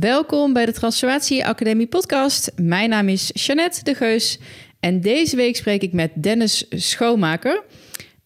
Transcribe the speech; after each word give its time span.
Welkom 0.00 0.52
bij 0.52 0.66
de 0.66 0.72
Transformatie 0.72 1.46
Academie 1.46 1.86
podcast. 1.86 2.52
Mijn 2.56 2.88
naam 2.88 3.08
is 3.08 3.30
Jeannette 3.34 3.84
de 3.84 3.94
Geus 3.94 4.38
en 4.80 5.00
deze 5.00 5.36
week 5.36 5.56
spreek 5.56 5.82
ik 5.82 5.92
met 5.92 6.10
Dennis 6.14 6.66
Schoonmaker. 6.70 7.62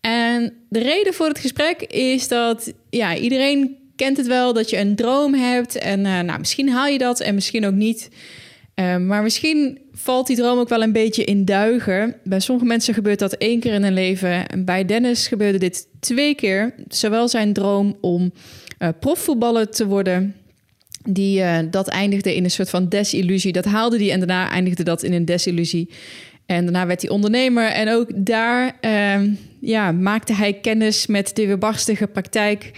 En 0.00 0.52
de 0.68 0.78
reden 0.78 1.14
voor 1.14 1.26
het 1.26 1.38
gesprek 1.38 1.82
is 1.82 2.28
dat 2.28 2.72
ja, 2.90 3.16
iedereen 3.16 3.76
kent 3.96 4.16
het 4.16 4.26
wel 4.26 4.52
dat 4.52 4.70
je 4.70 4.78
een 4.78 4.96
droom 4.96 5.34
hebt 5.34 5.78
en 5.78 6.00
uh, 6.00 6.20
nou, 6.20 6.38
misschien 6.38 6.70
haal 6.70 6.86
je 6.86 6.98
dat 6.98 7.20
en 7.20 7.34
misschien 7.34 7.66
ook 7.66 7.74
niet. 7.74 8.10
Uh, 8.74 8.96
maar 8.96 9.22
misschien 9.22 9.78
valt 9.92 10.26
die 10.26 10.36
droom 10.36 10.58
ook 10.58 10.68
wel 10.68 10.82
een 10.82 10.92
beetje 10.92 11.24
in 11.24 11.44
duigen. 11.44 12.16
Bij 12.24 12.40
sommige 12.40 12.66
mensen 12.66 12.94
gebeurt 12.94 13.18
dat 13.18 13.32
één 13.32 13.60
keer 13.60 13.72
in 13.72 13.82
hun 13.82 13.94
leven. 13.94 14.48
En 14.48 14.64
bij 14.64 14.84
Dennis 14.84 15.26
gebeurde 15.26 15.58
dit 15.58 15.88
twee 16.00 16.34
keer. 16.34 16.74
Zowel 16.88 17.28
zijn 17.28 17.52
droom 17.52 17.96
om 18.00 18.32
uh, 18.78 18.88
profvoetballer 19.00 19.70
te 19.70 19.86
worden 19.86 20.34
die, 21.08 21.40
uh, 21.40 21.58
dat 21.70 21.88
eindigde 21.88 22.34
in 22.34 22.44
een 22.44 22.50
soort 22.50 22.70
van 22.70 22.88
desillusie. 22.88 23.52
Dat 23.52 23.64
haalde 23.64 23.96
hij 23.96 24.12
en 24.12 24.18
daarna 24.18 24.50
eindigde 24.50 24.82
dat 24.82 25.02
in 25.02 25.12
een 25.12 25.24
desillusie. 25.24 25.88
En 26.46 26.62
daarna 26.62 26.86
werd 26.86 27.02
hij 27.02 27.10
ondernemer. 27.10 27.66
En 27.66 27.88
ook 27.88 28.10
daar 28.14 28.76
uh, 28.80 29.20
ja, 29.60 29.92
maakte 29.92 30.34
hij 30.34 30.52
kennis 30.52 31.06
met 31.06 31.36
de 31.36 31.46
weerbarstige 31.46 32.06
praktijk. 32.06 32.70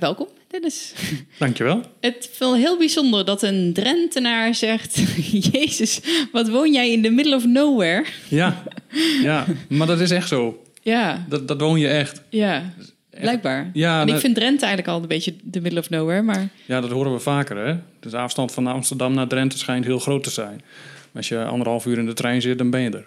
Welkom, 0.00 0.28
Dennis. 0.48 0.92
Dankjewel. 1.38 1.80
Het 2.00 2.30
wel 2.38 2.54
heel 2.54 2.78
bijzonder 2.78 3.24
dat 3.24 3.42
een 3.42 3.72
Drentenaar 3.72 4.54
zegt... 4.54 5.00
Jezus, 5.52 6.00
wat 6.32 6.48
woon 6.48 6.72
jij 6.72 6.90
in 6.90 7.02
the 7.02 7.10
middle 7.10 7.34
of 7.34 7.44
nowhere? 7.44 8.04
Ja, 8.28 8.62
ja 9.22 9.46
maar 9.68 9.86
dat 9.86 10.00
is 10.00 10.10
echt 10.10 10.28
zo. 10.28 10.62
Ja. 10.82 11.26
Dat, 11.28 11.48
dat 11.48 11.60
woon 11.60 11.78
je 11.78 11.88
echt. 11.88 12.22
Ja, 12.28 12.74
blijkbaar. 13.10 13.70
Ja, 13.72 14.00
en 14.00 14.08
ik 14.08 14.18
vind 14.18 14.34
Drenthe 14.34 14.66
eigenlijk 14.66 14.96
al 14.96 15.02
een 15.02 15.08
beetje 15.08 15.34
the 15.50 15.60
middle 15.60 15.80
of 15.80 15.90
nowhere, 15.90 16.22
maar... 16.22 16.48
Ja, 16.64 16.80
dat 16.80 16.90
horen 16.90 17.12
we 17.12 17.18
vaker, 17.18 17.56
hè. 17.56 17.76
Dus 18.00 18.10
de 18.10 18.18
afstand 18.18 18.52
van 18.52 18.66
Amsterdam 18.66 19.14
naar 19.14 19.26
Drenthe 19.26 19.58
schijnt 19.58 19.84
heel 19.84 19.98
groot 19.98 20.22
te 20.22 20.30
zijn. 20.30 20.56
Maar 20.56 21.22
als 21.22 21.28
je 21.28 21.44
anderhalf 21.44 21.86
uur 21.86 21.98
in 21.98 22.06
de 22.06 22.12
trein 22.12 22.42
zit, 22.42 22.58
dan 22.58 22.70
ben 22.70 22.80
je 22.80 22.90
er. 22.90 23.06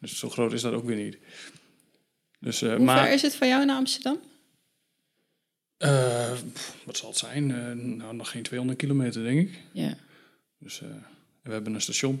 Dus 0.00 0.18
zo 0.18 0.28
groot 0.28 0.52
is 0.52 0.62
dat 0.62 0.72
ook 0.72 0.84
weer 0.84 0.96
niet. 0.96 1.18
Dus, 2.38 2.62
uh, 2.62 2.74
Hoe 2.74 2.84
maar... 2.84 3.04
ver 3.04 3.12
is 3.12 3.22
het 3.22 3.34
van 3.34 3.48
jou 3.48 3.64
naar 3.64 3.76
Amsterdam? 3.76 4.18
Uh, 5.84 6.30
wat 6.84 6.96
zal 6.96 7.08
het 7.08 7.18
zijn? 7.18 7.48
Uh, 7.48 7.56
nou, 7.96 8.14
nog 8.14 8.30
geen 8.30 8.42
200 8.42 8.78
kilometer, 8.78 9.22
denk 9.22 9.40
ik. 9.40 9.58
Ja. 9.72 9.94
Dus 10.58 10.80
uh, 10.82 10.88
we 11.42 11.52
hebben 11.52 11.74
een 11.74 11.80
station. 11.80 12.20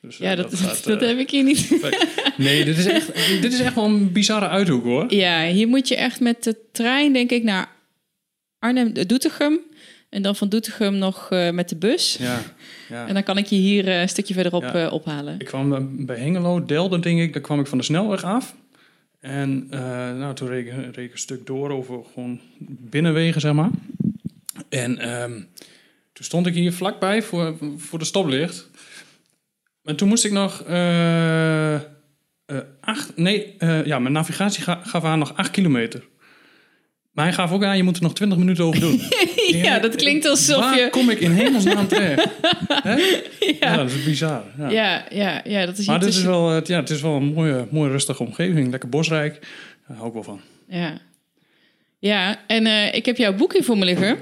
Dus, 0.00 0.16
ja, 0.16 0.34
dat, 0.34 0.50
dat, 0.50 0.60
gaat, 0.60 0.84
dat 0.92 1.00
heb 1.00 1.18
ik 1.18 1.30
hier 1.30 1.44
niet. 1.44 1.90
nee, 2.36 2.64
dit 2.64 2.78
is, 2.78 2.86
echt, 2.86 3.06
dit 3.42 3.52
is 3.52 3.60
echt 3.60 3.74
wel 3.74 3.84
een 3.84 4.12
bizarre 4.12 4.48
uithoek, 4.48 4.84
hoor. 4.84 5.14
Ja, 5.14 5.46
hier 5.46 5.68
moet 5.68 5.88
je 5.88 5.96
echt 5.96 6.20
met 6.20 6.44
de 6.44 6.56
trein, 6.72 7.12
denk 7.12 7.30
ik, 7.30 7.42
naar 7.42 7.68
Arnhem-Doetinchem. 8.58 9.58
En 10.08 10.22
dan 10.22 10.36
van 10.36 10.48
Doetinchem 10.48 10.94
nog 10.94 11.28
met 11.30 11.68
de 11.68 11.76
bus. 11.76 12.16
Ja, 12.20 12.42
ja. 12.88 13.06
En 13.06 13.14
dan 13.14 13.22
kan 13.22 13.38
ik 13.38 13.46
je 13.46 13.56
hier 13.56 13.88
een 13.88 14.08
stukje 14.08 14.34
verderop 14.34 14.62
ja. 14.62 14.88
ophalen. 14.88 15.34
Ik 15.38 15.46
kwam 15.46 16.06
bij 16.06 16.16
Hengelo, 16.16 16.64
Delden, 16.64 17.00
denk 17.00 17.20
ik. 17.20 17.32
Daar 17.32 17.42
kwam 17.42 17.60
ik 17.60 17.66
van 17.66 17.78
de 17.78 17.84
snelweg 17.84 18.24
af. 18.24 18.54
En 19.24 19.68
uh, 19.70 19.80
nou, 20.18 20.34
toen 20.34 20.48
reed 20.48 20.96
ik, 20.96 21.12
een 21.12 21.18
stuk 21.18 21.46
door 21.46 21.70
over 21.70 22.04
gewoon 22.14 22.40
binnenwegen, 22.68 23.40
zeg 23.40 23.52
maar. 23.52 23.70
En 24.68 25.22
um, 25.22 25.48
toen 26.12 26.24
stond 26.24 26.46
ik 26.46 26.54
hier 26.54 26.72
vlakbij 26.72 27.22
voor, 27.22 27.56
voor 27.76 27.98
de 27.98 28.04
stoplicht. 28.04 28.70
En 29.82 29.96
toen 29.96 30.08
moest 30.08 30.24
ik 30.24 30.32
nog 30.32 30.68
uh, 30.68 31.74
uh, 31.74 31.80
acht... 32.80 33.16
Nee, 33.16 33.56
ja, 33.84 33.98
mijn 33.98 34.12
navigatie 34.12 34.62
gaf 34.62 35.04
aan 35.04 35.18
nog 35.18 35.36
acht 35.36 35.50
kilometer. 35.50 36.04
Maar 37.14 37.24
hij 37.24 37.34
gaf 37.34 37.52
ook 37.52 37.64
aan, 37.64 37.76
je 37.76 37.82
moet 37.82 37.96
er 37.96 38.02
nog 38.02 38.14
20 38.14 38.38
minuten 38.38 38.64
over 38.64 38.80
doen. 38.80 39.00
ja, 39.66 39.78
dat 39.78 39.94
klinkt 39.96 40.26
alsof 40.26 40.56
Waar 40.56 40.78
je... 40.78 40.90
kom 40.90 41.10
ik 41.10 41.20
in 41.20 41.30
hemelsnaam 41.30 41.88
terecht? 41.88 42.28
ja. 42.84 42.96
ja. 43.60 43.76
dat 43.76 43.90
is 43.90 44.04
bizar. 44.04 44.42
Ja, 44.58 44.70
ja, 44.70 45.04
ja, 45.10 45.40
ja 45.44 45.66
dat 45.66 45.78
is 45.78 45.86
Maar 45.86 46.00
dit 46.00 46.08
is 46.08 46.22
wel, 46.22 46.52
ja, 46.52 46.80
het 46.80 46.90
is 46.90 47.00
wel 47.00 47.16
een 47.16 47.32
mooie, 47.32 47.66
mooie 47.70 47.90
rustige 47.90 48.22
omgeving. 48.22 48.70
Lekker 48.70 48.88
bosrijk. 48.88 49.46
Daar 49.86 49.96
hou 49.96 50.08
ik 50.08 50.14
wel 50.14 50.22
van. 50.22 50.40
Ja, 50.68 50.98
ja 51.98 52.40
en 52.46 52.66
uh, 52.66 52.94
ik 52.94 53.06
heb 53.06 53.16
jouw 53.16 53.34
boek 53.34 53.52
hier 53.52 53.64
voor 53.64 53.78
me 53.78 53.84
liggen. 53.84 54.18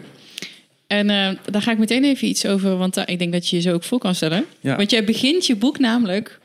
En 0.86 1.08
uh, 1.08 1.28
daar 1.50 1.62
ga 1.62 1.70
ik 1.70 1.78
meteen 1.78 2.04
even 2.04 2.28
iets 2.28 2.46
over, 2.46 2.76
want 2.76 2.96
uh, 2.96 3.04
ik 3.06 3.18
denk 3.18 3.32
dat 3.32 3.48
je 3.48 3.56
je 3.56 3.62
zo 3.62 3.72
ook 3.72 3.84
voor 3.84 3.98
kan 3.98 4.14
stellen. 4.14 4.44
Ja. 4.60 4.76
Want 4.76 4.90
jij 4.90 5.04
begint 5.04 5.46
je 5.46 5.56
boek 5.56 5.78
namelijk 5.78 6.40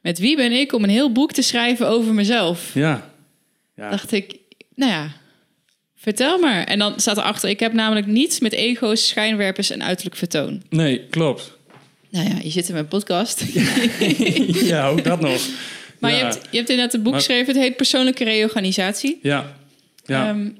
met 0.00 0.18
wie 0.18 0.36
ben 0.36 0.52
ik 0.52 0.72
om 0.72 0.82
een 0.82 0.90
heel 0.90 1.12
boek 1.12 1.32
te 1.32 1.42
schrijven 1.42 1.88
over 1.88 2.14
mezelf. 2.14 2.74
Ja. 2.74 3.10
ja. 3.76 3.90
Dacht 3.90 4.12
ik, 4.12 4.36
nou 4.74 4.92
ja, 4.92 5.12
Vertel 6.00 6.38
maar. 6.38 6.64
En 6.64 6.78
dan 6.78 7.00
staat 7.00 7.16
erachter, 7.16 7.48
ik 7.48 7.60
heb 7.60 7.72
namelijk 7.72 8.06
niets 8.06 8.40
met 8.40 8.52
ego's, 8.52 9.08
schijnwerpers 9.08 9.70
en 9.70 9.82
uiterlijk 9.82 10.16
vertoon. 10.16 10.62
Nee, 10.68 11.06
klopt. 11.10 11.56
Nou 12.10 12.28
ja, 12.28 12.34
je 12.42 12.50
zit 12.50 12.68
in 12.68 12.74
mijn 12.74 12.88
podcast. 12.88 13.44
ja, 14.72 14.88
ook 14.88 15.04
dat 15.04 15.20
nog. 15.20 15.40
Maar 15.98 16.10
ja. 16.10 16.16
je, 16.16 16.22
hebt, 16.22 16.48
je 16.50 16.56
hebt 16.56 16.68
inderdaad 16.70 16.94
een 16.94 17.02
boek 17.02 17.12
maar... 17.12 17.20
geschreven, 17.20 17.46
het 17.46 17.62
heet 17.62 17.76
Persoonlijke 17.76 18.24
Reorganisatie. 18.24 19.18
Ja. 19.22 19.56
ja. 20.04 20.28
Um, 20.28 20.56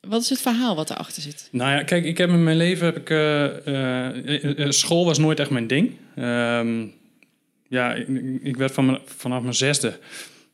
wat 0.00 0.22
is 0.22 0.28
het 0.28 0.40
verhaal 0.40 0.76
wat 0.76 0.90
erachter 0.90 1.22
zit? 1.22 1.48
Nou 1.52 1.70
ja, 1.70 1.82
kijk, 1.82 2.04
ik 2.04 2.18
heb 2.18 2.28
in 2.28 2.44
mijn 2.44 2.56
leven 2.56 2.86
heb 2.86 2.96
ik 2.96 3.10
uh, 3.10 4.58
uh, 4.58 4.70
school 4.70 5.04
was 5.04 5.18
nooit 5.18 5.40
echt 5.40 5.50
mijn 5.50 5.66
ding. 5.66 5.96
Um, 6.18 6.94
ja, 7.68 7.94
ik, 7.94 8.08
ik, 8.42 8.56
werd 8.56 8.72
van 8.72 8.86
mijn, 8.86 8.98
vanaf 9.04 9.42
mijn 9.42 9.54
zesde 9.54 9.98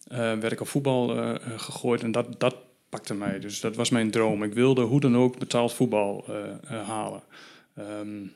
werd 0.08 0.52
ik 0.52 0.60
op 0.60 0.68
voetbal 0.68 1.16
gegooid 1.56 2.02
en 2.02 2.12
dat, 2.12 2.40
dat 2.40 2.54
pakte. 2.94 3.38
Dus 3.38 3.60
dat 3.60 3.76
was 3.76 3.90
mijn 3.90 4.10
droom. 4.10 4.42
Ik 4.42 4.52
wilde 4.52 4.82
hoe 4.82 5.00
dan 5.00 5.16
ook 5.16 5.38
betaald 5.38 5.72
voetbal 5.72 6.24
uh, 6.28 6.36
uh, 6.36 6.88
halen. 6.88 7.22
Um, 7.78 8.32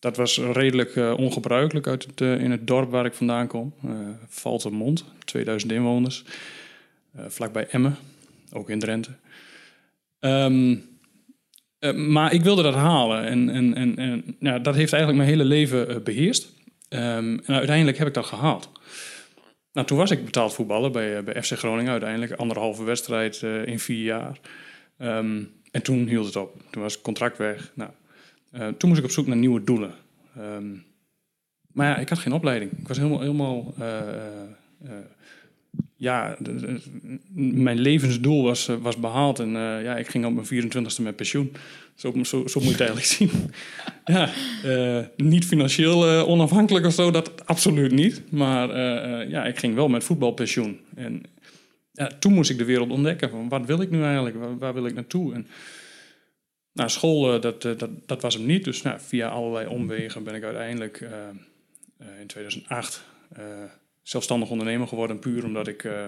dat 0.00 0.16
was 0.16 0.38
redelijk 0.38 0.94
uh, 0.94 1.18
ongebruikelijk 1.18 1.86
uit 1.86 2.04
het, 2.04 2.20
in 2.20 2.50
het 2.50 2.66
dorp 2.66 2.90
waar 2.90 3.04
ik 3.04 3.14
vandaan 3.14 3.46
kom. 3.46 3.74
Valtermond, 4.28 5.04
2000 5.24 5.72
inwoners. 5.72 6.24
vlakbij 7.16 7.66
Emmen, 7.66 7.96
ook 8.52 8.70
in 8.70 8.78
Drenthe. 8.78 9.10
Um, 10.20 10.92
maar 11.94 12.32
ik 12.32 12.42
wilde 12.42 12.62
dat 12.62 12.74
halen. 12.74 13.24
En, 13.24 13.48
en, 13.50 13.96
en, 13.96 14.36
dat 14.62 14.74
heeft 14.74 14.92
eigenlijk 14.92 15.16
mijn 15.24 15.28
hele 15.28 15.44
leven 15.44 16.02
beheerst. 16.02 16.52
Um, 16.88 17.40
en 17.44 17.54
uiteindelijk 17.54 17.98
heb 17.98 18.06
ik 18.06 18.14
dat 18.14 18.26
gehaald. 18.26 18.70
Nou, 19.74 19.86
toen 19.86 19.98
was 19.98 20.10
ik 20.10 20.24
betaald 20.24 20.54
voetballer 20.54 20.90
bij, 20.90 21.24
bij 21.24 21.42
FC 21.42 21.52
Groningen 21.52 21.90
uiteindelijk. 21.90 22.32
Anderhalve 22.32 22.84
wedstrijd 22.84 23.40
uh, 23.42 23.66
in 23.66 23.78
vier 23.78 24.04
jaar. 24.04 24.38
Um, 24.98 25.52
en 25.70 25.82
toen 25.82 26.06
hield 26.06 26.26
het 26.26 26.36
op. 26.36 26.62
Toen 26.70 26.82
was 26.82 26.92
het 26.92 27.02
contract 27.02 27.38
weg. 27.38 27.72
Nou, 27.74 27.90
uh, 28.52 28.68
toen 28.68 28.88
moest 28.88 29.00
ik 29.00 29.06
op 29.06 29.12
zoek 29.12 29.26
naar 29.26 29.36
nieuwe 29.36 29.64
doelen. 29.64 29.94
Um, 30.38 30.84
maar 31.72 31.86
ja, 31.86 31.96
ik 31.96 32.08
had 32.08 32.18
geen 32.18 32.32
opleiding. 32.32 32.72
Ik 32.78 32.88
was 32.88 32.96
helemaal, 32.96 33.20
helemaal 33.20 33.74
ja, 36.04 36.36
de- 36.38 36.54
de- 36.54 36.80
mijn 37.52 37.78
levensdoel 37.78 38.42
was, 38.42 38.68
eh, 38.68 38.76
was 38.76 38.96
behaald. 38.96 39.38
En 39.38 39.56
eh, 39.56 39.82
ja, 39.82 39.96
ik 39.96 40.08
ging 40.08 40.24
op 40.26 40.32
mijn 40.34 40.46
24ste 40.46 41.02
met 41.02 41.16
pensioen. 41.16 41.52
Zo, 41.94 42.12
zo, 42.22 42.46
zo 42.46 42.60
moet 42.60 42.76
je 42.76 42.84
het 42.84 42.90
eigenlijk 42.90 43.06
zien. 43.06 43.30
ja, 44.16 44.30
eh, 44.64 45.04
niet 45.16 45.44
financieel 45.44 46.26
onafhankelijk 46.26 46.86
of 46.86 46.92
zo, 46.92 47.10
dat 47.10 47.46
absoluut 47.46 47.92
niet. 47.92 48.22
Maar 48.30 48.78
ja, 49.28 49.44
ik 49.44 49.58
ging 49.58 49.74
wel 49.74 49.88
met 49.88 50.04
voetbalpensioen. 50.04 50.80
En 50.94 51.22
ja, 51.92 52.10
toen 52.18 52.32
moest 52.32 52.50
ik 52.50 52.58
de 52.58 52.64
wereld 52.64 52.90
ontdekken. 52.90 53.30
Van, 53.30 53.48
wat 53.48 53.66
wil 53.66 53.80
ik 53.80 53.90
nu 53.90 54.02
eigenlijk? 54.02 54.36
Waar, 54.36 54.58
waar 54.58 54.74
wil 54.74 54.86
ik 54.86 54.94
naartoe? 54.94 55.34
En, 55.34 55.46
nou, 56.72 56.90
school, 56.90 57.40
dat, 57.40 57.62
dat, 57.62 57.88
dat 58.06 58.22
was 58.22 58.34
hem 58.34 58.46
niet. 58.46 58.64
Dus 58.64 58.82
nou, 58.82 58.98
via 59.00 59.28
allerlei 59.28 59.66
omwegen 59.66 60.24
ben 60.24 60.34
ik 60.34 60.42
uiteindelijk 60.42 61.08
in 62.20 62.26
2008 62.26 63.04
eh, 63.32 63.42
zelfstandig 64.08 64.50
ondernemer 64.50 64.88
geworden. 64.88 65.18
Puur 65.18 65.44
omdat 65.44 65.68
ik 65.68 65.84
eh, 65.84 66.04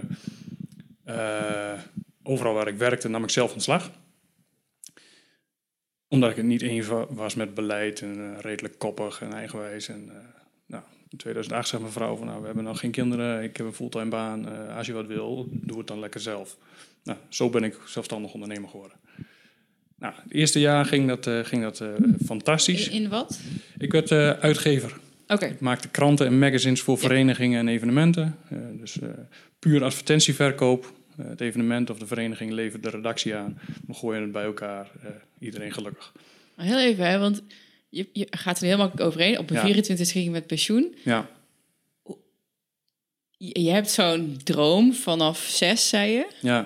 eh, 1.05 1.81
overal 2.23 2.55
waar 2.55 2.69
ik 2.69 2.77
werkte 2.79 3.09
nam 3.09 3.23
ik 3.23 3.31
zelf 3.31 3.53
ontslag. 3.53 3.91
Omdat 6.09 6.31
ik 6.31 6.37
het 6.37 6.45
niet 6.47 6.63
eens 6.63 6.87
wa- 6.87 7.07
was 7.09 7.35
met 7.35 7.55
beleid 7.55 8.01
en 8.01 8.35
eh, 8.35 8.41
redelijk 8.41 8.79
koppig 8.79 9.21
en 9.21 9.33
eigenwijs. 9.33 9.89
En, 9.89 10.11
nou, 10.67 10.83
in 11.09 11.19
2008 11.19 11.69
zei 11.69 11.81
mijn 11.83 11.95
vrouw 11.95 12.17
van 12.17 12.27
nou, 12.27 12.41
we 12.41 12.47
hebben 12.47 12.65
nog 12.65 12.79
geen 12.81 12.91
kinderen. 12.91 13.43
Ik 13.43 13.57
heb 13.57 13.67
een 13.67 13.73
fulltime 13.73 14.09
baan. 14.09 14.69
Als 14.77 14.87
je 14.87 14.93
wat 14.93 15.07
wil, 15.07 15.49
doe 15.51 15.79
het 15.79 15.87
dan 15.87 15.99
lekker 16.01 16.21
zelf. 16.21 16.57
Nou, 17.05 17.19
zo 17.29 17.51
ben 17.51 17.65
ik 17.65 17.79
zelfstandig 17.87 18.33
ondernemer 18.33 18.69
geworden. 18.69 18.97
Nou, 19.99 20.15
het 20.23 20.33
eerste 20.33 20.61
jaar 20.61 20.85
ging 20.85 21.09
dat, 21.09 21.47
ging 21.47 21.63
dat 21.63 21.83
fantastisch. 22.25 22.89
In, 22.89 23.03
in 23.03 23.09
wat? 23.09 23.41
Ik 23.79 23.93
werd 23.93 24.11
uitgever. 24.41 24.99
Oké. 25.29 25.47
Ik 25.47 25.61
maakte 25.61 25.89
kranten 25.89 26.27
en 26.27 26.39
magazines 26.39 26.81
voor 26.81 26.99
verenigingen 26.99 27.59
en 27.61 27.69
evenementen. 27.69 28.39
Eh, 28.51 28.59
dus 28.73 28.99
eh, 29.01 29.09
puur 29.59 29.85
advertentieverkoop. 29.85 30.93
Eh, 31.19 31.27
het 31.29 31.41
evenement 31.41 31.91
of 31.91 31.99
de 31.99 32.07
vereniging 32.07 32.53
levert 32.53 32.83
de 32.83 32.91
redactie 32.91 33.35
aan. 33.35 33.59
We 33.87 33.95
gooien 33.95 34.23
het 34.23 34.33
bij 34.33 34.45
elkaar. 34.45 34.91
iedereen 35.39 35.73
gelukkig. 35.73 36.13
Maar 36.55 36.67
heel 36.67 36.79
even, 36.81 37.07
hè, 37.09 37.19
want 37.19 37.43
je, 37.89 38.09
je 38.13 38.27
gaat 38.31 38.59
er 38.61 38.67
heel 38.67 38.77
makkelijk 38.77 39.07
overheen. 39.09 39.39
Op 39.39 39.51
een 39.51 39.57
Ja. 39.57 39.63
24 39.63 40.11
ging 40.11 40.25
je 40.25 40.31
met 40.31 40.47
pensioen. 40.47 40.95
Ja, 41.05 41.29
Je, 43.39 43.61
je 43.63 43.71
hebt 43.71 43.91
zo'n 43.91 44.39
droom 44.45 44.95
vanaf 44.95 45.39
zes, 45.39 45.89
zei 45.89 46.13
je. 46.13 46.27
ja, 46.41 46.59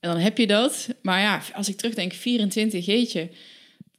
En 0.00 0.10
dan 0.10 0.18
heb 0.18 0.38
je 0.38 0.46
dat. 0.46 0.88
Maar 1.02 1.20
ja, 1.20 1.42
als 1.54 1.68
ik 1.68 1.76
terugdenk, 1.76 2.12
24, 2.12 2.86
jeetje. 2.86 3.28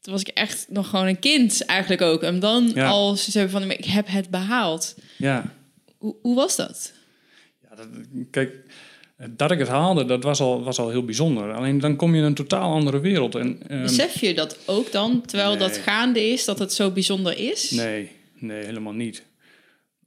Toen 0.01 0.13
was 0.13 0.21
ik 0.21 0.27
echt 0.27 0.65
nog 0.69 0.89
gewoon 0.89 1.05
een 1.07 1.19
kind 1.19 1.65
eigenlijk 1.65 2.01
ook. 2.01 2.23
En 2.23 2.39
dan 2.39 2.71
Ja. 2.73 2.87
al 2.87 3.15
ze 3.15 3.37
hebben 3.39 3.61
van, 3.61 3.71
ik 3.71 3.85
heb 3.85 4.07
het 4.07 4.29
behaald. 4.29 4.95
ja. 5.17 5.53
Hoe, 5.97 6.15
hoe 6.21 6.35
was 6.35 6.55
dat? 6.55 6.93
ja 7.69 7.75
dat, 7.75 7.87
kijk, 8.31 8.55
dat 9.29 9.51
ik 9.51 9.59
het 9.59 9.67
haalde, 9.67 10.05
dat 10.05 10.23
was 10.23 10.39
al, 10.39 10.63
was 10.63 10.79
al 10.79 10.89
heel 10.89 11.05
bijzonder. 11.05 11.53
Alleen 11.53 11.79
dan 11.79 11.95
kom 11.95 12.11
je 12.13 12.19
in 12.19 12.23
een 12.25 12.33
totaal 12.33 12.71
andere 12.73 12.99
wereld. 12.99 13.35
En, 13.35 13.59
ehm, 13.67 13.81
Besef 13.81 14.19
je 14.21 14.33
dat 14.33 14.57
ook 14.65 14.91
dan, 14.91 15.21
terwijl 15.25 15.57
dat 15.57 15.77
gaande 15.77 16.21
is, 16.31 16.45
dat 16.45 16.59
het 16.59 16.73
zo 16.73 16.91
bijzonder 16.91 17.37
is? 17.37 17.71
Nee, 17.71 18.11
nee, 18.39 18.65
helemaal 18.65 18.93
niet. 18.93 19.23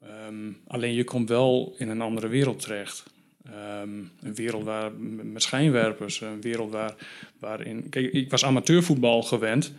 Ehm, 0.03 0.53
alleen 0.67 0.95
je 0.95 1.05
komt 1.05 1.29
wel 1.29 1.75
in 1.79 1.89
een 1.89 2.01
andere 2.01 2.29
wereld 2.29 2.61
terecht. 2.61 3.03
Ehm, 3.45 3.89
een 4.21 4.35
wereld 4.35 4.65
waar, 4.65 4.93
met 5.23 5.43
schijnwerpers, 5.43 6.21
een 6.21 6.41
wereld 6.41 6.71
waar, 6.71 6.95
waarin... 7.39 7.89
Kijk, 7.89 8.13
ik 8.13 8.31
was 8.31 8.45
amateurvoetbal 8.45 9.23
gewend 9.23 9.73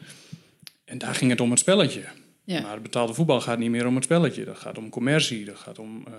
en 0.86 0.98
daar 0.98 1.16
ging 1.16 1.32
het 1.32 1.42
om 1.42 1.50
het 1.50 1.60
spelletje. 1.60 2.04
Ja. 2.44 2.62
Maar 2.62 2.74
het 2.74 2.84
betaalde 2.84 3.14
voetbal 3.14 3.42
gaat 3.42 3.58
niet 3.58 3.70
meer 3.70 3.88
om 3.88 3.96
het 3.96 4.04
spelletje. 4.04 4.46
Dat 4.46 4.58
gaat 4.58 4.78
om 4.78 4.90
commercie, 4.90 5.46
dat 5.46 5.58
gaat 5.58 5.80
om 5.80 6.04
eh, 6.08 6.14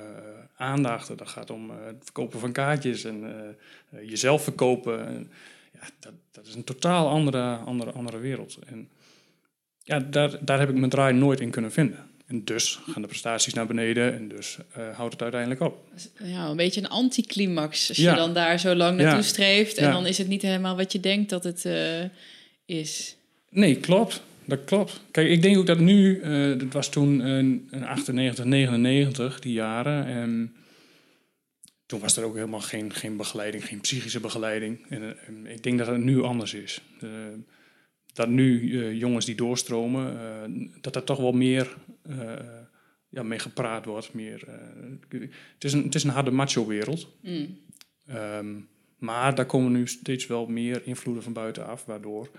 aandacht, 0.57 1.19
dat 1.19 1.29
gaat 1.29 1.51
om 1.51 1.71
eh, 1.71 1.77
het 1.87 2.01
verkopen 2.03 2.41
van 2.41 2.53
kaartjes 2.53 3.05
en 3.05 3.25
eh, 3.25 4.09
jezelf 4.09 4.43
verkopen. 4.43 5.07
En, 5.07 5.31
ja, 5.73 5.89
dat, 5.99 6.13
dat 6.31 6.47
is 6.47 6.55
een 6.55 6.65
totaal 6.65 7.09
andere, 7.09 7.57
andere, 7.57 7.91
andere 7.91 8.19
wereld. 8.19 8.59
En 8.67 8.89
ja, 9.83 9.99
daar, 9.99 10.45
daar 10.45 10.59
heb 10.59 10.69
ik 10.69 10.77
mijn 10.77 10.91
draai 10.91 11.15
nooit 11.15 11.41
in 11.41 11.51
kunnen 11.51 11.73
vinden. 11.73 12.07
En 12.27 12.45
dus 12.45 12.81
gaan 12.91 13.03
de 13.03 13.09
prestaties 13.09 13.55
naar 13.55 13.67
beneden 13.67 14.15
en 14.15 14.29
dus 14.29 14.59
eh, 14.73 14.97
houdt 14.97 15.13
het 15.13 15.23
uiteindelijk 15.23 15.61
op. 15.61 15.89
Ja, 16.23 16.47
een 16.49 16.57
beetje 16.57 16.81
een 16.81 16.89
anticlimax 16.89 17.89
als 17.89 17.97
je 17.99 18.15
dan 18.15 18.35
daar 18.35 18.61
zo 18.61 18.75
lang 18.75 18.97
naartoe 18.99 19.17
Ja. 19.17 19.23
streeft. 19.23 19.77
En 19.77 19.87
Ja. 19.87 19.93
dan 19.93 20.07
is 20.07 20.19
het 20.19 20.29
niet 20.29 20.43
helemaal 20.43 20.77
wat 20.77 20.93
je 20.93 21.01
denkt 21.01 21.31
dat 21.31 21.45
het 21.45 21.65
eh, 21.65 22.03
is. 22.67 23.17
Nee, 23.51 23.77
klopt. 23.77 24.23
Dat 24.45 24.65
klopt. 24.65 25.01
Kijk, 25.11 25.29
ik 25.29 25.43
denk 25.43 25.57
ook 25.59 25.67
dat 25.67 25.79
nu, 25.79 26.21
eh 26.21 26.59
dat 26.59 26.73
was 26.73 26.89
toen 26.89 27.21
eh, 27.23 27.37
een 27.37 27.85
98, 27.85 28.45
99, 28.45 29.41
die 29.41 29.53
jaren. 29.53 30.07
En 30.07 30.55
toen 31.87 32.01
was 32.01 32.17
er 32.17 32.25
ook 32.25 32.35
helemaal 32.35 32.61
geen, 32.61 32.93
geen 32.93 33.17
begeleiding, 33.17 33.65
geen 33.67 33.81
psychische 33.81 34.21
begeleiding. 34.21 34.87
En, 34.89 35.03
eh, 35.03 35.29
en 35.29 35.47
ik 35.47 35.63
denk 35.63 35.79
dat 35.79 35.87
het 35.87 36.01
nu 36.05 36.23
anders 36.23 36.55
is. 36.55 36.81
Eh, 37.01 37.09
dat 38.15 38.29
nu 38.29 38.81
eh, 38.81 38.99
jongens 38.99 39.25
die 39.25 39.35
doorstromen, 39.35 40.21
eh, 40.21 40.69
dat 40.81 40.97
er 40.97 41.05
toch 41.05 41.19
wel 41.19 41.33
meer 41.33 41.77
eh, 42.03 42.33
ja, 43.09 43.23
mee 43.23 43.39
gepraat 43.39 43.85
wordt. 43.85 44.15
Meer, 44.15 44.45
het, 45.09 45.65
is 45.65 45.73
een, 45.73 45.83
het 45.83 45.95
is 45.95 46.05
een 46.05 46.11
harde 46.11 46.31
macho-wereld. 46.31 47.09
Mm. 47.21 47.59
Ehm, 48.07 48.55
maar 48.99 49.35
daar 49.35 49.47
komen 49.47 49.73
nu 49.73 49.87
steeds 49.87 50.27
wel 50.27 50.47
meer 50.47 50.87
invloeden 50.87 51.23
van 51.23 51.33
buitenaf, 51.33 51.85
waardoor 51.85 52.31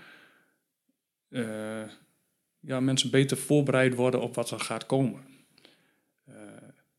ja, 2.60 2.80
mensen 2.80 3.10
beter 3.10 3.36
voorbereid 3.36 3.94
worden 3.94 4.20
op 4.22 4.34
wat 4.34 4.50
er 4.50 4.60
gaat 4.60 4.86
komen. 4.86 5.20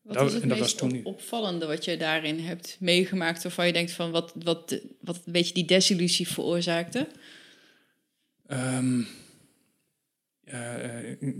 Wat 0.02 0.16
Dat- 0.16 0.26
is 0.26 0.32
het 0.32 0.42
en 0.42 0.48
dat 0.48 0.58
meest 0.58 0.80
was 0.80 0.90
toen 0.90 1.04
opvallende 1.04 1.66
wat 1.66 1.84
je 1.84 1.96
daarin 1.96 2.38
hebt 2.38 2.76
meegemaakt... 2.80 3.42
waarvan 3.42 3.66
je 3.66 3.72
denkt 3.72 3.90
van 3.90 4.10
wat, 4.10 4.32
wat, 4.42 4.80
wat 5.00 5.16
een 5.24 5.32
beetje 5.32 5.54
die 5.54 5.64
desillusie 5.64 6.28
veroorzaakte? 6.28 7.06
Ehm, 8.48 8.98
ja, 10.44 10.76
eh, 10.76 11.32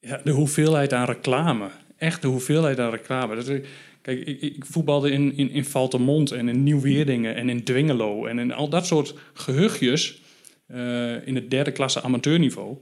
ja, 0.00 0.20
de 0.24 0.30
hoeveelheid 0.30 0.92
aan 0.92 1.06
reclame. 1.06 1.70
Echt 1.96 2.22
de 2.22 2.28
hoeveelheid 2.28 2.78
aan 2.78 2.90
reclame. 2.90 3.34
Dat, 3.34 3.48
is- 3.48 3.68
kijk, 4.02 4.26
ik, 4.26 4.40
ik 4.40 4.64
voetbalde 4.64 5.10
in, 5.10 5.36
in, 5.36 5.50
in 5.50 5.64
Valtemont 5.64 6.30
en 6.32 6.48
in 6.48 6.62
Nieuw-Weerdingen 6.62 7.34
en 7.34 7.48
in 7.48 7.64
Dwingelo... 7.64 8.26
en 8.26 8.38
in 8.38 8.52
al 8.52 8.68
dat 8.68 8.86
soort 8.86 9.14
gehuchtjes 9.34 10.22
eh, 10.66 11.26
in 11.26 11.34
het 11.34 11.50
derde 11.50 11.72
klasse 11.72 12.02
amateurniveau... 12.02 12.76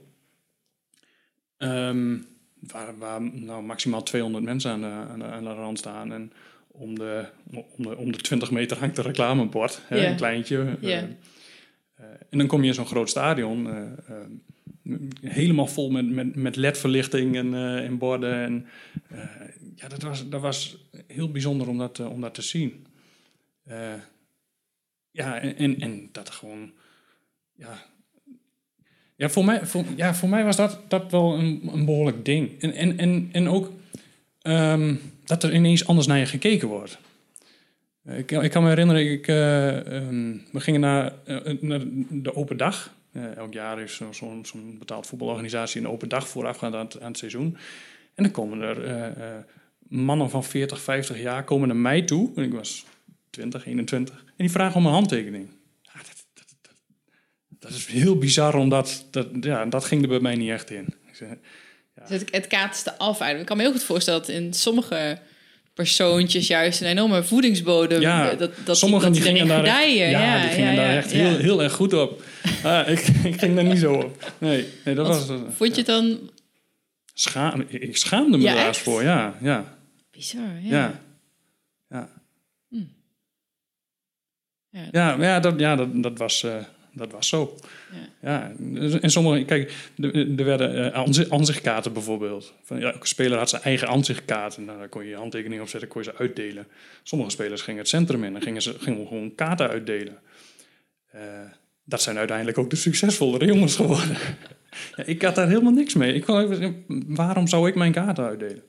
Ehm, 1.56 2.16
waar, 2.60 2.98
waar 2.98 3.22
nou, 3.22 3.62
maximaal 3.62 4.02
200 4.02 4.44
mensen 4.44 4.70
aan 4.70 4.80
de, 4.80 4.86
aan 4.86 5.18
de, 5.18 5.24
aan 5.24 5.44
de 5.44 5.52
rand 5.54 5.78
staan... 5.78 6.12
En 6.12 6.32
om 6.74 6.98
de, 6.98 7.24
om, 7.76 7.84
de, 7.84 7.96
om 7.96 8.12
de 8.12 8.18
20 8.18 8.50
meter 8.50 8.78
hangt 8.78 8.98
een 8.98 9.04
reclamebord, 9.04 9.80
hè, 9.86 10.06
een 10.06 10.16
kleintje. 10.16 10.76
Ja. 10.80 10.98
Eh, 11.00 11.04
en 12.30 12.38
dan 12.38 12.46
kom 12.46 12.60
je 12.60 12.68
in 12.68 12.74
zo'n 12.74 12.86
groot 12.86 13.10
stadion, 13.10 13.70
eh, 13.70 13.82
eh, 13.82 14.26
helemaal 15.20 15.66
vol 15.66 15.90
met, 15.90 16.10
met, 16.10 16.34
met 16.34 16.56
ledverlichting 16.56 17.36
en, 17.36 17.54
eh, 17.54 17.84
en 17.84 17.98
borden. 17.98 18.34
En, 18.34 18.66
eh, 19.08 19.18
ja, 19.76 19.88
dat 19.88 20.02
was, 20.02 20.28
dat 20.28 20.40
was 20.40 20.76
heel 21.06 21.30
bijzonder 21.30 21.68
om 21.68 21.78
dat, 21.78 21.98
eh, 21.98 22.10
om 22.10 22.20
dat 22.20 22.34
te 22.34 22.42
zien. 22.42 22.86
Eh, 23.64 23.92
ja, 25.10 25.40
en, 25.40 25.56
en, 25.56 25.80
en 25.80 26.08
dat 26.12 26.30
gewoon, 26.30 26.72
ja... 27.54 27.90
Ja, 29.16 29.28
voor 29.28 29.44
mij, 29.44 29.66
voor, 29.66 29.84
ja, 29.96 30.14
voor 30.14 30.28
mij 30.28 30.44
was 30.44 30.56
dat, 30.56 30.80
dat 30.88 31.10
wel 31.10 31.38
een, 31.38 31.68
een 31.72 31.84
behoorlijk 31.84 32.24
ding. 32.24 32.60
En, 32.60 32.72
en, 32.72 32.98
en, 32.98 33.28
en 33.32 33.48
ook 33.48 33.72
ehm, 34.40 34.94
dat 35.24 35.42
er 35.42 35.54
ineens 35.54 35.86
anders 35.86 36.06
naar 36.06 36.18
je 36.18 36.26
gekeken 36.26 36.68
wordt. 36.68 36.98
Eh, 38.04 38.18
Ik, 38.18 38.30
ik 38.30 38.50
kan 38.50 38.62
me 38.62 38.68
herinneren, 38.68 39.10
ik, 39.10 39.26
eh, 39.28 39.96
ehm, 39.96 40.36
we 40.52 40.60
gingen 40.60 40.80
naar, 40.80 41.12
eh, 41.24 41.60
naar 41.60 41.80
de 42.10 42.34
open 42.34 42.56
dag. 42.56 42.94
Eh, 43.12 43.36
elk 43.36 43.52
jaar 43.52 43.80
is 43.80 43.94
zo- 43.94 44.12
zo'n 44.12 44.44
zo'n 44.46 44.76
betaald 44.78 45.06
voetbalorganisatie 45.06 45.80
een 45.80 45.88
open 45.88 46.08
dag 46.08 46.28
voorafgaand 46.28 46.74
aan 46.74 46.88
het, 47.02 47.18
seizoen. 47.18 47.56
En 48.14 48.22
dan 48.22 48.32
komen 48.32 48.60
er 48.60 48.84
eh, 48.84 49.06
eh, 49.36 49.44
mannen 49.78 50.30
van 50.30 50.44
40, 50.44 50.80
50 50.80 51.20
jaar 51.20 51.44
komen 51.44 51.68
naar 51.68 51.76
mij 51.76 52.02
toe. 52.02 52.30
En 52.36 52.42
ik 52.42 52.52
was 52.52 52.84
20, 53.30 53.66
21. 53.66 54.18
En 54.26 54.32
die 54.36 54.50
vragen 54.50 54.76
om 54.76 54.86
een 54.86 54.92
handtekening. 54.92 55.48
Ja, 55.82 55.90
dat, 55.94 56.24
dat, 56.34 56.54
dat, 56.60 56.74
dat 57.58 57.70
is 57.70 57.86
heel 57.86 58.18
bizar, 58.18 58.54
omdat 58.54 59.06
dat, 59.10 59.28
ja, 59.40 59.66
dat 59.66 59.84
ging 59.84 60.02
er 60.02 60.08
bij 60.08 60.20
mij 60.20 60.34
niet 60.34 60.50
echt 60.50 60.70
in. 60.70 60.86
Ik 61.08 61.14
zei, 61.14 61.38
Dus 61.94 62.20
het, 62.20 62.32
het 62.32 62.46
kaatste 62.46 62.98
af 62.98 63.20
eigenlijk. 63.20 63.40
Ik 63.40 63.46
kan 63.46 63.56
me 63.56 63.62
heel 63.62 63.72
goed 63.72 63.82
voorstellen 63.82 64.20
dat 64.20 64.28
in 64.28 64.54
sommige 64.54 65.18
persoontjes 65.74 66.46
juist 66.46 66.80
een 66.80 66.86
enorme 66.86 67.22
voedingsbodem... 67.22 68.00
Ja, 68.00 68.30
eh, 68.30 68.38
dat, 68.38 68.50
dat 68.64 68.78
Sommigen 68.78 69.12
die, 69.12 69.22
die 69.22 69.30
dat 69.30 69.38
gingen 69.38 69.64
daar, 69.64 69.64
echt, 69.64 69.94
ja, 69.94 70.40
die 70.40 70.50
gingen 70.50 70.76
daar 70.76 70.96
echt 70.96 71.12
heel, 71.12 71.36
heel 71.36 71.62
erg 71.62 71.72
goed 71.72 71.92
op. 71.92 72.22
Ah, 72.62 72.88
ik, 72.92 72.98
ik 73.24 73.38
ging 73.38 73.54
daar 73.54 73.64
niet 73.64 73.78
zo 73.78 73.92
op. 73.92 74.32
Nee, 74.38 74.66
nee 74.84 74.94
dat 74.94 75.06
Want 75.06 75.26
was... 75.26 75.38
Vond 75.56 75.70
je 75.70 75.76
het 75.76 75.86
dan 75.86 76.30
Schaam, 77.14 77.64
ik 77.68 77.96
schaamde 77.96 78.38
me 78.38 78.44
laatst 78.44 78.82
voor, 78.82 79.02
ja. 79.02 79.36
Ja, 79.40 79.78
bizar? 80.10 80.60
Ja. 80.62 80.70
ja. 80.70 81.00
ja. 81.88 82.08
Ja. 84.70 84.88
Ja, 84.92 85.16
maar 85.16 85.26
ja, 85.26 85.40
dat, 85.40 85.60
ja 85.60 85.76
dat, 85.76 86.02
dat 86.02 86.18
was... 86.18 86.42
eh, 86.42 86.56
dat 86.92 87.12
was 87.12 87.28
zo. 87.28 87.56
Ja. 88.20 88.28
ja 88.30 88.52
en 89.00 89.10
sommige, 89.10 89.44
kijk, 89.44 89.72
er 90.36 90.44
werden 90.44 90.76
uh, 90.76 91.32
aanzichtkaarten 91.32 91.92
bijvoorbeeld. 91.92 92.54
Van, 92.62 92.80
ja, 92.80 92.92
elke 92.92 93.06
speler 93.06 93.38
had 93.38 93.48
zijn 93.48 93.62
eigen 93.62 93.88
aanzichtkaart. 93.88 94.56
En 94.56 94.66
daar 94.66 94.88
kon 94.88 95.02
je 95.02 95.08
je 95.08 95.16
handtekening 95.16 95.60
op 95.60 95.68
zetten, 95.68 95.88
kon 95.88 96.02
je 96.02 96.10
ze 96.10 96.16
uitdelen. 96.16 96.66
Sommige 97.02 97.30
spelers 97.30 97.62
gingen 97.62 97.80
het 97.80 97.88
centrum 97.88 98.24
in 98.24 98.34
en 98.34 98.42
gingen, 98.42 98.62
ze, 98.62 98.74
gingen 98.78 99.06
gewoon 99.06 99.34
kaarten 99.34 99.68
uitdelen. 99.68 100.18
Uh, 101.14 101.20
dat 101.84 102.02
zijn 102.02 102.18
uiteindelijk 102.18 102.58
ook 102.58 102.70
de 102.70 102.76
succesvollere 102.76 103.46
jongens 103.46 103.76
geworden. 103.76 104.16
ja, 104.96 105.04
ik 105.04 105.22
had 105.22 105.34
daar 105.34 105.48
helemaal 105.48 105.72
niks 105.72 105.94
mee. 105.94 106.14
Ik, 106.14 106.24
waarom 107.06 107.46
zou 107.46 107.68
ik 107.68 107.74
mijn 107.74 107.92
kaarten 107.92 108.24
uitdelen? 108.24 108.62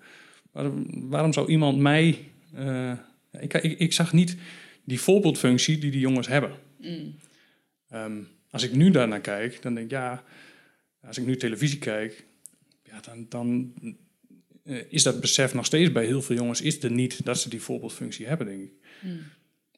Waarom, 0.51 0.85
waarom 1.09 1.33
zou 1.33 1.49
iemand 1.49 1.77
mij... 1.77 2.17
Uh, 2.59 2.91
ik, 3.39 3.53
ik, 3.53 3.79
ik 3.79 3.93
zag 3.93 4.13
niet 4.13 4.37
die 4.83 5.01
voorbeeldfunctie 5.01 5.77
die 5.77 5.91
die 5.91 5.99
jongens 5.99 6.27
hebben. 6.27 6.51
Mm. 6.81 7.15
Um, 7.93 8.27
als 8.53 8.63
ik 8.63 8.73
nu 8.73 8.91
daarnaar 8.91 9.21
kijk, 9.21 9.61
dan 9.61 9.73
denk 9.73 9.85
ik, 9.85 9.91
ja, 9.91 10.23
als 11.07 11.17
ik 11.17 11.25
nu 11.25 11.37
televisie 11.37 11.79
kijk, 11.79 12.23
ja, 12.83 12.99
dan, 13.01 13.25
dan 13.29 13.73
uh, 14.63 14.81
is 14.89 15.03
dat 15.03 15.19
besef 15.19 15.53
nog 15.53 15.65
steeds 15.65 15.91
bij 15.91 16.05
heel 16.05 16.21
veel 16.21 16.35
jongens 16.35 16.61
is 16.61 16.83
er 16.83 16.91
niet 16.91 17.25
dat 17.25 17.39
ze 17.39 17.49
die 17.49 17.61
voorbeeldfunctie 17.61 18.27
hebben, 18.27 18.47
denk 18.47 18.61
ik. 18.61 18.71
Mm. 19.01 19.19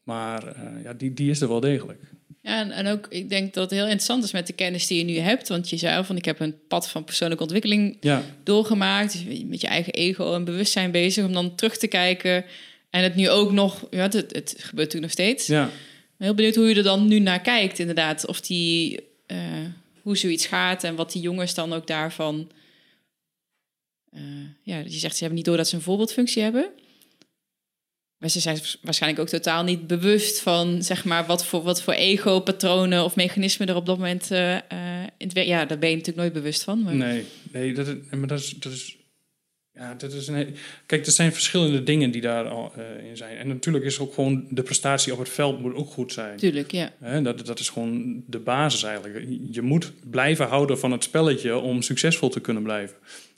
Maar 0.04 0.44
uh, 0.44 0.84
ja, 0.84 0.94
die, 0.94 1.14
die 1.14 1.30
is 1.30 1.42
er 1.42 1.48
wel 1.48 1.60
degelijk. 1.60 2.02
Ja, 2.42 2.60
en, 2.60 2.72
en, 2.72 2.88
ook, 2.88 3.08
ik 3.10 3.30
denk 3.30 3.54
dat 3.54 3.64
het 3.64 3.80
heel 3.80 3.84
interessant 3.84 4.24
is 4.24 4.32
met 4.32 4.48
de 4.48 4.54
kennis 4.54 4.88
die 4.88 4.98
je 4.98 5.04
nu 5.04 5.18
hebt. 5.18 5.48
Want 5.48 5.70
je 5.70 5.78
zei 5.78 6.04
van, 6.04 6.18
ik 6.18 6.26
heb 6.26 6.40
een 6.40 6.56
pad 6.68 6.90
van 6.90 7.04
persoonlijke 7.04 7.44
ontwikkeling 7.44 7.98
ja. 8.00 8.24
doorgemaakt. 8.44 9.12
Dus 9.12 9.44
met 9.44 9.62
je 9.62 9.68
eigen 9.68 9.94
ego 9.94 10.34
en 10.34 10.44
bewustzijn 10.44 10.92
bezig 10.92 11.26
om 11.26 11.34
dan 11.34 11.56
terug 11.56 11.78
te 11.78 11.88
kijken. 11.88 12.46
En 12.90 13.04
het 13.04 13.16
nu 13.16 13.30
ook 13.30 13.52
nog, 13.52 13.88
ja, 13.92 14.02
het, 14.02 14.14
het 14.14 14.56
gebeurt 14.58 14.94
natuurlijk 14.94 15.02
nog 15.02 15.12
steeds. 15.12 15.48
Ja 15.48 15.70
heel 16.18 16.34
benieuwd 16.34 16.56
hoe 16.56 16.68
je 16.68 16.76
er 16.76 16.84
dan 16.84 17.08
nu 17.08 17.20
naar 17.20 17.42
kijkt, 17.42 17.80
inderdaad. 17.80 18.28
Of 18.28 18.42
die, 18.42 19.00
uh, 19.28 19.38
hoe 20.02 20.18
zoiets 20.18 20.46
gaat 20.46 20.84
en 20.84 20.96
wat 20.96 21.12
die 21.12 21.22
jongens 21.22 21.54
dan 21.54 21.74
ook 21.74 21.88
daarvan. 21.88 22.52
Uh, 24.14 24.22
ja, 24.62 24.78
je 24.78 24.90
zegt 24.90 25.14
ze 25.14 25.20
hebben 25.20 25.38
niet 25.38 25.46
door 25.46 25.58
dat 25.58 25.68
ze 25.68 25.76
een 25.76 25.82
voorbeeldfunctie 25.82 26.44
hebben. 26.44 26.70
Maar 28.18 28.30
ze 28.30 28.40
zijn 28.40 28.60
waarschijnlijk 28.82 29.22
ook 29.22 29.30
totaal 29.30 29.64
niet 29.64 29.88
bewust 29.88 30.40
van, 30.40 30.84
zeg 30.84 31.06
maar, 31.06 31.26
wat 31.26 31.46
voor, 31.46 31.64
wat 31.64 31.82
voor 31.82 31.94
ego-patronen 31.94 33.04
of 33.04 33.16
mechanismen 33.16 33.68
er 33.68 33.76
op 33.76 33.86
dat 33.86 33.98
moment 33.98 34.32
uh, 34.32 34.58
in 35.18 35.30
Ja, 35.34 35.66
daar 35.66 35.80
ben 35.80 35.90
je 35.90 35.96
natuurlijk 35.96 36.18
nooit 36.18 36.34
bewust 36.34 36.64
van. 36.64 36.98
Nee, 36.98 37.26
nee 37.52 37.74
dat, 37.74 37.88
is, 37.88 37.96
maar 38.12 38.28
dat 38.28 38.40
is, 38.40 38.50
dat 38.50 38.72
is 38.72 38.98
ja, 39.76 39.94
dat 39.94 40.14
is 40.14 40.28
een, 40.28 40.56
kijk, 40.86 41.06
er 41.06 41.12
zijn 41.12 41.34
verschillende 41.34 41.84
dingen 41.84 42.12
die 42.12 42.22
daar 42.22 42.48
al 42.48 42.74
uh, 42.78 43.10
in 43.10 43.18
zijn. 43.18 43.38
En 43.38 43.48
natuurlijk 43.48 43.86
is 43.86 44.00
ook 44.00 44.14
gewoon 44.14 44.46
de 44.50 44.64
prestatie 44.64 45.14
op 45.14 45.20
het 45.20 45.30
veld 45.30 45.60
moet 45.60 45.76
ook 45.76 45.90
goed 45.90 46.14
zijn. 46.14 46.38
Tuurlijk, 46.38 46.72
ja. 46.72 47.22
dat, 47.22 47.46
dat 47.46 47.60
is 47.60 47.70
gewoon 47.70 48.24
de 48.28 48.40
basis 48.40 48.84
eigenlijk. 48.84 49.26
Je 49.52 49.62
moet 49.62 49.92
blijven 50.10 50.48
houden 50.48 50.80
van 50.80 50.92
het 50.92 51.04
spelletje 51.04 51.58
om 51.58 51.82
succesvol 51.82 52.30
te 52.30 52.40
kunnen 52.40 52.64
blijven. 52.64 52.96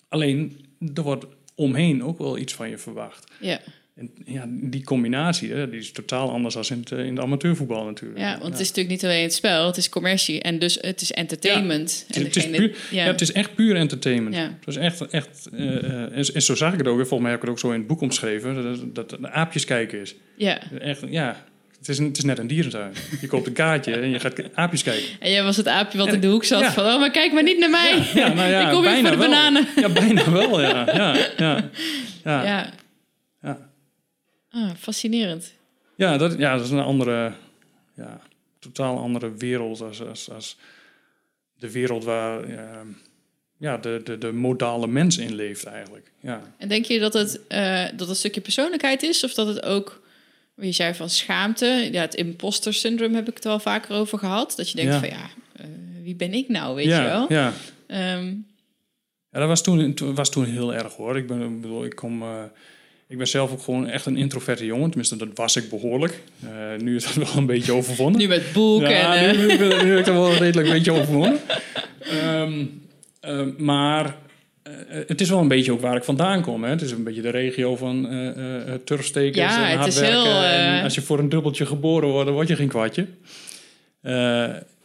Alleen, 0.10 0.66
er 0.94 1.04
wordt 1.04 1.26
omheen 1.56 2.04
ook 2.04 2.18
wel 2.18 2.38
iets 2.38 2.54
van 2.54 2.70
je 2.70 2.78
verwacht. 2.78 3.32
Ja. 3.40 3.60
En 3.98 4.12
ja, 4.26 4.46
die 4.48 4.84
combinatie, 4.84 5.54
hè, 5.54 5.70
die 5.70 5.80
is 5.80 5.92
totaal 5.92 6.32
anders 6.32 6.54
dan 6.54 6.64
in, 6.70 6.80
het, 6.80 6.92
eh, 6.92 7.06
in 7.06 7.16
de 7.16 7.22
amateurvoetbal 7.22 7.86
natuurlijk. 7.86 8.20
Ja, 8.20 8.32
want 8.32 8.52
het 8.52 8.60
is 8.60 8.68
natuurlijk 8.68 8.90
niet 8.90 9.04
alleen 9.04 9.22
het 9.22 9.34
spel, 9.34 9.66
het 9.66 9.78
is 9.78 9.90
commercie 9.90 10.42
en 10.42 10.60
dus 10.60 10.78
het 10.82 11.02
is 11.02 11.12
entertainment. 11.12 12.06
Ja, 12.08 12.22
het, 12.22 12.36
is 12.36 12.50
puur, 12.50 12.76
ja. 12.92 13.06
het 13.06 13.22
is 13.22 13.32
echt 13.32 13.56
puur 13.56 13.76
entertainment. 13.76 14.36
Ja. 14.36 14.58
Het 14.60 14.68
is 14.68 14.76
echt, 14.76 15.08
echt 15.08 15.50
uh, 15.54 16.18
en, 16.18 16.42
zo 16.42 16.56
zag 16.56 16.72
ik 16.74 16.78
het 16.78 16.88
ook, 16.88 16.98
volgens 16.98 17.22
mij 17.22 17.32
heb 17.32 17.40
ik 17.40 17.46
het 17.46 17.52
ook 17.52 17.60
zo 17.60 17.72
in 17.72 17.78
het 17.78 17.88
boek 17.88 18.02
omschreven, 18.02 18.64
dat, 18.64 19.10
dat 19.10 19.22
de 19.22 19.32
aapjes 19.32 19.66
kijken 19.66 20.02
is. 20.02 20.16
Ja. 20.36 20.72
Echt, 20.80 21.02
ja, 21.10 21.46
het 21.78 21.90
is, 21.90 21.98
het 21.98 22.18
is 22.18 22.24
net 22.24 22.38
een 22.40 22.48
dierentuin. 22.48 22.92
Je 23.22 23.28
koopt 23.28 23.48
een 23.48 23.54
kaartje 23.54 23.96
en 23.96 24.10
je 24.10 24.20
gaat 24.20 24.42
aapjes 24.54 24.84
kijken. 24.84 25.08
En 25.20 25.32
jij 25.32 25.44
was 25.44 25.58
het 25.58 25.68
aapje 25.68 25.98
wat 25.98 26.14
in 26.14 26.20
de 26.20 26.28
hoek 26.28 26.44
zat 26.44 26.66
van... 26.66 26.86
oh, 26.86 27.00
maar 27.00 27.12
kijk 27.12 27.34
maar 27.34 27.44
niet 27.44 27.60
naar 27.60 27.70
mij. 27.70 28.04
Ja, 28.14 28.34
nou 28.34 28.50
ja, 28.50 28.62
ik 28.68 28.74
kom 28.74 28.88
hier 28.88 29.02
voor 29.02 29.12
de 29.12 29.18
bananen. 29.18 29.68
Ja, 29.76 29.90
bijna 29.90 30.32
wel, 30.32 30.62
ja. 30.62 30.86
ja, 30.94 31.16
ja, 31.38 31.70
ja. 32.24 32.70
Ah, 34.50 34.76
fascinerend. 34.76 35.54
Ja 35.96 36.18
dat, 36.18 36.38
ja, 36.38 36.56
dat 36.56 36.66
is 36.66 36.72
een 36.72 36.80
andere, 36.80 37.34
ja, 37.94 38.22
totaal 38.60 39.00
andere 39.00 39.34
wereld 39.34 39.82
als, 39.82 40.02
als, 40.02 40.30
als 40.30 40.58
de 41.60 41.72
wereld 41.72 42.04
waar 42.04 42.46
ja, 43.58 43.78
de, 43.78 44.02
de, 44.04 44.18
de 44.18 44.32
modale 44.32 44.88
mens 44.88 45.18
in 45.18 45.36
leeft 45.36 45.64
eigenlijk. 45.64 46.12
Ja. 46.20 46.54
En 46.58 46.68
denk 46.68 46.86
je 46.86 47.00
dat 47.00 47.14
het, 47.14 47.40
uh, 47.50 47.86
dat 47.96 48.10
een 48.10 48.16
stukje 48.16 48.42
persoonlijkheid 48.42 49.04
is 49.04 49.24
of 49.24 49.34
dat 49.34 49.48
het 49.48 49.64
ook, 49.64 50.02
wie 50.54 50.68
je 50.68 50.74
zei 50.74 50.94
van 50.94 51.10
schaamte, 51.10 51.90
ja, 51.92 52.02
het 52.02 52.16
imposter 52.16 52.74
syndroom 52.74 53.14
heb 53.14 53.28
ik 53.28 53.36
het 53.36 53.44
wel 53.44 53.60
vaker 53.60 53.96
over 53.96 54.20
gehad, 54.20 54.54
dat 54.56 54.70
je 54.70 54.76
denkt 54.76 54.96
van 54.96 55.10
ja, 55.10 55.30
uh, 55.62 55.66
wie 56.04 56.16
ben 56.16 56.34
ik 56.34 56.50
nou, 56.50 56.76
weet 56.76 56.86
ja, 56.86 57.02
je 57.02 57.08
wel? 57.08 57.26
Ja. 57.30 57.54
Um, 58.18 58.46
ja, 59.32 59.40
dat 59.40 59.48
was 59.48 59.64
toen, 59.64 59.98
was 60.16 60.30
toen 60.30 60.46
heel 60.46 60.74
erg 60.74 60.94
hoor. 60.94 61.18
Ik, 61.18 61.28
ben, 61.28 61.62
bedoel, 61.62 61.86
ik 61.86 61.96
kom... 61.96 62.24
Ik 63.10 63.18
ben 63.18 63.28
zelf 63.28 63.52
ook 63.52 63.62
gewoon 63.62 63.88
echt 63.88 64.06
een 64.06 64.18
introverte 64.18 64.66
jongen. 64.66 64.88
Tenminste, 64.88 65.18
dat 65.18 65.28
was 65.34 65.56
ik 65.56 65.70
behoorlijk. 65.70 66.24
Uh, 66.44 66.82
nu 66.82 66.96
is 66.96 67.04
dat 67.04 67.14
wel 67.14 67.38
een 67.38 67.46
beetje 67.46 67.74
overwonnen. 67.74 68.20
Nu 68.20 68.28
met 68.28 68.54
boek 68.54 68.82
ja, 68.82 69.16
en... 69.16 69.38
Nu, 69.38 69.46
nu, 69.46 69.58
nu, 69.58 69.90
heb 69.90 70.00
ik 70.00 70.06
dat 70.06 70.14
wel 70.14 70.34
redelijk 70.34 70.68
een 70.68 70.74
beetje 70.74 70.92
overwonnen. 70.92 71.40
Um, 72.24 72.82
uh, 73.28 73.42
maar 73.58 74.16
uh, 74.68 74.74
het 75.08 75.22
is 75.22 75.30
wel 75.30 75.40
een 75.40 75.48
beetje 75.48 75.72
ook 75.72 75.82
waar 75.82 75.96
ik 75.96 76.04
vandaan 76.04 76.42
kom. 76.42 76.64
Hè. 76.64 76.70
Het 76.70 76.82
is 76.82 76.92
een 76.92 77.04
beetje 77.04 77.22
de 77.22 77.30
regio 77.30 77.76
van 77.76 78.10
turfstekers 78.84 79.56
ja, 79.56 79.70
en 79.70 79.78
hard 79.78 79.86
het 79.86 79.94
is 79.94 80.00
werken. 80.00 80.22
Heel, 80.22 80.44
en 80.44 80.84
als 80.84 80.96
je 80.96 81.02
voor 81.02 81.20
een 81.20 81.30
dubbeltje 81.30 81.66
geboren 81.66 82.10
wordt, 82.10 82.26
dan 82.26 82.36
word 82.36 82.48
je 82.48 82.56
geen 82.56 82.68
kwartje. 82.68 83.08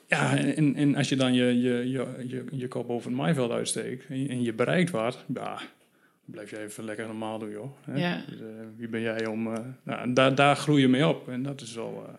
ja, 0.06 0.36
en, 0.36 0.74
en, 0.76 0.96
als 0.96 1.08
je 1.08 1.16
dan 1.16 1.34
je, 1.34 1.60
je, 1.60 1.90
je, 1.90 2.06
je, 2.26 2.44
je 2.50 2.68
kop 2.68 2.90
over 2.90 3.08
het 3.08 3.18
maaiveld 3.18 3.50
uitsteekt 3.50 4.04
en 4.08 4.22
je, 4.22 4.28
en 4.28 4.42
je 4.42 4.52
bereikt 4.52 4.90
wat... 4.90 5.18
Ja, 5.34 5.60
blijf 6.32 6.50
jij 6.50 6.62
even 6.62 6.84
lekker 6.84 7.06
normaal 7.06 7.38
doen, 7.38 7.50
joh. 7.50 7.72
Hè? 7.84 7.98
Ja. 7.98 8.24
Dus, 8.28 8.40
uh, 8.40 8.46
wie 8.76 8.88
ben 8.88 9.00
jij 9.00 9.26
om... 9.26 9.46
Uh, 9.46 9.58
nou, 9.82 10.12
daar, 10.12 10.34
daar 10.34 10.56
groei 10.56 10.80
je 10.80 10.88
mee 10.88 11.08
op. 11.08 11.28
En 11.28 11.42
dat 11.42 11.60
is 11.60 11.74
wel... 11.74 12.04
Uh, 12.08 12.14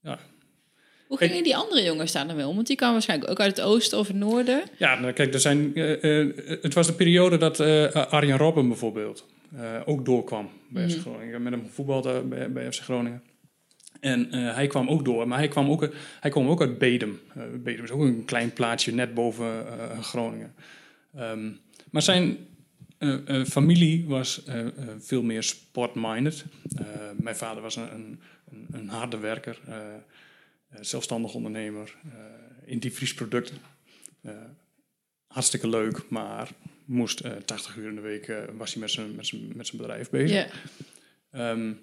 ja. 0.00 0.18
Hoe 1.06 1.18
gingen 1.18 1.42
die 1.42 1.56
andere 1.56 1.82
jongens 1.82 2.12
daar 2.12 2.26
dan 2.26 2.36
mee 2.36 2.46
om? 2.46 2.54
Want 2.54 2.66
die 2.66 2.76
kwamen 2.76 2.94
waarschijnlijk 2.94 3.30
ook 3.30 3.40
uit 3.40 3.56
het 3.56 3.66
oosten 3.66 3.98
of 3.98 4.06
het 4.06 4.16
noorden. 4.16 4.62
Ja, 4.78 5.00
nou, 5.00 5.12
kijk, 5.12 5.34
er 5.34 5.40
zijn, 5.40 5.72
het 6.62 6.74
was 6.74 6.86
de 6.86 6.92
periode 6.92 7.36
dat 7.36 7.60
Arjen 8.10 8.36
Robben 8.36 8.68
bijvoorbeeld 8.68 9.26
ook 9.84 10.04
doorkwam 10.04 10.50
bij 10.68 10.82
mm. 10.82 10.90
FC 10.90 10.98
Groningen. 10.98 11.42
Met 11.42 11.52
hem 11.52 11.66
voetbalde 11.70 12.20
bij, 12.20 12.52
bij 12.52 12.72
FC 12.72 12.80
Groningen. 12.80 13.22
En 14.00 14.28
uh, 14.34 14.54
hij 14.54 14.66
kwam 14.66 14.88
ook 14.88 15.04
door, 15.04 15.28
maar 15.28 15.38
hij 15.38 15.48
kwam 15.48 15.70
ook, 15.70 15.88
hij 16.20 16.30
kwam 16.30 16.48
ook 16.48 16.60
uit 16.60 16.78
Bedem. 16.78 17.20
Uh, 17.36 17.42
Bedem 17.62 17.84
is 17.84 17.90
ook 17.90 18.00
een 18.00 18.24
klein 18.24 18.52
plaatsje 18.52 18.94
net 18.94 19.14
boven 19.14 19.46
uh, 19.46 19.98
Groningen. 20.02 20.54
Um, 21.18 21.60
maar 21.90 22.02
zijn 22.02 22.36
uh, 22.98 23.44
familie 23.44 24.06
was 24.06 24.42
uh, 24.48 24.66
veel 24.98 25.22
meer 25.22 25.42
sportminded. 25.42 26.44
mijn 27.16 27.36
vader 27.36 27.62
was 27.62 27.76
een, 27.76 27.92
een, 28.50 28.66
een 28.70 28.88
harde 28.88 29.18
werker, 29.18 29.60
zelfstandig 30.80 31.34
ondernemer 31.34 31.94
in 32.64 32.78
diepvriesproducten. 32.78 33.56
hartstikke 35.26 35.68
leuk, 35.68 36.08
maar 36.08 36.48
moest 36.84 37.22
80 37.44 37.76
uur 37.76 37.88
in 37.88 37.94
de 37.94 38.00
week 38.00 38.32
was 38.56 38.72
hij 38.72 38.80
met 38.80 38.90
zijn, 38.90 39.14
met 39.14 39.26
zijn, 39.26 39.52
met 39.54 39.66
zijn 39.66 39.82
bedrijf 39.82 40.10
bezig. 40.10 40.52
Yeah. 41.30 41.50
Um, 41.50 41.80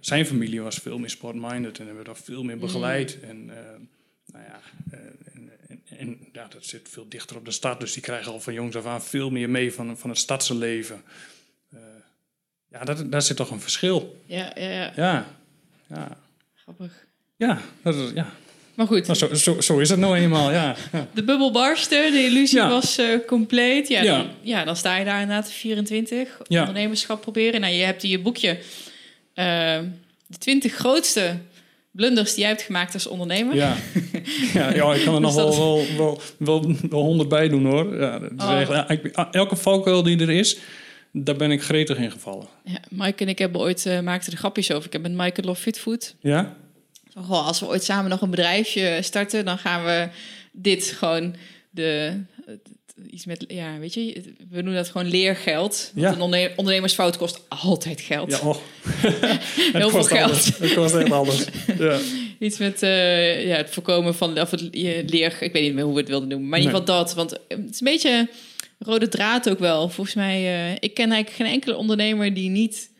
zijn 0.00 0.26
familie 0.26 0.60
was 0.60 0.78
veel 0.78 0.98
meer 0.98 1.10
sportminded 1.10 1.78
en 1.78 1.86
hebben 1.86 2.04
dat 2.04 2.18
veel 2.18 2.42
meer 2.42 2.58
begeleid. 2.58 3.18
Mm. 3.22 3.28
En 3.28 3.46
nou 4.26 4.44
ja, 4.44 4.60
en 5.98 6.18
ja, 6.32 6.46
dat 6.48 6.64
zit 6.64 6.88
veel 6.90 7.08
dichter 7.08 7.36
op 7.36 7.44
de 7.44 7.50
stad, 7.50 7.80
dus 7.80 7.92
die 7.92 8.02
krijgen 8.02 8.32
al 8.32 8.40
van 8.40 8.52
jongs 8.52 8.76
af 8.76 8.86
aan 8.86 9.02
veel 9.02 9.30
meer 9.30 9.50
mee 9.50 9.72
van, 9.72 9.98
van 9.98 10.10
het 10.10 10.18
stadse 10.18 10.54
leven. 10.54 11.02
Uh, 11.74 11.80
ja, 12.70 12.84
dat, 12.84 13.12
daar 13.12 13.22
zit 13.22 13.36
toch 13.36 13.50
een 13.50 13.60
verschil. 13.60 14.22
Ja, 14.26 14.52
ja, 14.54 14.70
ja. 14.70 14.92
Ja, 14.96 15.26
ja. 15.88 16.18
Grappig. 16.54 17.06
Ja, 17.36 17.60
dat 17.82 17.94
is, 17.94 18.10
ja. 18.14 18.32
Maar 18.74 18.86
goed. 18.86 19.06
Maar 19.06 19.16
zo, 19.16 19.34
zo, 19.34 19.60
zo 19.60 19.78
is 19.78 19.90
het 19.90 19.98
nou 19.98 20.16
eenmaal, 20.16 20.52
ja. 20.52 20.76
De 21.14 21.24
bubbel 21.24 21.50
barstte, 21.50 22.08
de 22.12 22.24
illusie 22.24 22.60
was 22.60 22.98
uh, 22.98 23.26
compleet. 23.26 23.88
Ja, 23.88 24.02
ja. 24.02 24.16
Dan, 24.16 24.30
ja, 24.40 24.64
dan 24.64 24.76
sta 24.76 24.96
je 24.96 25.04
daar 25.04 25.20
inderdaad 25.20 25.52
24. 25.52 26.40
Ondernemerschap 26.48 27.20
proberen. 27.20 27.60
Nou, 27.60 27.74
je 27.74 27.84
hebt 27.84 28.02
in 28.02 28.08
je 28.08 28.18
boekje 28.18 28.58
uh, 29.34 29.78
de 30.26 30.38
20 30.38 30.74
grootste 30.74 31.38
blunders 31.96 32.30
die 32.30 32.40
jij 32.40 32.48
hebt 32.48 32.62
gemaakt 32.62 32.94
als 32.94 33.06
ondernemer. 33.06 33.54
Ja, 33.54 33.76
ja, 34.52 34.74
ja 34.74 34.94
ik 34.94 35.04
kan 35.04 35.14
er 35.14 35.20
nog 35.20 35.34
dus 35.34 35.56
wel, 35.56 35.84
wel, 35.96 36.20
wel, 36.38 36.76
wel, 36.90 37.02
honderd 37.02 37.28
bij 37.28 37.48
doen 37.48 37.64
hoor. 37.64 38.00
Ja, 38.00 38.18
dat 38.18 38.30
is 38.36 38.44
oh. 38.44 38.86
echt, 38.88 39.14
ah, 39.14 39.28
elke 39.30 39.56
valkuil 39.56 40.02
die 40.02 40.20
er 40.20 40.30
is, 40.30 40.58
daar 41.12 41.36
ben 41.36 41.50
ik 41.50 41.62
gretig 41.62 41.98
in 41.98 42.10
gevallen. 42.10 42.46
Ja, 42.64 42.80
Mike 42.88 43.22
en 43.22 43.28
ik 43.28 43.38
hebben 43.38 43.60
ooit, 43.60 43.86
uh, 43.86 44.00
maakten 44.00 44.32
er 44.32 44.38
grapjes 44.38 44.72
over. 44.72 44.86
Ik 44.86 44.92
heb 44.92 45.02
met 45.02 45.12
Mike 45.12 45.42
Love 45.42 45.62
Fitfood. 45.62 46.14
Ja? 46.20 46.56
Goh, 47.14 47.46
als 47.46 47.60
we 47.60 47.66
ooit 47.66 47.84
samen 47.84 48.10
nog 48.10 48.20
een 48.20 48.30
bedrijfje 48.30 48.98
starten, 49.02 49.44
dan 49.44 49.58
gaan 49.58 49.84
we 49.84 50.08
dit 50.52 50.94
gewoon 50.98 51.34
de, 51.70 52.20
iets 53.10 53.26
met, 53.26 53.44
ja, 53.48 53.78
weet 53.78 53.94
je, 53.94 54.22
we 54.50 54.56
noemen 54.56 54.74
dat 54.74 54.88
gewoon 54.88 55.06
leergeld. 55.06 55.92
Ja. 55.94 56.12
Een 56.12 56.50
ondernemersfout 56.56 57.16
kost 57.16 57.40
altijd 57.48 58.00
geld. 58.00 58.30
Ja, 58.30 58.38
oh. 58.48 58.56
Heel 59.72 59.90
veel 59.90 60.02
geld. 60.02 60.58
Het 60.58 60.74
kost 60.74 60.94
echt 60.94 61.10
alles. 61.10 61.44
Ja. 61.78 61.98
Iets 62.38 62.58
met 62.58 62.82
eh, 62.82 63.46
ja, 63.46 63.56
het 63.56 63.70
voorkomen 63.70 64.14
van 64.14 64.40
of 64.40 64.50
het 64.50 64.68
je 64.70 65.02
leer. 65.06 65.36
Ik 65.40 65.52
weet 65.52 65.62
niet 65.62 65.74
meer 65.74 65.84
hoe 65.84 65.92
we 65.94 66.00
het 66.00 66.08
wilden 66.08 66.28
noemen. 66.28 66.48
Maar 66.48 66.58
in 66.58 66.64
ieder 66.64 66.80
geval 66.80 66.96
dat. 66.98 67.14
Want 67.14 67.30
het 67.30 67.70
is 67.70 67.80
een 67.80 67.86
beetje 67.86 68.28
rode 68.78 69.08
draad 69.08 69.50
ook 69.50 69.58
wel. 69.58 69.88
Volgens 69.88 70.16
mij, 70.16 70.36
eh, 70.36 70.72
ik 70.80 70.94
ken 70.94 71.10
eigenlijk 71.12 71.42
geen 71.42 71.52
enkele 71.52 71.76
ondernemer 71.76 72.34
die 72.34 72.48
niet 72.50 72.94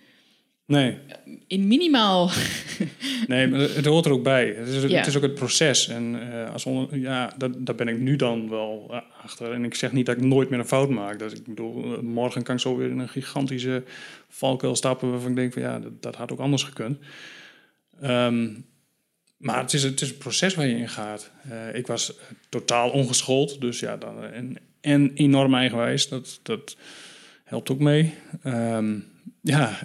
Nee, 0.66 0.98
in 1.46 1.66
minimaal. 1.66 2.30
nee 3.26 3.46
maar 3.48 3.60
het 3.60 3.84
hoort 3.84 4.04
er 4.06 4.12
ook 4.12 4.22
bij. 4.22 4.54
Het 4.58 4.68
is, 4.68 4.84
ook- 4.84 4.90
Ja. 4.90 4.98
het 4.98 5.06
is 5.06 5.16
ook 5.16 5.22
het 5.22 5.34
proces. 5.34 5.88
En 5.88 6.32
eh, 6.32 6.52
als 6.52 6.64
onder, 6.64 6.98
ja, 6.98 7.34
dat, 7.38 7.66
daar 7.66 7.74
ben 7.74 7.88
ik 7.88 7.98
nu 7.98 8.16
dan 8.16 8.48
wel 8.50 8.86
eh, 8.90 8.96
achter. 9.26 9.52
En 9.52 9.64
ik 9.64 9.74
zeg 9.74 9.92
niet 9.92 10.06
dat 10.06 10.16
ik 10.16 10.22
nooit 10.22 10.50
meer 10.50 10.58
een 10.58 10.66
fout 10.66 10.88
maak. 10.88 11.18
Dat, 11.18 11.32
ik 11.32 11.46
bedoel, 11.46 11.96
eh, 11.96 12.00
morgen 12.00 12.42
kan 12.42 12.54
ik 12.54 12.60
zo 12.60 12.76
weer 12.76 12.90
in 12.90 12.98
een 12.98 13.08
gigantische 13.08 13.84
valkuil 14.28 14.76
stappen... 14.76 15.10
waarvan 15.10 15.30
ik 15.30 15.36
denk 15.36 15.52
van 15.52 15.62
ja, 15.62 15.78
dat, 15.78 16.02
dat 16.02 16.16
had 16.16 16.32
ook 16.32 16.38
anders 16.38 16.62
gekund. 16.62 16.98
Ehm, 18.00 18.48
maar 19.36 19.60
het 19.60 19.72
is, 19.72 19.82
het 19.82 20.00
is 20.00 20.10
een 20.10 20.18
proces 20.18 20.54
waar 20.54 20.66
je 20.66 20.76
in 20.76 20.88
gaat. 20.88 21.30
Eh, 21.48 21.74
ik 21.74 21.86
was 21.86 22.16
eh, 22.16 22.24
totaal 22.48 22.90
ongeschoold. 22.90 23.60
Dus 23.60 23.80
ja, 23.80 23.96
dan, 23.96 24.24
en, 24.24 24.56
en 24.80 25.12
enorm 25.14 25.54
eigenwijs. 25.54 26.08
Dat, 26.08 26.40
dat 26.42 26.76
helpt 27.44 27.70
ook 27.70 27.80
mee. 27.80 28.14
Ehm, 28.42 28.98
ja, 29.40 29.78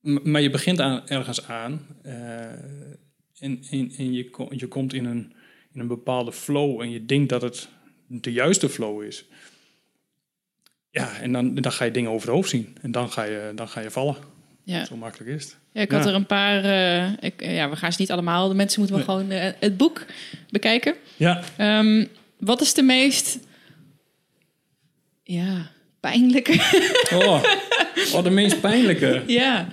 Maar 0.00 0.40
je 0.40 0.50
begint 0.50 0.80
ergens 1.06 1.46
aan 1.46 1.86
en, 3.42 3.62
en, 3.70 3.92
en 3.96 4.12
je, 4.12 4.46
je 4.50 4.66
komt 4.68 4.92
in 4.92 5.04
een, 5.04 5.32
in 5.74 5.80
een 5.80 5.86
bepaalde 5.86 6.32
flow 6.32 6.80
en 6.80 6.90
je 6.90 7.06
denkt 7.06 7.28
dat 7.28 7.42
het 7.42 7.68
de 8.06 8.32
juiste 8.32 8.68
flow 8.68 9.02
is. 9.02 9.24
Ja, 10.90 11.16
en 11.20 11.32
dan, 11.32 11.54
dan 11.54 11.72
ga 11.72 11.84
je 11.84 11.90
dingen 11.90 12.10
over 12.10 12.26
het 12.26 12.36
hoofd 12.36 12.50
zien 12.50 12.76
en 12.82 12.90
dan 12.92 13.10
ga 13.10 13.22
je, 13.22 13.52
dan 13.54 13.68
ga 13.68 13.80
je 13.80 13.90
vallen. 13.90 14.16
Ja. 14.64 14.84
Zo 14.84 14.96
makkelijk 14.96 15.30
is 15.30 15.44
het. 15.44 15.58
Ja, 15.72 15.80
ik 15.80 15.90
had 15.90 16.02
Ja. 16.04 16.08
er 16.08 16.14
een 16.14 16.26
paar. 16.26 16.64
eh, 16.64 17.12
ik, 17.20 17.44
ja, 17.44 17.70
we 17.70 17.76
gaan 17.76 17.92
ze 17.92 18.00
niet 18.00 18.10
allemaal. 18.10 18.48
De 18.48 18.54
mensen 18.54 18.80
moeten 18.80 19.06
wel 19.06 19.16
Nee. 19.16 19.26
gewoon 19.28 19.40
eh, 19.54 19.60
het 19.60 19.76
boek 19.76 20.04
bekijken. 20.50 20.94
Ja, 21.16 21.42
Ehm, 21.56 22.06
wat 22.38 22.60
is 22.60 22.74
de 22.74 22.82
meest. 22.82 23.38
Ja, 25.22 25.70
pijnlijke. 26.00 26.52
oh, 27.14 27.42
oh 28.14 28.22
de 28.24 28.30
meest 28.30 28.60
pijnlijke. 28.60 29.22
ja. 29.40 29.68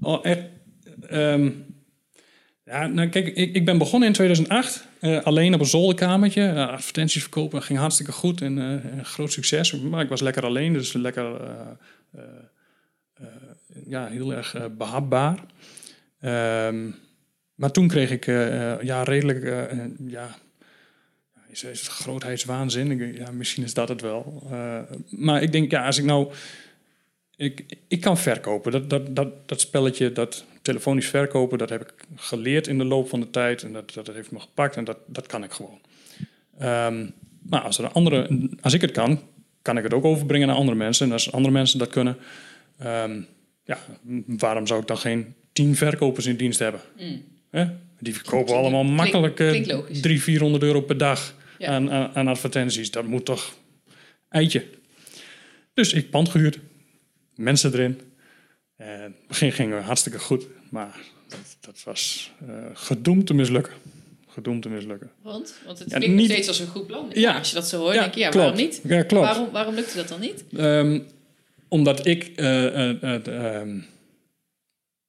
Oh, 0.00 0.24
echt. 0.26 0.40
Ehm, 1.08 1.50
ja, 2.64 2.86
nou 2.86 3.08
kijk, 3.08 3.26
ik, 3.26 3.54
ik 3.54 3.64
ben 3.64 3.78
begonnen 3.78 4.08
in 4.08 4.14
2008. 4.14 4.86
eh, 5.00 5.22
alleen 5.22 5.54
op 5.54 5.60
een 5.60 5.66
zolderkamertje. 5.66 6.42
eh, 6.42 6.68
advertenties 6.68 7.22
verkopen 7.22 7.62
ging 7.62 7.78
hartstikke 7.78 8.12
goed 8.12 8.40
en 8.40 8.56
een 8.56 9.04
groot 9.04 9.32
succes. 9.32 9.72
Maar 9.80 10.02
ik 10.02 10.08
was 10.08 10.20
lekker 10.20 10.44
alleen, 10.44 10.72
dus 10.72 10.92
lekker... 10.92 11.40
ja, 13.86 14.06
heel 14.06 14.34
erg 14.34 14.54
eh, 14.54 14.64
behapbaar. 14.78 15.38
Ehm, 16.20 16.90
maar 17.54 17.70
toen 17.70 17.88
kreeg 17.88 18.10
ik 18.10 18.24
ja, 18.82 19.02
redelijk... 19.02 19.68
ja, 20.06 20.36
is, 21.48 21.64
is 21.64 21.80
het 21.80 21.88
grootheidswaanzin? 21.88 23.14
Ja, 23.14 23.30
misschien 23.30 23.64
is 23.64 23.74
dat 23.74 23.88
het 23.88 24.00
wel. 24.00 24.42
Maar 25.08 25.42
ik 25.42 25.52
denk, 25.52 25.70
ja, 25.70 25.86
als 25.86 25.98
ik 25.98 26.04
nou... 26.04 26.32
Ik, 27.36 27.64
ik 27.88 28.00
kan 28.00 28.18
verkopen. 28.18 28.72
Dat, 28.72 28.90
dat, 28.90 29.16
dat, 29.16 29.48
dat 29.48 29.60
spelletje, 29.60 30.12
dat 30.12 30.44
telefonisch 30.64 31.08
verkopen, 31.08 31.58
dat 31.58 31.68
heb 31.68 31.80
ik 31.82 31.94
geleerd 32.16 32.66
in 32.66 32.78
de 32.78 32.84
loop 32.84 33.08
van 33.08 33.20
de 33.20 33.30
tijd. 33.30 33.62
En 33.62 33.72
dat, 33.72 33.94
dat 33.94 34.06
heeft 34.06 34.30
me 34.30 34.40
gepakt 34.40 34.76
en 34.76 34.84
dat, 34.84 34.98
dat 35.06 35.26
kan 35.26 35.44
ik 35.44 35.52
gewoon. 35.52 35.80
Ehm, 36.58 37.06
maar 37.48 37.60
als, 37.60 37.78
er 37.78 37.88
andere, 37.88 38.48
als 38.60 38.72
ik 38.72 38.80
het 38.80 38.90
kan, 38.90 39.20
kan 39.62 39.76
ik 39.76 39.82
het 39.82 39.94
ook 39.94 40.04
overbrengen 40.04 40.46
naar 40.46 40.56
andere 40.56 40.76
mensen. 40.76 41.06
En 41.06 41.12
als 41.12 41.32
andere 41.32 41.52
mensen 41.54 41.78
dat 41.78 41.88
kunnen, 41.88 42.16
ehm, 42.78 43.20
ja, 43.64 43.78
waarom 44.26 44.66
zou 44.66 44.80
ik 44.80 44.86
dan 44.86 44.98
geen 44.98 45.34
tien 45.52 45.76
verkopers 45.76 46.26
in 46.26 46.36
dienst 46.36 46.58
hebben? 46.58 46.80
Hè? 47.50 47.66
Die 48.00 48.14
verkopen 48.14 48.54
allemaal 48.54 48.82
Klink- 48.82 48.96
makkelijk 48.96 49.40
eh, 49.40 49.48
klinkt 49.48 49.70
logisch. 49.72 50.00
300, 50.00 50.22
400 50.22 50.62
euro 50.62 50.80
per 50.80 50.98
dag 50.98 51.34
Ja. 51.58 51.68
aan, 51.68 51.90
aan, 51.90 52.10
aan 52.14 52.28
advertenties. 52.28 52.90
Dat 52.90 53.06
moet 53.06 53.24
toch 53.24 53.54
eitje. 54.28 54.64
Dus 55.74 55.92
ik 55.92 56.10
pand 56.10 56.28
gehuurd, 56.28 56.58
mensen 57.34 57.72
erin. 57.72 58.00
En 58.84 59.00
het 59.02 59.26
begin 59.28 59.52
ging 59.52 59.80
hartstikke 59.80 60.18
goed, 60.18 60.46
maar 60.70 60.96
dat, 61.28 61.56
dat 61.60 61.82
was 61.84 62.32
eh, 62.48 62.54
gedoemd 62.74 63.26
te 63.26 63.34
mislukken. 63.34 63.72
Gedoemd 64.28 64.62
te 64.62 64.68
mislukken. 64.68 65.10
Want? 65.22 65.54
Want 65.66 65.78
het 65.78 65.90
Ja, 65.90 65.96
klinkt 65.96 66.14
nog 66.16 66.24
niet- 66.24 66.30
steeds 66.32 66.48
als 66.48 66.58
een 66.58 66.66
goed 66.66 66.86
plan. 66.86 67.06
Ja. 67.12 67.38
Als 67.38 67.48
je 67.48 67.54
dat 67.54 67.68
zo 67.68 67.78
hoort, 67.80 67.94
Ja, 67.94 68.00
denk 68.00 68.14
je, 68.14 68.20
ja, 68.20 68.28
klopt. 68.28 68.44
waarom 68.46 68.60
niet? 68.64 68.80
Ja, 68.84 69.02
klopt. 69.02 69.26
Waarom, 69.26 69.50
waarom 69.50 69.74
lukte 69.74 69.96
dat 69.96 70.08
dan 70.08 70.20
niet? 70.20 70.44
Ehm, 70.56 71.00
omdat 71.68 72.06
ik 72.06 72.32
eh, 72.36 72.90
eh, 73.02 73.26
ehm, 73.26 73.78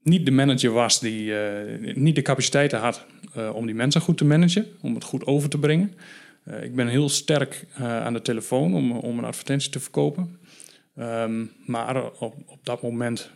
niet 0.03 0.25
de 0.25 0.31
manager 0.31 0.71
was 0.71 0.99
die 0.99 1.37
eh, 1.39 1.95
niet 1.95 2.15
de 2.15 2.21
capaciteiten 2.21 2.79
had 2.79 3.05
eh, 3.33 3.55
om 3.55 3.65
die 3.65 3.75
mensen 3.75 4.01
goed 4.01 4.17
te 4.17 4.25
managen, 4.25 4.67
om 4.81 4.93
het 4.95 5.03
goed 5.03 5.25
over 5.25 5.49
te 5.49 5.57
brengen. 5.57 5.93
Eh, 6.43 6.63
ik 6.63 6.75
ben 6.75 6.87
heel 6.87 7.09
sterk 7.09 7.65
eh, 7.75 8.03
aan 8.05 8.13
de 8.13 8.21
telefoon 8.21 8.73
om, 8.75 8.91
om 8.91 9.17
een 9.17 9.25
advertentie 9.25 9.71
te 9.71 9.79
verkopen. 9.79 10.37
Ehm, 10.95 11.45
maar 11.65 12.03
op, 12.11 12.35
op 12.45 12.59
dat 12.63 12.81
moment 12.81 13.19
eh, 13.19 13.25
eh, 13.25 13.31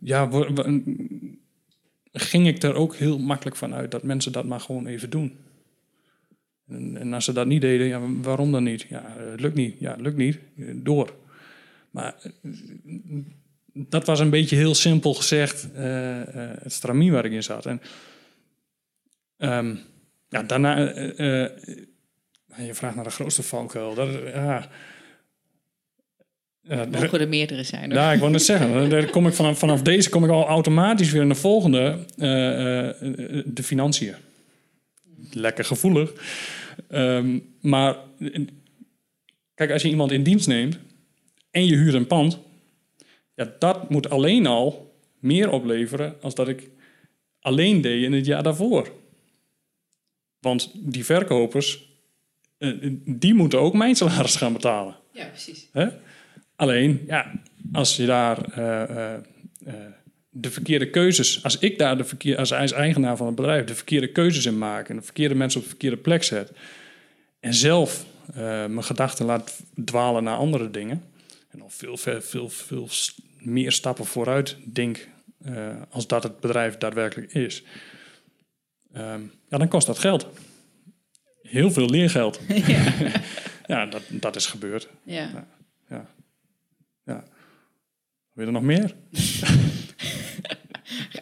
ja, 0.00 0.28
wo- 0.28 0.52
wo- 0.52 0.80
ging 2.12 2.46
ik 2.46 2.62
er 2.62 2.74
ook 2.74 2.94
heel 2.94 3.18
makkelijk 3.18 3.56
van 3.56 3.74
uit 3.74 3.90
dat 3.90 4.02
mensen 4.02 4.32
dat 4.32 4.44
maar 4.44 4.60
gewoon 4.60 4.86
even 4.86 5.10
doen. 5.10 5.36
En, 6.68 6.96
en 6.96 7.12
als 7.12 7.24
ze 7.24 7.32
dat 7.32 7.46
niet 7.46 7.60
deden, 7.60 7.86
ja, 7.86 8.00
waarom 8.22 8.52
dan 8.52 8.62
niet? 8.62 8.82
Ja, 8.88 9.16
eh, 9.16 9.30
het 9.30 9.40
lukt 9.40 9.54
niet. 9.54 9.78
Ja, 9.78 9.90
het 9.92 10.00
lukt 10.00 10.16
niet. 10.16 10.38
Eh, 10.58 10.66
Door. 10.74 11.14
Maar 11.90 12.14
eh, 12.22 12.50
dat 13.72 14.06
was 14.06 14.20
een 14.20 14.30
beetje 14.30 14.56
heel 14.56 14.74
simpel 14.74 15.14
gezegd 15.14 15.72
eh, 15.72 16.20
eh, 16.20 16.58
het 16.62 16.72
stramien 16.72 17.12
waar 17.12 17.24
ik 17.24 17.32
in 17.32 17.42
zat. 17.42 17.66
En 17.66 17.80
ehm, 19.36 19.74
ja, 20.28 20.42
daarna, 20.42 20.76
eh, 20.92 21.44
eh, 21.44 22.66
je 22.66 22.74
vraagt 22.74 22.94
naar 22.94 23.04
de 23.04 23.10
grootste 23.10 23.42
valkuil. 23.42 23.94
Dat, 23.94 24.08
ja, 24.12 24.68
ja, 26.68 26.84
Mogen 26.84 27.20
er 27.20 27.28
meerdere 27.28 27.62
zijn? 27.62 27.84
hoor. 27.90 28.00
ja, 28.00 28.12
ik 28.12 28.18
wou 28.20 28.32
net 28.32 28.42
zeggen. 28.42 28.88
Daar 28.90 29.10
kom 29.10 29.26
ik 29.26 29.32
vanaf, 29.34 29.58
vanaf 29.58 29.82
deze 29.82 30.08
kom 30.08 30.24
ik 30.24 30.30
al 30.30 30.46
automatisch 30.46 31.10
weer 31.10 31.22
in 31.22 31.28
de 31.28 31.34
volgende. 31.34 32.04
eh, 32.16 32.88
eh, 32.88 33.42
de 33.44 33.62
financiën. 33.62 34.14
Lekker 35.32 35.64
gevoelig. 35.64 36.12
Ehm, 36.88 37.38
maar 37.60 37.96
kijk, 39.54 39.70
als 39.70 39.82
je 39.82 39.88
iemand 39.88 40.12
in 40.12 40.22
dienst 40.22 40.46
neemt 40.48 40.78
en 41.50 41.66
je 41.66 41.76
huurt 41.76 41.94
een 41.94 42.06
pand, 42.06 42.38
ja, 43.34 43.52
dat 43.58 43.90
moet 43.90 44.10
alleen 44.10 44.46
al 44.46 44.94
meer 45.18 45.50
opleveren 45.50 46.16
als 46.22 46.34
dat 46.34 46.48
ik 46.48 46.68
alleen 47.40 47.80
deed 47.80 48.02
in 48.02 48.12
het 48.12 48.26
jaar 48.26 48.42
daarvoor. 48.42 48.92
Want 50.40 50.70
die 50.74 51.04
verkopers, 51.04 51.88
eh, 52.58 52.70
die 53.04 53.34
moeten 53.34 53.60
ook 53.60 53.74
mijn 53.74 53.94
salaris 53.96 54.36
gaan 54.36 54.52
betalen. 54.52 54.96
Ja, 55.12 55.26
precies. 55.26 55.68
Hè? 55.72 55.86
Alleen, 56.58 57.04
ja, 57.06 57.32
als 57.72 57.96
je 57.96 58.06
daar 58.06 58.44
eh, 58.50 58.82
eh, 58.82 59.14
eh, 59.66 59.74
de 60.30 60.50
verkeerde 60.50 60.90
keuzes, 60.90 61.42
als 61.44 61.58
ik 61.58 61.78
daar 61.78 61.96
de 61.96 62.04
verkeer, 62.04 62.36
als 62.36 62.50
eigenaar 62.50 63.16
van 63.16 63.26
het 63.26 63.34
bedrijf 63.34 63.64
de 63.64 63.74
verkeerde 63.74 64.12
keuzes 64.12 64.46
in 64.46 64.58
maak 64.58 64.88
en 64.88 64.96
de 64.96 65.02
verkeerde 65.02 65.34
mensen 65.34 65.58
op 65.58 65.64
de 65.64 65.70
verkeerde 65.70 65.96
plek 65.96 66.22
zet 66.22 66.52
en 67.40 67.54
zelf 67.54 68.06
mijn 68.34 68.84
gedachten 68.84 69.26
laat 69.26 69.60
dwalen 69.84 70.24
naar 70.24 70.36
andere 70.36 70.70
dingen 70.70 71.02
en 71.48 71.62
al 71.62 71.68
veel, 71.68 71.96
veel, 71.96 72.20
veel, 72.20 72.48
veel 72.48 72.88
meer 73.38 73.72
stappen 73.72 74.04
vooruit 74.04 74.56
denk 74.64 75.08
als 75.90 76.06
dat 76.06 76.22
het 76.22 76.40
bedrijf 76.40 76.76
daadwerkelijk 76.76 77.32
is, 77.32 77.62
ehm, 78.92 79.20
ja, 79.48 79.58
dan 79.58 79.68
kost 79.68 79.86
dat 79.86 79.98
geld. 79.98 80.26
Heel 81.42 81.70
veel 81.70 81.90
leergeld. 81.90 82.40
ja. 82.66 82.92
Ja, 83.66 83.86
dat, 83.86 84.02
dat 84.10 84.36
is 84.36 84.46
gebeurd. 84.46 84.88
ja. 85.04 85.46
Wil 88.38 88.46
je 88.46 88.52
er 88.52 88.58
nog 88.60 88.68
meer? 88.68 88.94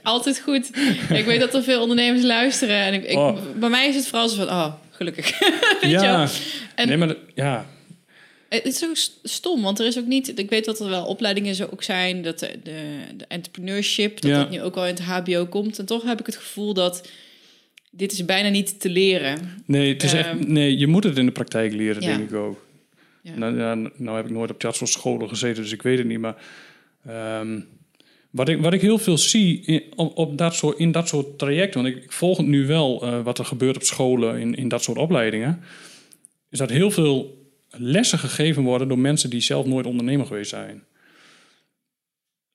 Altijd 0.02 0.40
goed. 0.40 0.70
ik 1.10 1.24
weet 1.24 1.40
dat 1.40 1.54
er 1.54 1.62
veel 1.62 1.80
ondernemers 1.80 2.22
luisteren. 2.24 2.76
En 2.76 2.94
ik, 2.94 3.04
ik- 3.04 3.16
Oh. 3.16 3.38
bij 3.58 3.68
mij 3.68 3.88
is 3.88 3.94
het 3.94 4.06
vooral 4.06 4.28
zo 4.28 4.36
van, 4.36 4.48
oh, 4.48 4.72
gelukkig. 4.90 5.32
Ja. 5.80 6.28
En- 6.74 6.88
nee, 6.88 6.96
maar 6.96 7.14
ja. 7.34 7.66
Het 8.48 8.64
is 8.64 8.78
zo 8.78 8.94
st- 8.94 9.18
stom, 9.22 9.62
want 9.62 9.78
er 9.80 9.86
is 9.86 9.98
ook 9.98 10.06
niet... 10.06 10.38
Ik 10.38 10.50
weet 10.50 10.64
dat 10.64 10.80
er 10.80 10.88
wel 10.88 11.04
opleidingen 11.04 11.54
zo 11.54 11.68
ook 11.72 11.82
zijn, 11.82 12.22
dat 12.22 12.38
de, 12.38 12.50
de, 12.62 12.82
de 13.16 13.24
entrepreneurship, 13.28 14.20
dat 14.20 14.30
Ja. 14.30 14.38
dat 14.38 14.50
nu 14.50 14.62
ook 14.62 14.76
al 14.76 14.86
in 14.86 14.94
het 14.94 15.02
hbo 15.02 15.46
komt. 15.46 15.78
En 15.78 15.86
toch 15.86 16.02
heb 16.02 16.20
ik 16.20 16.26
het 16.26 16.36
gevoel 16.36 16.74
dat 16.74 17.08
dit 17.90 18.12
is 18.12 18.24
bijna 18.24 18.48
niet 18.48 18.80
te 18.80 18.88
leren. 18.88 19.62
Nee, 19.66 19.92
het 19.92 20.02
is 20.02 20.12
echt, 20.12 20.28
Ehm. 20.28 20.52
nee, 20.52 20.78
je 20.78 20.86
moet 20.86 21.04
het 21.04 21.18
in 21.18 21.26
de 21.26 21.32
praktijk 21.32 21.72
leren, 21.72 22.02
Ja. 22.02 22.16
denk 22.16 22.30
ik 22.30 22.36
ook. 22.36 22.64
Ja. 23.22 23.32
Nou, 23.36 23.58
ja, 23.58 23.74
nou 23.96 24.16
heb 24.16 24.24
ik 24.24 24.30
nooit 24.30 24.50
op 24.50 24.60
dat 24.60 24.76
soort 24.76 24.90
scholen 24.90 25.28
gezeten, 25.28 25.62
dus 25.62 25.72
ik 25.72 25.82
weet 25.82 25.98
het 25.98 26.06
niet. 26.06 26.18
Maar 26.18 26.34
ehm, 27.06 27.60
wat, 28.30 28.48
ik, 28.48 28.60
wat 28.60 28.72
ik 28.72 28.80
heel 28.80 28.98
veel 28.98 29.18
zie 29.18 29.60
in, 29.60 29.82
op, 29.96 30.18
op 30.18 30.38
dat 30.38 30.54
soort, 30.54 30.78
in 30.78 30.92
dat 30.92 31.08
soort 31.08 31.38
trajecten... 31.38 31.82
want 31.82 31.94
ik, 31.94 32.04
ik 32.04 32.12
volg 32.12 32.36
het 32.36 32.46
nu 32.46 32.66
wel 32.66 33.02
eh, 33.02 33.22
wat 33.22 33.38
er 33.38 33.44
gebeurt 33.44 33.76
op 33.76 33.82
scholen 33.82 34.38
in, 34.40 34.54
in 34.54 34.68
dat 34.68 34.82
soort 34.82 34.98
opleidingen... 34.98 35.60
is 36.50 36.58
dat 36.58 36.70
heel 36.70 36.90
veel 36.90 37.44
lessen 37.70 38.18
gegeven 38.18 38.62
worden 38.62 38.88
door 38.88 38.98
mensen 38.98 39.30
die 39.30 39.40
zelf 39.40 39.66
nooit 39.66 39.86
ondernemer 39.86 40.26
geweest 40.26 40.50
zijn. 40.50 40.84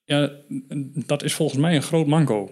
Ja, 0.06 0.32
dat 1.06 1.24
is 1.24 1.34
volgens 1.34 1.60
mij 1.60 1.76
een 1.76 1.82
groot 1.82 2.08
manco. 2.08 2.52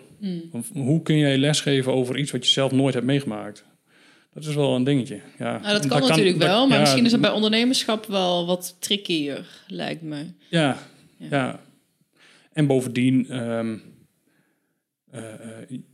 Want 0.51 0.67
Hoe 0.73 1.01
kun 1.01 1.17
jij 1.17 1.37
lesgeven 1.37 1.93
over 1.93 2.17
iets 2.17 2.31
wat 2.31 2.45
je 2.45 2.51
zelf 2.51 2.71
nooit 2.71 2.93
hebt 2.93 3.05
meegemaakt? 3.05 3.65
Dat 4.33 4.45
is 4.45 4.55
wel 4.55 4.75
een 4.75 4.83
dingetje. 4.83 5.19
Ja, 5.39 5.57
Nou, 5.57 5.73
dat 5.73 5.87
kan 5.87 6.01
natuurlijk 6.07 6.37
wel, 6.37 6.67
maar 6.67 6.75
ja, 6.75 6.81
misschien 6.81 7.05
is 7.05 7.11
dat 7.11 7.21
bij 7.21 7.31
ondernemerschap 7.31 8.05
wel 8.05 8.45
wat 8.45 8.75
trickier, 8.79 9.45
lijkt 9.67 10.01
me. 10.01 10.25
Ja, 10.47 10.77
Ja. 11.17 11.27
ja. 11.29 11.59
En 12.53 12.67
bovendien 12.67 13.25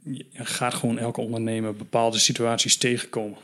je 0.03 0.25
gaat 0.33 0.73
gewoon 0.73 0.97
elke 0.97 1.21
ondernemer 1.21 1.75
bepaalde 1.75 2.17
situaties 2.17 2.77
tegenkomen. 2.77 3.37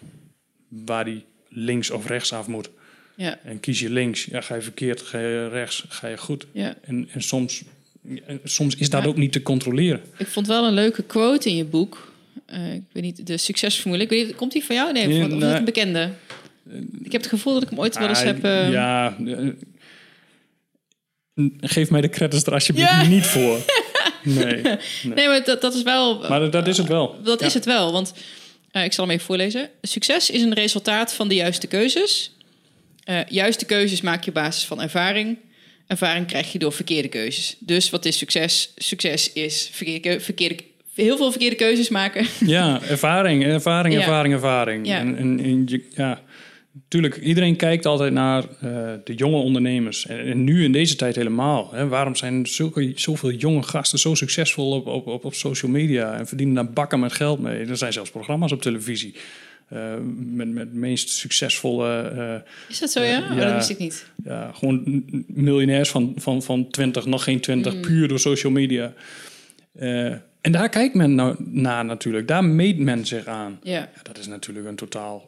Waar 0.68 1.06
die 1.06 1.24
links 1.50 1.90
of 1.92 2.08
rechts 2.08 2.34
af 2.34 2.48
moet. 2.48 2.70
Ja, 3.16 3.40
En 3.44 3.60
kies 3.60 3.80
je 3.80 3.90
links, 3.90 4.26
ja, 4.26 4.42
ga 4.42 4.56
je 4.56 4.62
verkeerd, 4.62 5.02
ga 5.02 5.20
je 5.20 5.48
rechts, 5.48 5.86
ga 5.90 6.08
je 6.08 6.18
goed. 6.18 6.46
ja. 6.52 6.76
En, 6.82 7.08
en 7.12 7.22
soms, 7.22 7.64
en 8.26 8.40
soms 8.44 8.76
is 8.76 8.90
dat 8.90 9.02
Ja. 9.04 9.08
ook 9.08 9.18
niet 9.18 9.32
te 9.32 9.42
controleren. 9.42 10.02
Ik 10.18 10.28
vond 10.28 10.48
wel 10.48 10.66
een 10.68 10.74
leuke 10.74 11.04
quote 11.04 11.50
in 11.50 11.56
je 11.56 11.66
boek. 11.66 12.14
Eh, 12.46 12.74
ik 12.74 12.84
weet 12.92 13.04
niet, 13.04 13.28
de 13.28 13.38
succesformule. 13.38 14.04
Ik 14.04 14.10
weet 14.10 14.28
niet, 14.28 14.36
komt 14.36 14.52
die 14.52 14.64
van 14.64 14.76
jou? 14.76 14.92
Nee, 14.94 15.04
van, 15.22 15.32
of 15.32 15.38
is 15.38 15.44
het 15.48 15.58
een 15.58 15.66
bekende? 15.66 16.10
Ik 17.04 17.12
heb 17.12 17.22
het 17.22 17.30
gevoel 17.30 17.54
dat 17.54 17.64
ik 17.64 17.70
hem 17.70 17.80
ooit 17.80 17.98
wel 17.98 18.08
eens 18.08 18.20
Ah, 18.20 18.26
heb... 18.26 18.44
Ja, 18.72 19.18
geef 21.62 21.90
mij 21.90 22.02
de 22.02 22.10
credits 22.10 22.44
er 22.46 22.54
alsjeblieft 22.54 22.90
Ja. 22.90 23.08
niet 23.08 23.26
voor. 23.26 23.58
Nee, 24.24 24.62
Nee, 25.04 25.28
maar 25.28 25.44
dat, 25.44 25.62
dat 25.62 25.74
is 25.74 25.84
wel... 25.84 26.20
maar 26.30 26.52
dat, 26.52 26.68
is 26.68 26.78
het 26.78 26.88
wel. 26.88 27.16
Dat 27.24 27.40
Ja. 27.40 27.46
is 27.46 27.54
het 27.54 27.66
wel, 27.66 27.92
want 27.92 28.14
eh, 28.72 28.84
ik 28.84 28.94
zal 28.94 29.04
hem 29.06 29.14
even 29.14 29.26
voorlezen. 29.26 29.70
Succes 29.82 30.30
is 30.30 30.42
een 30.42 30.54
resultaat 30.54 31.14
van 31.14 31.28
de 31.28 31.36
juiste 31.36 31.68
keuzes. 31.68 32.32
Eh, 33.04 33.20
juiste 33.30 33.66
keuzes 33.66 34.02
maak 34.02 34.24
je 34.24 34.28
op 34.28 34.34
basis 34.36 34.64
van 34.66 34.82
ervaring. 34.82 35.38
Ervaring 35.88 36.28
krijg 36.28 36.52
je 36.52 36.60
door 36.60 36.72
verkeerde 36.74 37.08
keuzes. 37.08 37.56
Dus 37.60 37.90
wat 37.90 38.06
is 38.06 38.18
succes? 38.18 38.72
Succes 38.76 39.34
is 39.34 39.70
verkeerde, 39.72 40.20
verkeerde, 40.20 40.64
heel 40.96 41.18
veel 41.18 41.30
verkeerde 41.32 41.56
keuzes 41.56 41.90
maken. 41.90 42.26
Ja, 42.46 42.82
ervaring, 42.90 43.44
ervaring, 43.46 43.94
Ja. 43.94 44.00
ervaring, 44.00 44.34
ervaring. 44.34 44.88
Ja. 44.88 44.98
En, 45.00 45.18
en, 45.18 45.40
en 45.44 45.64
je- 45.66 45.88
ja, 45.96 46.22
natuurlijk, 46.74 47.18
iedereen 47.18 47.56
kijkt 47.56 47.86
altijd 47.86 48.14
naar 48.14 48.44
eh, 48.44 48.94
de 49.04 49.14
jonge 49.16 49.38
ondernemers. 49.38 50.06
En, 50.08 50.20
en 50.20 50.44
nu 50.44 50.64
in 50.64 50.72
deze 50.72 50.96
tijd 50.96 51.16
helemaal. 51.16 51.70
Hè. 51.74 51.88
Waarom 51.88 52.16
zijn 52.16 52.46
zulke, 52.48 52.92
zoveel 52.96 53.32
jonge 53.32 53.64
gasten 53.64 54.00
zo 54.00 54.16
succesvol 54.16 54.72
op, 54.72 54.88
op, 54.88 55.08
op, 55.08 55.26
op 55.26 55.34
social 55.34 55.72
media 55.72 56.18
en 56.18 56.28
verdienen 56.28 56.56
daar 56.56 56.70
bakken 56.74 57.00
met 57.00 57.14
geld 57.14 57.40
mee? 57.40 57.66
Er 57.66 57.78
zijn 57.78 57.94
zelfs 57.94 58.10
programma's 58.12 58.52
op 58.52 58.62
televisie. 58.62 59.16
eh, 59.68 59.94
met, 60.32 60.74
meest 60.74 61.10
succesvolle, 61.10 62.02
eh, 62.02 62.36
Is 62.70 62.80
dat 62.80 62.92
zo, 62.92 63.02
ja? 63.02 63.20
Oh, 63.32 63.38
Ja. 63.38 63.46
dat 63.46 63.54
wist 63.54 63.70
ik 63.70 63.78
niet. 63.78 64.06
ja, 64.24 64.52
gewoon 64.54 65.04
miljonairs 65.28 65.90
van, 65.90 66.14
van, 66.18 66.42
van 66.44 66.70
20, 66.70 67.06
nog 67.06 67.24
geen 67.24 67.40
20, 67.40 67.80
puur 67.80 68.08
door 68.08 68.20
social 68.20 68.52
media. 68.52 68.94
En 70.42 70.52
daar 70.52 70.70
kijkt 70.70 70.96
men 70.96 71.16
nou 71.16 71.36
naar 71.40 71.86
natuurlijk. 71.86 72.28
Daar 72.28 72.46
meet 72.46 72.78
men 72.78 73.06
zich 73.06 73.26
aan. 73.26 73.60
Ja, 73.64 73.90
dat 74.04 74.18
is 74.18 74.28
natuurlijk 74.28 74.68
een 74.68 74.76
totaal 74.76 75.28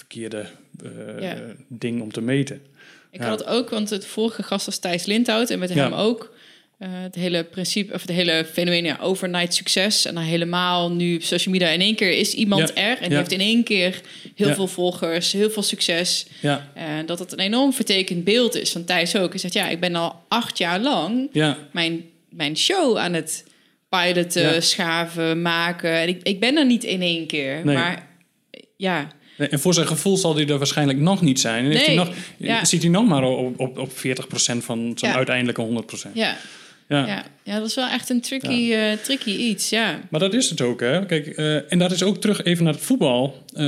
verkeerde 0.00 0.46
eh, 0.84 1.22
Ja. 1.22 1.36
ding 1.68 2.02
om 2.02 2.12
te 2.12 2.20
meten. 2.20 2.62
ik 3.10 3.20
had 3.20 3.38
het 3.38 3.48
ook, 3.48 3.70
want 3.70 3.90
het 3.90 4.06
vorige 4.06 4.42
gast 4.42 4.66
was 4.66 4.78
Thijs 4.78 5.04
Lindhout... 5.04 5.50
en 5.50 5.58
met 5.58 5.74
hem 5.74 5.92
ook 5.92 6.32
eh, 6.78 6.88
het 6.92 7.14
hele 7.14 7.44
principe, 7.44 7.94
of 7.94 8.00
het 8.00 8.10
hele 8.10 8.46
fenomeen 8.52 8.84
ja, 8.84 8.98
overnight 9.00 9.54
succes... 9.54 10.04
en 10.06 10.14
dan 10.14 10.22
helemaal 10.22 10.92
nu 10.92 11.16
op 11.16 11.22
social 11.22 11.54
media 11.54 11.68
in 11.68 11.80
één 11.80 11.94
keer 11.94 12.12
is 12.18 12.34
iemand 12.34 12.68
Ja. 12.68 12.74
er... 12.74 12.98
en 12.98 13.08
die 13.08 13.18
heeft 13.18 13.32
in 13.32 13.40
één 13.40 13.64
keer 13.64 14.00
heel 14.34 14.54
veel 14.54 14.66
volgers, 14.66 15.32
heel 15.32 15.50
veel 15.50 15.62
succes... 15.62 16.26
Ja, 16.40 16.70
En 16.74 17.06
dat 17.06 17.18
het 17.18 17.32
een 17.32 17.38
enorm 17.38 17.72
vertekend 17.72 18.24
beeld 18.24 18.54
is 18.54 18.72
van 18.72 18.84
Thijs 18.84 19.16
ook. 19.16 19.30
Hij 19.30 19.38
zegt, 19.38 19.54
ja, 19.54 19.68
ik 19.68 19.80
ben 19.80 19.94
al 19.94 20.24
acht 20.28 20.58
jaar 20.58 20.80
lang 20.80 21.28
ja, 21.32 21.58
mijn, 21.72 22.04
mijn 22.28 22.56
show 22.56 22.96
aan 22.96 23.12
het 23.12 23.44
piloten, 23.88 24.62
schaven, 24.62 25.42
maken. 25.42 25.92
En 25.92 26.08
ik, 26.08 26.20
ik 26.22 26.40
ben 26.40 26.56
er 26.56 26.66
niet 26.66 26.84
in 26.84 27.02
één 27.02 27.26
keer. 27.26 27.64
Nee. 27.64 27.74
Maar 27.74 28.08
ja, 28.76 29.08
en 29.48 29.60
voor 29.60 29.74
zijn 29.74 29.86
gevoel 29.86 30.16
zal 30.16 30.34
hij 30.36 30.46
er 30.48 30.58
waarschijnlijk 30.58 30.98
nog 30.98 31.20
niet 31.22 31.40
zijn. 31.40 31.64
En 31.64 31.70
heeft 31.70 31.86
Nee, 31.86 31.96
hij 31.96 32.04
nog, 32.06 32.14
ja. 32.36 32.64
zit 32.64 32.82
hij 32.82 32.90
nog 32.90 33.06
maar 33.06 33.22
op, 33.24 33.60
op, 33.60 33.78
op 33.78 33.90
40% 33.90 33.92
van 34.58 34.92
zijn 34.94 35.10
Ja. 35.12 35.16
uiteindelijke 35.16 35.62
100%. 35.62 36.12
ja, 36.14 36.36
Ja. 36.88 37.06
ja. 37.06 37.24
ja, 37.42 37.58
dat 37.58 37.66
is 37.68 37.74
wel 37.74 37.88
echt 37.88 38.10
een 38.10 38.20
tricky, 38.20 38.72
eh, 38.72 38.92
tricky 38.92 39.30
iets, 39.30 39.68
ja. 39.68 40.00
Maar 40.10 40.20
dat 40.20 40.34
is 40.34 40.50
het 40.50 40.60
ook, 40.60 40.80
hè. 40.80 41.06
Kijk, 41.06 41.26
eh, 41.26 41.72
en 41.72 41.78
dat 41.78 41.90
is 41.92 42.02
ook 42.02 42.16
terug 42.20 42.42
even 42.44 42.64
naar 42.64 42.72
het 42.72 42.82
voetbal. 42.82 43.42
Eh, 43.52 43.62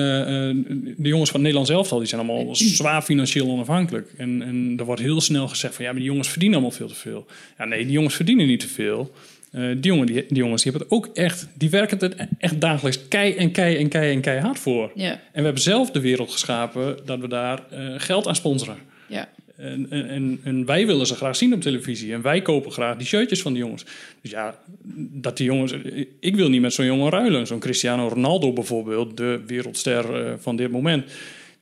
de 0.96 1.08
jongens 1.08 1.30
van 1.30 1.40
Nederland 1.40 1.66
zelf 1.66 1.92
al, 1.92 1.98
die 1.98 2.08
zijn 2.08 2.20
allemaal 2.20 2.54
zwaar 2.80 3.02
financieel 3.02 3.48
onafhankelijk. 3.48 4.08
En, 4.16 4.42
en 4.42 4.74
er 4.78 4.84
wordt 4.84 5.00
heel 5.00 5.20
snel 5.20 5.48
gezegd 5.48 5.74
van, 5.74 5.84
ja, 5.84 5.90
maar 5.90 6.00
die 6.00 6.08
jongens 6.10 6.28
verdienen 6.28 6.58
allemaal 6.58 6.76
veel 6.76 6.88
te 6.88 6.94
veel. 6.94 7.26
Ja, 7.58 7.64
nee, 7.64 7.82
die 7.84 7.92
jongens 7.92 8.14
verdienen 8.14 8.46
niet 8.46 8.60
te 8.60 8.68
veel. 8.68 9.12
Eh, 9.52 9.62
die, 9.62 9.92
jongen, 9.92 10.06
die, 10.06 10.24
die 10.28 10.36
jongens 10.36 10.62
die 10.62 10.72
hebben 10.72 10.88
het 10.88 10.98
ook 10.98 11.16
echt, 11.16 11.48
die 11.54 11.70
werken 11.70 11.98
het 11.98 12.16
echt 12.38 12.60
dagelijks 12.60 13.08
kei 13.08 13.34
en 13.34 13.50
kei 13.50 13.76
en 13.76 13.88
kei 13.88 14.12
en 14.12 14.20
kei 14.20 14.40
hard 14.40 14.58
voor. 14.58 14.90
Ja, 14.94 15.10
En 15.10 15.20
we 15.32 15.42
hebben 15.42 15.62
zelf 15.62 15.90
de 15.90 16.00
wereld 16.00 16.30
geschapen 16.30 16.96
dat 17.04 17.20
we 17.20 17.28
daar 17.28 17.62
eh, 17.70 17.94
geld 17.96 18.26
aan 18.26 18.34
sponsoren. 18.34 18.76
ja. 19.06 19.28
En, 19.56 19.86
en, 19.90 20.40
en, 20.44 20.64
wij 20.64 20.86
willen 20.86 21.06
ze 21.06 21.14
graag 21.14 21.36
zien 21.36 21.54
op 21.54 21.60
televisie. 21.60 22.12
En 22.12 22.22
wij 22.22 22.42
kopen 22.42 22.72
graag 22.72 22.96
die 22.96 23.06
shirtjes 23.06 23.42
van 23.42 23.52
die 23.52 23.62
jongens. 23.62 23.84
Dus 24.22 24.30
ja, 24.30 24.58
dat 24.96 25.36
die 25.36 25.46
jongens... 25.46 25.72
Ik 26.20 26.36
wil 26.36 26.48
niet 26.48 26.60
met 26.60 26.72
zo'n 26.72 26.84
jongen 26.84 27.10
ruilen. 27.10 27.46
Zo'n 27.46 27.58
Cristiano 27.58 28.08
Ronaldo 28.08 28.52
bijvoorbeeld, 28.52 29.16
de 29.16 29.40
wereldster 29.46 30.26
eh, 30.26 30.32
van 30.38 30.56
dit 30.56 30.70
moment... 30.70 31.10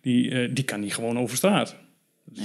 Die, 0.01 0.53
die 0.53 0.65
kan 0.65 0.81
niet 0.81 0.95
gewoon 0.95 1.19
over 1.19 1.37
straat. 1.37 1.77
Ah, 2.37 2.45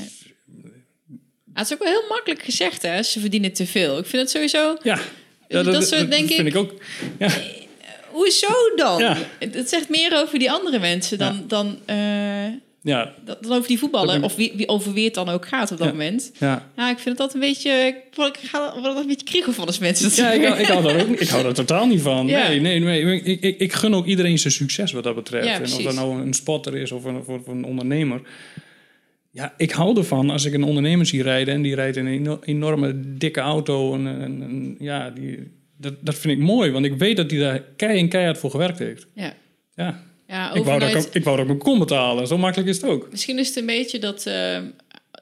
het 1.54 1.66
is 1.66 1.74
ook 1.74 1.84
wel 1.84 1.92
heel 1.92 2.10
makkelijk 2.10 2.42
gezegd, 2.42 2.82
hè. 2.82 3.04
Ze 3.04 3.20
verdienen 3.20 3.54
te 3.54 3.68
veel. 3.68 3.98
Ik 3.98 4.06
vind 4.06 4.22
het 4.22 4.32
sowieso... 4.32 4.78
Ja, 4.84 5.00
ja 5.48 5.64
Dat 5.64 5.88
soort, 5.88 6.12
denk 6.12 6.28
vind 6.28 6.40
ik- 6.40 6.46
ik 6.48 6.56
ook. 6.56 6.74
Ja, 7.20 7.30
Hoezo 8.12 8.48
dan? 8.76 9.00
Ja. 9.00 9.18
Het 9.40 9.70
zegt 9.70 9.90
meer 9.90 10.14
over 10.22 10.40
die 10.40 10.52
andere 10.52 10.80
mensen 10.80 11.18
dan, 11.18 11.44
dan, 11.48 11.78
eh, 11.86 11.96
ja, 12.82 13.14
dan 13.26 13.52
over 13.58 13.68
die 13.68 13.80
voetballen. 13.80 14.08
Dat 14.08 14.16
ben- 14.16 14.26
Of 14.30 14.36
wie, 14.36 14.52
wie, 14.56 14.68
over 14.68 14.94
wie 14.94 15.06
het 15.06 15.14
dan 15.14 15.30
ook 15.30 15.48
gaat 15.48 15.72
op 15.72 15.78
dat 15.78 15.88
moment. 15.88 16.32
ja. 16.40 16.70
Ja, 16.76 16.90
ik 16.90 17.00
vind 17.00 17.18
het 17.18 17.20
altijd 17.20 17.44
een 17.44 17.50
beetje... 17.50 17.72
Ik 18.26 18.40
ga- 18.50 18.74
er 18.84 18.86
een 18.98 19.08
beetje 19.08 19.26
kriegel 19.26 19.54
van 19.54 19.66
als 19.68 19.78
mensen 19.80 20.06
dat 20.10 20.16
Ja, 20.16 20.32
ik, 20.32 20.58
ik, 20.60 20.66
hou 20.66 20.84
daar 20.84 21.02
ook, 21.02 21.08
ik 21.20 21.28
hou 21.30 21.44
daar 21.44 21.54
totaal 21.54 21.88
niet 21.88 22.02
van. 22.02 22.26
Nee, 22.26 22.60
nee, 22.60 22.80
nee. 22.80 23.22
Ik, 23.24 23.42
ik, 23.42 23.60
ik 23.60 23.74
gun 23.74 23.96
ook 23.96 24.06
iedereen 24.06 24.40
zijn 24.40 24.54
succes 24.54 24.92
wat 24.92 25.04
dat 25.04 25.16
betreft. 25.16 25.46
Ja, 25.48 25.54
en 25.54 25.64
of 25.64 25.82
dat 25.84 25.94
nou 25.94 26.22
een 26.22 26.34
spotter 26.34 26.76
is 26.78 26.92
of 26.92 27.04
een, 27.04 27.24
of 27.28 27.48
een 27.48 27.64
ondernemer. 27.66 28.22
Ja, 29.36 29.54
ik 29.58 29.72
hou 29.72 29.98
ervan 29.98 30.30
als 30.30 30.46
ik 30.46 30.54
een 30.54 30.64
ondernemer 30.64 31.06
zie 31.06 31.24
rijden... 31.24 31.54
en 31.54 31.62
die 31.62 31.76
rijdt 31.76 31.98
in 31.98 32.06
een 32.06 32.14
eno- 32.14 32.40
enorme 32.44 33.02
dikke 33.18 33.40
auto. 33.40 33.94
En, 33.94 34.08
en, 34.08 34.42
en 34.42 34.76
ja, 34.80 35.10
die, 35.10 35.52
dat, 35.78 35.94
dat 36.02 36.16
vind 36.16 36.40
ik 36.40 36.46
mooi. 36.46 36.72
Want 36.72 36.86
ik 36.86 36.94
weet 36.98 37.18
dat 37.18 37.32
hij 37.32 37.40
daar 37.40 37.60
kei 37.76 38.00
en 38.00 38.10
keihard 38.10 38.38
voor 38.38 38.50
gewerkt 38.52 38.80
heeft. 38.80 39.08
Ja, 39.14 39.34
Ja, 39.76 40.04
ja 40.28 40.54
ik 40.54 40.64
wou, 40.64 40.80
dat 40.80 40.90
ik, 41.06 41.14
ik 41.14 41.24
wou 41.24 41.36
dat 41.36 41.46
ik 41.46 41.52
mijn 41.52 41.64
kon 41.64 41.80
betalen. 41.80 42.28
Zo 42.28 42.38
makkelijk 42.38 42.70
is 42.70 42.82
het 42.82 42.86
ook. 42.90 43.08
Misschien 43.12 43.40
is 43.40 43.48
het 43.48 43.56
een 43.58 43.66
beetje 43.66 44.00
dat... 44.00 44.26
eh, 44.26 44.58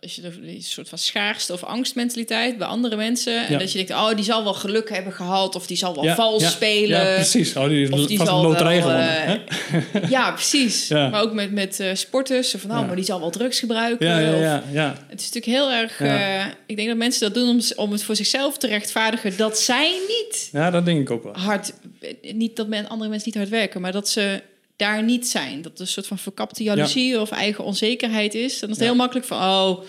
als 0.03 0.15
je 0.15 0.39
die 0.41 0.61
soort 0.61 0.89
van 0.89 0.97
schaarste 0.97 1.53
of 1.53 1.63
angstmentaliteit 1.63 2.57
bij 2.57 2.67
andere 2.67 2.95
mensen... 2.95 3.47
en 3.47 3.59
dat 3.59 3.71
je 3.71 3.77
denkt, 3.77 3.91
oh, 3.91 4.15
die 4.15 4.23
zal 4.25 4.43
wel 4.43 4.53
geluk 4.53 4.89
hebben 4.89 5.13
gehad... 5.13 5.55
of 5.55 5.67
die 5.67 5.77
zal 5.77 5.95
wel 5.95 6.03
Ja, 6.03 6.15
vals 6.15 6.41
ja, 6.41 6.49
spelen. 6.49 7.07
Ja, 7.09 7.15
precies. 7.15 7.55
Oh, 7.55 7.67
die, 7.67 7.91
Of 7.91 8.05
die 8.05 8.17
vast 8.17 8.29
een 8.29 8.35
zal 8.35 8.45
loterij 8.45 8.83
wel, 8.83 8.89
gewonnen. 8.89 9.25
eh, 9.25 9.81
hè? 9.91 9.99
Ja, 10.15 10.31
precies. 10.31 10.87
Ja. 10.87 11.09
Maar 11.09 11.21
ook 11.21 11.33
met, 11.33 11.51
met 11.51 11.79
eh, 11.79 11.89
sporters. 11.93 12.55
Van, 12.57 12.69
nou, 12.69 12.85
maar 12.85 12.95
die 12.95 13.05
zal 13.05 13.19
wel 13.19 13.29
drugs 13.29 13.59
gebruiken. 13.59 14.07
Ja, 14.07 14.19
ja, 14.19 14.35
ja, 14.35 14.63
ja. 14.71 14.95
Het 15.07 15.19
is 15.19 15.31
natuurlijk 15.31 15.57
heel 15.57 15.71
erg... 15.71 16.01
Eh, 16.01 16.45
ik 16.65 16.75
denk 16.75 16.87
dat 16.87 16.97
mensen 16.97 17.21
dat 17.21 17.33
doen 17.33 17.49
om, 17.49 17.61
om 17.75 17.91
het 17.91 18.03
voor 18.03 18.15
zichzelf 18.15 18.57
te 18.57 18.67
rechtvaardigen... 18.67 19.37
dat 19.37 19.59
zij 19.59 19.91
niet 20.07 20.49
ja, 20.51 20.71
dat 20.71 20.85
denk 20.85 20.99
ik 21.01 21.11
ook 21.11 21.23
wel. 21.23 21.33
hard... 21.37 21.73
Niet 22.21 22.55
dat 22.55 22.67
men, 22.67 22.87
andere 22.89 23.09
mensen 23.09 23.29
niet 23.29 23.37
hard 23.37 23.49
werken... 23.49 23.81
maar 23.81 23.91
dat 23.91 24.09
ze 24.09 24.41
daar 24.75 25.03
niet 25.03 25.27
zijn. 25.27 25.61
Dat 25.61 25.79
een 25.79 25.87
soort 25.87 26.07
van 26.07 26.17
verkapte 26.17 26.63
jaloezie 26.63 27.19
of 27.19 27.31
eigen 27.31 27.63
onzekerheid 27.63 28.33
is. 28.33 28.59
Dan 28.59 28.69
is 28.69 28.75
het 28.75 28.83
Ja. 28.85 28.91
heel 28.91 28.95
makkelijk 28.95 29.25
van... 29.27 29.37
oh, 29.37 29.79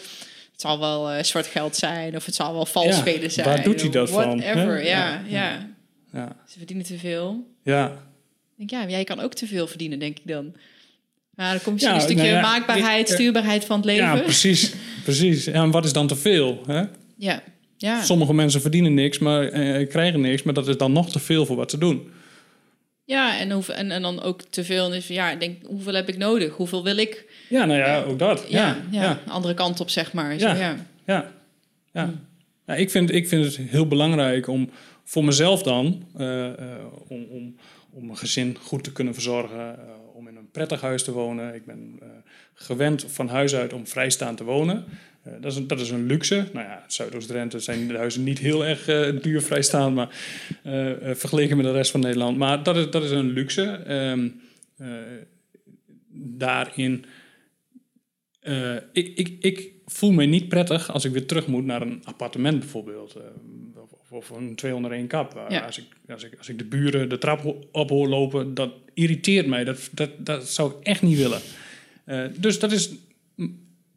het 0.52 0.60
zal 0.60 0.78
wel 0.78 1.10
eh, 1.10 1.22
zwart 1.24 1.46
geld 1.46 1.76
zijn... 1.76 2.16
of 2.16 2.24
het 2.26 2.34
zal 2.34 2.52
wel 2.52 2.66
vals 2.66 2.86
Ja, 2.86 2.92
spelen 2.92 3.30
zijn. 3.30 3.46
waar 3.46 3.62
doet 3.62 3.80
hij 3.80 3.90
dat 3.90 4.10
van, 4.10 4.38
Whatever, 4.40 4.84
ja, 4.86 5.22
ja, 5.28 5.68
Ja. 6.12 6.36
Ze 6.48 6.58
verdienen 6.58 6.84
te 6.86 6.98
veel. 6.98 7.46
ja. 7.62 8.02
Ik 8.58 8.68
denk, 8.68 8.82
ja, 8.84 8.90
jij 8.90 9.04
kan 9.04 9.20
ook 9.20 9.34
te 9.34 9.46
veel 9.46 9.66
verdienen, 9.66 9.98
denk 9.98 10.18
ik 10.18 10.26
dan. 10.26 10.54
Maar 11.34 11.50
dan 11.52 11.62
komt 11.62 11.80
Ja, 11.80 11.94
een 11.94 12.00
stukje 12.00 12.22
nou 12.22 12.34
ja, 12.34 12.40
maakbaarheid, 12.40 13.08
stuurbaarheid 13.08 13.64
van 13.64 13.76
het 13.76 13.84
leven. 13.84 14.04
ja 14.04 14.16
precies. 14.16 14.72
precies. 15.04 15.46
En 15.46 15.70
wat 15.70 15.84
is 15.84 15.92
dan 15.92 16.06
te 16.06 16.16
veel? 16.16 16.60
Hè? 16.66 16.82
Ja, 17.16 17.42
ja. 17.76 18.02
Sommige 18.04 18.34
mensen 18.34 18.60
verdienen 18.60 18.94
niks, 18.94 19.18
maar 19.18 19.48
eh, 19.48 19.88
krijgen 19.88 20.20
niks, 20.20 20.42
maar 20.42 20.54
dat 20.54 20.68
is 20.68 20.76
dan 20.76 20.92
nog 20.92 21.10
te 21.10 21.18
veel 21.18 21.46
voor 21.46 21.56
wat 21.56 21.70
ze 21.70 21.78
doen. 21.78 22.10
Ja 23.04 23.38
en, 23.38 23.50
hoeveel, 23.50 23.74
en, 23.74 23.90
en 23.90 24.02
dan 24.02 24.22
ook 24.22 24.42
te 24.42 24.64
veel. 24.64 24.88
Dus 24.88 25.06
ja, 25.06 25.30
ik 25.30 25.40
denk, 25.40 25.66
hoeveel 25.66 25.94
heb 25.94 26.08
ik 26.08 26.16
nodig? 26.16 26.54
Hoeveel 26.54 26.84
wil 26.84 26.96
ik? 26.96 27.24
Ja, 27.48 27.64
nou 27.64 27.78
ja, 27.78 28.02
ook 28.02 28.18
dat. 28.18 28.44
Ja, 28.48 28.76
Ja, 28.90 29.20
andere 29.26 29.54
kant 29.54 29.80
op, 29.80 29.90
zeg 29.90 30.12
maar. 30.12 30.38
Zo, 30.38 30.46
Ja. 30.48 30.76
ja. 31.04 31.32
Hmm. 31.92 32.26
Ja, 32.66 32.74
ik, 32.74 32.90
vind, 32.90 33.12
ik 33.12 33.28
vind 33.28 33.44
het 33.44 33.56
heel 33.56 33.86
belangrijk 33.86 34.48
om 34.48 34.70
voor 35.04 35.24
mezelf 35.24 35.62
dan, 35.62 36.06
eh, 36.16 36.46
eh, 36.46 36.84
om, 37.08 37.26
om, 37.30 37.56
om 37.90 38.04
mijn 38.04 38.18
gezin 38.18 38.56
goed 38.62 38.84
te 38.84 38.92
kunnen 38.92 39.14
verzorgen, 39.14 39.78
eh, 39.78 39.94
om 40.14 40.28
in 40.28 40.36
een 40.36 40.50
prettig 40.50 40.80
huis 40.80 41.04
te 41.04 41.12
wonen. 41.12 41.54
Ik 41.54 41.66
ben 41.66 41.98
eh, 42.00 42.08
gewend 42.54 43.04
van 43.08 43.28
huis 43.28 43.54
uit 43.54 43.72
om 43.72 43.86
vrijstaand 43.86 44.36
te 44.36 44.44
wonen. 44.44 44.84
Eh, 45.24 45.32
dat, 45.40 45.52
is 45.52 45.58
een, 45.58 45.66
dat 45.66 45.80
is 45.80 45.90
een 45.90 46.06
luxe. 46.06 46.46
Nou 46.52 46.66
ja, 46.66 46.84
Zuidoost-Drenthe 46.86 47.58
zijn 47.58 47.88
de 47.88 47.96
huizen 47.96 48.24
niet 48.24 48.38
heel 48.38 48.64
erg 48.66 48.88
uh, 48.88 49.22
duur 49.22 49.42
vrijstaand, 49.42 49.94
maar 49.94 50.08
vergeleken 51.16 51.56
met 51.56 51.66
de 51.66 51.72
rest 51.72 51.90
van 51.90 52.00
Nederland. 52.00 52.38
Maar 52.38 52.62
dat 52.62 52.76
is, 52.76 52.90
dat 52.90 53.02
is 53.04 53.10
een 53.10 53.30
luxe. 53.30 53.62
Ehm, 53.62 54.28
daarin, 56.36 57.04
ik, 58.92 59.18
ik, 59.18 59.36
ik 59.40 59.70
voel 59.86 60.12
me 60.12 60.24
niet 60.24 60.48
prettig 60.48 60.92
als 60.92 61.04
ik 61.04 61.12
weer 61.12 61.26
terug 61.26 61.46
moet 61.46 61.64
naar 61.64 61.82
een 61.82 62.00
appartement 62.04 62.58
bijvoorbeeld 62.58 63.16
of 64.10 64.30
een 64.30 64.54
201 64.54 65.06
kap. 65.06 65.34
Als, 65.36 65.78
ik, 65.78 65.84
als, 66.08 66.24
ik, 66.24 66.38
als 66.38 66.48
ik 66.48 66.58
de 66.58 66.64
buren 66.64 67.08
de 67.08 67.18
trap 67.18 67.56
op 67.72 67.90
hoor 67.90 68.08
lopen, 68.08 68.54
dat 68.54 68.72
irriteert 68.94 69.46
mij. 69.46 69.64
Dat, 69.64 69.88
dat, 69.92 70.10
dat 70.18 70.48
zou 70.48 70.70
ik 70.70 70.86
echt 70.86 71.02
niet 71.02 71.18
willen. 71.18 71.40
Dus, 72.40 72.58
dat 72.58 72.72
is, 72.72 72.90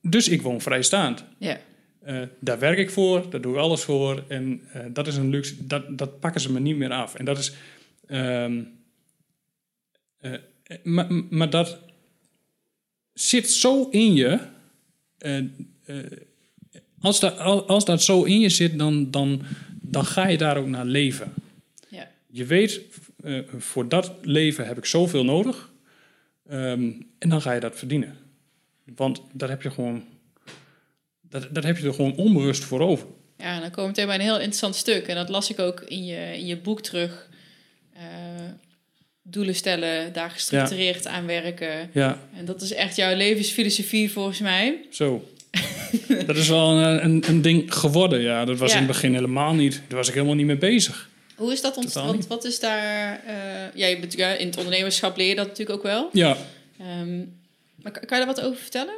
dus 0.01 0.27
ik 0.27 0.41
woon 0.41 0.61
vrijstaand. 0.61 1.23
Ja. 1.37 1.59
Uh, 2.07 2.21
daar 2.39 2.59
werk 2.59 2.77
ik 2.77 2.89
voor, 2.89 3.29
daar 3.29 3.41
doe 3.41 3.53
ik 3.53 3.59
alles 3.59 3.83
voor. 3.83 4.23
En 4.27 4.61
uh, 4.75 4.85
dat 4.89 5.07
is 5.07 5.15
een 5.15 5.29
luxe, 5.29 5.67
dat, 5.67 5.97
dat 5.97 6.19
pakken 6.19 6.41
ze 6.41 6.51
me 6.51 6.59
niet 6.59 6.77
meer 6.77 6.91
af. 6.91 7.15
En 7.15 7.25
dat 7.25 7.37
is. 7.37 7.53
Um, 8.07 8.75
maar, 10.83 11.07
maar 11.29 11.49
dat 11.49 11.79
zit 13.13 13.49
zo 13.51 13.89
in 13.89 14.13
je. 14.13 14.39
als, 16.99 17.19
dat, 17.19 17.37
als 17.67 17.85
dat 17.85 18.03
zo 18.03 18.23
in 18.23 18.39
je 18.39 18.49
zit, 18.49 18.77
dan, 18.77 19.11
dan, 19.11 19.41
dan 19.81 20.05
ga 20.05 20.27
je 20.27 20.37
daar 20.37 20.57
ook 20.57 20.67
naar 20.67 20.85
leven. 20.85 21.33
Ja. 21.89 22.11
Je 22.27 22.45
weet, 22.45 22.81
voor 23.57 23.87
dat 23.87 24.11
leven 24.21 24.67
heb 24.67 24.77
ik 24.77 24.85
zoveel 24.85 25.23
nodig. 25.23 25.71
Um, 26.51 27.07
en 27.17 27.29
dan 27.29 27.41
ga 27.41 27.51
je 27.51 27.59
dat 27.59 27.77
verdienen. 27.77 28.26
Want 28.95 29.21
daar 29.33 29.49
heb 29.49 29.61
je 29.61 29.71
gewoon, 29.71 30.03
dat, 31.21 31.47
dat 31.51 31.63
heb 31.63 31.77
je 31.77 31.87
er 31.87 31.93
gewoon 31.93 32.15
onbewust 32.15 32.63
voor 32.63 32.79
over. 32.79 33.07
Ja, 33.37 33.55
en 33.55 33.61
dan 33.61 33.71
komen 33.71 33.81
we 33.81 33.87
meteen 33.87 34.05
bij 34.05 34.15
een 34.15 34.21
heel 34.21 34.35
interessant 34.35 34.75
stuk. 34.75 35.07
En 35.07 35.15
dat 35.15 35.29
las 35.29 35.49
ik 35.49 35.59
ook 35.59 35.81
in 35.81 36.05
je, 36.05 36.37
in 36.37 36.45
je 36.45 36.57
boek 36.57 36.81
terug. 36.81 37.29
Uh, 37.95 38.01
doelen 39.29 39.55
stellen, 39.55 40.13
daar 40.13 40.29
gestructureerd 40.29 41.03
ja. 41.03 41.09
aan 41.09 41.25
werken. 41.25 41.89
Ja. 41.93 42.19
En 42.35 42.45
dat 42.45 42.61
is 42.61 42.73
echt 42.73 42.95
jouw 42.95 43.15
levensfilosofie 43.15 44.11
volgens 44.11 44.39
mij. 44.39 44.85
Zo. 44.89 45.29
dat 46.25 46.35
is 46.35 46.47
wel 46.47 46.69
een, 46.69 47.03
een, 47.05 47.23
een, 47.27 47.41
ding 47.41 47.73
geworden, 47.73 48.21
ja. 48.21 48.45
Dat 48.45 48.57
was 48.57 48.71
in 48.71 48.77
het 48.77 48.87
begin 48.87 49.13
helemaal 49.13 49.53
niet. 49.53 49.81
Daar 49.87 49.97
was 49.97 50.07
ik 50.07 50.13
helemaal 50.13 50.35
niet 50.35 50.45
mee 50.45 50.57
bezig. 50.57 51.09
Hoe 51.35 51.51
is 51.51 51.61
dat 51.61 51.77
ontstaan? 51.77 52.07
Want 52.07 52.27
wat 52.27 52.45
is 52.45 52.59
daar... 52.59 53.21
Uh, 53.27 53.33
ja, 53.75 53.87
je 53.87 53.99
bent, 53.99 54.13
ja, 54.13 54.33
in 54.33 54.47
het 54.47 54.57
ondernemerschap 54.57 55.17
leer 55.17 55.27
je 55.27 55.35
dat 55.35 55.47
natuurlijk 55.47 55.77
ook 55.77 55.83
wel. 55.83 56.09
Ja. 56.13 56.37
Um, 57.01 57.35
maar 57.81 57.91
kan 57.91 58.19
je 58.19 58.25
daar 58.25 58.35
wat 58.35 58.41
over 58.41 58.61
vertellen? 58.61 58.93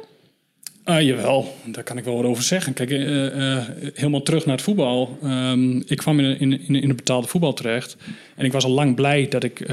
Uh, 0.84 1.00
jawel, 1.00 1.56
daar 1.64 1.84
kan 1.84 1.98
ik 1.98 2.04
wel 2.04 2.16
wat 2.16 2.24
over 2.24 2.42
zeggen. 2.42 2.72
Kijk, 2.72 2.90
uh, 2.90 3.36
uh, 3.36 3.64
helemaal 3.94 4.22
terug 4.22 4.46
naar 4.46 4.54
het 4.56 4.64
voetbal. 4.64 5.18
Um, 5.24 5.82
ik 5.86 5.96
kwam 5.96 6.20
in, 6.20 6.38
in, 6.40 6.60
in, 6.60 6.74
in 6.74 6.88
het 6.88 6.96
betaalde 6.96 7.26
voetbal 7.26 7.52
terecht. 7.52 7.96
En 8.36 8.44
ik 8.44 8.52
was 8.52 8.64
al 8.64 8.70
lang 8.70 8.94
blij 8.94 9.28
dat 9.28 9.44
ik, 9.44 9.68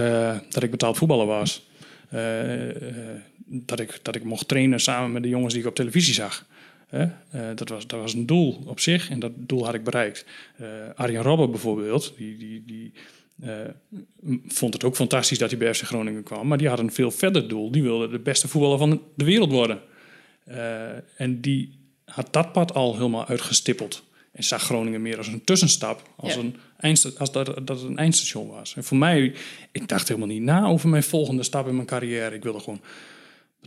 dat 0.49 0.63
ik 0.63 0.71
betaald 0.71 0.97
voetballer 0.97 1.25
was. 1.25 1.67
dat, 3.45 3.79
ik, 3.79 3.99
dat 4.01 4.15
ik 4.15 4.23
mocht 4.23 4.47
trainen 4.47 4.79
samen 4.79 5.11
met 5.11 5.23
de 5.23 5.29
jongens 5.29 5.53
die 5.53 5.61
ik 5.61 5.67
op 5.67 5.75
televisie 5.75 6.13
zag. 6.13 6.45
Dat, 7.55 7.69
was, 7.69 7.87
dat 7.87 7.99
was 7.99 8.13
een 8.13 8.25
doel 8.25 8.63
op 8.65 8.79
zich 8.79 9.09
en 9.09 9.19
dat 9.19 9.31
doel 9.35 9.65
had 9.65 9.73
ik 9.73 9.83
bereikt. 9.83 10.25
Arjen 10.95 11.21
Robben 11.21 11.51
bijvoorbeeld, 11.51 12.13
die, 12.17 12.37
die, 12.37 12.63
die 12.65 12.93
vond 14.47 14.73
het 14.73 14.83
ook 14.83 14.95
fantastisch 14.95 15.37
dat 15.37 15.49
hij 15.49 15.59
bij 15.59 15.73
FC 15.73 15.81
Groningen 15.81 16.23
kwam. 16.23 16.47
Maar 16.47 16.57
die 16.57 16.69
had 16.69 16.79
een 16.79 16.91
veel 16.91 17.11
verder 17.11 17.47
doel. 17.47 17.71
Die 17.71 17.83
wilde 17.83 18.09
de 18.09 18.19
beste 18.19 18.47
voetballer 18.47 18.77
van 18.77 19.01
de 19.15 19.25
wereld 19.25 19.51
worden. 19.51 19.81
en 21.15 21.41
die 21.41 21.77
had 22.05 22.33
dat 22.33 22.51
pad 22.51 22.73
al 22.73 22.93
helemaal 22.93 23.27
uitgestippeld. 23.27 24.03
En 24.31 24.43
zag 24.43 24.61
Groningen 24.61 25.01
meer 25.01 25.17
als 25.17 25.27
een 25.27 25.43
tussenstap, 25.43 26.09
als, 26.15 26.35
een 26.35 26.55
eindstation, 26.77 27.19
als 27.19 27.31
dat, 27.31 27.45
dat 27.45 27.79
het 27.79 27.89
een 27.89 27.97
eindstation 27.97 28.47
was. 28.47 28.75
En 28.75 28.83
voor 28.83 28.97
mij, 28.97 29.33
ik 29.71 29.87
dacht 29.87 30.07
helemaal 30.07 30.29
niet 30.29 30.41
na 30.41 30.65
over 30.65 30.89
mijn 30.89 31.03
volgende 31.03 31.43
stap 31.43 31.67
in 31.67 31.75
mijn 31.75 31.87
carrière. 31.87 32.35
Ik 32.35 32.43
wilde 32.43 32.59
gewoon 32.59 32.81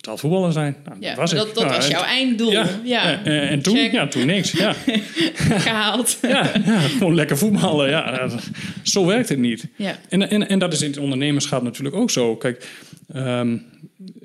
betaald 0.00 0.20
voetballer 0.20 0.52
zijn. 0.52 0.76
Nou, 0.84 0.96
ja, 1.00 1.08
dat 1.08 1.18
was, 1.18 1.30
dat, 1.30 1.54
dat 1.54 1.64
nou, 1.64 1.76
was 1.76 1.88
jouw 1.88 2.02
einddoel. 2.02 2.50
Ja, 2.50 2.80
ja. 2.84 3.24
En, 3.24 3.48
en 3.48 3.62
toen, 3.62 3.76
ja, 3.76 4.08
toen 4.08 4.26
niks. 4.26 4.52
Ja. 4.52 4.74
Gehaald. 5.66 6.18
ja, 6.22 6.52
ja, 6.64 6.80
gewoon 6.80 7.14
lekker 7.14 7.38
voetballen. 7.38 7.88
Ja, 7.88 8.28
zo 8.82 9.06
werkt 9.06 9.28
het 9.28 9.38
niet. 9.38 9.66
Ja. 9.76 9.98
En, 10.08 10.30
en, 10.30 10.48
en 10.48 10.58
dat 10.58 10.72
is 10.72 10.82
in 10.82 10.90
het 10.90 10.98
ondernemerschap 10.98 11.62
natuurlijk 11.62 11.96
ook 11.96 12.10
zo. 12.10 12.36
Kijk, 12.36 12.68
um, 13.14 13.64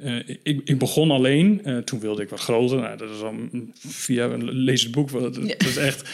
uh, 0.03 0.15
ik, 0.43 0.61
ik 0.63 0.79
begon 0.79 1.11
alleen. 1.11 1.61
Uh, 1.65 1.77
toen 1.77 1.99
wilde 1.99 2.21
ik 2.21 2.29
wat 2.29 2.39
groter. 2.39 2.79
Nou, 2.79 2.97
dat 2.97 3.09
is 3.09 3.21
al 3.21 3.33
via 3.77 4.27
lees 4.37 4.83
het 4.83 4.91
boek. 4.91 5.11
Dat, 5.11 5.35
dat 5.35 5.61
is 5.61 5.77
echt. 5.77 6.09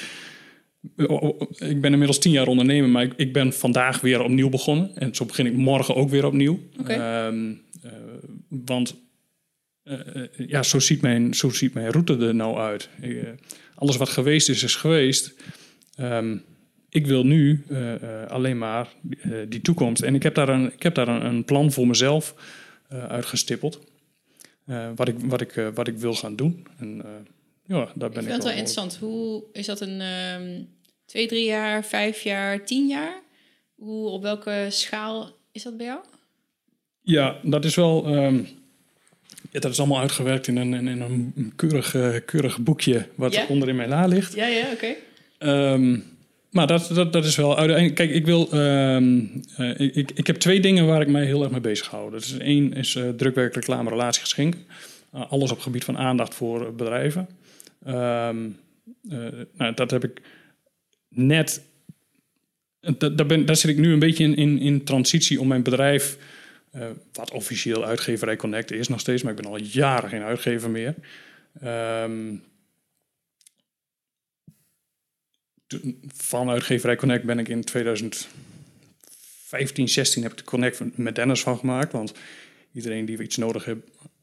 Ik 1.58 1.82
ben 1.82 1.92
inmiddels 1.92 2.20
tien 2.20 2.32
jaar 2.32 2.48
ondernemer, 2.48 2.90
maar 2.90 3.04
ik, 3.04 3.14
ik, 3.16 3.34
ben 3.34 3.54
vandaag 3.54 4.02
weer 4.02 4.22
opnieuw 4.22 4.50
begonnen. 4.50 4.92
En 4.96 5.16
zo 5.16 5.26
begin 5.26 5.46
ik 5.46 5.56
morgen 5.56 5.96
ook 5.96 6.10
weer 6.10 6.26
opnieuw. 6.26 6.60
Okay. 6.80 7.28
Um, 7.28 7.62
uh, 7.86 7.92
want 8.48 8.96
ja, 10.38 10.64
zo 10.64 10.80
ziet, 10.80 11.02
mijn, 11.02 11.34
zo 11.34 11.50
ziet 11.50 11.74
mijn 11.74 11.92
route 11.92 12.18
er 12.18 12.36
nou 12.36 12.58
uit. 12.58 12.90
Uh, 13.02 13.30
alles 13.76 13.98
wat 13.98 14.10
geweest 14.10 14.50
is, 14.50 14.64
is 14.64 14.76
geweest. 14.76 15.34
Um, 16.00 16.44
ik 16.90 17.08
wil 17.08 17.24
nu 17.24 17.64
uh, 17.70 17.94
alleen 18.28 18.58
maar 18.58 18.88
die 19.48 19.62
toekomst. 19.62 20.02
En 20.02 20.16
ik 20.16 20.24
heb 20.24 20.36
daar 20.36 20.50
een, 20.50 20.74
ik 20.74 20.84
heb 20.84 20.96
daar 20.96 21.08
een, 21.08 21.26
een 21.26 21.46
plan 21.46 21.72
voor 21.72 21.88
mezelf 21.88 22.36
uitgestippeld. 22.90 23.80
wat, 24.96 25.08
ik, 25.08 25.16
wat, 25.20 25.42
ik, 25.42 25.72
wat 25.74 25.88
ik 25.88 25.98
wil 25.98 26.14
gaan 26.14 26.36
doen. 26.36 26.68
En, 26.78 27.02
ja, 27.66 27.92
daar 27.96 28.10
ben 28.10 28.24
ik, 28.24 28.28
ik 28.28 28.32
vind 28.32 28.34
het 28.34 28.44
wel 28.44 28.52
interessant. 28.52 28.98
Hoe 28.98 29.44
is 29.54 29.66
dat 29.66 29.82
een 29.82 30.02
um, 30.02 30.68
twee, 31.06 31.28
drie 31.28 31.46
jaar, 31.46 31.86
vijf 31.86 32.22
jaar, 32.22 32.66
tien 32.66 32.88
jaar? 32.88 33.22
Hoe, 33.76 34.10
op 34.10 34.22
welke 34.22 34.68
schaal 34.70 35.30
is 35.52 35.64
dat 35.64 35.78
bij 35.78 35.86
jou? 35.86 36.00
Ja, 37.02 37.40
dat 37.44 37.66
is 37.66 37.76
wel. 37.76 38.16
Um, 38.16 38.48
ja, 39.52 39.60
dat 39.60 39.72
is 39.72 39.80
allemaal 39.80 40.00
uitgewerkt 40.00 40.48
in 40.48 40.58
een, 40.58 40.74
in 40.74 41.02
een 41.02 41.54
keurig, 41.56 41.94
uh, 41.94 42.16
keurig 42.26 42.60
boekje 42.60 43.08
wat 43.16 43.34
ja? 43.34 43.46
onder 43.48 43.70
in 43.70 43.76
mijn 43.76 43.90
la 43.90 44.06
ligt. 44.06 44.36
Ja, 44.36 44.48
ja, 44.48 44.66
oké. 44.74 44.96
Okay. 45.40 45.74
Um, 45.74 46.04
maar 46.50 46.68
dat, 46.68 46.92
dat, 46.94 47.14
dat 47.14 47.26
is 47.26 47.36
wel. 47.36 47.56
Kijk, 47.94 48.00
ik 48.00 48.26
wil. 48.26 48.54
Um, 48.54 49.44
uh, 49.60 49.80
ik, 49.80 50.12
ik 50.12 50.28
heb 50.28 50.36
twee 50.36 50.60
dingen 50.60 50.86
waar 50.86 51.02
ik 51.02 51.08
mij 51.08 51.26
heel 51.26 51.42
erg 51.42 51.52
mee 51.52 51.62
bezig 51.62 51.88
hou. 51.88 52.12
Dat 52.12 52.22
is 52.22 52.38
één 52.38 52.74
is 52.74 52.96
uh, 52.96 53.10
drukwerk, 53.10 53.56
reclame, 53.56 53.90
relatiegeschenk. 53.90 54.56
alles 55.12 55.52
op 55.52 55.60
gebied 55.60 55.84
van 55.84 55.98
aandacht 55.98 56.36
voor 56.36 56.76
bedrijven. 56.76 57.28
Um, 57.88 58.58
nou, 59.58 59.74
dat 59.76 59.92
heb 59.92 60.04
ik 60.04 60.22
net. 61.10 61.62
Daar, 62.98 63.26
ben, 63.26 63.46
daar 63.46 63.56
zit 63.56 63.72
ik 63.72 63.78
nu 63.78 63.94
een 63.94 64.00
beetje 64.00 64.24
in, 64.24 64.36
in, 64.36 64.60
in 64.60 64.84
transitie 64.84 65.40
om 65.40 65.48
mijn 65.48 65.64
bedrijf 65.64 66.18
uh, 66.76 66.90
wat 67.14 67.32
officieel 67.32 67.86
uitgeverij 67.86 68.36
Connect 68.36 68.72
is 68.72 68.88
nog 68.88 69.00
steeds, 69.00 69.24
maar 69.24 69.32
ik 69.32 69.42
ben 69.42 69.52
al 69.52 69.58
jaren 69.58 70.10
geen 70.10 70.22
uitgever 70.22 70.70
meer. 70.70 70.96
Um, 71.64 72.44
van 76.14 76.50
uitgeverij 76.50 76.96
Connect 76.96 77.24
ben 77.24 77.40
ik 77.40 77.48
in 77.48 77.64
2015, 77.64 79.90
16 79.90 80.24
heb 80.24 80.32
ik 80.32 80.38
de 80.38 80.44
Connect 80.44 80.98
met 80.98 81.16
Dennis 81.16 81.42
van 81.42 81.58
gemaakt. 81.58 81.92
Want 81.92 82.14
iedereen 82.74 83.06
die 83.06 83.22
iets 83.22 83.38
nodig 83.38 83.66
heeft, 83.66 83.80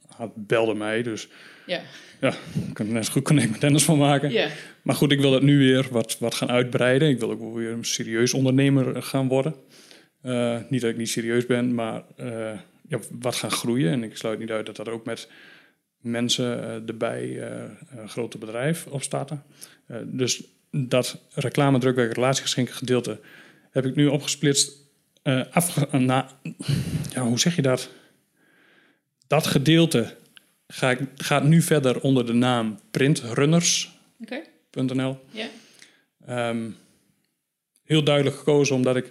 had, 0.06 0.30
belde 0.34 0.74
mij. 0.74 1.02
Dus 1.02 1.28
ja, 1.66 1.82
ja 2.20 2.34
ik 2.68 2.74
kan 2.74 2.86
er 2.86 2.92
net 2.92 3.08
goed 3.08 3.24
Connect 3.24 3.50
met 3.50 3.60
Dennis 3.60 3.84
van 3.84 3.98
maken. 3.98 4.50
Maar 4.82 4.94
goed, 4.94 5.12
ik 5.12 5.20
wil 5.20 5.32
het 5.32 5.42
nu 5.42 5.58
weer 5.58 5.86
wat, 5.90 6.18
wat 6.18 6.34
gaan 6.34 6.50
uitbreiden. 6.50 7.08
Ik 7.08 7.18
wil 7.18 7.30
ook 7.30 7.54
weer 7.54 7.70
een 7.70 7.84
serieus 7.84 8.34
ondernemer 8.34 9.02
gaan 9.02 9.28
worden. 9.28 9.54
Uh, 10.22 10.58
niet 10.68 10.80
dat 10.80 10.90
ik 10.90 10.96
niet 10.96 11.08
serieus 11.08 11.46
ben, 11.46 11.74
maar 11.74 12.02
uh, 12.20 12.58
ja, 12.88 12.98
wat 13.10 13.34
gaan 13.34 13.50
groeien. 13.50 13.92
En 13.92 14.02
ik 14.02 14.16
sluit 14.16 14.38
niet 14.38 14.50
uit 14.50 14.66
dat 14.66 14.76
dat 14.76 14.88
ook 14.88 15.04
met 15.04 15.28
mensen 15.98 16.58
uh, 16.58 16.88
erbij 16.88 17.42
een 17.90 18.08
grote 18.08 18.38
bedrijf 18.38 18.86
opstarten. 18.86 19.42
dus 20.04 20.42
dat 20.70 21.20
reclame, 21.34 21.78
drukwerk, 21.78 22.14
relatiegeschenken 22.14 22.74
gedeelte 22.74 23.20
heb 23.70 23.86
ik 23.86 23.94
nu 23.94 24.06
opgesplitst. 24.06 24.76
na, 25.90 26.30
ja, 27.12 27.22
hoe 27.22 27.38
zeg 27.38 27.56
je 27.56 27.62
dat? 27.62 27.90
Dat 29.26 29.46
gedeelte 29.46 30.16
ga 30.68 30.90
ik, 30.90 31.00
gaat 31.16 31.44
nu 31.44 31.62
verder 31.62 32.00
onder 32.00 32.26
de 32.26 32.32
naam 32.32 32.78
printrunners.nl. 32.90 35.20
Okay. 35.32 35.50
Um, 36.28 36.76
heel 37.84 38.04
duidelijk 38.04 38.36
gekozen 38.36 38.76
omdat 38.76 38.96
ik 38.96 39.10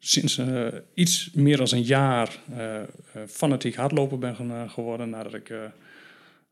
sinds 0.00 0.38
uh, 0.38 0.66
iets 0.94 1.30
meer 1.32 1.56
dan 1.56 1.68
een 1.70 1.82
jaar 1.82 2.38
uh, 2.58 2.80
fanatiek 3.28 3.74
hardloper 3.74 4.18
ben 4.18 4.70
geworden. 4.70 5.10
Nadat 5.10 5.34
ik 5.34 5.52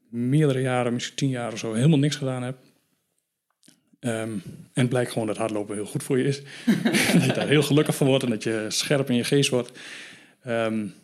meerdere 0.09 0.61
jaren, 0.61 0.93
misschien 0.93 1.17
tien 1.17 1.29
jaar 1.29 1.53
of 1.53 1.59
zo, 1.59 1.73
helemaal 1.73 1.99
niks 1.99 2.17
gedaan 2.17 2.43
heb. 2.43 2.57
Um, 4.01 4.43
en 4.73 4.89
blijkt 4.89 5.13
gewoon 5.13 5.27
dat 5.27 5.37
hardlopen 5.37 5.75
heel 5.75 5.87
goed 5.87 6.03
voor 6.03 6.19
je 6.19 6.25
is. 6.25 6.43
dat 7.13 7.25
je 7.25 7.33
daar 7.35 7.49
heel 7.49 7.63
gelukkig 7.63 7.97
van 7.97 8.07
wordt 8.07 8.25
en 8.25 8.31
dat 8.31 8.43
je 8.43 8.67
scherp 8.69 9.11
in 9.11 9.17
je 9.17 9.25
geest 9.25 9.51
wordt. 9.51 9.79
Um, 10.47 10.95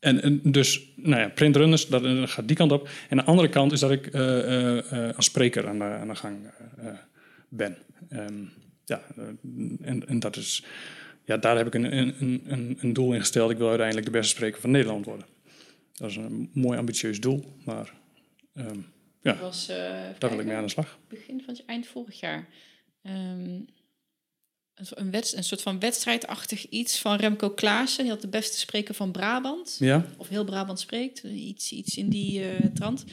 en, 0.00 0.40
dus, 0.42 0.92
nou 0.96 1.20
ja, 1.20 1.28
printrunners, 1.28 1.86
dat, 1.86 2.02
dat 2.02 2.30
gaat 2.30 2.48
die 2.48 2.56
kant 2.56 2.72
op. 2.72 2.88
En 3.08 3.16
de 3.16 3.24
andere 3.24 3.48
kant 3.48 3.72
is 3.72 3.80
dat 3.80 3.90
ik 3.90 4.06
eh, 4.06 4.38
eh, 4.38 4.92
eh, 4.92 5.16
als 5.16 5.24
spreker 5.24 5.68
aan 5.68 5.78
de, 5.78 5.84
aan 5.84 6.08
de 6.08 6.14
gang 6.14 6.36
eh, 6.46 6.88
eh, 6.88 6.94
ben. 7.48 7.76
Ehm, 8.08 8.44
ja, 8.84 9.02
eh, 9.16 9.24
en, 9.80 10.08
en 10.08 10.18
dat 10.18 10.36
is, 10.36 10.64
ja, 11.28 11.36
daar 11.36 11.56
heb 11.56 11.66
ik 11.66 11.74
een, 11.74 11.96
een, 11.98 12.42
een, 12.46 12.78
een 12.80 12.92
doel 12.92 13.12
in 13.12 13.20
gesteld. 13.20 13.50
Ik 13.50 13.58
wil 13.58 13.68
uiteindelijk 13.68 14.06
de 14.06 14.12
beste 14.12 14.34
spreker 14.34 14.60
van 14.60 14.70
Nederland 14.70 15.04
worden. 15.04 15.26
Dat 15.94 16.10
is 16.10 16.16
een 16.16 16.50
mooi 16.52 16.78
ambitieus 16.78 17.20
doel, 17.20 17.44
maar 17.64 17.92
ehm, 18.54 18.80
Ja. 19.22 19.38
Was, 19.40 19.68
eh, 19.68 19.76
daar 20.18 20.30
wil 20.30 20.38
ik 20.38 20.46
mee 20.46 20.56
aan 20.56 20.64
de 20.64 20.70
slag. 20.70 20.98
begin 21.08 21.42
van 21.44 21.54
het 21.54 21.64
eind 21.64 21.86
vorig 21.86 22.20
jaar. 22.20 22.48
Ehm, 23.02 23.60
een, 24.74 25.44
soort 25.44 25.62
van 25.62 25.78
wedstrijdachtig 25.78 26.68
iets 26.68 26.98
van 26.98 27.16
Remco 27.16 27.50
Klaassen. 27.50 28.02
Die 28.02 28.12
had 28.12 28.20
de 28.20 28.28
beste 28.28 28.58
spreker 28.58 28.94
van 28.94 29.12
Brabant. 29.12 29.76
Ja? 29.78 30.06
Of 30.16 30.28
heel 30.28 30.44
Brabant 30.44 30.80
spreekt. 30.80 31.22
Iets, 31.22 31.72
iets 31.72 31.96
in 31.96 32.08
die 32.08 32.42
eh, 32.42 32.66
trant. 32.74 33.04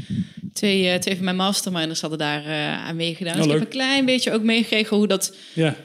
Twee, 0.53 0.89
eh, 0.89 0.99
twee 0.99 1.15
van 1.15 1.23
mijn 1.23 1.35
masterminders 1.35 2.01
hadden 2.01 2.19
daar 2.19 2.45
aan 2.77 2.95
meegedaan. 2.95 3.33
Oh, 3.33 3.37
dus 3.37 3.45
ik 3.45 3.51
heb 3.51 3.61
een 3.61 3.67
klein 3.67 4.05
beetje 4.05 4.31
ook 4.31 4.43
meegekregen 4.43 4.97
hoe 4.97 5.07
dat 5.07 5.35
Ja. 5.53 5.75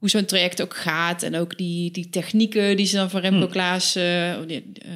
Hoe 0.00 0.08
zo'n 0.10 0.24
traject 0.24 0.62
ook 0.62 0.76
gaat. 0.76 1.22
En 1.22 1.36
ook 1.36 1.56
die, 1.58 1.90
die 1.90 2.10
technieken 2.10 2.76
die 2.76 2.86
ze 2.86 2.96
dan 2.96 3.10
van 3.10 3.20
Remco 3.20 3.38
Hmm. 3.40 3.48
Klaas 3.50 3.96
eh, 3.96 4.34
die, 4.46 4.64
eh, 4.82 4.90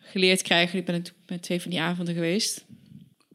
geleerd 0.00 0.42
krijgen. 0.42 0.78
Ik 0.78 0.84
ben 0.84 0.94
natuurlijk 0.94 1.24
met 1.28 1.42
twee 1.42 1.60
van 1.60 1.70
die 1.70 1.80
avonden 1.80 2.14
geweest. 2.14 2.64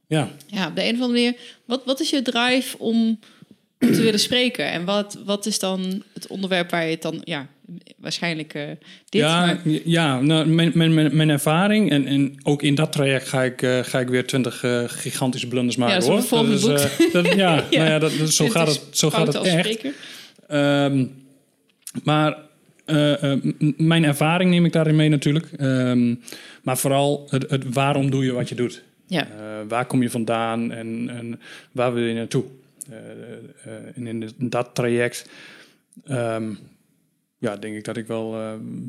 Ja. 0.07 0.29
Ja, 0.47 0.67
op 0.67 0.75
de 0.75 0.83
een 0.83 0.95
of 0.95 1.01
andere 1.01 1.11
manier. 1.19 1.35
Wat, 1.65 1.81
wat 1.85 1.99
is 1.99 2.09
je 2.09 2.21
drive 2.21 2.77
om, 2.79 3.19
om 3.79 3.91
te 3.91 4.01
willen 4.07 4.19
spreken? 4.19 4.71
En 4.71 4.85
wat, 4.85 5.17
wat 5.25 5.45
is 5.45 5.59
dan 5.59 6.03
het 6.13 6.27
onderwerp 6.27 6.69
waar 6.71 6.85
je 6.85 6.91
het 6.91 7.01
dan... 7.01 7.21
Ja, 7.23 7.47
waarschijnlijk 7.97 8.53
eh, 8.53 8.67
dit. 9.09 9.21
ja, 9.21 9.45
maar- 9.45 9.61
ja 9.85 10.19
nou, 10.21 10.45
mijn, 10.47 10.71
mijn, 10.73 10.93
mijn, 10.93 11.15
mijn 11.15 11.29
ervaring 11.29 11.91
en, 11.91 12.07
en 12.07 12.35
ook 12.43 12.61
in 12.61 12.75
dat 12.75 12.91
traject 12.91 13.27
ga 13.27 13.43
ik, 13.43 13.61
ga 13.81 13.99
ik 13.99 14.07
weer 14.07 14.27
twintig 14.27 14.63
eh, 14.63 14.83
gigantische 14.87 15.47
blunders 15.47 15.75
maken. 15.75 15.93
dat 15.95 16.03
is 16.03 16.09
hoor. 16.09 16.21
volgende 16.23 16.55
is, 16.55 17.11
dat- 17.11 17.33
ja, 17.35 17.55
Ja. 17.69 17.77
Nou 17.77 17.89
ja 17.89 17.99
dat, 17.99 18.17
dat- 18.17 18.29
zo 18.33 18.47
gaat 18.55 18.67
het, 18.67 18.81
zo 18.91 19.09
gaat 19.09 19.27
het 19.27 19.35
echt. 19.35 19.59
spreker. 19.59 19.93
Ehm, 20.47 21.05
maar 22.03 22.45
eh, 22.85 23.31
eh, 23.31 23.43
mijn 23.77 24.03
ervaring 24.03 24.49
neem 24.49 24.65
ik 24.65 24.71
daarin 24.71 24.95
mee 24.95 25.09
natuurlijk. 25.09 25.51
Ehm, 25.51 26.15
maar 26.63 26.77
vooral 26.77 27.27
het, 27.29 27.49
het 27.49 27.73
waarom 27.73 28.11
doe 28.11 28.25
je 28.25 28.31
wat 28.31 28.49
je 28.49 28.55
doet. 28.55 28.83
Ja. 29.07 29.27
Eh, 29.27 29.67
waar 29.67 29.85
kom 29.85 30.01
je 30.01 30.09
vandaan 30.09 30.71
en, 30.71 31.09
en 31.09 31.39
waar 31.71 31.93
wil 31.93 32.03
je 32.03 32.13
naartoe? 32.13 32.43
En 33.95 34.07
in, 34.07 34.31
dat 34.37 34.69
traject 34.73 35.29
ehm, 36.03 36.53
ja, 37.37 37.55
denk 37.55 37.75
ik 37.75 37.83
dat 37.83 37.97
ik 37.97 38.07
wel, 38.07 38.31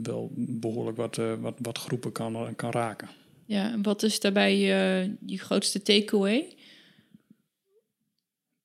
wel 0.02 0.30
behoorlijk 0.34 0.96
wat, 0.96 1.20
wat, 1.40 1.54
wat 1.58 1.78
groepen 1.78 2.12
kan, 2.12 2.54
kan 2.56 2.70
raken. 2.70 3.08
ja, 3.44 3.72
en 3.72 3.82
wat 3.82 4.02
is 4.02 4.20
daarbij 4.20 4.58
je 5.26 5.38
grootste 5.38 5.82
takeaway? 5.82 6.55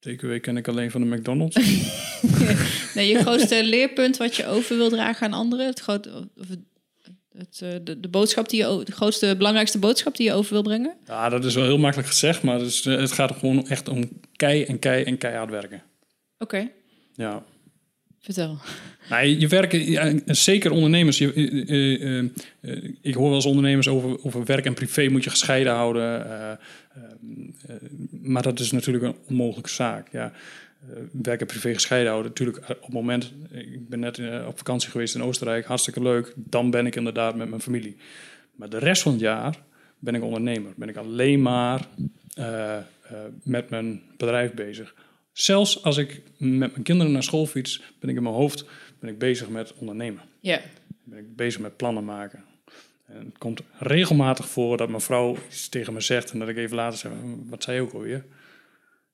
TKW 0.02 0.40
ken 0.42 0.58
ik 0.58 0.68
alleen 0.68 0.92
van 0.92 1.02
de 1.10 1.16
McDonald's. 1.16 1.56
Nee, 2.96 3.08
je 3.10 3.20
grootste 3.20 3.64
leerpunt 3.64 4.18
wat 4.18 4.36
je 4.36 4.48
over 4.48 4.78
wil 4.78 4.90
dragen 4.90 5.26
aan 5.28 5.34
anderen. 5.34 5.66
Het 5.66 5.80
groot, 5.80 6.08
of 6.38 6.48
het, 7.38 7.62
eh, 7.62 7.70
de, 7.84 8.00
de 8.00 8.08
boodschap 8.08 8.50
die 8.50 8.60
je, 8.68 8.82
de 8.86 8.92
grootste, 8.92 9.36
belangrijkste 9.38 9.80
boodschap 9.80 10.16
die 10.16 10.26
je 10.28 10.34
over 10.34 10.54
wil 10.54 10.62
brengen. 10.62 10.96
ja, 11.06 11.30
dat 11.30 11.46
is 11.46 11.56
wel 11.56 11.64
heel 11.64 11.78
makkelijk 11.78 12.10
gezegd, 12.10 12.44
maar 12.44 12.60
het, 12.60 12.68
is, 12.68 12.86
eh, 12.86 12.98
het 12.98 13.12
gaat 13.12 13.32
gewoon 13.32 13.68
echt 13.68 13.88
om 13.90 14.10
kei 14.36 14.64
en 14.64 14.80
kei 14.80 15.04
en 15.04 15.18
keihard 15.18 15.50
werken. 15.50 15.84
Oké, 16.38 16.70
Ja. 17.14 17.44
vertel. 18.20 18.58
Nou, 19.10 19.26
je 19.26 19.48
werken, 19.48 20.22
zeker 20.26 20.72
ondernemers. 20.72 21.18
Je, 21.18 21.34
eh, 22.62 22.72
ik 23.02 23.14
hoor 23.14 23.26
wel 23.26 23.36
eens 23.36 23.46
ondernemers 23.46 23.88
over, 23.88 24.24
over 24.24 24.46
werk 24.46 24.66
en 24.66 24.74
privé 24.74 25.08
moet 25.10 25.24
je 25.24 25.30
gescheiden 25.30 25.74
houden. 25.74 26.60
Eh, 27.68 27.76
maar 28.22 28.42
dat 28.42 28.60
is 28.60 28.72
natuurlijk 28.72 29.06
een 29.06 29.16
onmogelijke 29.30 29.70
zaak. 29.70 30.12
Ja. 30.12 30.32
Eh, 30.90 30.98
werk 31.12 31.42
en 31.42 31.48
privé 31.48 31.74
gescheiden 31.74 32.10
houden. 32.10 32.32
Natuurlijk, 32.32 32.58
eh, 32.58 32.70
op 32.70 32.82
het 32.82 32.94
moment, 32.94 33.34
ik 33.52 33.90
ben 33.90 34.00
net 34.00 34.20
op 34.48 34.58
vakantie 34.58 34.90
geweest 34.90 35.16
in 35.16 35.24
Oostenrijk, 35.24 35.66
hartstikke 35.66 36.02
leuk. 36.02 36.34
Dan 36.36 36.72
ben 36.72 36.86
ik 36.86 36.96
inderdaad 36.96 37.36
met 37.36 37.50
mijn 37.50 37.62
familie. 37.62 37.96
Maar 38.56 38.70
de 38.70 38.78
rest 38.78 39.02
van 39.02 39.12
het 39.12 39.22
jaar 39.22 39.60
ben 40.00 40.16
ik 40.16 40.24
ondernemer. 40.24 40.74
Ben 40.76 40.90
ik 40.90 40.96
alleen 40.96 41.42
maar 41.42 41.88
met 43.44 43.70
mijn 43.70 44.02
bedrijf 44.18 44.54
bezig. 44.54 44.96
Zelfs 45.32 45.84
als 45.84 45.98
ik 45.98 46.22
met 46.38 46.72
mijn 46.72 46.84
kinderen 46.84 47.12
naar 47.12 47.24
school 47.24 47.46
fiets, 47.46 47.94
ben 48.00 48.10
ik 48.10 48.16
in 48.16 48.24
mijn 48.24 48.36
hoofd 48.36 48.66
ben 49.02 49.10
ik 49.10 49.18
bezig 49.18 49.50
met 49.50 49.74
ondernemen. 49.74 50.22
Ja, 50.40 50.62
Ben 51.04 51.20
ik 51.20 51.36
bezig 51.36 51.62
met 51.62 51.78
plannen 51.78 52.06
maken. 52.06 52.44
En 53.14 53.26
het 53.26 53.38
komt 53.38 53.62
regelmatig 53.80 54.48
voor 54.50 54.78
dat 54.78 54.90
mijn 54.90 55.02
vrouw 55.02 55.38
iets 55.50 55.70
tegen 55.70 55.94
me 55.94 56.02
zegt 56.02 56.32
en 56.32 56.40
dat 56.40 56.48
ik 56.48 56.58
even 56.58 56.76
later 56.76 57.00
zeg, 57.00 57.12
wat 57.50 57.64
zei 57.64 57.76
je 57.76 57.82
ook 57.82 57.94
alweer? 57.94 58.26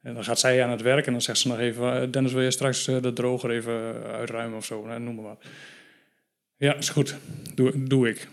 En 0.01 0.13
dan 0.13 0.23
gaat 0.23 0.39
zij 0.39 0.63
aan 0.63 0.69
het 0.69 0.81
werk 0.81 1.05
en 1.05 1.11
dan 1.11 1.21
zegt 1.21 1.37
ze 1.37 1.47
nog 1.47 1.59
even, 1.59 2.01
eh, 2.01 2.11
Dennis 2.11 2.33
wil 2.33 2.41
je 2.41 2.51
straks 2.51 2.87
eh, 2.87 3.01
de 3.01 3.13
droger 3.13 3.51
even 3.51 4.03
uitruimen 4.03 4.57
of 4.57 4.65
zo, 4.65 4.85
nou, 4.85 4.99
noem 4.99 5.15
maar 5.15 5.23
wat. 5.23 5.43
Ja, 6.57 6.75
is 6.75 6.89
goed, 6.89 7.15
doe, 7.55 7.83
doe 7.87 8.09
ik. 8.09 8.27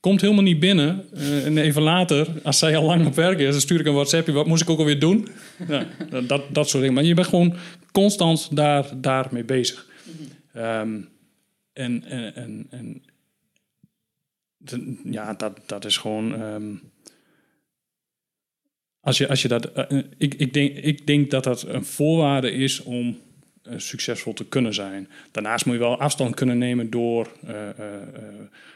Komt 0.00 0.20
helemaal 0.20 0.42
niet 0.42 0.60
binnen. 0.60 1.04
eh, 1.14 1.46
en 1.46 1.58
even 1.58 1.82
later, 1.82 2.28
als 2.42 2.58
zij 2.58 2.76
al 2.76 2.84
lang 2.84 3.06
op 3.06 3.14
werk 3.14 3.38
is, 3.38 3.50
dan 3.50 3.60
stuur 3.60 3.80
ik 3.80 3.86
een 3.86 3.94
WhatsAppje. 3.94 4.32
Wat 4.32 4.46
moest 4.46 4.62
ik 4.62 4.70
ook 4.70 4.78
alweer 4.78 4.98
doen? 4.98 5.28
Ja, 5.68 5.86
dat, 6.26 6.42
dat 6.54 6.68
soort 6.68 6.80
dingen. 6.82 6.94
Maar 6.94 7.04
je 7.04 7.14
bent 7.14 7.26
gewoon 7.26 7.54
constant 7.92 8.56
daar, 8.56 8.86
daarmee 8.96 9.44
bezig. 9.44 9.86
Ehm, 10.52 11.00
en, 11.72 12.04
en, 12.04 12.66
en, 12.70 13.02
ja, 15.04 15.34
dat, 15.34 15.60
dat 15.66 15.84
is 15.84 15.96
gewoon. 15.96 16.34
ehm, 16.34 16.74
als 19.00 19.18
je, 19.18 19.28
als 19.28 19.42
je 19.42 19.48
dat. 19.48 19.72
eh, 19.72 19.98
eh, 19.98 20.04
ik, 20.18 20.34
ik, 20.34 20.52
denk, 20.52 20.76
ik 20.76 21.06
denk 21.06 21.30
dat 21.30 21.44
dat 21.44 21.62
een 21.62 21.84
voorwaarde 21.84 22.50
is 22.52 22.82
om 22.82 23.18
eh, 23.62 23.74
succesvol 23.78 24.32
te 24.32 24.44
kunnen 24.46 24.74
zijn. 24.74 25.08
Daarnaast 25.30 25.64
moet 25.66 25.74
je 25.74 25.80
wel 25.80 25.98
afstand 26.00 26.34
kunnen 26.34 26.58
nemen 26.58 26.90
door 26.90 27.32
eh, 27.46 27.68
eh, 27.68 28.02
eh, 28.02 28.02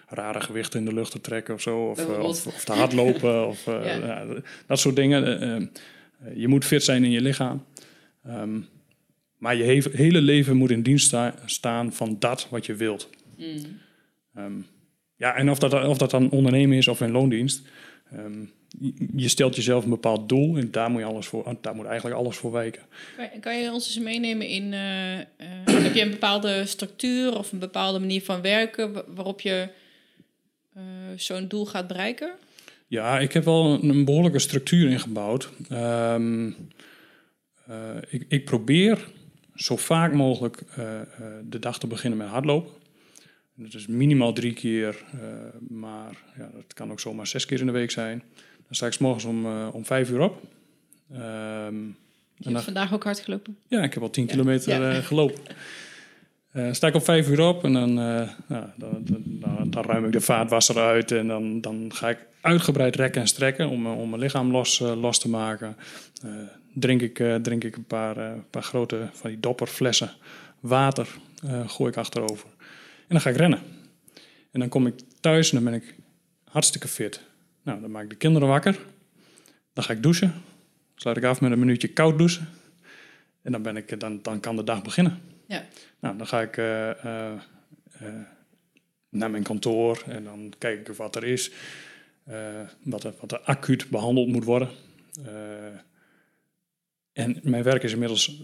rare 0.09 0.41
gewichten 0.41 0.79
in 0.81 0.87
de 0.87 0.95
lucht 0.95 1.11
te 1.11 1.21
trekken 1.21 1.55
of 1.55 1.61
zo. 1.61 1.89
Of, 1.89 2.07
of, 2.07 2.47
of 2.47 2.65
te 2.65 2.73
hardlopen. 2.73 3.47
of, 3.47 3.67
eh, 3.67 3.99
Ja. 4.07 4.27
dat 4.67 4.79
soort 4.79 4.97
dingen. 4.97 5.71
Je 6.35 6.49
moet 6.49 6.65
fit 6.65 6.85
zijn 6.85 7.05
in 7.05 7.11
je 7.11 7.21
lichaam. 7.21 7.65
Ehm, 8.25 8.61
maar 9.39 9.57
je 9.57 9.65
he- 9.65 9.97
hele 9.97 10.21
leven 10.21 10.57
moet 10.57 10.71
in 10.71 10.83
dienst 10.83 11.07
sta- 11.07 11.35
staan 11.45 11.93
van 11.93 12.17
dat 12.19 12.47
wat 12.51 12.67
je 12.67 12.75
wilt. 12.75 13.09
Ehm, 14.35 14.53
ja, 15.17 15.35
en 15.37 15.51
of 15.51 15.59
dat, 15.59 15.87
of 15.87 15.99
dat 15.99 16.11
dan 16.11 16.31
ondernemen 16.31 16.77
is 16.77 16.89
of 16.89 17.01
in 17.01 17.11
loondienst. 17.11 17.63
ehm, 18.11 18.45
je- 19.17 19.29
stelt 19.29 19.57
jezelf 19.57 19.85
een 19.85 19.91
bepaald 19.91 20.29
doel 20.29 20.57
en 20.57 20.71
daar 20.71 20.91
moet, 20.91 21.01
je 21.01 21.07
alles 21.07 21.27
voor, 21.27 21.57
daar 21.61 21.75
moet 21.75 21.85
eigenlijk 21.87 22.17
alles 22.17 22.37
voor 22.37 22.53
wijken. 22.53 22.83
Kan- 23.17 23.41
Kan 23.41 23.59
je 23.61 23.73
ons 23.73 23.87
eens 23.87 23.99
meenemen 24.05 24.47
in... 24.49 24.73
eh, 24.73 25.19
eh, 25.21 25.25
heb 25.67 25.95
je 25.95 26.03
een 26.03 26.11
bepaalde 26.11 26.67
structuur 26.67 27.39
of 27.39 27.53
een 27.53 27.59
bepaalde 27.59 27.99
manier 27.99 28.23
van 28.23 28.41
werken... 28.43 28.93
wa- 28.93 29.05
waarop 29.15 29.41
je 29.41 29.69
eh, 30.75 30.83
zo'n 31.17 31.49
doel 31.49 31.67
gaat 31.67 31.87
bereiken? 31.87 32.33
Ja, 32.87 33.19
ik 33.19 33.33
heb 33.33 33.45
wel 33.45 33.65
een, 33.83 33.89
een 33.89 34.05
behoorlijke 34.05 34.39
structuur 34.39 34.91
ingebouwd. 34.91 35.49
Eh, 35.69 36.17
ik, 38.09 38.25
ik 38.29 38.45
probeer 38.45 39.09
zo 39.55 39.77
vaak 39.77 40.13
mogelijk 40.13 40.63
de 41.45 41.59
dag 41.59 41.79
te 41.79 41.87
beginnen 41.87 42.19
met 42.19 42.29
hardlopen. 42.29 42.73
Dat 43.57 43.75
is 43.75 43.87
minimaal 43.87 44.33
drie 44.33 44.53
keer, 44.53 45.03
eh, 45.13 45.19
maar 45.69 46.17
ja, 46.37 46.51
dat 46.55 46.75
kan 46.75 46.91
ook 46.91 47.01
zomaar 47.01 47.27
zes 47.27 47.47
keer 47.47 47.61
in 47.61 47.67
de 47.67 47.73
week 47.73 47.91
zijn. 47.91 48.23
Dan 48.57 48.75
sta 48.75 48.87
ik 48.87 48.93
's 48.93 48.99
morgens 48.99 49.25
om, 49.25 49.45
eh, 49.47 49.69
om 49.73 49.85
vijf 49.85 50.11
uur 50.11 50.21
op. 50.21 50.43
Ehm, 51.13 51.77
Je 52.37 52.51
hebt 52.51 52.65
vandaag 52.65 52.95
ook 52.95 53.05
hard 53.05 53.21
gelopen. 53.21 53.57
Ja, 53.69 53.83
ik 53.83 53.95
heb 53.95 54.03
al 54.03 54.11
10 54.11 54.27
kilometer 54.27 54.81
Ja. 54.81 54.91
eh, 54.93 55.05
gelopen. 55.05 55.43
Sta 56.73 56.87
ik 56.87 56.95
om 56.95 57.01
vijf 57.03 57.29
uur 57.29 57.41
op 57.41 57.65
en 57.65 57.73
dan, 57.73 57.95
dan, 57.97 58.73
dan, 58.77 59.03
dan, 59.25 59.71
dan 59.71 59.85
ruim 59.85 60.05
ik 60.05 60.13
de 60.13 60.21
vaatwasser 60.21 60.77
uit. 60.79 61.13
En 61.13 61.27
dan, 61.27 61.61
dan 61.61 61.91
ga 61.95 62.09
ik 62.09 62.19
uitgebreid 62.41 62.97
rekken 62.97 63.21
en 63.21 63.27
strekken 63.29 63.69
om, 63.69 63.87
om 63.87 64.09
mijn 64.09 64.21
lichaam 64.23 64.51
los, 64.51 64.79
los 64.79 65.19
te 65.19 65.29
maken. 65.29 65.77
Drink, 66.75 67.01
ik, 67.03 67.15
drink 67.43 67.65
ik 67.65 67.77
een 67.77 67.85
paar, 67.85 68.39
paar 68.51 68.63
grote 68.63 69.09
van 69.13 69.31
die 69.31 69.41
dopperflessen 69.41 70.11
water. 70.61 71.09
gooi 71.67 71.91
ik 71.91 71.97
achterover. 71.97 72.47
En 73.07 73.09
dan 73.09 73.21
ga 73.21 73.31
ik 73.31 73.37
rennen. 73.37 73.61
En 74.51 74.61
dan 74.61 74.69
kom 74.69 74.87
ik 74.87 74.95
thuis 75.21 75.53
en 75.53 75.63
dan 75.63 75.73
ben 75.73 75.83
ik 75.83 75.95
hartstikke 76.45 76.89
fit. 76.89 77.21
Nou, 77.63 77.81
dan 77.81 77.91
maak 77.91 78.03
ik 78.03 78.11
de 78.11 78.17
kinderen 78.17 78.49
wakker. 78.49 78.79
Dan 79.73 79.85
ga 79.85 79.93
ik 79.93 80.03
douchen. 80.03 80.33
Sluit 80.95 81.17
ik 81.17 81.25
af 81.25 81.41
met 81.41 81.53
een 81.53 81.59
minuutje 81.59 81.89
koud 81.89 82.19
douchen. 82.19 82.49
En 83.43 83.53
dan, 83.53 83.63
ben 83.63 83.77
ik, 83.77 84.01
dan, 84.01 84.23
dan 84.23 84.41
kan 84.41 84.57
de 84.57 84.65
dag 84.65 84.83
beginnen. 84.83 85.21
Ja. 85.47 85.65
Nou, 86.01 86.17
dan 86.17 86.27
ga 86.27 86.41
ik 86.43 86.57
eh, 86.57 86.91
eh, 87.05 87.33
eh, 87.99 88.15
naar 89.09 89.31
mijn 89.31 89.43
kantoor 89.43 90.03
en 90.07 90.25
dan 90.25 90.53
kijk 90.59 90.89
ik 90.89 90.97
wat 90.97 91.17
er 91.17 91.25
is. 91.25 91.51
eh, 92.25 92.61
wat, 92.83 93.05
er, 93.05 93.15
wat 93.21 93.33
er 93.33 93.41
acuut 93.41 93.91
behandeld 93.91 94.29
moet 94.29 94.45
worden. 94.45 94.69
En 97.15 97.41
mijn 97.43 97.63
werk 97.63 97.83
is 97.83 97.93
inmiddels 97.93 98.43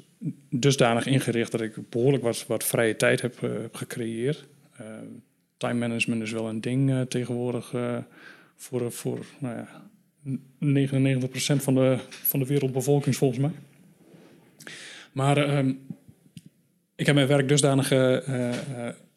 dusdanig 0.51 1.07
ingericht 1.07 1.53
dat 1.53 1.61
ik 1.61 1.91
behoorlijk 1.91 2.23
wat, 2.23 2.45
wat 2.47 2.65
vrije 2.65 2.97
tijd 2.97 3.21
heb, 3.21 3.43
eh, 3.43 3.51
gecreëerd. 3.73 4.47
Eh, 4.77 4.87
time 5.57 5.75
management 5.75 6.23
is 6.23 6.33
wel 6.33 6.49
een 6.49 6.61
ding 6.61 6.91
eh, 6.91 7.01
tegenwoordig 7.01 7.75
voor, 8.57 8.93
voor 8.93 9.27
nou 9.39 9.57
ja, 9.57 9.91
99% 10.59 11.63
van 11.63 11.75
de, 11.75 11.99
van 12.09 12.41
de 12.41 12.47
wereldbevolking 12.47 13.17
volgens 13.17 13.41
mij. 13.41 13.53
Maar 15.13 15.37
ehm, 15.37 15.73
ik 16.97 17.07
heb 17.07 17.15
mijn 17.15 17.27
werk 17.27 17.49
dusdanig 17.49 17.93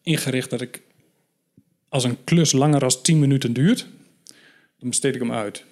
ingericht 0.02 0.50
dat 0.50 0.62
ik 0.62 0.82
als 1.90 2.04
een 2.04 2.24
klus 2.24 2.52
langer 2.52 2.84
dan 2.84 3.02
10 3.02 3.20
minuten 3.20 3.54
duurt, 3.54 3.88
dan 4.80 4.90
besteed 4.90 5.16
ik 5.16 5.22
hem 5.22 5.32
uit. 5.32 5.66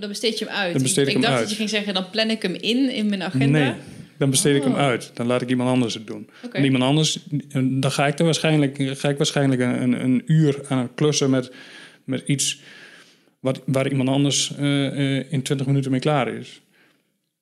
Dan 0.00 0.08
besteed 0.08 0.38
je 0.38 0.44
hem 0.44 0.54
uit. 0.54 0.72
Dan 0.72 0.82
besteed 0.82 1.08
ik 1.08 1.14
dacht 1.14 1.26
uit. 1.26 1.40
dat 1.40 1.50
je 1.50 1.56
ging 1.56 1.68
zeggen, 1.68 1.94
dan 1.94 2.10
plan 2.10 2.30
ik 2.30 2.42
hem 2.42 2.54
in 2.54 2.90
in 2.90 3.08
mijn 3.08 3.22
agenda. 3.22 3.58
Nee, 3.58 3.74
dan 4.18 4.30
besteed 4.30 4.56
ik 4.56 4.62
hem 4.62 4.72
Oh. 4.72 4.78
uit. 4.78 5.10
Dan 5.14 5.26
laat 5.26 5.42
ik 5.42 5.48
iemand 5.48 5.70
anders 5.70 5.94
het 5.94 6.06
doen. 6.06 6.30
En 6.52 6.64
iemand 6.64 6.84
anders, 6.84 7.18
dan 7.52 7.92
ga 7.92 8.06
ik 8.06 8.18
er 8.18 8.24
waarschijnlijk, 8.24 8.76
ga 8.98 9.08
ik 9.08 9.16
waarschijnlijk 9.16 9.60
een, 9.60 9.82
een, 9.82 10.04
een 10.04 10.22
uur 10.26 10.60
aan 10.68 10.94
klussen 10.94 11.30
met, 11.30 11.52
met 12.04 12.22
iets 12.26 12.60
wat, 13.40 13.60
waar 13.66 13.90
iemand 13.90 14.08
anders 14.08 14.56
eh, 14.56 15.16
eh, 15.18 15.32
in 15.32 15.42
20 15.42 15.66
minuten 15.66 15.90
mee 15.90 16.00
klaar 16.00 16.28
is. 16.28 16.60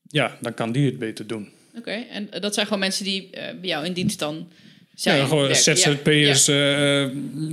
Ja, 0.03 0.37
dan 0.41 0.55
kan 0.55 0.73
die 0.73 0.87
het 0.87 0.99
beter 0.99 1.27
doen. 1.27 1.49
Oké, 1.77 1.91
en 1.91 2.29
dat 2.41 2.55
zijn 2.55 2.67
gewoon 2.67 2.81
mensen 2.81 3.05
die 3.05 3.31
eh, 3.31 3.61
bij 3.61 3.69
jou 3.69 3.85
in 3.85 3.93
dienst 3.93 4.19
dan 4.19 4.49
zijn. 5.01 5.19
Ja, 5.19 5.27
gewoon. 5.27 5.55
ZZP'ers, 5.55 6.49
eh, 6.49 7.03
eh, 7.03 7.11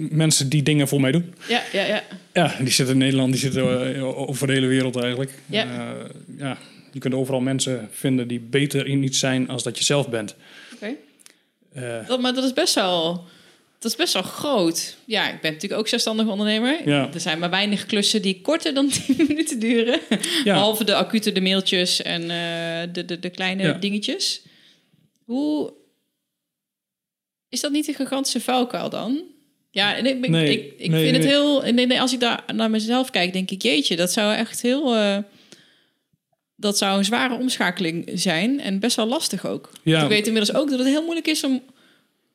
mensen 0.10 0.50
die 0.50 0.64
dingen 0.64 0.88
voor 0.88 1.02
mij 1.02 1.12
doen. 1.12 1.34
Ja, 1.48 1.62
ja, 1.72 1.84
ja. 1.86 2.04
Ja, 2.34 2.56
die 2.60 2.72
zitten 2.72 2.94
in 2.96 3.00
Nederland, 3.02 3.32
die 3.32 3.42
zitten 3.42 3.96
eh, 3.96 4.30
over 4.30 4.48
de 4.48 4.54
hele 4.54 4.68
wereld 4.68 4.96
eigenlijk. 4.96 5.32
Ja. 5.46 5.64
Eh, 5.66 6.10
ja, 6.38 6.58
je 6.92 7.00
kunt 7.00 7.14
overal 7.14 7.40
mensen 7.42 7.90
vinden 7.92 8.28
die 8.28 8.40
beter 8.40 8.88
in 8.88 9.04
iets 9.04 9.20
zijn 9.20 9.50
als 9.50 9.64
dat 9.64 9.78
je 9.78 9.84
zelf 9.84 10.10
bent. 10.10 10.36
Oké. 10.74 10.96
Maar 12.20 12.34
dat 12.34 12.44
is 12.44 12.54
best 12.54 12.76
wel... 12.76 13.24
Dat 13.80 13.92
is 13.92 13.98
best 13.98 14.14
wel 14.14 14.22
groot. 14.24 14.98
Ja, 15.06 15.32
ik 15.34 15.42
ben 15.42 15.52
natuurlijk 15.52 15.82
ook 15.82 15.88
zelfstandig 15.88 16.28
ondernemer. 16.28 16.78
Ja. 16.86 17.10
Er 17.14 17.20
zijn 17.20 17.40
maar 17.40 17.50
weinig 17.50 17.86
klussen 17.86 18.22
die 18.22 18.42
korter 18.42 18.74
dan 18.74 18.90
10 19.08 19.16
minuten 19.28 19.60
duren. 19.60 20.00
ja. 20.44 20.54
Behalve 20.54 20.84
de 20.84 20.96
acute, 20.96 21.32
de 21.32 21.42
mailtjes 21.42 22.02
en 22.02 22.22
de, 22.94 23.06
de, 23.06 23.20
de 23.20 23.30
kleine 23.30 23.64
Ja. 23.64 23.74
dingetjes. 23.74 24.42
Hoe... 25.26 25.74
Is 27.54 27.62
dat 27.62 27.72
niet 27.72 27.88
een 27.88 27.94
gigantische 27.94 28.40
vuilkuil 28.42 28.90
dan? 28.90 29.22
Ja, 29.72 29.96
en 29.96 30.06
ik, 30.06 30.24
ik- 30.24 30.30
Nee, 30.30 30.52
ik, 30.52 30.74
ik 30.78 30.90
nee, 30.90 31.04
vind 31.04 31.16
het 31.16 31.26
heel... 31.26 31.62
Nee, 31.62 31.86
nee, 31.86 32.02
als 32.02 32.14
ik 32.14 32.20
daar 32.20 32.44
naar 32.54 32.70
mezelf 32.70 33.10
kijk, 33.10 33.34
denk 33.34 33.52
ik... 33.52 33.62
Jeetje, 33.62 33.96
dat 33.96 34.12
zou 34.12 34.34
echt 34.36 34.62
heel... 34.62 34.96
eh, 34.96 35.18
dat 36.56 36.78
zou 36.78 36.98
een 36.98 37.06
zware 37.06 37.34
omschakeling 37.34 38.10
zijn. 38.14 38.60
En 38.60 38.80
best 38.80 38.96
wel 38.96 39.06
lastig 39.08 39.46
ook. 39.46 39.70
Ja. 39.84 40.02
Ik 40.04 40.08
weet 40.10 40.28
inmiddels 40.28 40.58
ook 40.58 40.70
dat 40.70 40.80
het 40.80 40.88
heel 40.88 41.04
moeilijk 41.04 41.28
is 41.28 41.44
om 41.44 41.62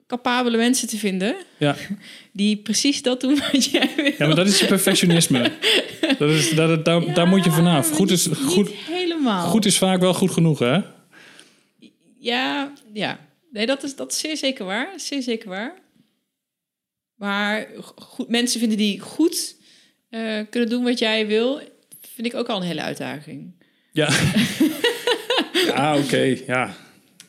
capabele 0.06 0.56
mensen 0.56 0.88
te 0.88 0.96
vinden... 0.96 1.36
Ja. 1.56 1.76
die 2.32 2.56
precies 2.56 3.02
dat 3.02 3.20
doen 3.20 3.38
wat 3.52 3.64
jij 3.64 3.90
wil. 3.96 4.04
ja, 4.18 4.26
maar 4.26 4.36
dat 4.36 4.46
is 4.46 4.58
je 4.60 4.66
perfectionisme. 4.66 5.52
dat 6.18 6.30
is, 6.30 6.50
dat, 6.54 6.84
daar, 6.84 7.06
Ja, 7.06 7.14
daar 7.14 7.28
moet 7.28 7.44
je 7.44 7.50
vanaf. 7.50 7.90
Goed 7.90 8.10
is, 8.10 8.26
goed, 8.26 8.70
helemaal. 8.72 9.46
goed 9.48 9.64
is 9.66 9.78
vaak 9.78 10.00
wel 10.00 10.14
goed 10.14 10.30
genoeg, 10.30 10.58
hè? 10.58 10.78
Ja, 12.18 12.72
ja. 12.92 13.26
Nee, 13.59 13.66
dat 13.66 13.82
is, 13.82 13.96
dat 13.96 14.12
is 14.12 14.18
zeer 14.18 14.36
zeker 14.36 14.64
waar. 14.64 14.92
Zeer 14.96 15.22
zeker 15.22 15.48
waar. 15.48 15.74
Maar 17.14 17.66
goed, 17.96 18.28
mensen 18.28 18.61
vinden 18.61 18.78
die 18.78 19.00
goed 19.00 19.54
eh, 20.11 20.38
kunnen 20.50 20.68
doen 20.68 20.84
wat 20.84 20.98
jij 20.98 21.26
wil, 21.26 21.61
vind 22.14 22.26
ik 22.26 22.34
ook 22.34 22.48
al 22.48 22.56
een 22.56 22.66
hele 22.66 22.82
uitdaging. 22.82 23.52
Ja. 23.92 24.09
ja, 25.74 25.98
oké, 25.98 26.36
ja. 26.46 26.76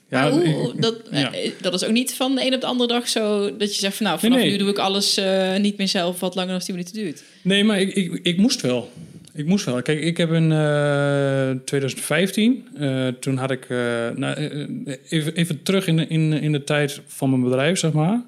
Ja, 0.10 0.32
hoe, 0.32 0.44
ik- 0.44 0.82
dat, 0.82 1.02
ja. 1.12 1.34
eh, 1.34 1.52
dat 1.62 1.74
is 1.74 1.84
ook 1.84 1.92
niet 1.92 2.14
van 2.14 2.36
de 2.36 2.46
een 2.46 2.54
op 2.54 2.62
de 2.62 2.68
andere 2.68 2.90
dag 2.90 3.10
zo 3.10 3.58
dat 3.58 3.74
je 3.76 3.80
zegt 3.80 3.96
van 3.98 4.06
nou, 4.06 4.20
vanaf 4.20 4.36
Nee, 4.38 4.44
nee. 4.48 4.58
nu 4.58 4.64
doe 4.64 4.70
ik 4.72 4.78
alles 4.78 5.18
eh, 5.18 5.58
niet 5.58 5.78
meer 5.78 5.88
zelf 5.88 6.20
wat 6.20 6.36
langer 6.36 6.52
dan 6.52 6.60
10 6.60 6.76
minuten 6.76 6.96
duurt. 6.96 7.24
Nee, 7.42 7.64
maar 7.64 7.80
ik, 7.82 7.96
ik, 7.96 8.20
ik 8.24 8.38
moest 8.38 8.62
wel. 8.62 8.92
Ik 9.40 9.46
moest 9.46 9.66
wel. 9.66 9.82
Kijk, 9.82 10.02
ik 10.02 10.18
heb 10.18 10.32
in 10.32 10.52
eh 10.52 11.52
2015, 11.66 12.68
eh, 12.76 13.08
toen 13.08 13.38
had 13.38 13.52
ik, 13.52 13.70
eh, 13.70 13.78
nou, 14.16 14.36
eh, 14.36 14.96
even, 15.10 15.36
even 15.36 15.64
terug 15.64 15.88
in 15.88 15.98
de, 15.98 16.08
in, 16.08 16.34
in 16.34 16.52
de 16.52 16.64
tijd 16.64 17.02
van 17.08 17.30
mijn 17.30 17.44
bedrijf, 17.44 17.80
zeg 17.80 17.92
maar. 17.92 18.22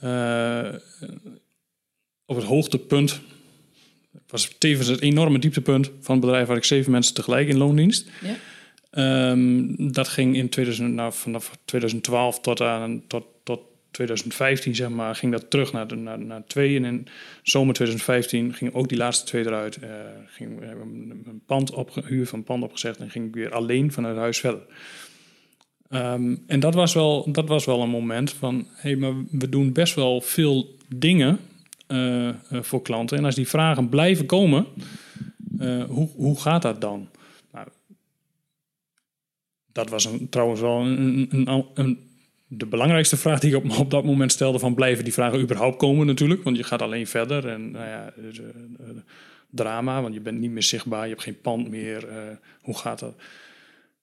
Eh, 0.00 0.74
op 2.26 2.36
het 2.36 2.44
hoogtepunt, 2.44 3.20
was 4.28 4.54
tevens 4.58 4.88
het 4.88 5.00
enorme 5.00 5.38
dieptepunt 5.38 5.90
van 6.00 6.16
het 6.16 6.24
bedrijf 6.24 6.46
waar 6.46 6.56
ik 6.56 6.64
zeven 6.64 6.92
mensen 6.92 7.14
tegelijk 7.14 7.48
in 7.48 7.58
loondienst. 7.58 8.08
Ja? 8.20 8.36
Ehm, 8.90 9.92
dat 9.92 10.08
ging 10.08 10.36
in 10.36 10.48
2000, 10.48 10.94
nou, 10.94 11.12
vanaf 11.12 11.58
2012 11.64 12.40
tot, 12.40 12.60
aan, 12.60 13.02
tot 13.06 13.24
2015, 13.92 14.74
zeg 14.74 14.88
maar, 14.88 15.14
ging 15.14 15.32
dat 15.32 15.50
terug 15.50 15.72
naar, 15.72 15.96
naar, 15.96 16.18
naar 16.18 16.44
twee. 16.46 16.76
En 16.76 16.84
in 16.84 17.06
zomer 17.42 17.74
2015 17.74 18.54
gingen 18.54 18.74
ook 18.74 18.88
die 18.88 18.98
laatste 18.98 19.26
twee 19.26 19.46
eruit. 19.46 19.76
eh 19.76 19.90
ging 20.26 20.58
we 20.58 20.64
hebben 20.66 20.86
een, 21.26 21.42
pand 21.46 21.70
opgehuurd, 21.70 22.28
van 22.28 22.38
een 22.38 22.44
pand 22.44 22.62
opgezegd 22.62 22.98
en 22.98 23.10
ging 23.10 23.26
ik 23.28 23.34
weer 23.34 23.52
alleen 23.52 23.92
vanuit 23.92 24.16
huis 24.16 24.38
verder. 24.40 24.62
Ehm, 25.88 26.36
en 26.46 26.60
dat 26.60 26.74
was, 26.74 26.94
wel, 26.94 27.32
dat 27.32 27.48
was 27.48 27.64
wel 27.64 27.82
een 27.82 27.88
moment 27.88 28.32
van, 28.32 28.54
hé, 28.56 28.90
hey, 28.90 28.96
maar 28.96 29.12
we 29.30 29.48
doen 29.48 29.72
best 29.72 29.94
wel 29.94 30.20
veel 30.20 30.76
dingen 30.96 31.38
eh, 31.86 32.28
eh, 32.28 32.34
voor 32.50 32.82
klanten. 32.82 33.18
En 33.18 33.24
als 33.24 33.34
die 33.34 33.48
vragen 33.48 33.88
blijven 33.88 34.26
komen, 34.26 34.66
hoe, 35.88 36.08
hoe 36.14 36.40
gaat 36.40 36.62
dat 36.62 36.80
dan? 36.80 37.08
Nou, 37.52 37.66
dat 39.72 39.90
was 39.90 40.04
een, 40.04 40.28
trouwens 40.28 40.60
wel 40.60 40.80
een, 40.80 41.28
een- 41.74 42.10
de 42.56 42.66
belangrijkste 42.66 43.16
vraag 43.16 43.40
die 43.40 43.50
ik 43.50 43.64
op, 43.64 43.78
op 43.78 43.90
dat 43.90 44.04
moment 44.04 44.32
stelde: 44.32 44.58
van 44.58 44.74
blijven 44.74 45.04
die 45.04 45.12
vragen 45.12 45.40
überhaupt 45.40 45.76
komen 45.76 46.06
natuurlijk? 46.06 46.42
Want 46.42 46.56
je 46.56 46.64
gaat 46.64 46.82
alleen 46.82 47.06
verder 47.06 47.48
en 47.48 47.70
nou 47.70 47.86
ja, 47.86 48.12
eh, 48.16 48.86
drama, 49.50 50.02
want 50.02 50.14
je 50.14 50.20
bent 50.20 50.38
niet 50.38 50.50
meer 50.50 50.62
zichtbaar, 50.62 51.02
je 51.02 51.10
hebt 51.10 51.22
geen 51.22 51.40
pand 51.40 51.68
meer. 51.68 52.08
eh, 52.08 52.16
hoe 52.60 52.78
gaat 52.78 52.98
dat? 52.98 53.16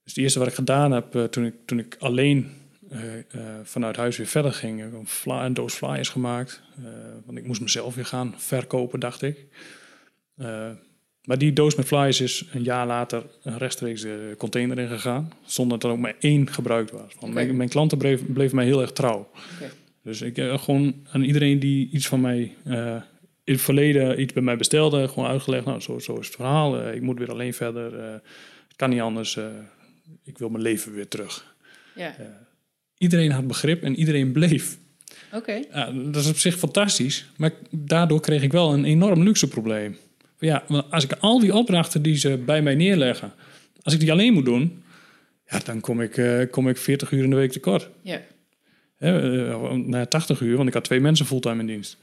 Dus 0.04 0.14
het 0.14 0.18
eerste 0.18 0.39
wat 0.39 0.47
ik 0.47 0.54
gedaan 0.54 0.91
heb 0.91 1.16
eh, 1.16 1.24
toen, 1.24 1.45
ik, 1.45 1.56
toen 1.66 1.80
ik 1.80 1.95
alleen 2.00 2.52
vanuit 3.64 3.95
huis 3.95 4.18
weer 4.18 4.28
verder 4.28 4.54
ging, 4.54 4.80
heb 4.80 4.93
een, 5.26 5.54
doos 5.54 5.74
flyers 5.74 6.10
gemaakt. 6.10 6.62
want 7.26 7.38
ik 7.38 7.45
moest 7.45 7.62
mezelf 7.62 7.95
weer 7.95 8.06
gaan 8.06 8.34
verkopen, 8.38 9.00
dacht 9.00 9.22
ik. 9.22 9.45
Eh, 11.22 11.28
maar 11.28 11.38
die 11.38 11.54
doos 11.54 11.76
met 11.76 11.86
flyers 11.86 12.22
is 12.22 12.46
een 12.52 12.64
jaar 12.64 12.88
later 12.88 13.24
rechtstreeks 13.44 14.02
de 14.02 14.36
container 14.38 14.80
ingegaan. 14.80 15.32
Zonder 15.46 15.80
dat 15.80 15.90
er 15.90 15.96
ook 15.96 16.02
maar 16.02 16.16
één 16.20 16.50
gebruikt 16.52 16.92
was. 16.92 17.14
Want 17.20 17.34
mijn, 17.34 17.56
mijn 17.58 17.70
klanten 17.70 17.98
bleef, 17.98 18.22
bleven 18.34 18.56
mij 18.56 18.66
heel 18.66 18.82
erg 18.82 18.92
trouw. 18.92 19.30
Dus 20.04 20.22
ik 20.22 20.36
heb 20.36 20.58
gewoon 20.58 20.96
aan 21.12 21.24
iedereen 21.24 21.60
die 21.60 21.90
iets 21.92 22.08
van 22.08 22.22
mij 22.22 22.56
eh, 22.66 22.96
in 23.44 23.54
het 23.54 23.62
verleden 23.64 24.22
iets 24.22 24.34
bij 24.34 24.44
mij 24.44 24.58
bestelde, 24.58 25.08
gewoon 25.08 25.30
uitgelegd. 25.30 25.66
Nou, 25.66 25.80
zo, 25.80 26.00
zo 26.00 26.20
is 26.20 26.26
het 26.26 26.36
verhaal. 26.36 26.80
Eh, 26.82 26.96
ik 26.96 27.02
moet 27.02 27.18
weer 27.18 27.32
alleen 27.32 27.54
verder. 27.54 28.00
eh, 28.00 28.12
het 28.68 28.76
kan 28.76 28.90
niet 28.90 29.02
anders. 29.02 29.38
eh, 29.38 29.46
ik 30.24 30.38
wil 30.38 30.50
mijn 30.50 30.64
leven 30.64 30.94
weer 30.94 31.08
terug. 31.08 31.56
Ja, 31.96 32.16
Iedereen 32.98 33.32
had 33.32 33.48
begrip 33.48 33.84
en 33.84 33.96
iedereen 33.96 34.32
bleef. 34.32 34.78
oké. 35.34 35.62
Dat 36.12 36.16
is 36.24 36.30
op 36.30 36.38
zich 36.38 36.58
fantastisch. 36.58 37.26
Maar 37.38 37.52
daardoor 37.72 38.20
kreeg 38.22 38.42
ik 38.42 38.52
wel 38.52 38.74
een 38.74 38.86
enorm 38.86 39.24
luxe 39.24 39.48
probleem. 39.48 39.98
Ja, 40.40 40.64
want 40.68 40.92
als 40.92 41.04
ik 41.04 41.12
al 41.20 41.40
die 41.40 41.56
opdrachten 41.56 42.02
die 42.02 42.16
ze 42.16 42.38
bij 42.38 42.62
mij 42.62 42.76
neerleggen, 42.76 43.34
als 43.82 43.94
ik 43.94 44.00
die 44.00 44.12
alleen 44.12 44.34
moet 44.34 44.46
doen, 44.46 44.84
ja, 45.48 45.60
dan 45.60 45.80
kom 45.80 46.02
ik, 46.02 46.18
eh, 46.18 46.50
kom 46.52 46.70
ik 46.70 46.78
40 46.78 47.12
uur 47.12 47.24
in 47.24 47.30
de 47.30 47.36
week 47.36 47.52
tekort. 47.52 47.90
Ja. 48.02 48.22
Eh, 48.98 49.72
naar 49.72 50.08
80 50.08 50.42
uur, 50.42 50.56
want 50.56 50.68
ik 50.68 50.74
had 50.74 50.84
twee 50.84 51.00
mensen 51.00 51.26
fulltime 51.26 51.60
in 51.60 51.68
dienst. 51.68 51.98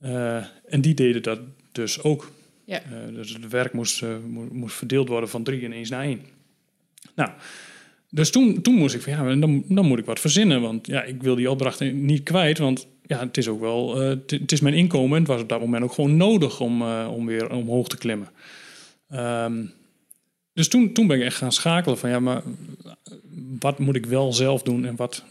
Eh, 0.00 0.44
en 0.68 0.80
die 0.80 0.94
deden 0.94 1.22
dat 1.22 1.40
dus 1.72 2.02
ook. 2.02 2.30
Ja. 2.64 2.82
Eh, 2.82 3.14
dus 3.14 3.32
het 3.32 3.48
werk 3.48 3.72
moest, 3.72 4.02
mo- 4.28 4.48
moest 4.52 4.74
verdeeld 4.76 5.08
worden 5.08 5.28
van 5.28 5.42
drie 5.42 5.62
ineens 5.62 5.90
naar 5.90 6.04
één. 6.04 6.20
Nou, 7.14 7.30
dus 8.10 8.30
toen, 8.30 8.62
toen 8.62 8.74
moest 8.74 8.94
ik 8.94 9.02
van 9.02 9.12
ja, 9.12 9.34
dan, 9.36 9.64
dan 9.68 9.86
moet 9.86 9.98
ik 9.98 10.04
wat 10.04 10.20
verzinnen. 10.20 10.60
Want 10.60 10.86
ja, 10.86 11.02
ik 11.02 11.22
wil 11.22 11.34
die 11.34 11.50
opdrachten 11.50 12.04
niet 12.04 12.22
kwijt. 12.22 12.58
Want 12.58 12.86
ja, 13.10 13.18
het 13.18 13.36
is 13.36 13.48
ook 13.48 13.60
wel, 13.60 14.02
eh, 14.02 14.08
het, 14.26 14.52
is 14.52 14.60
mijn 14.60 14.74
inkomen. 14.74 15.12
En 15.16 15.22
het 15.22 15.32
was 15.32 15.40
op 15.42 15.48
dat 15.48 15.60
moment 15.60 15.84
ook 15.84 15.92
gewoon 15.92 16.16
nodig 16.16 16.60
om, 16.60 16.82
eh, 16.82 17.08
om 17.12 17.26
weer 17.26 17.50
omhoog 17.50 17.88
te 17.88 17.98
klimmen. 17.98 18.28
Ehm, 19.08 19.64
dus 20.52 20.68
toen, 20.68 20.92
toen 20.92 21.06
ben 21.06 21.16
ik 21.18 21.24
echt 21.24 21.36
gaan 21.36 21.52
schakelen 21.52 21.98
van 21.98 22.10
ja, 22.10 22.20
maar 22.20 22.42
wat 23.58 23.78
moet 23.78 23.96
ik 23.96 24.06
wel 24.06 24.32
zelf 24.32 24.62
doen 24.62 24.84
en 24.84 24.96
wat 24.96 25.24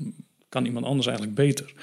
kan 0.50 0.66
iemand 0.66 0.86
anders 0.86 1.08
eigenlijk 1.08 1.38
beter? 1.38 1.74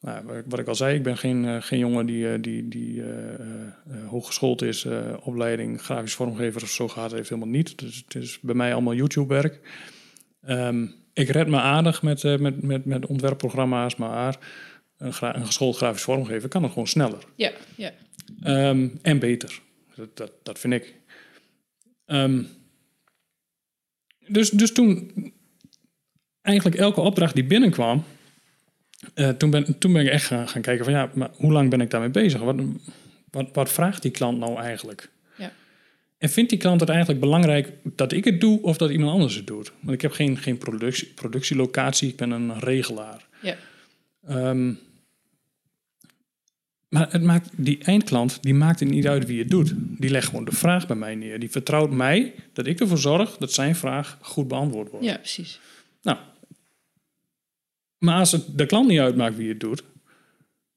Nou, 0.00 0.24
wat 0.46 0.58
ik- 0.58 0.68
al 0.68 0.74
zei, 0.74 0.96
ik 0.96 1.02
ben 1.02 1.16
geen, 1.16 1.44
eh, 1.44 1.56
geen 1.60 1.78
jongen 1.78 2.06
die, 2.06 2.40
die, 2.40 2.68
die 2.68 3.02
eh, 3.02 3.34
eh, 3.34 4.08
hooggeschoold 4.08 4.62
is, 4.62 4.86
opleiding, 5.20 5.82
grafisch 5.82 6.14
vormgever 6.14 6.62
of 6.62 6.68
zo 6.68 6.88
gaat, 6.88 7.12
heeft 7.12 7.28
helemaal 7.28 7.50
niet. 7.50 7.78
Dus 7.78 8.02
het 8.04 8.22
is 8.22 8.38
bij 8.40 8.54
mij 8.54 8.72
allemaal 8.72 8.94
YouTube-werk. 8.94 9.60
Ehm, 10.42 10.86
ik 11.12 11.28
red 11.28 11.48
me 11.48 11.56
aardig 11.56 12.02
met, 12.02 12.22
met, 12.22 12.62
met, 12.62 12.84
met 12.84 13.06
ontwerpprogramma's, 13.06 13.96
maar 13.96 14.38
een, 15.00 15.12
gra- 15.12 15.36
een 15.36 15.46
geschoold 15.46 15.76
grafisch 15.76 16.02
vormgever 16.02 16.48
kan 16.48 16.62
het 16.62 16.72
gewoon 16.72 16.88
sneller. 16.88 17.24
Ja, 17.34 17.52
ja. 17.74 17.92
Ehm, 18.42 18.88
en 19.02 19.18
beter. 19.18 19.60
Dat, 19.94 20.16
dat, 20.16 20.32
dat 20.42 20.58
vind 20.58 20.74
ik. 20.74 20.94
Ehm, 22.06 22.42
dus, 24.26 24.50
dus 24.50 24.72
toen 24.72 25.12
eigenlijk 26.42 26.76
elke 26.76 27.00
opdracht 27.00 27.34
die 27.34 27.44
binnenkwam, 27.44 28.04
eh, 29.14 29.28
toen, 29.28 29.50
ben, 29.50 29.78
toen 29.78 29.92
ben 29.92 30.02
ik 30.02 30.08
echt 30.08 30.26
gaan, 30.26 30.48
gaan 30.48 30.62
kijken 30.62 30.84
van 30.84 30.94
ja, 30.94 31.10
maar 31.14 31.30
hoe 31.34 31.52
lang 31.52 31.70
ben 31.70 31.80
ik 31.80 31.90
daarmee 31.90 32.10
bezig? 32.10 32.40
Wat, 32.40 32.56
wat, 33.30 33.48
wat 33.52 33.72
vraagt 33.72 34.02
die 34.02 34.10
klant 34.10 34.38
nou 34.38 34.60
eigenlijk? 34.60 35.10
Ja. 35.36 35.52
En 36.18 36.30
vindt 36.30 36.50
die 36.50 36.58
klant 36.58 36.80
het 36.80 36.88
eigenlijk 36.88 37.20
belangrijk 37.20 37.72
dat 37.82 38.12
ik 38.12 38.24
het 38.24 38.40
doe 38.40 38.62
of 38.62 38.76
dat 38.76 38.90
iemand 38.90 39.12
anders 39.12 39.34
het 39.34 39.46
doet? 39.46 39.72
Want 39.80 39.94
ik 39.94 40.00
heb 40.02 40.12
geen, 40.12 40.36
geen 40.36 40.58
productie, 40.58 41.06
productielocatie, 41.14 42.08
ik 42.08 42.16
ben 42.16 42.30
een 42.30 42.58
regelaar. 42.58 43.26
Ja. 43.42 43.56
Ehm, 44.26 44.72
maar 46.90 47.12
het 47.12 47.22
maakt, 47.22 47.50
die 47.56 47.78
eindklant 47.78 48.42
die 48.42 48.54
maakt 48.54 48.80
het 48.80 48.88
niet 48.88 49.06
uit 49.06 49.26
wie 49.26 49.38
het 49.38 49.50
doet. 49.50 49.72
Die 49.76 50.10
legt 50.10 50.26
gewoon 50.26 50.44
de 50.44 50.52
vraag 50.52 50.86
bij 50.86 50.96
mij 50.96 51.14
neer. 51.14 51.38
Die 51.38 51.50
vertrouwt 51.50 51.90
mij 51.90 52.34
dat 52.52 52.66
ik 52.66 52.80
ervoor 52.80 52.98
zorg 52.98 53.36
dat 53.36 53.52
zijn 53.52 53.76
vraag 53.76 54.18
goed 54.20 54.48
beantwoord 54.48 54.90
wordt. 54.90 55.06
ja, 55.06 55.16
precies. 55.16 55.60
Nou, 56.02 56.18
maar 57.98 58.18
als 58.18 58.32
het 58.32 58.58
de 58.58 58.66
klant 58.66 58.88
niet 58.88 58.98
uitmaakt 58.98 59.36
wie 59.36 59.48
het 59.48 59.60
doet, 59.60 59.82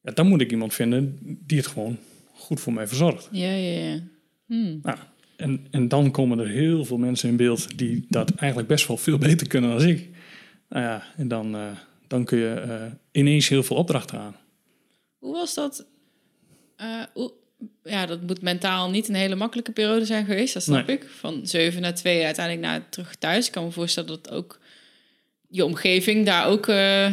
ja, 0.00 0.10
dan 0.10 0.26
moet 0.28 0.40
ik 0.40 0.50
iemand 0.50 0.74
vinden 0.74 1.18
die 1.22 1.58
het 1.58 1.66
gewoon 1.66 1.98
goed 2.32 2.60
voor 2.60 2.72
mij 2.72 2.86
verzorgt. 2.86 3.28
Ja, 3.30 3.50
ja, 3.50 3.80
ja. 3.80 4.00
Hmm. 4.46 4.78
Nou, 4.82 4.98
en, 5.36 5.66
en 5.70 5.88
dan 5.88 6.10
komen 6.10 6.38
er 6.38 6.48
heel 6.48 6.84
veel 6.84 6.98
mensen 6.98 7.28
in 7.28 7.36
beeld 7.36 7.78
die 7.78 8.06
dat 8.08 8.30
eigenlijk 8.30 8.68
best 8.68 8.86
wel 8.86 8.96
veel 8.96 9.18
beter 9.18 9.46
kunnen 9.46 9.78
dan 9.78 9.88
ik. 9.88 10.08
Nou 10.68 10.84
ja, 10.84 11.02
en 11.16 11.28
dan, 11.28 11.54
eh, 11.54 11.70
dan 12.06 12.24
kun 12.24 12.38
je 12.38 12.50
eh, 12.50 12.86
ineens 13.12 13.48
heel 13.48 13.62
veel 13.62 13.76
opdrachten 13.76 14.18
aan. 14.18 14.36
Hoe 15.18 15.32
was 15.32 15.54
dat? 15.54 15.86
Eh, 16.76 17.24
ja, 17.84 18.06
dat 18.06 18.22
moet 18.22 18.42
mentaal 18.42 18.90
niet 18.90 19.08
een 19.08 19.14
hele 19.14 19.34
makkelijke 19.34 19.72
periode 19.72 20.04
zijn 20.04 20.24
geweest, 20.24 20.54
dat 20.54 20.62
snap 20.62 20.86
Nee. 20.86 20.96
ik. 20.96 21.06
Van 21.18 21.40
7 21.46 21.80
naar 21.82 21.94
2, 21.94 22.24
uiteindelijk 22.24 22.66
naar 22.66 22.88
terug 22.88 23.14
thuis. 23.14 23.46
Ik 23.46 23.52
kan 23.52 23.64
me 23.64 23.70
voorstellen 23.70 24.08
dat 24.08 24.30
ook 24.30 24.58
je 25.48 25.64
omgeving 25.64 26.26
daar 26.26 26.46
ook 26.46 26.66
eh, 26.68 27.04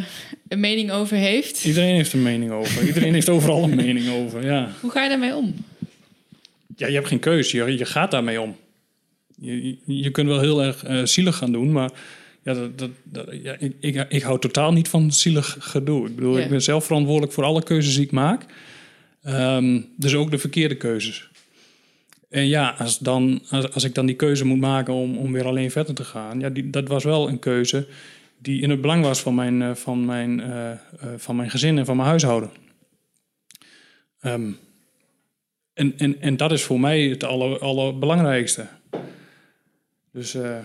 een 0.48 0.60
mening 0.60 0.90
over 0.90 1.16
heeft. 1.16 1.64
Iedereen 1.64 1.94
heeft 1.94 2.12
een 2.12 2.22
mening 2.22 2.50
over. 2.50 2.86
Iedereen 2.86 3.12
heeft 3.12 3.28
overal 3.28 3.62
een 3.62 3.74
mening 3.86 4.10
over, 4.10 4.44
ja. 4.44 4.70
Hoe 4.80 4.90
ga 4.90 5.02
je 5.02 5.08
daarmee 5.08 5.34
om? 5.34 5.54
Ja, 6.76 6.86
je 6.86 6.94
hebt 6.94 7.08
geen 7.08 7.18
keuze. 7.18 7.56
Je, 7.56 7.76
je 7.78 7.84
gaat 7.84 8.10
daarmee 8.10 8.40
om. 8.40 8.56
Je, 9.40 9.66
je, 9.66 9.76
je 9.84 10.10
kunt 10.10 10.28
wel 10.28 10.40
heel 10.40 10.62
erg 10.62 10.84
eh, 10.84 11.04
zielig 11.04 11.36
gaan 11.36 11.52
doen, 11.52 11.72
maar 11.72 11.90
ja, 12.42 12.54
dat, 12.54 12.78
dat, 12.78 12.90
dat- 13.04 13.28
ja, 13.42 13.56
ik, 13.58 13.72
ik, 13.80 14.06
ik 14.08 14.22
hou 14.22 14.38
totaal 14.40 14.72
niet 14.72 14.88
van 14.88 15.12
zielig 15.12 15.56
gedoe. 15.60 16.06
Ik 16.08 16.14
bedoel, 16.14 16.36
Ja. 16.38 16.42
ik 16.44 16.50
ben 16.50 16.62
zelf 16.62 16.84
verantwoordelijk 16.84 17.32
voor 17.32 17.44
alle 17.44 17.62
keuzes 17.62 17.94
die 17.94 18.04
ik 18.04 18.10
maak. 18.12 18.44
Ehm, 19.22 19.80
dus 19.96 20.14
ook 20.14 20.30
de 20.30 20.38
verkeerde 20.38 20.76
keuzes. 20.76 21.30
En 22.28 22.46
ja, 22.46 22.74
als, 22.78 22.98
dan, 22.98 23.42
als, 23.50 23.72
als 23.72 23.84
ik 23.84 23.94
dan 23.94 24.06
die 24.06 24.16
keuze 24.16 24.44
moet 24.44 24.60
maken 24.60 24.94
om, 24.94 25.16
om 25.16 25.32
weer 25.32 25.46
alleen 25.46 25.70
verder 25.70 25.94
te 25.94 26.04
gaan, 26.04 26.40
ja, 26.40 26.48
die, 26.50 26.70
dat 26.70 26.88
was 26.88 27.04
wel 27.04 27.28
een 27.28 27.38
keuze 27.38 27.86
die 28.38 28.62
in 28.62 28.70
het 28.70 28.80
belang 28.80 29.04
was 29.04 29.20
van 29.20 29.34
mijn, 29.34 29.62
eh, 29.62 29.74
van 29.74 30.04
mijn, 30.04 30.40
eh, 30.40 30.70
eh, 30.72 30.78
van 31.16 31.36
mijn 31.36 31.50
gezin 31.50 31.78
en 31.78 31.84
van 31.84 31.96
mijn 31.96 32.08
huishouden. 32.08 32.50
Ehm, 34.20 34.50
en, 35.74 35.98
en, 35.98 36.20
en 36.20 36.36
dat 36.36 36.52
is 36.52 36.62
voor 36.62 36.80
mij 36.80 37.02
het 37.02 37.24
aller, 37.24 37.58
allerbelangrijkste. 37.58 38.66
Dus 40.12 40.34
eh, 40.34 40.58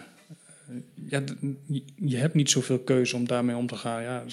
ja, 1.09 1.23
je- 2.05 2.17
hebt 2.17 2.33
niet 2.33 2.49
zoveel 2.49 2.79
keuze 2.79 3.15
om 3.15 3.27
daarmee 3.27 3.55
om 3.55 3.67
te 3.67 3.75
gaan. 3.75 4.01
Ja, 4.01 4.23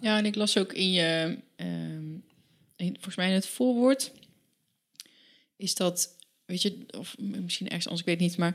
Ja, 0.00 0.18
en 0.18 0.26
ik 0.26 0.34
las 0.34 0.58
ook 0.58 0.72
in 0.72 0.92
je, 0.92 1.38
ehm, 1.56 2.04
volgens 2.86 3.16
mij 3.16 3.28
in 3.28 3.34
het 3.34 3.46
voorwoord, 3.48 4.10
is 5.56 5.74
dat, 5.74 6.16
weet 6.44 6.62
je, 6.62 6.86
of 6.98 7.14
misschien 7.18 7.66
ergens 7.66 7.86
anders, 7.88 8.06
ik 8.06 8.18
weet 8.18 8.28
niet, 8.28 8.36
maar 8.36 8.54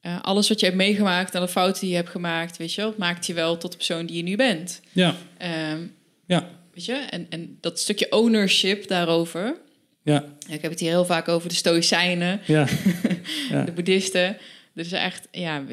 eh, 0.00 0.22
alles 0.22 0.48
wat 0.48 0.60
je 0.60 0.66
hebt 0.66 0.78
meegemaakt 0.78 1.32
de 1.32 1.48
fouten 1.48 1.80
die 1.80 1.90
je 1.90 1.96
hebt 1.96 2.08
gemaakt, 2.08 2.56
weet 2.56 2.72
je 2.74 2.80
wel, 2.80 2.94
maakt 2.98 3.26
je 3.26 3.34
wel 3.34 3.56
tot 3.56 3.70
de 3.70 3.76
persoon 3.76 4.06
die 4.06 4.16
je 4.16 4.22
nu 4.22 4.36
bent. 4.36 4.80
ja, 4.92 5.16
Ehm, 5.38 5.86
ja, 6.26 6.50
weet 6.74 6.84
je, 6.84 6.92
en, 6.94 7.26
en 7.30 7.58
dat 7.60 7.80
stukje 7.80 8.10
ownership 8.12 8.88
daarover, 8.88 9.56
ja, 10.02 10.24
ik 10.48 10.62
heb 10.62 10.70
het 10.70 10.80
hier 10.80 10.90
heel 10.90 11.04
vaak 11.04 11.28
over 11.28 11.48
de 11.48 11.54
stoïcijnen, 11.54 12.40
ja, 12.46 12.66
Ja. 13.50 13.64
de 13.64 13.72
boeddhisten. 13.72 14.36
Dus 14.74 14.92
echt, 14.92 15.28
ja, 15.30 15.64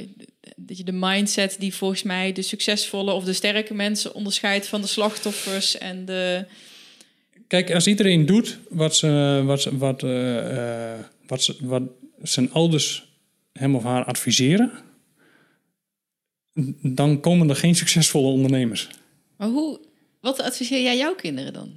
dat 0.55 0.77
je 0.77 0.83
de 0.83 0.91
mindset 0.91 1.55
die 1.59 1.73
volgens 1.73 2.03
mij 2.03 2.31
de 2.31 2.41
succesvolle 2.41 3.11
of 3.11 3.23
de 3.23 3.33
sterke 3.33 3.73
mensen 3.73 4.13
onderscheidt 4.13 4.67
van 4.67 4.81
de 4.81 4.87
slachtoffers 4.87 5.77
en 5.77 6.05
de. 6.05 6.45
Kijk, 7.51 7.73
als 7.73 7.87
iedereen 7.87 8.25
doet 8.25 8.59
wat, 8.69 8.95
ze, 8.95 9.41
wat, 9.45 9.63
wat, 9.63 10.03
eh, 10.03 10.93
eh, 10.93 10.99
wat, 11.27 11.43
ze, 11.43 11.55
wat 11.61 11.83
zijn 12.21 12.51
ouders 12.51 13.11
hem 13.53 13.75
of 13.75 13.83
haar 13.83 14.05
adviseren, 14.05 14.71
dan 16.81 17.19
komen 17.19 17.49
er 17.49 17.55
geen 17.55 17.75
succesvolle 17.75 18.27
ondernemers. 18.27 18.89
Maar 19.37 19.47
hoe, 19.47 19.79
wat 20.21 20.41
adviseer 20.41 20.81
jij 20.81 20.97
jouw 20.97 21.15
kinderen 21.15 21.53
dan? 21.53 21.71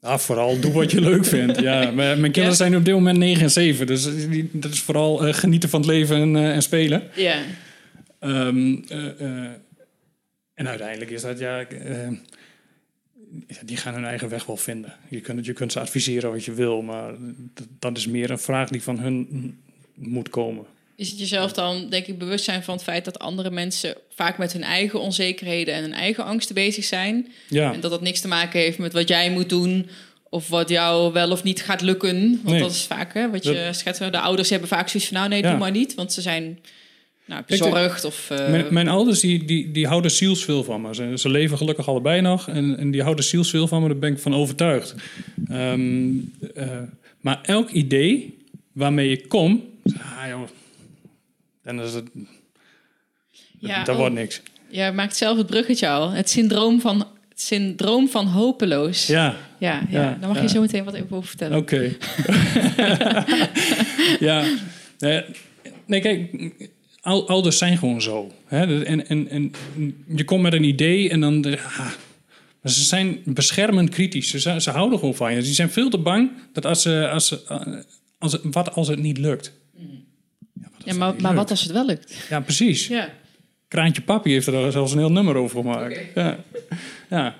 Ja, 0.00 0.18
vooral 0.18 0.60
doe 0.60 0.72
wat 0.72 0.90
je 0.90 1.00
leuk 1.00 1.24
vindt. 1.24 1.60
Ja, 1.60 1.90
mijn 1.94 2.20
kinderen 2.20 2.48
Ja. 2.48 2.54
zijn 2.54 2.76
op 2.76 2.84
dit 2.84 2.94
moment 2.94 3.18
9 3.18 3.42
en 3.42 3.50
7. 3.50 3.86
Dus 3.86 4.08
dat 4.52 4.72
is 4.72 4.80
vooral 4.80 5.26
eh, 5.26 5.34
genieten 5.34 5.68
van 5.68 5.80
het 5.80 5.88
leven 5.90 6.16
en, 6.16 6.36
en 6.36 6.62
spelen. 6.62 7.02
Ja, 7.14 7.42
Ehm, 8.22 8.76
eh, 8.88 9.20
eh, 9.20 9.50
en 10.54 10.68
uiteindelijk 10.68 11.10
is 11.10 11.22
dat, 11.22 11.38
ja, 11.38 11.58
ja, 11.58 11.66
die 13.64 13.76
gaan 13.76 13.94
hun 13.94 14.04
eigen 14.04 14.28
weg 14.28 14.44
wel 14.46 14.56
vinden. 14.56 14.94
Je 15.08 15.20
kunt, 15.20 15.46
je 15.46 15.52
kunt 15.52 15.72
ze 15.72 15.80
adviseren 15.80 16.30
wat 16.30 16.44
je 16.44 16.52
wil, 16.52 16.82
maar 16.82 17.12
dat, 17.54 17.66
dat 17.78 17.96
is 17.96 18.06
meer 18.06 18.30
een 18.30 18.38
vraag 18.38 18.68
die 18.68 18.82
van 18.82 18.98
hun 18.98 19.58
moet 19.94 20.28
komen. 20.28 20.64
is 20.96 21.10
het 21.10 21.18
jezelf 21.18 21.52
dan, 21.52 21.88
denk 21.90 22.06
ik, 22.06 22.18
bewust 22.18 22.44
zijn 22.44 22.62
van 22.62 22.74
het 22.74 22.82
feit 22.82 23.04
dat 23.04 23.18
andere 23.18 23.50
mensen 23.50 23.94
vaak 24.14 24.38
met 24.38 24.52
hun 24.52 24.62
eigen 24.62 25.00
onzekerheden 25.00 25.74
en 25.74 25.82
hun 25.82 25.92
eigen 25.92 26.24
angsten 26.24 26.54
bezig 26.54 26.84
zijn? 26.84 27.32
Ja, 27.48 27.72
En 27.72 27.80
dat 27.80 27.90
dat 27.90 28.00
niks 28.02 28.20
te 28.20 28.28
maken 28.28 28.60
heeft 28.60 28.78
met 28.78 28.92
wat 28.92 29.08
jij 29.08 29.30
moet 29.30 29.48
doen 29.48 29.88
of 30.30 30.48
wat 30.48 30.68
jou 30.68 31.12
wel 31.12 31.30
of 31.30 31.42
niet 31.42 31.62
gaat 31.62 31.80
lukken. 31.80 32.30
Want 32.30 32.44
Nee. 32.44 32.60
dat 32.60 32.70
is 32.70 32.82
vaak, 32.86 33.14
hè, 33.14 33.30
wat 33.30 33.44
je 33.44 33.52
Dat- 33.52 33.76
schetst. 33.76 34.00
De 34.12 34.18
ouders 34.20 34.50
hebben 34.50 34.68
vaak 34.68 34.88
zoiets 34.88 35.08
van, 35.08 35.18
nou 35.18 35.28
nee, 35.30 35.42
Ja. 35.42 35.50
doe 35.50 35.58
maar 35.58 35.70
niet, 35.70 35.94
want 35.94 36.12
ze 36.12 36.20
zijn 36.20 36.58
nou, 37.24 37.42
bezorgd 37.46 38.04
of... 38.04 38.30
eh, 38.30 38.50
mijn, 38.50 38.66
mijn 38.70 38.88
ouders 38.88 39.20
die, 39.20 39.44
die, 39.44 39.70
die 39.70 39.86
houden 39.86 40.10
zielsveel 40.10 40.64
van 40.64 40.80
me. 40.80 40.94
Ze, 40.94 41.12
ze 41.14 41.28
leven 41.28 41.56
gelukkig 41.56 41.88
allebei 41.88 42.20
nog 42.20 42.48
en, 42.48 42.78
en 42.78 42.90
die 42.90 43.02
houden 43.02 43.24
zielsveel 43.24 43.68
van 43.68 43.82
me, 43.82 43.88
daar 43.88 43.98
ben 43.98 44.12
ik 44.12 44.18
van 44.18 44.34
overtuigd. 44.34 44.94
Ehm, 45.48 46.10
eh, 46.54 46.78
maar 47.20 47.38
elk 47.42 47.70
idee 47.70 48.38
waarmee 48.72 49.10
ik 49.10 49.28
kom, 49.28 49.64
ah, 49.98 50.28
joh, 50.28 50.48
dan 51.62 51.80
is 51.80 51.94
het, 51.94 52.08
Ja, 53.58 53.84
dat 53.84 53.94
oh. 53.94 54.00
wordt 54.00 54.14
niks. 54.14 54.42
Ja, 54.68 54.90
maakt 54.90 55.16
zelf 55.16 55.38
het 55.38 55.46
bruggetje 55.46 55.88
al. 55.88 56.10
Het 56.10 56.30
syndroom 56.30 56.80
van, 56.80 56.98
het 57.28 57.40
syndroom 57.40 58.08
van 58.08 58.26
hopeloos. 58.26 59.06
Ja, 59.06 59.36
Ja, 59.58 59.82
ja, 59.90 60.02
Ja, 60.02 60.16
daar 60.20 60.28
mag 60.28 60.36
ja. 60.36 60.42
je 60.42 60.48
zo 60.48 60.60
meteen 60.60 60.84
wat 60.84 60.96
over 61.10 61.28
vertellen. 61.28 61.58
Oké. 61.58 61.96
ja. 64.28 64.44
Nee, 65.86 66.00
kijk, 66.00 66.52
ou- 67.02 67.26
ouders 67.26 67.58
zijn 67.58 67.78
gewoon 67.78 68.02
zo. 68.02 68.32
Hè? 68.46 68.84
En, 68.84 69.08
en, 69.08 69.28
en 69.28 69.52
je 70.16 70.24
komt 70.24 70.42
met 70.42 70.52
een 70.52 70.64
idee 70.64 71.10
en 71.10 71.20
dan... 71.20 71.44
ah, 71.44 71.90
maar 72.60 72.72
ze 72.72 72.84
zijn 72.84 73.20
beschermend 73.24 73.88
kritisch. 73.88 74.30
Ze, 74.30 74.60
ze 74.60 74.70
houden 74.70 74.98
gewoon 74.98 75.14
van 75.14 75.34
je. 75.34 75.44
Ze 75.44 75.54
zijn 75.54 75.70
veel 75.70 75.90
te 75.90 75.98
bang 75.98 76.30
dat 76.52 76.66
als 76.66 76.82
ze... 76.82 77.08
Als 77.08 77.26
ze 77.26 77.42
eh, 77.48 77.78
als 78.22 78.32
het, 78.32 78.42
wat 78.50 78.74
als 78.74 78.88
het 78.88 78.98
niet 78.98 79.18
lukt? 79.18 79.52
Ja, 80.84 80.94
maar, 80.94 81.14
maar 81.20 81.34
wat 81.34 81.50
als 81.50 81.62
het 81.62 81.72
wel 81.72 81.86
lukt? 81.86 82.26
Ja, 82.28 82.40
precies. 82.40 82.86
Ja. 82.86 83.08
Kraantje 83.68 84.02
Papi 84.02 84.30
heeft 84.30 84.46
er 84.46 84.72
zelfs 84.72 84.92
een 84.92 84.98
heel 84.98 85.12
nummer 85.12 85.36
over 85.36 85.56
gemaakt. 85.56 86.00
Ja. 86.14 86.38
ja. 87.10 87.34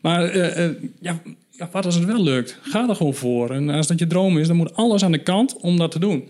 Maar 0.00 0.24
eh, 0.24 0.64
eh, 0.64 0.72
ja, 1.00 1.22
ja, 1.50 1.68
wat 1.72 1.84
als 1.84 1.94
het 1.94 2.04
wel 2.04 2.22
lukt? 2.22 2.58
Ga 2.62 2.88
er 2.88 2.96
gewoon 2.96 3.14
voor. 3.14 3.50
En 3.50 3.70
als 3.70 3.86
dat 3.86 3.98
je 3.98 4.06
droom 4.06 4.38
is, 4.38 4.46
dan 4.46 4.56
moet 4.56 4.74
alles 4.74 5.04
aan 5.04 5.12
de 5.12 5.22
kant 5.22 5.56
om 5.56 5.78
dat 5.78 5.90
te 5.90 5.98
doen. 5.98 6.24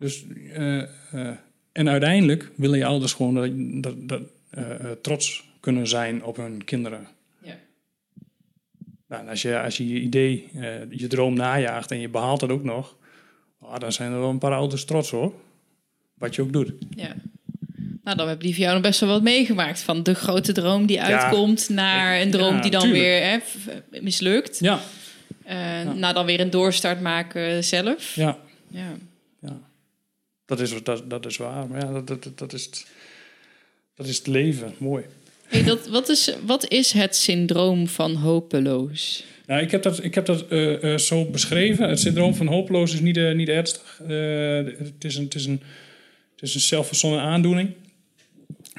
Dus, 0.00 0.24
eh, 0.52 0.78
eh, 0.82 1.36
en 1.72 1.88
uiteindelijk 1.88 2.50
willen 2.56 2.78
je 2.78 2.84
ouders 2.86 3.12
gewoon 3.12 3.34
dat, 3.34 3.50
dat, 3.82 4.08
dat, 4.08 4.22
eh, 4.50 4.90
trots 5.02 5.44
kunnen 5.60 5.88
zijn 5.88 6.24
op 6.24 6.36
hun 6.36 6.64
kinderen. 6.64 7.06
Ja. 7.42 7.56
Nou, 9.08 9.28
als, 9.28 9.42
je, 9.42 9.60
als 9.60 9.76
je 9.76 9.88
je 9.88 10.00
idee, 10.00 10.48
je 10.90 11.06
droom 11.06 11.34
najaagt 11.34 11.90
en 11.90 12.00
je 12.00 12.08
behaalt 12.08 12.40
het 12.40 12.50
ook 12.50 12.64
nog, 12.64 12.96
ah, 13.60 13.78
dan 13.78 13.92
zijn 13.92 14.12
er 14.12 14.18
wel 14.20 14.30
een 14.30 14.38
paar 14.38 14.54
ouders 14.54 14.84
trots 14.84 15.10
hoor. 15.10 15.32
Wat 16.14 16.34
je 16.34 16.42
ook 16.42 16.52
doet. 16.52 16.72
ja. 16.96 17.14
Nou, 18.04 18.16
dan 18.16 18.28
hebben 18.28 18.46
die 18.46 18.54
voor 18.54 18.62
jou 18.62 18.74
nog 18.74 18.82
best 18.82 19.00
wel 19.00 19.08
wat 19.08 19.22
meegemaakt. 19.22 19.80
Van 19.80 20.02
de 20.02 20.14
grote 20.14 20.52
droom 20.52 20.86
die 20.86 21.02
uitkomt 21.02 21.68
naar 21.68 22.20
een 22.20 22.30
droom 22.30 22.54
Ja, 22.54 22.60
die 22.60 22.70
dan 22.70 22.80
tuurlijk. 22.80 23.02
weer 23.02 23.22
hè, 23.22 24.00
mislukt. 24.00 24.58
Ja, 24.58 24.80
Nou, 25.94 26.14
dan 26.14 26.26
weer 26.26 26.40
een 26.40 26.50
doorstart 26.50 27.00
maken 27.00 27.64
zelf. 27.64 28.14
ja. 28.14 28.38
Ja. 28.68 28.96
Dat 30.50 30.60
is, 30.60 30.82
dat, 30.82 31.10
dat 31.10 31.26
is 31.26 31.36
waar. 31.36 31.68
Maar 31.68 31.80
ja, 31.80 31.92
dat, 31.92 32.06
dat, 32.06 32.38
dat, 32.38 32.52
is 32.52 32.64
het, 32.64 32.86
dat 33.94 34.06
is 34.06 34.16
het 34.18 34.26
leven. 34.26 34.74
Mooi. 34.78 35.04
Hey, 35.46 35.62
dat, 35.62 35.88
wat, 35.88 36.08
is, 36.08 36.34
wat 36.46 36.68
is 36.68 36.92
het 36.92 37.16
syndroom 37.16 37.88
van 37.88 38.14
hopeloos? 38.14 39.24
Nou, 39.46 39.62
ik 39.62 39.70
heb 39.70 39.82
dat, 39.82 40.04
ik 40.04 40.14
heb 40.14 40.26
dat 40.26 40.48
eh, 40.48 40.92
eh, 40.92 40.98
zo 40.98 41.24
beschreven. 41.24 41.88
Het 41.88 42.00
syndroom 42.00 42.34
van 42.34 42.46
hopeloos 42.46 42.92
is 42.92 43.00
niet, 43.00 43.16
eh, 43.16 43.32
niet 43.32 43.48
ernstig. 43.48 43.98
Het, 43.98 45.04
is 45.04 45.16
een, 45.16 45.24
het, 45.24 45.34
is 45.34 45.46
een, 45.46 45.60
het 46.34 46.42
is 46.42 46.54
een 46.54 46.60
zelfverzonnen 46.60 47.20
aandoening. 47.20 47.70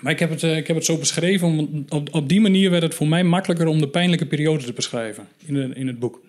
Maar 0.01 0.11
ik 0.11 0.19
heb 0.19 0.29
het, 0.29 0.43
ik 0.43 0.67
heb 0.67 0.75
het 0.75 0.85
zo 0.85 0.97
beschreven, 0.97 1.47
om, 1.47 1.85
op, 1.89 2.13
op 2.13 2.29
die 2.29 2.41
manier 2.41 2.69
werd 2.69 2.83
het 2.83 2.95
voor 2.95 3.07
mij 3.07 3.23
makkelijker 3.23 3.67
om 3.67 3.79
de 3.79 3.89
pijnlijke 3.89 4.25
periode 4.25 4.63
te 4.63 4.73
beschrijven 4.73 5.27
in, 5.45 5.53
de, 5.53 5.71
in 5.73 5.87
het 5.87 5.99
boek. 5.99 6.21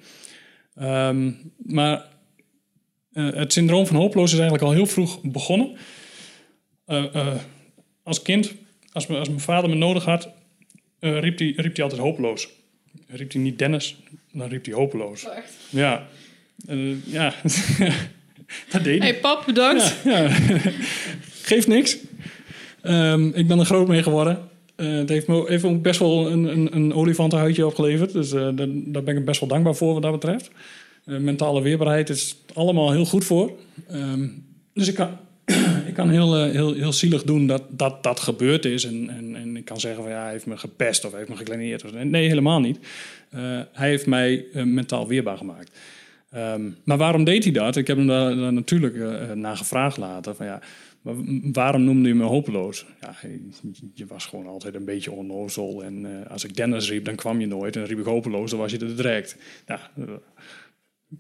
Ehm, 0.75 1.31
maar 1.57 2.11
eh, 3.13 3.33
het 3.33 3.53
syndroom 3.53 3.87
van 3.87 3.97
hopeloos 3.97 4.33
is 4.33 4.39
eigenlijk 4.39 4.65
al 4.65 4.73
heel 4.73 4.87
vroeg 4.87 5.21
begonnen. 5.23 5.77
Eh, 6.85 7.15
eh, 7.15 7.35
als 8.03 8.23
kind, 8.23 8.53
als, 8.93 9.09
als 9.09 9.29
mijn 9.29 9.41
vader 9.41 9.71
me 9.71 9.77
nodig 9.77 10.05
had, 10.05 10.29
riep 11.01 11.39
hij 11.39 11.53
riep 11.57 11.79
altijd 11.79 12.01
hopeloos. 12.01 12.49
Riep 13.07 13.33
hij 13.33 13.43
niet 13.43 13.59
Dennis, 13.59 13.97
dan 14.33 14.49
riep 14.49 14.65
hij 14.65 14.75
hopeloos. 14.75 15.27
Oh, 15.27 15.37
echt? 15.37 15.53
Ja, 15.69 16.07
ja. 17.05 17.35
dat 18.71 18.85
deed 18.85 18.99
hij. 18.99 19.09
Hey 19.11 19.21
pap, 19.21 19.43
bedankt. 19.47 19.97
Ja, 20.05 20.19
ja. 20.19 20.29
Geeft 21.51 21.67
niks. 21.67 21.99
Ehm, 22.83 23.29
ik 23.29 23.47
ben 23.47 23.59
er 23.59 23.65
groot 23.65 23.89
mee 23.89 24.03
geworden. 24.03 24.49
Het 24.77 25.09
heeft 25.09 25.27
me 25.27 25.63
ook 25.63 25.83
best 25.83 25.99
wel 25.99 26.31
een, 26.31 26.45
een, 26.45 26.77
een 26.77 26.95
olifantenhuidje 26.95 27.67
opgeleverd. 27.67 28.13
Dus 28.13 28.31
daar, 28.31 28.55
daar 28.69 29.03
ben 29.03 29.17
ik 29.17 29.25
best 29.25 29.41
wel 29.41 29.49
dankbaar 29.49 29.75
voor 29.75 29.93
wat 29.93 30.03
dat 30.03 30.13
betreft. 30.13 30.51
Eh, 31.05 31.17
mentale 31.19 31.63
weerbaarheid 31.63 32.09
is 32.09 32.37
allemaal 32.55 32.93
heel 32.93 33.05
goed 33.05 33.25
voor. 33.25 33.53
Ehm, 33.89 34.29
dus 34.75 34.89
ik 34.89 34.95
kan, 34.95 35.17
ik 35.89 35.95
kan 35.95 36.11
heel, 36.11 36.37
eh, 36.37 36.51
heel, 36.53 36.75
heel 36.75 36.93
zielig 36.93 37.23
doen 37.23 37.47
dat 37.47 37.63
dat, 37.71 38.03
dat 38.03 38.21
gebeurd 38.21 38.65
is. 38.65 38.85
En, 38.85 39.09
en, 39.11 39.37
en 39.37 39.57
ik 39.57 39.65
kan 39.65 39.81
zeggen 39.81 40.03
van 40.03 40.13
ja, 40.13 40.23
hij 40.23 40.33
heeft 40.33 40.47
me 40.47 40.57
gepest 40.57 41.05
of 41.05 41.11
hij 41.11 41.19
heeft 41.19 41.31
me 41.33 41.37
gekleineerd. 41.37 42.05
Nee, 42.05 42.29
helemaal 42.29 42.61
niet. 42.61 42.79
Eh, 43.31 43.41
hij 43.73 43.89
heeft 43.89 44.07
mij 44.07 44.45
mentaal 44.65 45.09
weerbaar 45.09 45.37
gemaakt. 45.37 45.79
Ehm, 46.31 46.71
maar 46.85 46.97
waarom 46.99 47.25
deed 47.25 47.45
hij 47.45 47.53
dat? 47.53 47.77
Ik 47.77 47.87
heb 47.87 47.97
hem 47.97 48.07
daar, 48.07 48.37
natuurlijk 48.53 48.97
eh, 48.97 49.33
naar 49.33 49.57
gevraagd 49.57 49.97
later. 49.97 50.35
Van, 50.35 50.47
ja, 50.47 50.61
maar 51.03 51.15
waarom 51.53 51.85
noemde 51.85 52.09
hij 52.09 52.19
me 52.19 52.25
hopeloos? 52.25 52.87
Ja, 53.01 53.15
je- 53.23 53.71
je 53.95 54.07
was 54.07 54.27
gewoon 54.27 54.47
altijd 54.47 54.75
een 54.75 54.85
beetje 54.85 55.11
onnozel. 55.13 55.85
En 55.85 56.27
als 56.29 56.45
ik 56.45 56.57
Dennis 56.57 56.91
riep, 56.91 57.05
dan 57.05 57.15
kwam 57.15 57.41
je 57.41 57.47
nooit. 57.47 57.77
En 57.77 57.85
riep 57.85 57.99
ik 57.99 58.05
hopeloos, 58.05 58.51
dan 58.51 58.59
was 58.59 58.73
je 58.73 58.79
er 58.79 58.97
direct. 58.97 59.37
Eh, 59.65 59.77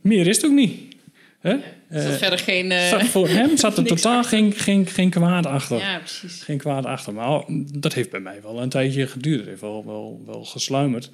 meer 0.02 0.26
is 0.26 0.36
het 0.36 0.44
ook 0.46 0.52
niet. 0.52 0.80
Hè? 1.40 1.50
Er 1.88 2.02
zat 2.02 2.12
Eh, 2.12 2.18
verder 2.18 2.38
geen... 2.38 2.70
eh, 2.72 2.88
zat 2.88 3.02
voor 3.04 3.28
hem 3.28 3.56
zat 3.64 3.78
er 3.78 3.84
totaal 3.84 4.24
geen, 4.24 4.52
geen, 4.52 4.86
geen 4.86 5.10
kwaad 5.10 5.46
achter. 5.46 5.78
ja, 5.78 5.98
precies. 5.98 6.42
Geen 6.42 6.58
kwaad 6.58 6.84
achter. 6.86 7.14
Maar 7.14 7.28
oh, 7.28 7.48
dat 7.78 7.92
heeft 7.94 8.10
bij 8.10 8.20
mij 8.20 8.42
wel 8.42 8.62
een 8.62 8.68
tijdje 8.68 9.06
geduurd. 9.06 9.38
Het 9.38 9.48
heeft 9.48 9.60
wel, 9.60 9.84
wel, 9.86 10.22
wel 10.26 10.44
gesluimerd. 10.44 11.10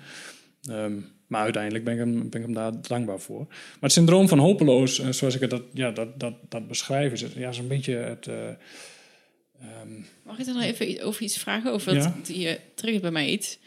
Ehm, 0.71 0.93
maar 1.27 1.43
uiteindelijk 1.43 1.85
ben 1.85 1.93
ik, 1.93 1.99
hem, 2.01 2.13
ben 2.31 2.41
ik 2.41 2.47
hem 2.47 2.55
daar 2.55 2.73
dankbaar 2.83 3.19
voor. 3.21 3.45
Maar 3.49 3.77
het 3.81 3.93
syndroom 3.93 4.29
van 4.29 4.39
hopeloos, 4.39 4.99
eh, 5.01 5.09
zoals 5.13 5.35
ik 5.35 5.41
het 5.41 5.51
dat, 5.51 5.63
ja, 5.73 5.91
dat, 5.91 6.21
dat, 6.21 6.35
dat 6.49 6.69
beschrijf, 6.69 7.13
is, 7.13 7.21
het, 7.21 7.33
ja, 7.33 7.49
is 7.49 7.59
een 7.59 7.69
beetje 7.69 7.95
het. 7.95 8.27
eh, 8.27 8.49
ehm, 9.61 9.91
Mag 10.23 10.39
ik 10.39 10.45
dan 10.47 10.55
nog 10.55 10.63
even 10.65 11.03
over 11.03 11.23
iets 11.23 11.39
vragen? 11.39 11.73
Over 11.73 11.95
Ja. 11.95 12.03
dat, 12.03 12.27
die 12.27 12.57
triggert 12.75 13.03
bij 13.03 13.13
mij 13.13 13.29
iets. 13.31 13.59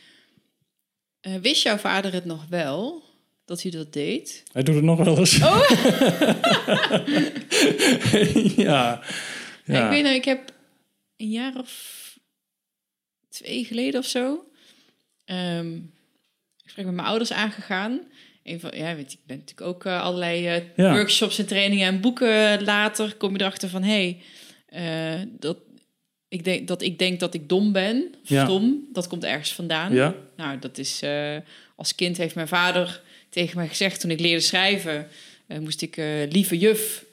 Wist 1.41 1.63
jouw 1.63 1.77
vader 1.77 2.13
het 2.13 2.25
nog 2.25 2.45
wel, 2.49 3.03
dat 3.51 3.61
hij 3.61 3.71
dat 3.71 3.93
deed? 3.93 4.43
hij 4.51 4.63
doet 4.63 4.75
het 4.75 4.83
nog 4.83 5.03
wel 5.03 5.17
eens. 5.17 5.41
Oh! 5.41 5.69
ja. 8.67 9.01
ja. 9.65 9.83
Ik 9.83 9.89
weet 9.89 10.03
nou, 10.03 10.15
ik 10.15 10.25
heb 10.25 10.51
een 11.17 11.29
jaar 11.29 11.55
of 11.57 11.99
twee 13.29 13.63
geleden 13.65 13.99
of 13.99 14.05
zo... 14.05 14.45
ehm 15.25 15.79
gesprek 16.63 16.85
met 16.85 16.95
mijn 16.95 17.07
ouders 17.07 17.31
aangegaan. 17.33 17.99
Een 18.43 18.59
van, 18.59 18.71
ja, 18.73 18.95
weet, 18.95 19.11
je, 19.11 19.17
ik 19.17 19.25
ben 19.25 19.37
natuurlijk 19.37 19.67
ook 19.67 19.85
eh, 19.85 20.01
allerlei 20.01 20.47
eh, 20.47 20.61
Ja. 20.75 20.91
workshops 20.93 21.39
en 21.39 21.45
trainingen 21.45 21.87
en 21.87 22.01
boeken 22.01 22.63
later. 22.63 23.15
Kom 23.15 23.33
je 23.33 23.39
erachter 23.41 23.69
van, 23.69 23.83
hé, 23.83 24.17
hey, 24.69 25.15
eh, 25.19 25.27
dat, 25.39 25.57
ik 26.27 26.43
denk, 26.43 26.67
dat 26.67 26.81
ik 26.81 26.99
denk 26.99 27.19
dat 27.19 27.33
ik 27.33 27.49
dom 27.49 27.71
ben, 27.71 28.13
of 28.23 28.29
Ja. 28.29 28.45
stom, 28.45 28.87
dat 28.91 29.07
komt 29.07 29.23
ergens 29.23 29.53
vandaan. 29.53 29.93
ja. 29.93 30.15
Nou, 30.35 30.59
dat 30.59 30.77
is 30.77 31.03
als 31.75 31.95
kind 31.95 32.17
heeft 32.17 32.35
mijn 32.35 32.47
vader 32.47 33.01
tegen 33.31 33.57
mij 33.57 33.67
gezegd 33.67 33.99
toen 33.99 34.11
ik 34.11 34.19
leerde 34.19 34.41
schrijven, 34.41 35.07
eh, 35.47 35.57
moest 35.57 35.81
ik 35.81 35.97
eh, 35.97 36.05
lieve 36.29 36.57
juf. 36.57 37.03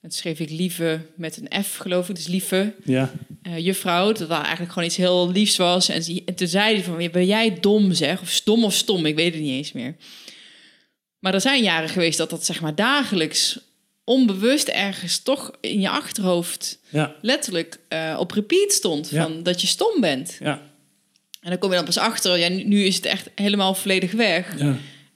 En 0.00 0.08
toen 0.08 0.18
schreef 0.18 0.38
ik 0.40 0.50
lieve 0.50 1.00
met 1.14 1.40
een 1.50 1.62
F, 1.64 1.76
geloof 1.76 2.08
ik, 2.08 2.14
dus 2.14 2.26
lieve 2.26 2.74
Ja. 2.84 3.12
eh, 3.42 3.58
juffrouw. 3.58 4.12
Dat 4.12 4.28
wel 4.28 4.40
eigenlijk 4.42 4.72
gewoon 4.72 4.88
iets 4.88 4.96
heel 4.96 5.30
liefs 5.32 5.56
was. 5.56 5.88
En, 5.88 6.02
ze- 6.02 6.22
en 6.26 6.34
toen 6.34 6.48
zei 6.48 6.74
hij 6.74 6.84
van, 6.84 7.08
ben 7.12 7.26
jij 7.26 7.60
dom 7.60 7.92
zeg? 7.92 8.20
Of 8.20 8.30
stom 8.30 8.64
of 8.64 8.74
stom, 8.74 9.06
ik 9.06 9.14
weet 9.14 9.32
het 9.34 9.42
niet 9.42 9.52
eens 9.52 9.72
meer. 9.72 9.96
Maar 11.18 11.34
er 11.34 11.40
zijn 11.40 11.62
jaren 11.62 11.88
geweest 11.88 12.18
dat 12.18 12.30
dat 12.30 12.44
zeg 12.44 12.60
maar 12.60 12.74
dagelijks 12.74 13.58
onbewust 14.04 14.68
ergens 14.68 15.18
toch 15.18 15.50
in 15.60 15.80
je 15.80 15.88
achterhoofd 15.88 16.78
Ja. 16.88 17.14
letterlijk 17.22 17.78
op 18.18 18.30
repeat 18.30 18.72
stond 18.72 19.10
Ja. 19.10 19.22
van 19.22 19.42
dat 19.42 19.60
je 19.60 19.66
stom 19.66 20.00
bent. 20.00 20.36
Ja. 20.40 20.62
En 21.40 21.50
dan 21.50 21.58
kom 21.58 21.70
je 21.70 21.76
dan 21.76 21.84
pas 21.84 21.98
achter, 21.98 22.38
ja, 22.38 22.48
nu, 22.48 22.64
nu 22.64 22.82
is 22.84 22.96
het 22.96 23.04
echt 23.06 23.30
helemaal 23.34 23.74
volledig 23.74 24.12
weg. 24.12 24.54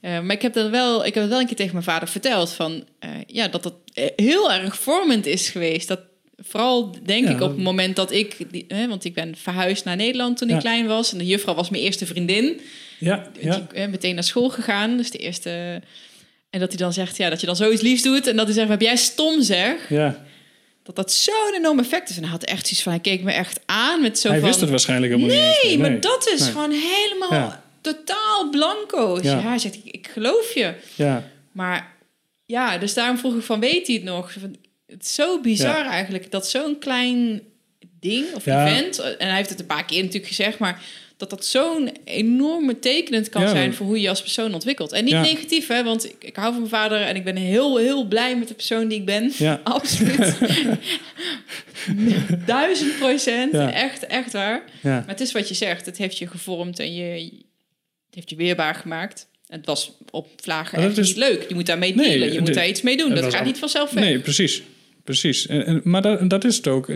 Eh, 0.02 0.20
maar 0.20 0.36
ik 0.36 0.42
heb, 0.42 0.52
dat 0.52 0.70
wel, 0.70 0.98
ik 1.06 1.14
heb 1.14 1.22
het 1.22 1.32
wel 1.32 1.40
een 1.40 1.46
keer 1.46 1.56
tegen 1.56 1.72
mijn 1.72 1.84
vader 1.84 2.08
verteld. 2.08 2.52
Van, 2.52 2.84
eh, 2.98 3.10
ja, 3.26 3.48
dat 3.48 3.62
dat 3.62 3.74
eh, 3.94 4.06
heel 4.16 4.52
erg 4.52 4.76
vormend 4.76 5.26
is 5.26 5.48
geweest. 5.48 5.88
Dat, 5.88 6.00
vooral 6.38 6.96
denk 7.02 7.24
Ja. 7.26 7.30
ik 7.34 7.40
op 7.40 7.48
het 7.50 7.58
moment 7.62 7.96
dat 7.96 8.12
ik... 8.12 8.36
Die, 8.50 8.64
hè, 8.68 8.88
want 8.88 9.04
ik 9.04 9.14
ben 9.14 9.36
verhuisd 9.36 9.84
naar 9.84 9.96
Nederland 9.96 10.36
toen 10.38 10.50
ik 10.50 10.58
klein 10.58 10.86
was. 10.86 11.12
En 11.12 11.18
de 11.18 11.26
juffrouw 11.26 11.54
was 11.54 11.70
mijn 11.70 11.82
eerste 11.82 12.06
vriendin. 12.06 12.60
Ja. 12.98 13.26
Ja. 13.40 13.66
Die, 13.74 13.88
meteen 13.88 14.14
naar 14.14 14.24
school 14.24 14.48
gegaan. 14.48 14.96
Dus 14.96 15.10
de 15.10 15.18
eerste... 15.18 15.82
En 16.50 16.60
dat 16.60 16.68
hij 16.68 16.78
dan 16.78 16.92
zegt, 16.92 17.16
ja, 17.16 17.30
dat 17.30 17.40
je 17.40 17.46
dan 17.46 17.56
zoiets 17.56 17.82
liefs 17.82 18.02
doet. 18.02 18.26
En 18.26 18.36
dat 18.36 18.44
hij 18.46 18.54
zegt, 18.54 18.68
heb 18.68 18.80
jij 18.80 18.96
stom 18.96 19.42
zeg? 19.42 19.88
ja. 19.88 20.24
Dat 20.82 20.96
dat 20.96 21.12
zo'n 21.12 21.54
enorm 21.56 21.78
effect 21.78 22.10
is. 22.10 22.16
En 22.16 22.22
hij 22.22 22.30
had 22.32 22.44
echt 22.44 22.60
zoiets 22.66 22.82
van, 22.82 22.92
hij 22.92 23.00
keek 23.00 23.22
me 23.22 23.32
echt 23.32 23.60
aan 23.66 24.00
met 24.02 24.18
zo 24.18 24.28
Hij 24.28 24.38
van... 24.38 24.48
wist 24.48 24.60
het 24.60 24.70
waarschijnlijk 24.70 25.12
helemaal 25.12 25.36
niet. 25.36 25.46
eens 25.46 25.62
Nee, 25.62 25.78
maar 25.78 26.00
dat 26.00 26.28
is 26.34 26.40
Nee. 26.40 26.50
gewoon 26.50 26.70
helemaal 26.70 27.32
Ja. 27.32 27.64
Totaal 27.82 28.50
blanco. 28.50 29.14
Dus 29.14 29.24
Ja. 29.24 29.38
ja, 29.38 29.48
hij 29.48 29.58
zegt, 29.58 29.74
ik, 29.74 29.84
ik 29.84 30.08
geloof 30.12 30.54
je. 30.54 30.74
Ja. 30.94 31.30
Maar 31.52 31.92
ja, 32.46 32.78
dus 32.78 32.94
daarom 32.94 33.18
vroeg 33.18 33.34
ik 33.36 33.42
van, 33.42 33.60
weet 33.60 33.86
hij 33.86 33.96
het 33.96 34.04
nog? 34.04 34.34
Het 34.86 35.02
is 35.02 35.14
zo 35.14 35.40
bizar 35.40 35.84
Ja. 35.84 35.90
eigenlijk, 35.90 36.30
dat 36.30 36.48
zo'n 36.48 36.78
klein 36.78 37.42
ding 38.00 38.24
of 38.34 38.46
event... 38.46 38.98
en 38.98 39.26
hij 39.26 39.36
heeft 39.36 39.50
het 39.50 39.60
een 39.60 39.66
paar 39.66 39.84
keer 39.84 39.98
natuurlijk 40.00 40.26
gezegd... 40.26 40.58
maar 40.58 40.82
dat 41.16 41.30
dat 41.30 41.46
zo'n 41.46 41.90
enorme 42.04 42.78
tekenend 42.78 43.28
kan 43.28 43.42
Ja. 43.42 43.48
zijn... 43.48 43.74
voor 43.74 43.86
hoe 43.86 44.00
je 44.00 44.08
als 44.08 44.20
persoon 44.20 44.54
ontwikkelt. 44.54 44.92
En 44.92 45.04
niet 45.04 45.12
Ja. 45.12 45.20
negatief, 45.22 45.66
hè, 45.66 45.84
want 45.84 46.04
ik, 46.04 46.24
ik 46.24 46.36
hou 46.36 46.48
van 46.50 46.58
mijn 46.58 46.70
vader... 46.74 47.00
en 47.02 47.16
ik 47.16 47.24
ben 47.24 47.36
heel, 47.36 47.76
heel 47.76 48.04
blij 48.04 48.36
met 48.36 48.48
de 48.48 48.54
persoon 48.54 48.88
die 48.88 48.98
ik 48.98 49.04
ben. 49.06 49.32
Ja. 49.38 49.60
Absoluut. 49.76 50.34
Duizend 52.46 52.98
procent. 52.98 53.52
Ja. 53.52 53.72
Echt, 53.72 54.06
echt 54.06 54.32
waar. 54.32 54.62
Ja. 54.82 54.90
Maar 54.90 55.04
het 55.08 55.20
is 55.20 55.32
wat 55.32 55.48
je 55.48 55.54
zegt. 55.54 55.86
Het 55.86 55.98
heeft 55.98 56.18
je 56.18 56.26
gevormd 56.26 56.78
en 56.78 56.94
je, 56.94 57.32
het 58.12 58.20
heeft 58.20 58.30
je 58.30 58.36
weerbaar 58.36 58.74
gemaakt. 58.74 59.26
Het 59.46 59.66
was 59.66 59.92
op 60.10 60.28
vlagen 60.36 60.78
echt 60.78 60.98
is- 60.98 61.06
niet 61.08 61.16
leuk. 61.16 61.48
Je 61.48 61.54
moet 61.54 61.66
daarmee 61.66 61.94
Nee, 61.94 62.08
dealen. 62.08 62.32
Je 62.32 62.40
moet 62.40 62.54
daar 62.54 62.68
iets 62.68 62.82
mee 62.82 62.96
doen. 62.96 63.14
Dat 63.14 63.24
gaat 63.24 63.34
al- 63.34 63.44
niet 63.44 63.58
vanzelf 63.58 63.90
weg. 63.92 64.04
Nee, 64.04 64.18
precies. 64.20 64.62
Precies. 65.04 65.46
En, 65.46 65.66
en, 65.66 65.80
maar 65.84 66.02
dat, 66.02 66.30
dat 66.30 66.44
is 66.44 66.56
het 66.56 66.66
ook. 66.68 66.88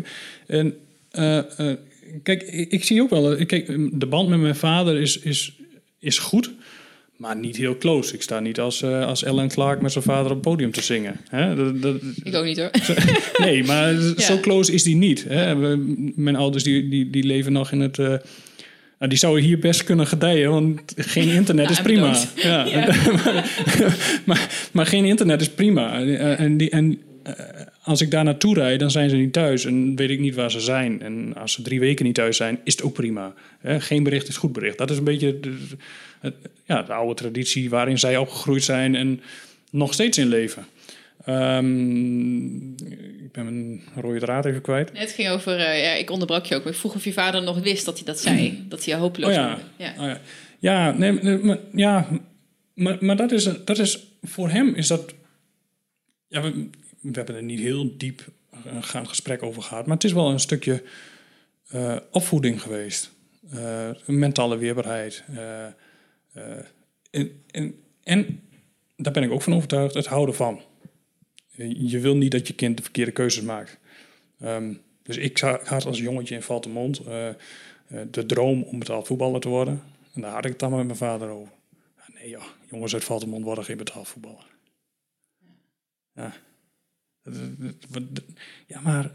En, 0.46 0.74
eh, 1.10 1.38
eh, 1.70 1.76
kijk, 2.22 2.42
ik, 2.42 2.70
ik 2.70 2.84
zie 2.84 3.02
ook 3.02 3.10
wel... 3.10 3.34
eh, 3.36 3.46
Kijk, 3.46 3.66
de 4.00 4.06
band 4.06 4.28
met 4.28 4.40
mijn 4.40 4.56
vader 4.56 5.00
is, 5.00 5.18
is, 5.18 5.52
is 5.98 6.18
goed, 6.18 6.50
maar 7.16 7.36
niet 7.36 7.56
heel 7.56 7.78
close. 7.78 8.14
Ik 8.14 8.22
sta 8.22 8.40
niet 8.40 8.60
als, 8.60 8.82
eh, 8.82 9.06
als 9.06 9.22
Ellen 9.22 9.48
Clark 9.48 9.80
met 9.80 9.92
zijn 9.92 10.04
vader 10.04 10.24
op 10.30 10.36
het 10.36 10.40
podium 10.40 10.70
te 10.72 10.82
zingen. 10.82 11.20
Hè? 11.28 11.54
Dat, 11.54 11.82
dat, 11.82 11.96
Ik 12.24 12.34
ook 12.34 12.44
niet 12.44 12.58
hoor. 12.58 12.70
nee, 13.36 13.64
maar 13.64 13.92
Ja. 14.02 14.20
zo 14.20 14.40
close 14.40 14.72
is 14.72 14.82
die 14.82 14.96
niet. 14.96 15.24
Hè? 15.28 15.76
Mijn 16.16 16.36
ouders 16.36 16.64
die, 16.64 16.88
die, 16.88 17.10
die 17.10 17.24
leven 17.24 17.52
nog 17.52 17.72
in 17.72 17.80
het... 17.80 17.98
nou, 18.98 19.10
die 19.10 19.18
zouden 19.18 19.44
hier 19.44 19.58
best 19.58 19.84
kunnen 19.84 20.06
gedijen, 20.06 20.50
want 20.50 20.80
geen 20.96 21.28
internet 21.28 21.70
is 21.70 21.80
prima. 21.82 22.16
Ja. 22.36 22.64
Ja. 22.74 22.94
maar, 24.26 24.68
maar 24.72 24.86
geen 24.86 25.04
internet 25.04 25.40
is 25.40 25.48
prima. 25.50 26.00
Eh, 26.02 26.40
En, 26.40 26.56
die, 26.56 26.70
en 26.70 26.98
eh, 27.22 27.32
als 27.82 28.00
ik 28.00 28.10
daar 28.10 28.24
naartoe 28.24 28.54
rijd, 28.54 28.80
dan 28.80 28.90
zijn 28.90 29.10
ze 29.10 29.16
niet 29.16 29.32
thuis 29.32 29.64
en 29.64 29.96
weet 29.96 30.10
ik 30.10 30.20
niet 30.20 30.34
waar 30.34 30.50
ze 30.50 30.60
zijn. 30.60 31.02
En 31.02 31.34
als 31.36 31.52
ze 31.52 31.62
drie 31.62 31.80
weken 31.80 32.04
niet 32.04 32.14
thuis 32.14 32.36
zijn, 32.36 32.58
is 32.64 32.72
het 32.72 32.82
ook 32.82 32.92
prima. 32.94 33.34
Geen 33.62 34.02
bericht 34.02 34.28
is 34.28 34.36
goed 34.36 34.52
bericht. 34.52 34.78
Dat 34.78 34.90
is 34.90 34.98
een 34.98 35.04
beetje 35.04 35.40
de, 35.40 35.56
het- 36.20 36.34
ja, 36.64 36.82
de 36.82 36.92
oude 36.92 37.14
traditie 37.14 37.70
waarin 37.70 37.98
zij 37.98 38.16
opgegroeid 38.16 38.64
zijn 38.64 38.94
en 38.94 39.20
nog 39.70 39.92
steeds 39.92 40.18
in 40.18 40.28
leven. 40.28 40.66
Ehm, 41.26 42.72
ik 43.24 43.32
ben 43.32 43.44
mijn 43.44 43.82
rode 43.94 44.18
draad 44.18 44.44
even 44.44 44.60
kwijt. 44.60 44.90
Het 44.92 45.10
ging 45.10 45.28
over, 45.28 45.58
eh, 45.58 45.82
ja, 45.82 45.92
ik 45.92 46.10
onderbrak 46.10 46.44
je 46.44 46.54
ook. 46.54 46.64
Maar 46.64 46.72
ik 46.72 46.78
vroeg 46.78 46.94
of 46.94 47.04
je 47.04 47.12
vader 47.12 47.42
nog 47.42 47.58
wist 47.58 47.84
dat 47.84 47.96
hij 47.96 48.04
dat 48.04 48.20
zei. 48.20 48.64
Dat 48.68 48.84
hij 48.84 48.94
hopeloos 48.94 49.30
Oh 49.30 49.34
ja. 49.34 49.58
ja. 49.76 49.92
Oh 49.98 50.06
ja, 50.06 50.20
ja, 50.58 50.90
nee, 50.90 51.12
nee, 51.12 51.38
maar, 51.38 51.58
ja, 51.72 52.08
maar, 52.74 52.96
maar 53.00 53.16
dat, 53.16 53.32
is, 53.32 53.48
dat 53.64 53.78
is 53.78 54.06
voor 54.22 54.50
hem 54.50 54.74
is 54.74 54.86
dat. 54.86 55.14
Ja, 56.28 56.42
we, 56.42 56.68
we 57.00 57.10
hebben 57.12 57.34
er 57.34 57.42
niet 57.42 57.60
heel 57.60 57.96
diep 57.96 58.24
een 58.64 58.82
gaand 58.82 59.08
gesprek 59.08 59.42
over 59.42 59.62
gehad, 59.62 59.86
maar 59.86 59.94
het 59.94 60.04
is 60.04 60.12
wel 60.12 60.30
een 60.30 60.40
stukje 60.40 60.82
eh, 61.68 61.96
opvoeding 62.10 62.62
geweest. 62.62 63.10
Eh, 63.50 63.90
mentale 64.04 64.56
weerbaarheid. 64.56 65.24
en, 67.10 67.42
en, 67.50 67.74
en 68.02 68.40
daar 68.96 69.12
ben 69.12 69.22
ik 69.22 69.30
ook 69.30 69.42
van 69.42 69.54
overtuigd, 69.54 69.94
het 69.94 70.06
houden 70.06 70.34
van. 70.34 70.60
Je 71.56 71.98
wil 71.98 72.16
niet 72.16 72.30
dat 72.30 72.48
je 72.48 72.54
kind 72.54 72.76
de 72.76 72.82
verkeerde 72.82 73.12
keuzes 73.12 73.42
maakt. 73.42 73.78
Ehm, 74.38 74.74
dus 75.02 75.16
ik 75.16 75.38
had 75.38 75.86
als 75.86 75.98
jongetje 75.98 76.34
in 76.34 76.42
Valtemont. 76.42 76.98
eh 76.98 77.28
eh, 77.86 78.00
de 78.10 78.26
droom 78.26 78.62
om 78.62 78.78
betaald 78.78 79.06
voetballer 79.06 79.40
te 79.40 79.48
worden. 79.48 79.82
En 80.12 80.20
daar 80.20 80.32
had 80.32 80.44
ik 80.44 80.50
het 80.50 80.58
dan 80.58 80.70
met 80.70 80.86
mijn 80.86 80.98
vader 80.98 81.28
over. 81.28 81.52
Nee 82.14 82.28
joh, 82.28 82.44
jongens 82.70 82.94
uit 82.94 83.04
Valtemont 83.04 83.44
worden 83.44 83.64
geen 83.64 83.76
betaald 83.76 84.08
voetballer. 84.08 84.46
Ja. 86.12 86.34
Ja, 88.66 88.80
maar 88.80 89.10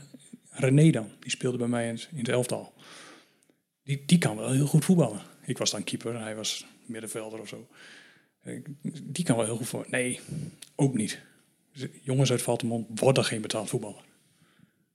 René 0.50 0.92
dan, 0.92 1.10
die 1.20 1.32
speelde 1.32 1.58
bij 1.58 1.68
mij 1.68 1.88
in 1.88 2.18
het, 2.18 2.30
elftal. 2.30 2.74
Die, 3.84 4.04
die 4.06 4.18
kan 4.18 4.38
wel 4.38 4.52
heel 4.52 4.68
goed 4.68 4.86
voetballen. 4.86 5.22
Ik 5.46 5.58
was 5.58 5.72
dan 5.72 5.84
keeper, 5.84 6.20
hij 6.20 6.36
was 6.36 6.66
middenvelder 6.86 7.40
of 7.40 7.48
zo. 7.48 7.68
Die 9.04 9.26
kan 9.26 9.36
wel 9.36 9.46
heel 9.46 9.56
goed 9.56 9.68
voor. 9.68 9.86
Nee, 9.90 10.20
ook 10.76 10.94
niet. 10.94 11.22
Jongens 12.04 12.32
uit 12.32 12.42
Valtemont 12.42 13.00
worden 13.00 13.26
geen 13.26 13.42
betaald 13.42 13.70
voetballer. 13.70 14.02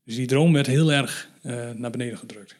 Dus 0.04 0.14
die 0.14 0.26
droom 0.26 0.52
werd 0.52 0.66
heel 0.66 0.92
erg 0.92 1.28
eh, 1.42 1.70
naar 1.74 1.90
beneden 1.90 2.18
gedrukt. 2.18 2.56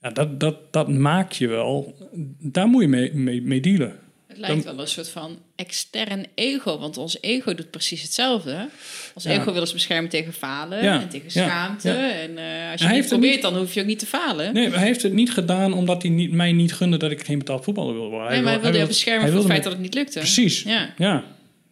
Ja, 0.00 0.10
dat, 0.10 0.40
dat, 0.40 0.72
dat 0.72 0.88
maak 0.88 1.32
je 1.32 1.48
wel. 1.48 1.94
Daar 2.38 2.66
moet 2.66 2.82
je 2.82 2.88
mee, 2.88 3.14
mee, 3.14 3.42
mee 3.42 3.60
dealen. 3.60 3.98
Het 4.26 4.38
lijkt 4.38 4.64
wel 4.64 4.80
een 4.80 4.88
soort 4.88 5.08
van 5.08 5.38
extern 5.56 6.26
ego, 6.34 6.78
want 6.78 6.96
ons 6.96 7.18
ego 7.20 7.54
doet 7.54 7.70
precies 7.70 8.02
hetzelfde. 8.02 8.68
Ons 9.14 9.24
Ja. 9.24 9.30
ego 9.30 9.52
wil 9.52 9.60
ons 9.60 9.72
beschermen 9.72 10.10
tegen 10.10 10.32
falen 10.32 10.82
Ja, 10.82 11.00
en 11.00 11.08
tegen 11.08 11.30
schaamte. 11.30 11.88
ja. 11.88 12.10
En 12.10 12.38
eh, 12.38 12.70
als 12.72 12.80
Hij 12.80 12.90
je 12.90 12.94
het 12.94 12.94
niet 12.94 13.08
probeert, 13.08 13.42
dan 13.42 13.56
hoef 13.56 13.74
je 13.74 13.80
ook 13.80 13.86
niet 13.86 13.98
te 13.98 14.06
falen. 14.06 14.54
Nee, 14.54 14.68
maar 14.68 14.78
hij 14.78 14.86
heeft 14.86 15.02
het 15.02 15.12
niet 15.12 15.32
gedaan 15.32 15.72
omdat 15.72 16.02
hij 16.02 16.10
niet, 16.10 16.32
mij 16.32 16.52
niet 16.52 16.72
gunde 16.74 16.96
dat 16.96 17.10
ik 17.10 17.24
geen 17.24 17.38
betaald 17.38 17.64
voetballer 17.64 17.94
wilde 17.94 18.08
worden. 18.08 18.30
Nee, 18.30 18.42
maar 18.42 18.52
hij 18.52 18.60
wilde 18.62 18.78
je 18.78 18.86
beschermen 18.86 19.26
voor 19.28 19.36
het 19.38 19.46
feit 19.46 19.58
me- 19.58 19.64
dat 19.64 19.72
het 19.72 19.82
niet 19.82 19.94
lukte. 19.94 20.18
Precies. 20.18 20.62
Ja. 20.62 20.94
Ja, 20.98 21.24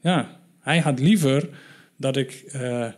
ja. 0.03 0.43
Hij 0.65 0.79
had 0.81 0.99
liever 1.01 1.49
dat 1.97 2.17
ik 2.17 2.45
eh, 2.53 2.85
eh, 2.85 2.93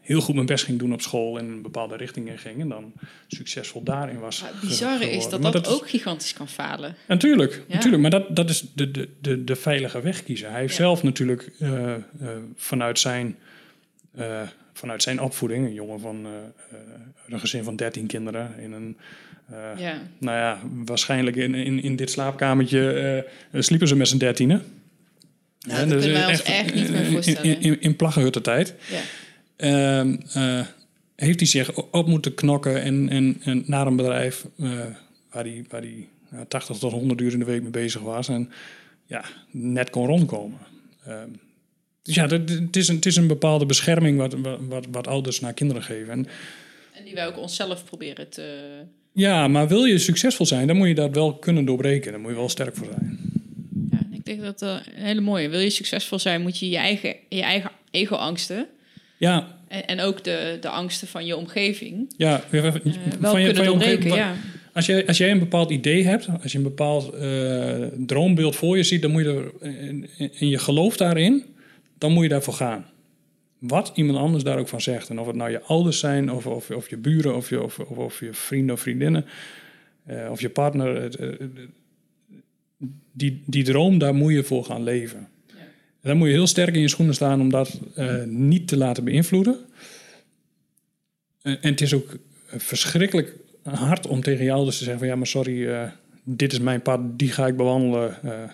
heel 0.00 0.20
goed 0.20 0.34
mijn 0.34 0.46
best 0.46 0.64
ging 0.64 0.78
doen 0.78 0.92
op 0.92 1.00
school 1.00 1.38
en 1.38 1.44
in 1.44 1.50
een 1.52 1.62
bepaalde 1.62 1.96
richting 1.96 2.28
in 2.28 2.38
ging 2.38 2.60
en 2.60 2.68
dan 2.68 2.92
succesvol 3.26 3.82
daarin 3.82 4.18
was. 4.18 4.42
Maar 4.42 4.52
bizarre 4.60 5.10
is 5.10 5.28
dat 5.28 5.40
Maar 5.40 5.52
dat, 5.52 5.68
ook 5.68 5.88
gigantisch 5.88 6.32
kan 6.32 6.48
falen. 6.48 6.94
Natuurlijk, 7.08 7.62
Ja. 7.66 7.74
natuurlijk 7.74 8.02
maar 8.02 8.10
dat, 8.10 8.36
dat 8.36 8.50
is 8.50 8.64
de, 8.74 8.90
de, 8.90 9.08
de, 9.20 9.44
de 9.44 9.56
veilige 9.56 10.00
weg 10.00 10.22
kiezen. 10.22 10.50
Hij 10.50 10.60
heeft 10.60 10.76
Ja. 10.76 10.82
zelf 10.82 11.02
natuurlijk 11.02 11.50
eh, 11.58 11.94
vanuit, 12.56 12.98
zijn, 12.98 13.36
vanuit 14.72 15.02
zijn 15.02 15.20
opvoeding, 15.20 15.66
een 15.66 15.74
jongen 15.74 16.00
van 16.00 16.26
een 17.28 17.40
gezin 17.40 17.64
van 17.64 17.76
13 17.76 18.06
kinderen 18.06 18.58
in 18.58 18.72
een. 18.72 18.96
Ja. 19.76 19.98
Nou 20.18 20.36
ja, 20.38 20.60
waarschijnlijk 20.84 21.36
in, 21.36 21.54
in, 21.54 21.82
in 21.82 21.96
dit 21.96 22.10
slaapkamertje 22.10 23.26
sliepen 23.52 23.88
ze 23.88 23.96
met 23.96 24.08
z'n 24.08 24.16
dertienen. 24.18 24.62
Nou, 25.62 25.88
dat 25.88 25.98
kunnen 25.98 26.18
wij 26.18 26.26
ons 26.26 26.42
echt 26.42 26.74
niet 26.74 26.90
meer 26.90 27.04
voorstellen. 27.04 27.44
In, 27.44 27.60
in, 27.60 27.80
in 27.80 27.96
plaggenhuttentijd. 27.96 28.74
Ja. 28.90 29.00
Ehm, 29.56 30.16
eh, 30.32 30.66
heeft 31.16 31.40
hij 31.40 31.48
zich 31.48 31.82
op 31.90 32.06
moeten 32.06 32.34
knokken 32.34 32.82
en, 32.82 33.08
en, 33.08 33.40
en 33.44 33.62
naar 33.66 33.86
een 33.86 33.96
bedrijf 33.96 34.46
eh, 34.58 34.70
waar 35.30 35.44
hij, 35.44 35.64
waar 35.68 35.84
ja, 36.30 36.44
80 36.48 36.78
tot 36.78 36.92
100 36.92 37.20
uur 37.20 37.32
in 37.32 37.38
de 37.38 37.44
week 37.44 37.62
mee 37.62 37.70
bezig 37.70 38.00
was. 38.00 38.28
En 38.28 38.50
ja, 39.06 39.24
net 39.50 39.90
kon 39.90 40.06
rondkomen. 40.06 40.58
Ehm, 41.06 41.28
dus 42.02 42.14
ja, 42.14 42.26
het 42.26 42.76
is, 42.76 42.88
een, 42.88 42.96
het 42.96 43.06
is 43.06 43.16
een 43.16 43.26
bepaalde 43.26 43.66
bescherming 43.66 44.18
wat, 44.18 44.34
wat, 44.34 44.58
wat, 44.68 44.86
wat 44.90 45.06
ouders 45.06 45.40
naar 45.40 45.52
kinderen 45.52 45.82
geven. 45.82 46.12
En 46.12 46.26
En 46.92 47.04
die 47.04 47.14
wij 47.14 47.26
ook 47.26 47.38
onszelf 47.38 47.84
proberen 47.84 48.28
te... 48.28 48.58
ja, 49.12 49.48
maar 49.48 49.68
wil 49.68 49.84
je 49.84 49.98
succesvol 49.98 50.46
zijn, 50.46 50.66
dan 50.66 50.76
moet 50.76 50.88
je 50.88 50.94
dat 50.94 51.14
wel 51.14 51.34
kunnen 51.34 51.64
doorbreken. 51.64 52.12
Daar 52.12 52.20
moet 52.20 52.30
je 52.30 52.36
wel 52.36 52.48
sterk 52.48 52.76
voor 52.76 52.86
zijn. 52.86 53.18
Ik 54.24 54.38
denk 54.38 54.42
dat 54.42 54.58
dat 54.58 54.82
een 54.94 55.02
hele 55.02 55.20
mooie. 55.20 55.48
Wil 55.48 55.60
je 55.60 55.70
succesvol 55.70 56.18
zijn, 56.18 56.42
moet 56.42 56.58
je 56.58 56.68
je 56.68 56.76
eigen, 56.76 57.14
je 57.28 57.42
eigen 57.42 57.70
ego-angsten... 57.90 58.66
Ja, 59.16 59.58
En, 59.68 59.86
en 59.86 60.00
ook 60.00 60.24
de, 60.24 60.58
de 60.60 60.68
angsten 60.68 61.08
van 61.08 61.26
je 61.26 61.36
omgeving... 61.36 62.14
ja. 62.16 62.44
eh, 62.50 62.62
wel 63.20 63.32
kunnen 63.32 63.48
je 63.48 63.52
doorbreken, 63.52 63.72
omgeving- 63.72 64.14
ja. 64.14 64.34
Als 64.72 64.86
jij, 64.86 65.06
als 65.06 65.18
jij 65.18 65.30
een 65.30 65.38
bepaald 65.38 65.70
idee 65.70 66.04
hebt, 66.04 66.28
als 66.42 66.52
je 66.52 66.58
een 66.58 66.64
bepaald 66.64 67.14
eh, 67.14 67.82
droombeeld 68.06 68.56
voor 68.56 68.76
je 68.76 68.82
ziet, 68.82 69.02
dan 69.02 69.10
moet 69.10 69.22
je 69.22 69.52
er, 69.60 69.68
en, 69.68 70.08
en 70.38 70.48
je 70.48 70.58
gelooft 70.58 70.98
daarin, 70.98 71.44
dan 71.98 72.12
moet 72.12 72.22
je 72.22 72.28
daarvoor 72.28 72.54
gaan. 72.54 72.86
Wat 73.58 73.92
iemand 73.94 74.18
anders 74.18 74.44
daar 74.44 74.58
ook 74.58 74.68
van 74.68 74.80
zegt. 74.80 75.08
En 75.08 75.20
of 75.20 75.26
het 75.26 75.36
nou 75.36 75.50
je 75.50 75.62
ouders 75.62 75.98
zijn, 75.98 76.32
of, 76.32 76.46
of, 76.46 76.70
of 76.70 76.90
je 76.90 76.96
buren, 76.96 77.36
of 77.36 77.48
je, 77.48 77.62
of, 77.62 77.78
of, 77.78 77.98
of 77.98 78.20
je 78.20 78.32
vrienden 78.32 78.74
of 78.74 78.80
vriendinnen, 78.80 79.24
eh, 80.06 80.30
of 80.30 80.40
je 80.40 80.48
partner. 80.48 81.02
het, 81.02 81.16
eh, 81.16 81.28
eh, 81.28 81.36
die, 83.12 83.42
die 83.46 83.64
droom, 83.64 83.98
daar 83.98 84.14
moet 84.14 84.32
je 84.32 84.42
voor 84.44 84.64
gaan 84.64 84.82
leven. 84.82 85.28
En 86.00 86.08
dan 86.08 86.16
moet 86.16 86.26
je 86.26 86.32
heel 86.32 86.46
sterk 86.46 86.74
in 86.74 86.80
je 86.80 86.88
schoenen 86.88 87.14
staan 87.14 87.40
om 87.40 87.50
dat 87.50 87.80
eh, 87.94 88.24
niet 88.24 88.68
te 88.68 88.76
laten 88.76 89.04
beïnvloeden. 89.04 89.56
En, 91.42 91.62
en 91.62 91.70
het 91.70 91.80
is 91.80 91.94
ook 91.94 92.16
verschrikkelijk 92.46 93.36
hard 93.62 94.06
om 94.06 94.20
tegen 94.22 94.44
je 94.44 94.52
ouders 94.52 94.76
te 94.78 94.82
zeggen 94.82 95.00
van 95.00 95.08
ja, 95.10 95.16
maar 95.16 95.26
sorry, 95.26 95.68
eh, 95.68 95.90
dit 96.24 96.52
is 96.52 96.58
mijn 96.58 96.82
pad, 96.82 97.18
die 97.18 97.28
ga 97.32 97.46
ik 97.46 97.56
bewandelen. 97.56 98.22
eh, 98.22 98.50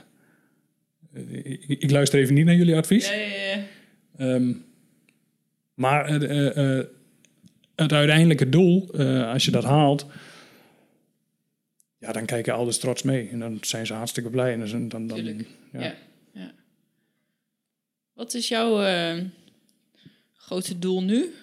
ik, 1.44 1.64
ik 1.68 1.90
luister 1.90 2.18
even 2.20 2.34
niet 2.34 2.44
naar 2.44 2.54
jullie 2.54 2.76
advies. 2.76 3.08
Ja, 3.08 3.14
ja, 3.14 3.26
ja. 3.26 3.64
Ehm, 4.16 4.52
maar 5.74 6.06
eh, 6.06 6.30
eh, 6.30 6.78
eh, 6.78 6.84
het 7.74 7.92
uiteindelijke 7.92 8.48
doel, 8.48 8.88
eh, 8.94 9.32
als 9.32 9.44
je 9.44 9.50
dat 9.50 9.64
haalt, 9.64 10.06
ja, 11.98 12.12
dan 12.12 12.24
kijken 12.26 12.54
ouders 12.54 12.78
trots 12.78 13.02
mee. 13.02 13.28
En 13.28 13.38
dan 13.38 13.58
zijn 13.60 13.86
ze 13.86 13.94
hartstikke 13.94 14.30
blij. 14.30 14.52
En 14.52 14.68
dan, 14.70 14.88
dan, 14.88 15.06
dan, 15.06 15.24
ja. 15.24 15.34
Ja. 15.72 15.94
ja. 16.32 16.50
Wat 18.14 18.34
is 18.34 18.48
jouw 18.48 18.82
eh, 18.82 19.22
grote 20.36 20.78
doel 20.78 21.02
nu? 21.02 21.34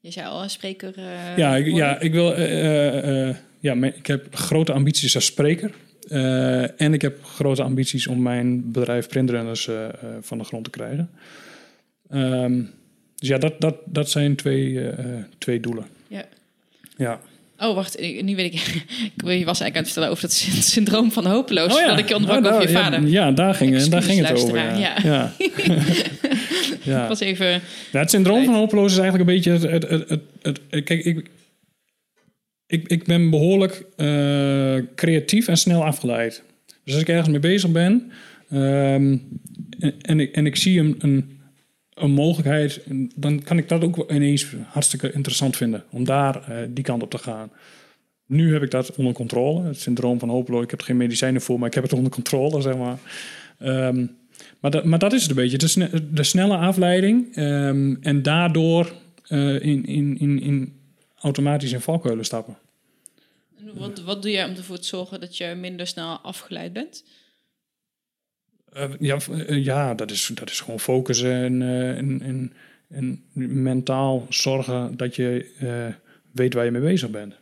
Je 0.00 0.10
zei 0.10 0.26
al, 0.26 0.48
spreker. 0.48 0.98
eh, 0.98 1.36
Ja, 1.36 1.56
ik, 1.56 1.64
worden. 1.70 1.86
ja, 1.88 2.00
ik 2.00 2.12
wil. 2.12 2.34
eh, 2.34 3.36
ja, 3.60 3.74
ik 3.74 4.06
heb 4.06 4.34
grote 4.34 4.72
ambities 4.72 5.14
als 5.14 5.24
spreker. 5.24 5.74
En 6.76 6.92
ik 6.92 7.02
heb 7.02 7.24
grote 7.24 7.62
ambities 7.62 8.06
om 8.06 8.22
mijn 8.22 8.72
bedrijf 8.72 9.08
Printrunners 9.08 9.68
van 10.20 10.38
de 10.38 10.44
grond 10.44 10.64
te 10.64 10.70
krijgen. 10.70 11.10
Ehm, 12.08 12.62
dus 13.14 13.28
ja, 13.28 13.38
dat, 13.38 13.60
dat, 13.60 13.76
dat 13.84 14.10
zijn 14.10 14.36
twee, 14.36 14.90
twee 15.38 15.60
doelen. 15.60 15.86
Ja. 16.06 16.24
Ja. 16.96 17.20
Oh, 17.58 17.74
wacht, 17.74 18.00
nu 18.00 18.36
weet 18.36 18.52
ik. 18.54 18.54
ik 19.16 19.22
je 19.22 19.44
was 19.44 19.60
eigenlijk 19.60 19.74
aan 19.76 19.82
het 19.82 19.84
vertellen 19.84 20.08
over 20.08 20.22
dat 20.22 20.32
sy- 20.32 20.60
syndroom 20.60 21.12
van 21.12 21.26
hopeloos. 21.26 21.74
Oh 21.74 21.80
ja. 21.80 21.86
Dat 21.88 21.98
ik 21.98 22.08
je 22.08 22.14
onderbrak 22.14 22.42
Nou, 22.42 22.54
over 22.54 22.68
je 22.68 22.74
vader. 22.76 23.00
Ja, 23.00 23.08
ja, 23.26 23.32
daar 23.32 23.54
ging, 23.54 23.82
daar 23.82 24.02
ging 24.02 24.26
het 24.26 24.42
over. 24.42 24.56
Ja. 24.56 24.96
Ja. 25.04 25.32
Ja. 26.82 27.02
Ik 27.02 27.08
was 27.08 27.20
even. 27.20 27.60
Het 27.92 28.10
syndroom 28.10 28.44
van 28.44 28.54
hopeloos 28.54 28.92
is 28.92 28.98
eigenlijk 28.98 29.28
een 29.30 29.34
beetje 29.36 29.68
het... 29.68 29.88
het, 29.88 30.20
het, 30.42 30.60
kijk, 30.84 31.04
ik, 31.04 31.30
ik, 32.66 32.88
ik 32.88 33.04
ben 33.04 33.30
behoorlijk 33.30 33.84
eh, 33.96 34.76
creatief 34.94 35.48
en 35.48 35.56
snel 35.56 35.84
afgeleid. 35.84 36.42
Dus 36.84 36.92
als 36.94 37.02
ik 37.02 37.08
ergens 37.08 37.28
mee 37.28 37.38
bezig 37.40 37.70
ben... 37.70 38.12
ehm, 38.50 39.16
en, 39.78 39.94
en, 40.00 40.20
ik, 40.20 40.34
en 40.34 40.46
ik 40.46 40.56
zie 40.56 40.80
een, 40.80 40.94
een, 40.98 41.37
een 42.00 42.10
mogelijkheid... 42.10 42.80
dan 43.16 43.42
kan 43.42 43.58
ik 43.58 43.68
dat 43.68 43.82
ook 43.82 44.10
ineens 44.10 44.46
hartstikke 44.66 45.12
interessant 45.12 45.56
vinden. 45.56 45.84
Om 45.90 46.04
daar 46.04 46.48
eh, 46.48 46.66
die 46.68 46.84
kant 46.84 47.02
op 47.02 47.10
te 47.10 47.18
gaan. 47.18 47.50
Nu 48.26 48.52
heb 48.52 48.62
ik 48.62 48.70
dat 48.70 48.96
onder 48.96 49.12
controle. 49.12 49.62
Het 49.62 49.80
syndroom 49.80 50.18
van 50.18 50.28
hopeloos. 50.28 50.62
Ik 50.62 50.70
heb 50.70 50.80
er 50.80 50.86
geen 50.86 50.96
medicijnen 50.96 51.40
voor, 51.40 51.58
maar 51.58 51.68
ik 51.68 51.74
heb 51.74 51.82
het 51.82 51.92
onder 51.92 52.12
controle, 52.12 52.60
zeg 52.60 52.76
maar. 52.76 52.98
Ehm, 53.58 54.06
maar, 54.60 54.70
dat, 54.70 54.84
maar 54.84 54.98
dat 54.98 55.12
is 55.12 55.22
het 55.22 55.30
een 55.30 55.36
beetje. 55.36 55.58
De, 55.58 56.12
de 56.12 56.24
snelle 56.24 56.56
afleiding. 56.56 57.36
ehm, 57.36 57.94
en 58.00 58.22
daardoor 58.22 58.92
eh, 59.28 59.60
in, 59.60 59.86
in, 59.86 60.18
in, 60.18 60.40
in 60.40 60.72
automatisch 61.20 61.72
in 61.72 61.80
valkuilen 61.80 62.24
stappen. 62.24 62.58
Wat, 63.74 64.00
wat 64.00 64.22
doe 64.22 64.30
jij 64.30 64.44
om 64.44 64.56
ervoor 64.56 64.78
te 64.78 64.86
zorgen 64.86 65.20
dat 65.20 65.36
je 65.36 65.54
minder 65.54 65.86
snel 65.86 66.18
afgeleid 66.18 66.72
bent? 66.72 67.04
Eh, 68.78 68.90
ja, 68.98 69.16
eh, 69.46 69.64
ja 69.64 69.94
dat, 69.94 70.10
is, 70.10 70.30
dat 70.34 70.50
is 70.50 70.60
gewoon 70.60 70.80
focussen 70.80 71.32
en, 71.32 71.62
eh, 71.62 71.96
en, 71.96 72.20
en, 72.22 72.52
en 72.88 73.22
mentaal 73.62 74.26
zorgen 74.28 74.96
dat 74.96 75.16
je 75.16 75.46
weet 76.32 76.54
waar 76.54 76.64
je 76.64 76.70
mee 76.70 76.82
bezig 76.82 77.10
bent. 77.10 77.34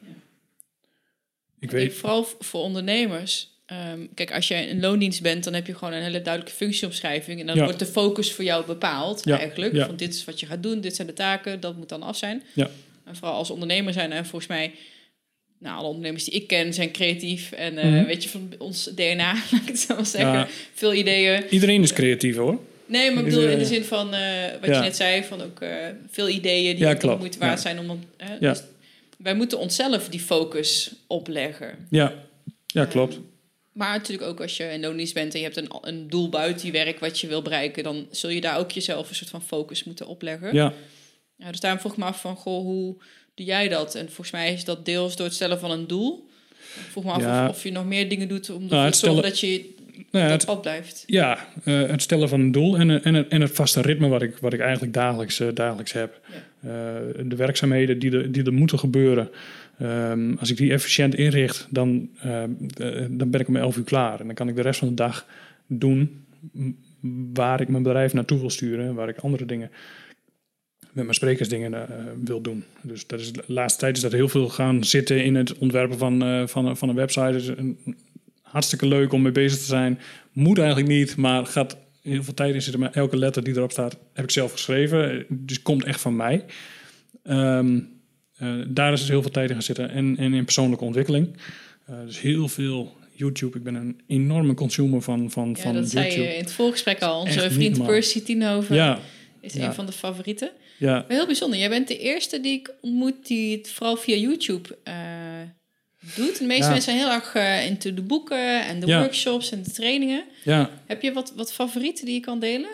Ik 1.61 1.71
weet, 1.71 1.95
vooral 1.95 2.27
voor 2.39 2.61
ondernemers. 2.61 3.55
ehm, 3.67 4.07
kijk, 4.15 4.33
als 4.33 4.49
je 4.49 4.55
in 4.55 4.81
loondienst 4.81 5.23
bent, 5.23 5.45
dan 5.45 5.55
heb 5.55 5.67
je 5.67 5.75
gewoon 5.75 5.95
een 5.95 6.03
hele 6.03 6.23
duidelijke 6.23 6.57
functieomschrijving. 6.57 7.41
En 7.41 7.47
dan 7.47 7.57
Ja. 7.57 7.65
wordt 7.65 7.79
de 7.79 7.87
focus 7.87 8.33
voor 8.33 8.45
jou 8.45 8.67
bepaald, 8.67 9.25
Ja, 9.25 9.39
eigenlijk. 9.39 9.77
Van 9.87 9.97
dit 9.97 10.15
is 10.15 10.25
wat 10.25 10.41
je 10.41 10.47
gaat 10.47 10.63
doen, 10.63 10.81
dit 10.81 10.95
zijn 10.97 11.07
de 11.07 11.13
taken, 11.13 11.61
dat 11.61 11.77
moet 11.77 11.89
dan 11.89 12.03
af 12.03 12.17
zijn. 12.17 12.43
Ja. 12.55 12.71
En 13.05 13.17
vooral 13.17 13.37
als 13.37 13.51
ondernemer 13.51 13.93
zijn, 13.93 14.13
en 14.13 14.27
volgens 14.27 14.47
mij, 14.51 14.75
nou, 15.59 15.79
alle 15.79 15.87
ondernemers 15.89 16.25
die 16.25 16.35
ik 16.35 16.47
ken 16.47 16.75
zijn 16.75 16.93
creatief. 16.93 17.53
En 17.53 17.79
eh, 17.79 17.85
Mhm. 17.91 18.05
weet 18.05 18.23
je, 18.23 18.29
van 18.29 18.53
ons 18.59 18.85
DNA, 18.95 19.33
laat 19.51 19.61
ik 19.63 19.67
het 19.69 19.79
zo 19.79 19.95
maar 19.95 20.07
zeggen. 20.07 20.33
Ja. 20.33 20.49
Veel 20.75 20.95
ideeën. 20.95 21.45
iedereen 21.51 21.83
is 21.83 21.93
creatief 21.93 22.37
hoor. 22.37 22.59
Nee, 22.87 23.11
maar 23.11 23.25
ik 23.25 23.29
bedoel 23.31 23.49
in 23.49 23.59
de 23.59 23.65
zin 23.65 23.85
van 23.85 24.15
eh, 24.15 24.51
wat 24.61 24.71
ja. 24.71 24.77
je 24.77 24.81
net 24.83 24.97
zei, 24.97 25.25
van 25.25 25.43
ook 25.43 25.61
eh, 25.61 25.71
veel 26.11 26.29
ideeën 26.29 26.77
die 26.77 26.85
Ja, 26.85 26.95
klopt. 26.95 27.19
moeite 27.19 27.39
waard 27.39 27.61
zijn 27.61 27.79
om. 27.91 28.01
Ja. 28.41 28.51
dus 28.53 28.63
wij 29.19 29.35
moeten 29.35 29.59
onszelf 29.59 30.09
die 30.09 30.21
focus 30.21 30.93
opleggen. 31.07 31.87
Ja, 31.91 32.15
ja 32.67 32.85
klopt. 32.85 33.19
Maar 33.73 33.97
natuurlijk 33.99 34.29
ook 34.29 34.41
als 34.41 34.57
je 34.57 34.65
in 34.65 34.81
loondienst 34.81 35.15
bent 35.15 35.33
en 35.35 35.39
je 35.41 35.45
hebt 35.45 35.57
een, 35.57 35.69
een 35.81 36.09
doel 36.09 36.29
buiten 36.29 36.67
je 36.67 36.73
werk 36.73 36.99
wat 37.01 37.21
je 37.21 37.27
wil 37.27 37.43
bereiken, 37.43 37.83
dan 37.83 38.07
zul 38.11 38.31
je 38.31 38.41
daar 38.41 38.59
ook 38.59 38.71
jezelf 38.71 39.09
een 39.09 39.15
soort 39.15 39.31
van 39.31 39.43
focus 39.43 39.85
moeten 39.85 40.07
opleggen. 40.07 40.55
Ja, 40.55 40.73
Ja, 41.37 41.51
dus 41.51 41.61
daarom 41.61 41.81
vroeg 41.81 41.93
ik 41.93 41.99
me 41.99 42.05
af 42.05 42.21
van, 42.21 42.37
goh, 42.37 42.63
hoe 42.63 42.97
doe 43.37 43.47
jij 43.47 43.69
dat? 43.69 43.95
En 43.95 44.07
volgens 44.07 44.31
mij 44.31 44.53
is 44.53 44.65
dat 44.65 44.85
deels 44.85 45.17
door 45.17 45.27
het 45.27 45.35
stellen 45.35 45.59
van 45.59 45.71
een 45.71 45.87
doel. 45.87 46.29
Ik 46.59 46.91
vroeg 46.91 47.05
me 47.05 47.11
af 47.11 47.23
Ja. 47.23 47.45
of, 47.45 47.49
of 47.57 47.63
je 47.63 47.73
nog 47.73 47.85
meer 47.87 48.09
dingen 48.09 48.29
doet 48.29 48.49
om 48.51 48.55
ervoor 48.63 48.71
Nou, 48.71 48.85
het 48.85 48.93
te 48.93 49.07
zorgen 49.07 49.23
dat 49.23 49.41
je 49.41 49.75
Nou 50.11 50.25
op 50.25 50.31
het, 50.31 50.45
pad 50.45 50.61
blijft. 50.63 51.03
ja 51.07 51.39
eh, 51.65 51.87
het 51.87 52.03
stellen 52.03 52.29
van 52.29 52.41
een 52.41 52.53
doel 52.53 52.77
en, 52.79 53.03
en, 53.05 53.15
het- 53.15 53.29
en 53.29 53.41
het 53.41 53.51
vaste 53.51 53.81
ritme 53.81 54.09
wat 54.09 54.23
ik, 54.23 54.37
wat 54.37 54.53
ik 54.53 54.61
eigenlijk 54.61 54.93
dagelijks, 54.95 55.41
eh, 55.41 55.49
dagelijks 55.55 55.93
heb. 55.93 56.21
Eh, 56.61 56.71
de 57.25 57.37
werkzaamheden 57.37 57.99
die 57.99 58.11
er, 58.11 58.33
die 58.33 58.45
er 58.45 58.53
moeten 58.53 58.79
gebeuren. 58.79 59.31
Ehm, 59.79 60.35
als 60.39 60.51
ik 60.51 60.57
die 60.57 60.73
efficiënt 60.73 61.15
inricht, 61.15 61.67
dan, 61.71 62.09
eh, 62.21 62.43
dan 63.11 63.31
ben 63.31 63.41
ik 63.41 63.49
om 63.49 63.57
11 63.57 63.77
uur 63.77 63.85
klaar. 63.85 64.21
En 64.21 64.27
dan 64.27 64.35
kan 64.35 64.49
ik 64.49 64.57
de 64.57 64.63
rest 64.63 64.79
van 64.79 64.89
de 64.89 64.95
dag 64.95 65.27
doen 65.67 66.25
waar 67.35 67.61
ik 67.61 67.69
mijn 67.69 67.83
bedrijf 67.83 68.13
naartoe 68.13 68.39
wil 68.41 68.51
sturen. 68.51 68.95
Waar 68.95 69.09
ik 69.09 69.19
andere 69.19 69.45
dingen 69.47 69.71
met 70.97 71.05
mijn 71.05 71.15
sprekersdingen 71.17 71.73
eh, 71.75 71.95
wil 72.25 72.41
doen. 72.41 72.65
Dus 72.83 73.07
dat 73.07 73.21
is, 73.21 73.33
de 73.33 73.43
laatste 73.47 73.81
tijd 73.81 73.97
is 73.97 74.03
dat 74.03 74.13
heel 74.13 74.29
veel 74.29 74.49
gaan 74.49 74.85
zitten 74.85 75.25
in 75.25 75.35
het 75.35 75.59
ontwerpen 75.59 75.99
van, 75.99 76.23
eh, 76.23 76.47
van, 76.47 76.67
een- 76.67 76.77
van 76.77 76.89
een 76.89 76.95
website. 76.95 77.37
Is 77.37 77.47
een, 77.47 77.79
hartstikke 78.43 78.87
leuk 78.87 79.13
om 79.13 79.23
mee 79.23 79.33
bezig 79.33 79.59
te 79.59 79.65
zijn. 79.65 79.99
Moet 80.33 80.59
eigenlijk 80.59 80.89
niet, 80.89 81.17
maar 81.17 81.47
gaat 81.47 81.77
heel 82.03 82.23
veel 82.23 82.35
tijd 82.35 82.55
in 82.55 82.63
zitten. 82.63 82.81
Maar 82.81 82.93
elke 82.93 83.17
letter 83.17 83.45
die 83.45 83.57
erop 83.57 83.71
staat, 83.73 83.97
heb 84.13 84.25
ik 84.25 84.31
zelf 84.31 84.53
geschreven. 84.53 85.27
Dus 85.29 85.63
komt 85.63 85.85
echt 85.85 86.01
van 86.01 86.17
mij. 86.17 86.45
Ehm, 87.23 87.79
eh, 88.37 88.55
daar 88.69 88.93
is 88.93 89.01
dus 89.01 89.09
heel 89.09 89.23
veel 89.23 89.31
tijd 89.31 89.49
in 89.49 89.55
gaan 89.55 89.63
zitten. 89.65 89.91
En, 89.91 90.17
en 90.19 90.35
in 90.35 90.45
persoonlijke 90.45 90.85
ontwikkeling. 90.85 91.29
Eh, 91.87 91.95
dus 92.07 92.21
heel 92.21 92.49
veel 92.49 92.97
YouTube. 93.13 93.59
Ik 93.59 93.65
ben 93.65 93.75
een 93.75 94.01
enorme 94.07 94.55
consumer 94.55 95.03
van, 95.03 95.31
van, 95.31 95.49
Ja, 95.57 95.63
van 95.63 95.75
dat 95.75 95.91
zei 95.91 96.05
YouTube. 96.05 96.27
je 96.29 96.35
in 96.35 96.41
het 96.41 96.53
voorgesprek 96.53 97.03
al. 97.03 97.21
Onze 97.21 97.51
vriend. 97.51 97.87
Percy 97.87 98.23
Tienhoven 98.23 98.75
Ja, 98.77 98.99
is 99.41 99.53
ja. 99.53 99.65
een 99.67 99.75
van 99.75 99.87
de 99.87 99.93
favorieten. 99.93 100.51
ja, 100.79 100.93
Maar 100.93 101.05
heel 101.17 101.27
bijzonder. 101.27 101.59
Jij 101.59 101.69
bent 101.69 101.89
de 101.89 101.99
eerste 101.99 102.41
die 102.41 102.59
ik 102.59 102.75
ontmoet 102.81 103.27
die 103.27 103.57
het 103.57 103.71
vooral 103.71 103.97
via 103.97 104.17
YouTube 104.17 104.79
eh, 104.85 104.95
doet. 106.17 106.39
De 106.39 106.45
meeste 106.45 106.63
Ja. 106.65 106.71
mensen 106.71 106.83
zijn 106.83 106.97
heel 106.97 107.11
erg 107.11 107.35
eh, 107.35 107.67
into 107.67 107.95
de 107.95 108.03
boeken 108.03 108.67
en 108.67 108.81
de 108.81 108.87
workshops 108.87 109.51
en 109.53 109.63
de 109.63 109.71
trainingen. 109.71 110.25
ja. 110.45 110.71
Heb 110.87 111.03
je 111.03 111.13
wat, 111.13 111.33
wat 111.37 111.53
favorieten 111.53 112.05
die 112.05 112.15
je 112.15 112.21
kan 112.21 112.39
delen? 112.41 112.71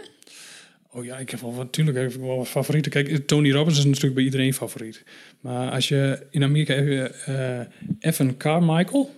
Oh 0.95 1.05
ja, 1.05 1.17
ik 1.19 1.31
heb 1.31 1.41
wel 1.41 1.51
natuurlijk 1.53 1.97
heb 1.97 2.13
ik 2.15 2.21
wel 2.21 2.37
wat 2.37 2.49
favorieten. 2.49 2.91
Kijk, 2.93 3.27
Tony 3.27 3.51
Robbins 3.53 3.79
is 3.79 3.85
natuurlijk 3.85 4.15
bij 4.15 4.25
iedereen 4.25 4.55
favoriet. 4.55 5.03
Maar 5.41 5.71
als 5.71 5.89
je 5.89 6.27
in 6.31 6.43
Amerika 6.43 6.75
heb 6.75 6.87
je 6.87 7.03
eh, 7.27 8.09
Evan 8.11 8.37
Carmichael. 8.37 9.15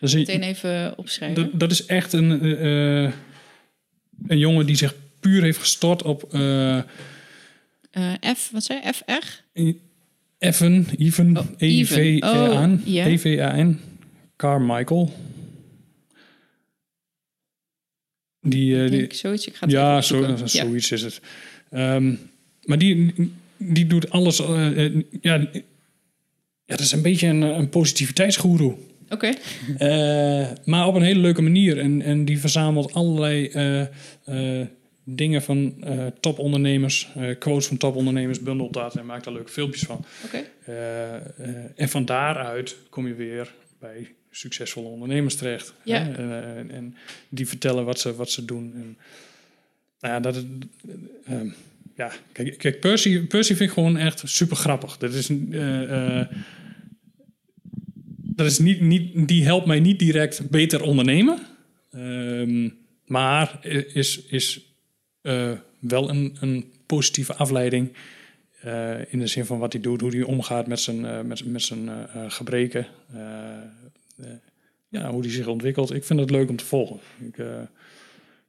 Dan 0.00 0.08
zie 0.10 0.20
je, 0.20 0.26
Meteen 0.26 0.42
even 0.42 0.98
opschrijven. 0.98 1.42
dat, 1.42 1.60
dat 1.60 1.70
is 1.70 1.86
echt 1.86 2.12
een, 2.12 2.30
een 4.26 4.38
jongen 4.38 4.66
die 4.66 4.76
zich 4.76 4.94
puur 5.22 5.42
heeft 5.42 5.58
gestort 5.58 6.02
op 6.02 6.34
eh 6.34 6.78
Eh, 7.90 8.12
F, 8.36 8.50
wat 8.52 8.64
zei 8.64 8.80
je? 8.84 8.92
FR? 8.92 9.40
Evan, 10.38 10.86
Even, 10.98 11.36
Oh, 11.36 11.44
E-V-A-N, 11.58 12.72
Oh, 12.72 12.86
ja. 12.86 13.06
E-V-A-N, 13.06 13.80
Carmichael. 14.36 15.12
Die, 18.40 18.76
eh, 18.76 18.84
Ik 18.84 18.90
die, 18.90 19.14
zoiets. 19.18 19.46
Ik 19.46 19.54
ga 19.54 19.64
het 19.66 19.74
ja, 19.74 19.90
even 19.90 20.04
zo, 20.04 20.18
opzoeken. 20.18 20.48
zo- 20.48 20.58
Ja. 20.58 20.64
zoiets 20.64 20.90
is 20.92 21.02
het. 21.02 21.20
Ehm, 21.70 22.14
maar 22.62 22.78
die, 22.78 23.14
die 23.56 23.86
doet 23.86 24.10
alles. 24.10 24.36
ja, 25.20 25.32
ja, 25.32 25.48
dat 26.66 26.80
is 26.80 26.92
een 26.92 27.02
beetje 27.02 27.26
een, 27.26 27.42
een 27.42 27.68
positiviteitsgoeroe. 27.68 28.74
Oké. 29.08 29.32
Maar 30.64 30.86
op 30.86 30.94
een 30.94 31.02
hele 31.02 31.20
leuke 31.20 31.42
manier. 31.42 31.78
En, 31.78 32.02
en 32.02 32.24
die 32.24 32.38
verzamelt 32.38 32.92
allerlei 32.94 33.48
dingen 35.04 35.42
van 35.42 35.74
eh, 35.80 36.06
topondernemers, 36.20 37.08
eh, 37.14 37.38
quotes 37.38 37.66
van 37.66 37.76
topondernemers, 37.76 38.40
bundelt 38.40 38.72
dat 38.72 38.96
en 38.96 39.06
maakt 39.06 39.24
daar 39.24 39.34
leuke 39.34 39.50
filmpjes 39.50 39.82
van. 39.82 40.04
Eh, 40.64 41.80
en 41.80 41.88
van 41.88 42.04
daaruit 42.04 42.76
kom 42.88 43.06
je 43.06 43.14
weer 43.14 43.54
bij 43.78 44.14
succesvolle 44.30 44.88
ondernemers 44.88 45.36
terecht. 45.36 45.74
Ja. 45.84 46.02
Hè? 46.02 46.12
En, 46.12 46.58
en, 46.58 46.70
en 46.70 46.96
die 47.28 47.48
vertellen 47.48 47.84
wat 47.84 48.00
ze, 48.00 48.14
wat 48.14 48.30
ze 48.30 48.44
doen. 48.44 48.72
En, 48.74 48.96
nou 50.00 50.14
ja, 50.14 50.20
dat 50.20 50.36
eh, 50.36 50.44
ehm, 51.34 51.48
ja, 51.96 52.12
kijk, 52.32 52.58
kijk 52.58 52.80
Percy, 52.80 53.26
Percy 53.26 53.54
vind 53.54 53.68
ik 53.68 53.74
gewoon 53.74 53.96
echt 53.96 54.22
super 54.24 54.56
grappig. 54.56 54.98
Dat 54.98 55.14
is, 55.14 55.30
dat 58.16 58.46
is 58.46 58.58
niet, 58.58 58.80
niet, 58.80 59.28
die 59.28 59.44
helpt 59.44 59.66
mij 59.66 59.80
niet 59.80 59.98
direct 59.98 60.50
beter 60.50 60.82
ondernemen. 60.82 61.38
Ehm, 61.90 62.68
maar 63.06 63.58
is, 63.92 64.22
is 64.22 64.71
eh, 65.22 65.52
wel 65.78 66.10
een, 66.10 66.36
een 66.40 66.72
positieve 66.86 67.34
afleiding. 67.34 67.92
eh, 68.60 69.12
in 69.12 69.18
de 69.18 69.26
zin 69.26 69.44
van 69.44 69.58
wat 69.58 69.72
hij 69.72 69.82
doet, 69.82 70.00
hoe 70.00 70.10
hij 70.10 70.22
omgaat 70.22 70.66
met 70.66 70.80
zijn, 70.80 71.04
eh, 71.04 71.20
met, 71.20 71.44
met 71.44 71.62
zijn 71.62 71.90
gebreken. 72.30 72.86
ja, 74.88 75.10
hoe 75.10 75.20
hij 75.20 75.30
zich 75.30 75.46
ontwikkelt. 75.46 75.92
Ik 75.92 76.04
vind 76.04 76.20
het 76.20 76.30
leuk 76.30 76.48
om 76.48 76.56
te 76.56 76.64
volgen. 76.64 77.00
Ik, 77.20 77.34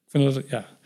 vind 0.08 0.34
dat, 0.34 0.50
ja. 0.50 0.78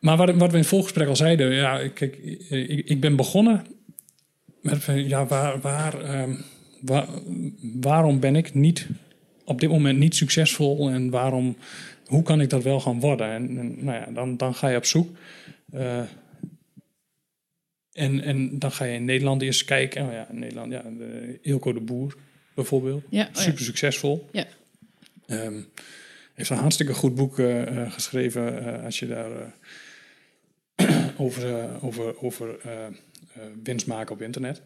Maar 0.00 0.16
wat, 0.16 0.34
wat 0.34 0.48
we 0.48 0.52
in 0.52 0.60
het 0.60 0.66
voorgesprek 0.66 1.08
al 1.08 1.16
zeiden, 1.16 1.52
ja, 1.52 1.88
kijk, 1.88 2.16
ik, 2.48 2.88
ik 2.88 3.00
ben 3.00 3.16
begonnen 3.16 3.66
met, 4.62 4.84
ja, 4.84 5.26
waar, 5.26 5.60
waar, 5.60 6.00
ehm, 6.00 6.34
waar, 6.80 7.08
waarom 7.60 8.20
ben 8.20 8.36
ik 8.36 8.54
niet 8.54 8.88
op 9.46 9.60
dit 9.60 9.70
moment 9.70 9.98
niet 9.98 10.14
succesvol 10.14 10.90
en 10.90 11.10
waarom, 11.10 11.56
hoe 12.06 12.22
kan 12.22 12.40
ik 12.40 12.50
dat 12.50 12.62
wel 12.62 12.80
gaan 12.80 13.00
worden? 13.00 13.30
En, 13.30 13.58
en 13.58 13.84
nou 13.84 13.98
ja, 13.98 14.06
dan, 14.12 14.36
dan 14.36 14.54
ga 14.54 14.68
je 14.68 14.76
op 14.76 14.84
zoek. 14.84 15.16
Eh, 15.70 16.02
en, 17.92 18.20
en 18.20 18.58
dan 18.58 18.72
ga 18.72 18.84
je 18.84 18.94
in 18.94 19.04
Nederland 19.04 19.42
eerst 19.42 19.64
kijken. 19.64 20.06
Oh 20.06 20.12
ja, 20.12 20.28
in 20.30 20.38
Nederland, 20.38 20.72
ja, 20.72 20.82
de, 20.82 21.38
Ilko 21.42 21.72
de 21.72 21.80
Boer 21.80 22.16
bijvoorbeeld. 22.54 23.04
Ja, 23.08 23.22
oh 23.22 23.34
ja. 23.34 23.40
Super 23.40 23.64
succesvol. 23.64 24.28
Ja. 24.32 24.46
Ehm, 25.26 25.60
heeft 26.34 26.50
een 26.50 26.56
hartstikke 26.56 26.94
goed 26.94 27.14
boek 27.14 27.38
eh, 27.38 27.82
eh, 27.82 27.92
geschreven 27.92 28.82
als 28.82 28.98
je 28.98 29.06
daar 29.06 29.54
over, 31.16 31.68
over, 31.84 32.22
over 32.22 32.58
winst 33.62 33.86
maken 33.86 34.14
op 34.14 34.22
internet. 34.22 34.62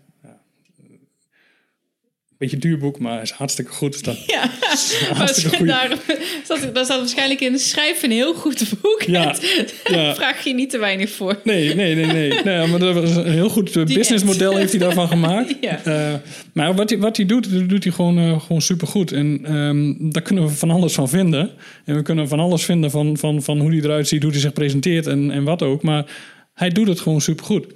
Beetje 2.40 2.58
duur 2.58 2.78
boek, 2.78 2.98
maar 2.98 3.22
is 3.22 3.30
hartstikke 3.30 3.72
goed. 3.72 3.94
Staat 3.94 4.26
Ja, 4.34 4.50
hartstikke 5.14 5.64
daar, 5.64 5.96
staat, 6.44 6.74
daar 6.74 6.84
staat 6.84 6.98
waarschijnlijk 6.98 7.40
in 7.40 7.58
schrijf 7.58 8.02
een 8.02 8.10
heel 8.10 8.34
goed 8.34 8.72
boek. 8.82 9.02
Ja, 9.02 9.34
ja. 9.84 10.14
vraag 10.14 10.44
je 10.44 10.54
niet 10.54 10.70
te 10.70 10.78
weinig 10.78 11.10
voor. 11.10 11.40
Nee, 11.44 11.74
nee, 11.74 11.94
nee, 11.94 12.06
nee. 12.06 12.42
nee 12.44 12.66
maar 12.66 12.78
dat 12.78 12.94
was 12.94 13.16
een 13.16 13.32
heel 13.32 13.48
goed 13.48 13.76
eh, 13.76 13.84
businessmodel 13.84 14.56
heeft 14.56 14.70
hij 14.70 14.80
daarvan 14.80 15.08
gemaakt. 15.08 15.54
Ja. 15.60 15.84
Eh, 15.84 16.14
maar 16.52 16.74
wat 16.74 16.90
hij, 16.90 16.98
wat 16.98 17.16
hij 17.16 17.26
doet, 17.26 17.68
doet 17.68 17.84
hij 17.84 17.92
gewoon, 17.92 18.18
eh, 18.18 18.40
gewoon 18.40 18.62
supergoed. 18.62 19.12
En 19.12 19.40
ehm, 19.44 20.10
daar 20.10 20.22
kunnen 20.22 20.44
we 20.44 20.50
van 20.50 20.70
alles 20.70 20.92
van 20.92 21.08
vinden. 21.08 21.50
En 21.84 21.94
we 21.94 22.02
kunnen 22.02 22.28
van 22.28 22.40
alles 22.40 22.64
vinden 22.64 22.90
van, 22.90 23.16
van, 23.16 23.42
van 23.42 23.58
hoe 23.60 23.70
hij 23.70 23.80
eruit 23.80 24.08
ziet, 24.08 24.22
hoe 24.22 24.32
hij 24.32 24.40
zich 24.40 24.52
presenteert 24.52 25.06
en, 25.06 25.30
en 25.30 25.44
wat 25.44 25.62
ook. 25.62 25.82
Maar 25.82 26.06
hij 26.54 26.68
doet 26.68 26.88
het 26.88 27.00
gewoon 27.00 27.20
supergoed. 27.20 27.66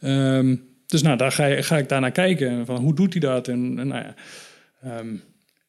Ehm 0.00 0.54
dus 0.90 1.02
nou, 1.02 1.16
daar 1.16 1.32
ga, 1.32 1.46
je, 1.46 1.62
ga 1.62 1.78
ik 1.78 1.88
daar 1.88 2.00
naar 2.00 2.10
kijken. 2.12 2.66
Van 2.66 2.76
hoe 2.76 2.94
doet 2.94 3.12
hij 3.12 3.20
dat? 3.20 3.48
En, 3.48 3.74
en 3.78 3.86
nou 3.88 4.02
ja... 4.04 4.14
ehm, 4.82 5.08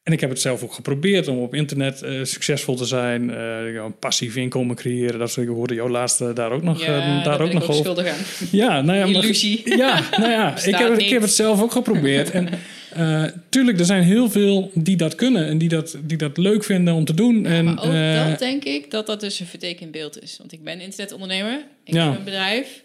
en 0.02 0.12
ik 0.12 0.20
heb 0.20 0.30
het 0.30 0.40
zelf 0.40 0.62
ook 0.62 0.72
geprobeerd 0.72 1.28
om 1.28 1.38
op 1.38 1.54
internet 1.54 2.02
eh, 2.02 2.10
succesvol 2.22 2.74
te 2.76 2.84
zijn, 2.84 3.30
eh, 3.30 3.74
een 3.74 3.98
passief 3.98 4.36
inkomen 4.36 4.76
creëren. 4.76 5.18
Dat 5.18 5.28
soort 5.30 5.40
dingen 5.40 5.54
hoorde 5.58 5.74
jouw 5.74 5.88
laatste 5.88 6.32
daar 6.32 6.50
ook 6.52 6.62
nog, 6.62 6.80
eh, 6.80 6.86
daar 6.86 7.24
daar 7.24 7.40
ook 7.40 7.52
nog 7.52 7.70
ook 7.70 7.86
over. 7.88 8.14
Ja, 8.50 8.80
nou 8.80 8.98
ja, 8.98 9.06
maar- 9.06 9.22
Illusie. 9.24 9.62
ja, 9.76 10.00
nou 10.18 10.30
ja, 10.30 10.56
ik 10.64 10.74
heb, 10.74 10.92
ik 10.92 10.98
niet. 10.98 11.10
heb 11.10 11.22
het 11.22 11.32
zelf 11.34 11.62
ook 11.62 11.72
geprobeerd. 11.72 12.30
En 12.30 12.48
eh, 12.92 13.24
tuurlijk, 13.48 13.78
er 13.78 13.84
zijn 13.84 14.02
heel 14.02 14.30
veel 14.30 14.70
die 14.74 14.96
dat 14.96 15.14
kunnen 15.14 15.46
en 15.46 15.58
die 15.58 15.68
dat, 15.68 15.96
die 16.04 16.16
dat 16.16 16.36
leuk 16.36 16.64
vinden 16.64 16.94
om 16.94 17.04
te 17.04 17.14
doen. 17.14 17.46
en, 17.46 17.64
maar 17.64 17.84
ook 17.84 18.28
dat 18.30 18.38
denk 18.38 18.64
ik 18.64 18.90
dat 18.90 19.06
dat 19.06 19.20
dus 19.20 19.40
een 19.40 19.46
vertekend 19.46 19.90
beeld 19.90 20.22
is. 20.22 20.36
Want 20.38 20.52
ik 20.52 20.64
ben 20.64 20.80
internetondernemer. 20.80 21.64
Ik 21.84 21.94
Ja. 21.94 22.08
heb 22.08 22.18
een 22.18 22.24
bedrijf. 22.24 22.82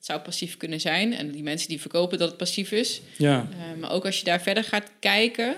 Dat 0.00 0.08
zou 0.08 0.20
passief 0.20 0.56
kunnen 0.56 0.80
zijn. 0.80 1.12
En 1.14 1.30
die 1.30 1.42
mensen 1.42 1.68
die 1.68 1.80
verkopen 1.80 2.18
dat 2.18 2.28
het 2.28 2.36
passief 2.38 2.72
is. 2.72 3.00
ja, 3.16 3.48
Eh, 3.52 3.80
maar 3.80 3.92
ook 3.92 4.04
als 4.06 4.18
je 4.18 4.24
daar 4.24 4.42
verder 4.42 4.64
gaat 4.64 4.90
kijken, 5.00 5.56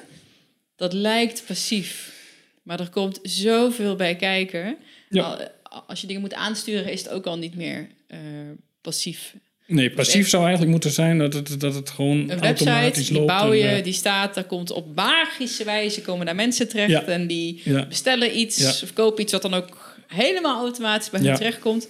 dat 0.76 0.92
lijkt 0.92 1.42
passief. 1.46 2.12
Maar 2.62 2.80
er 2.80 2.88
komt 2.90 3.18
zoveel 3.22 3.96
bij 3.96 4.16
kijken. 4.16 4.76
Ja. 5.08 5.22
Al- 5.22 5.82
Als 5.86 6.00
je 6.00 6.06
dingen 6.06 6.22
moet 6.22 6.34
aansturen, 6.34 6.92
is 6.92 7.02
het 7.02 7.08
ook 7.12 7.26
al 7.26 7.38
niet 7.38 7.54
meer 7.56 7.88
eh, 8.06 8.18
passief. 8.80 9.34
nee, 9.66 9.90
passief 9.90 10.20
echt- 10.20 10.30
zou 10.30 10.42
eigenlijk 10.42 10.72
moeten 10.72 10.90
zijn 10.90 11.18
dat 11.18 11.32
het, 11.32 11.60
dat 11.60 11.74
het 11.74 11.90
gewoon 11.90 12.16
Een 12.18 12.30
automatisch 12.30 12.64
website, 12.66 13.02
die 13.02 13.12
loopt. 13.12 13.26
bouw 13.26 13.52
je, 13.52 13.62
en, 13.66 13.76
eh, 13.76 13.84
die 13.84 13.92
staat, 13.92 14.34
daar 14.34 14.44
komt 14.44 14.70
op 14.70 14.94
magische 14.94 15.64
wijze 15.64 16.02
komen 16.02 16.26
daar 16.26 16.34
mensen 16.34 16.68
terecht. 16.68 16.90
Ja. 16.90 17.02
En 17.04 17.26
die 17.26 17.60
ja, 17.64 17.86
bestellen 17.86 18.38
iets 18.38 18.82
of 18.82 18.92
kopen 18.92 19.22
iets 19.22 19.32
wat 19.32 19.42
dan 19.42 19.54
ook 19.54 19.96
helemaal 20.06 20.60
automatisch 20.64 21.10
bij 21.10 21.20
hen 21.20 21.28
Ja. 21.28 21.36
terechtkomt. 21.36 21.88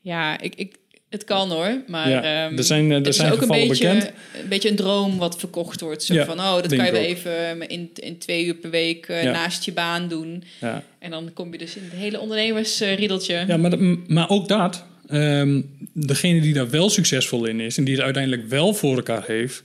Ja, 0.00 0.40
ik, 0.40 0.54
ik, 0.54 0.74
het 1.12 1.24
kan 1.24 1.50
hoor, 1.50 1.82
maar 1.86 2.08
Ja, 2.10 2.22
ehm, 2.46 2.56
er 2.58 2.64
zijn, 2.64 2.84
eh, 2.84 2.90
er 2.90 2.96
het 2.96 3.06
is 3.06 3.16
zijn 3.16 3.32
ook 3.32 3.40
een 3.42 3.48
beetje, 3.48 3.68
bekend. 3.88 4.10
een 4.42 4.48
beetje 4.48 4.68
een 4.70 4.76
droom 4.76 5.18
wat 5.18 5.38
verkocht 5.38 5.80
wordt. 5.80 6.02
Zo 6.02 6.14
Ja, 6.14 6.24
van, 6.24 6.38
oh, 6.38 6.54
dat 6.54 6.74
kan 6.74 6.84
je 6.84 6.92
wel 6.92 7.00
even 7.02 7.68
in, 7.68 7.90
in 7.94 8.18
twee 8.18 8.44
uur 8.46 8.54
per 8.54 8.70
week 8.70 9.06
eh, 9.06 9.22
Ja. 9.22 9.30
naast 9.32 9.64
je 9.64 9.72
baan 9.72 10.08
doen. 10.08 10.44
ja. 10.60 10.82
En 10.98 11.10
dan 11.10 11.30
kom 11.34 11.52
je 11.52 11.58
dus 11.58 11.76
in 11.76 11.82
het 11.84 11.98
hele 11.98 12.20
ondernemersriedeltje. 12.20 13.44
Ja, 13.46 13.56
maar, 13.56 13.78
maar 14.06 14.28
ook 14.28 14.48
dat, 14.48 14.84
ehm, 15.08 15.60
degene 15.92 16.40
die 16.40 16.52
daar 16.54 16.70
wel 16.70 16.90
succesvol 16.90 17.44
in 17.44 17.60
is 17.60 17.78
en 17.78 17.84
die 17.84 17.94
het 17.94 18.02
uiteindelijk 18.04 18.48
wel 18.48 18.74
voor 18.74 18.96
elkaar 18.96 19.24
heeft, 19.26 19.62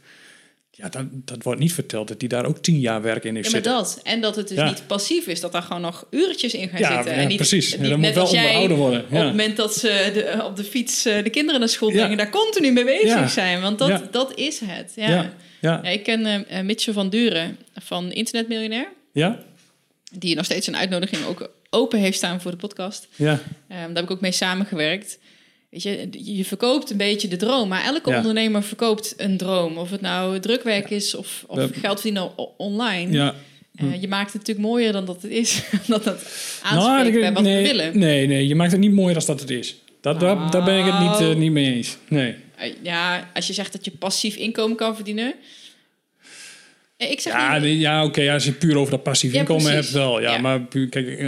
ja, 0.77 0.89
dat, 0.89 1.05
dat 1.11 1.43
wordt 1.43 1.59
niet 1.59 1.73
verteld 1.73 2.07
dat 2.07 2.19
die 2.19 2.29
daar 2.29 2.45
ook 2.45 2.57
tien 2.57 2.79
jaar 2.79 3.01
werk 3.01 3.23
in 3.23 3.35
heeft 3.35 3.45
Ja, 3.45 3.51
maar 3.51 3.63
zitten. 3.63 3.83
dat. 3.83 3.99
En 4.03 4.21
dat 4.21 4.35
het 4.35 4.47
dus 4.47 4.57
Ja. 4.57 4.65
niet 4.69 4.87
passief 4.87 5.27
is. 5.27 5.39
Dat 5.39 5.51
daar 5.51 5.61
gewoon 5.61 5.81
nog 5.81 6.05
uurtjes 6.09 6.53
in 6.53 6.69
gaan 6.69 6.79
Ja, 6.79 6.93
zitten. 6.95 7.13
ja, 7.15 7.21
en 7.21 7.27
niet, 7.27 7.37
precies. 7.37 7.77
Niet 7.77 7.89
dat 7.89 7.97
moet 7.99 8.13
wel 8.13 8.25
onderhouden 8.27 8.77
worden. 8.77 8.99
Op 9.03 9.11
het 9.11 9.23
moment 9.23 9.57
dat 9.57 9.75
ze 9.75 10.09
de, 10.13 10.43
op 10.43 10.55
de 10.55 10.63
fiets 10.63 11.05
eh, 11.05 11.23
de 11.23 11.29
kinderen 11.29 11.59
naar 11.59 11.69
school 11.69 11.91
brengen... 11.91 12.17
daar 12.17 12.29
continu 12.29 12.71
mee 12.71 12.85
bezig 12.85 13.29
zijn. 13.29 13.61
Want 13.61 13.79
dat, 13.79 14.13
dat 14.13 14.35
is 14.37 14.59
het. 14.65 14.91
Ja. 14.95 15.33
Ja, 15.61 15.83
ik 15.83 16.03
ken 16.03 16.25
eh, 16.25 16.59
eh, 16.59 16.65
Mitchell 16.65 16.93
van 16.93 17.09
Duren 17.09 17.57
van 17.75 18.11
Internetmiljonair. 18.11 18.87
ja, 19.13 19.39
Die 20.13 20.35
nog 20.35 20.45
steeds 20.45 20.67
een 20.67 20.75
uitnodiging 20.75 21.25
ook 21.25 21.49
open 21.69 21.99
heeft 21.99 22.17
staan 22.17 22.41
voor 22.41 22.51
de 22.51 22.57
podcast. 22.57 23.07
ja, 23.15 23.31
Ehm, 23.67 23.79
daar 23.79 23.95
heb 23.95 24.03
ik 24.03 24.11
ook 24.11 24.21
mee 24.21 24.31
samengewerkt. 24.31 25.19
Weet 25.69 25.83
je, 25.83 26.07
je 26.35 26.45
verkoopt 26.45 26.89
een 26.91 26.97
beetje 26.97 27.27
de 27.27 27.35
droom, 27.35 27.67
maar 27.67 27.83
elke 27.83 28.09
Ja. 28.09 28.17
ondernemer 28.17 28.63
verkoopt 28.63 29.13
een 29.17 29.37
droom. 29.37 29.77
Of 29.77 29.89
het 29.89 30.01
nou 30.01 30.39
drukwerk 30.39 30.89
is 30.89 31.15
of, 31.15 31.43
of 31.47 31.69
geld 31.73 32.01
verdienen 32.01 32.31
online. 32.57 33.11
ja. 33.11 33.35
Eh, 33.75 34.01
je 34.01 34.07
maakt 34.07 34.33
het 34.33 34.41
natuurlijk 34.41 34.67
mooier 34.67 34.91
dan 34.91 35.05
dat 35.05 35.21
het 35.21 35.31
is. 35.31 35.61
dat 35.87 36.05
Nou, 36.05 36.17
aanspreekt 36.63 37.15
ik- 37.15 37.21
bij 37.21 37.33
wat 37.33 37.43
nee, 37.43 37.61
we 37.61 37.67
willen. 37.67 37.99
Nee, 37.99 38.27
nee, 38.27 38.47
je 38.47 38.55
maakt 38.55 38.71
het 38.71 38.79
niet 38.79 38.91
mooier 38.93 39.15
als 39.15 39.25
dat 39.25 39.39
het 39.39 39.49
is. 39.49 39.75
Dat, 40.01 40.19
daar, 40.19 40.51
daar 40.51 40.63
ben 40.63 40.77
ik 40.79 40.85
het 40.91 40.99
niet, 40.99 41.11
eh, 41.13 41.19
Nou. 41.19 41.35
niet 41.35 41.51
mee 41.51 41.73
eens. 41.73 41.97
Nee. 42.07 42.35
Eh, 42.57 42.73
ja, 42.81 43.29
als 43.33 43.47
je 43.47 43.53
zegt 43.53 43.71
dat 43.71 43.85
je 43.85 43.91
passief 43.91 44.35
inkomen 44.35 44.77
kan 44.77 44.95
verdienen. 44.95 45.33
Ik 46.97 47.19
zeg 47.19 47.33
Ja, 47.33 47.57
niet, 47.57 47.79
ja 47.79 48.05
oké, 48.05 48.31
als 48.31 48.45
je 48.45 48.51
puur 48.51 48.77
over 48.77 48.91
dat 48.91 49.03
passief 49.03 49.33
Ja, 49.33 49.39
inkomen 49.39 49.63
precies. 49.63 49.81
hebt, 49.81 49.93
wel. 49.97 50.21
Ja, 50.21 50.37
maar 50.37 50.61
puur, 50.61 50.89
kijk, 50.89 51.19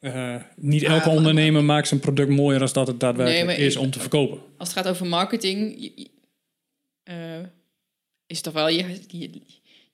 eh, 0.00 0.36
niet 0.56 0.82
elke 0.82 1.08
Ah, 1.08 1.14
ondernemer 1.16 1.64
maakt 1.64 1.88
zijn 1.88 2.00
product 2.00 2.28
mooier 2.30 2.60
als 2.60 2.72
dat 2.72 2.86
het 2.86 3.00
daadwerkelijk 3.00 3.58
Nee, 3.58 3.66
is 3.66 3.76
om 3.76 3.90
te 3.90 4.00
verkopen. 4.00 4.38
als 4.58 4.68
het 4.68 4.78
gaat 4.78 4.88
over 4.88 5.06
marketing, 5.06 5.74
je- 5.78 5.92
je- 5.94 6.10
eh, 7.02 7.38
is 8.26 8.36
het 8.36 8.42
toch 8.42 8.52
wel, 8.52 8.68
je, 8.68 8.84
je, 9.08 9.18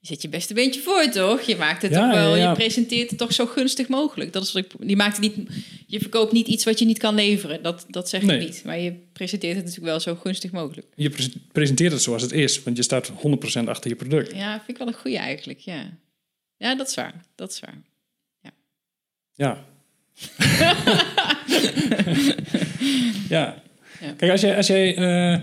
je 0.01 0.13
zet 0.13 0.23
je 0.23 0.29
beste 0.29 0.55
beentje 0.55 0.81
voor, 0.81 1.09
toch? 1.11 1.41
Je 1.41 1.57
maakt 1.57 1.83
het 1.83 1.91
Ja, 1.91 2.01
toch 2.11 2.19
wel, 2.21 2.31
ja, 2.37 2.43
ja. 2.43 2.49
je 2.51 2.57
presenteert 2.57 3.09
het 3.11 3.19
toch 3.19 3.33
zo 3.33 3.47
gunstig 3.47 3.89
mogelijk. 3.89 4.33
Dat 4.33 4.43
is 4.43 4.53
wat 4.53 4.65
ik, 4.65 4.73
die 4.87 4.97
maakt 4.97 5.17
het 5.17 5.37
niet, 5.37 5.49
je 5.87 6.01
verkoopt 6.01 6.33
niet 6.33 6.47
iets 6.47 6.65
wat 6.65 6.79
je 6.79 6.85
niet 6.85 6.99
kan 6.99 7.15
leveren, 7.15 7.63
dat, 7.63 7.87
dat 7.89 8.09
zeg 8.09 8.23
Nee. 8.23 8.41
ik 8.41 8.47
niet. 8.47 8.65
Maar 8.65 8.79
je 8.79 8.93
presenteert 9.13 9.55
het 9.57 9.65
natuurlijk 9.65 9.91
wel 9.91 10.01
zo 10.01 10.15
gunstig 10.15 10.51
mogelijk. 10.53 10.87
Je 10.95 11.11
pre- 11.11 11.33
presenteert 11.53 11.93
het 11.93 12.03
zoals 12.03 12.23
het 12.23 12.33
is, 12.33 12.63
want 12.63 12.77
je 12.77 12.83
staat 12.83 13.09
100% 13.09 13.69
achter 13.69 13.91
je 13.91 13.97
product. 13.97 14.33
Ja, 14.35 14.55
vind 14.57 14.69
ik 14.69 14.77
wel 14.79 14.87
een 14.87 14.95
goede 15.01 15.19
eigenlijk, 15.19 15.59
ja. 15.59 15.99
Ja, 16.57 16.75
dat 16.75 16.89
is 16.89 16.95
waar, 16.95 17.25
dat 17.35 17.51
is 17.53 17.61
waar. 17.61 17.83
Ja. 18.41 18.51
ja. 19.35 19.65
Ja. 23.29 23.63
Kijk, 24.17 24.31
als 24.33 24.41
jij... 24.41 24.57
Als 24.57 24.67
jij 24.67 24.97
eh, 24.97 25.39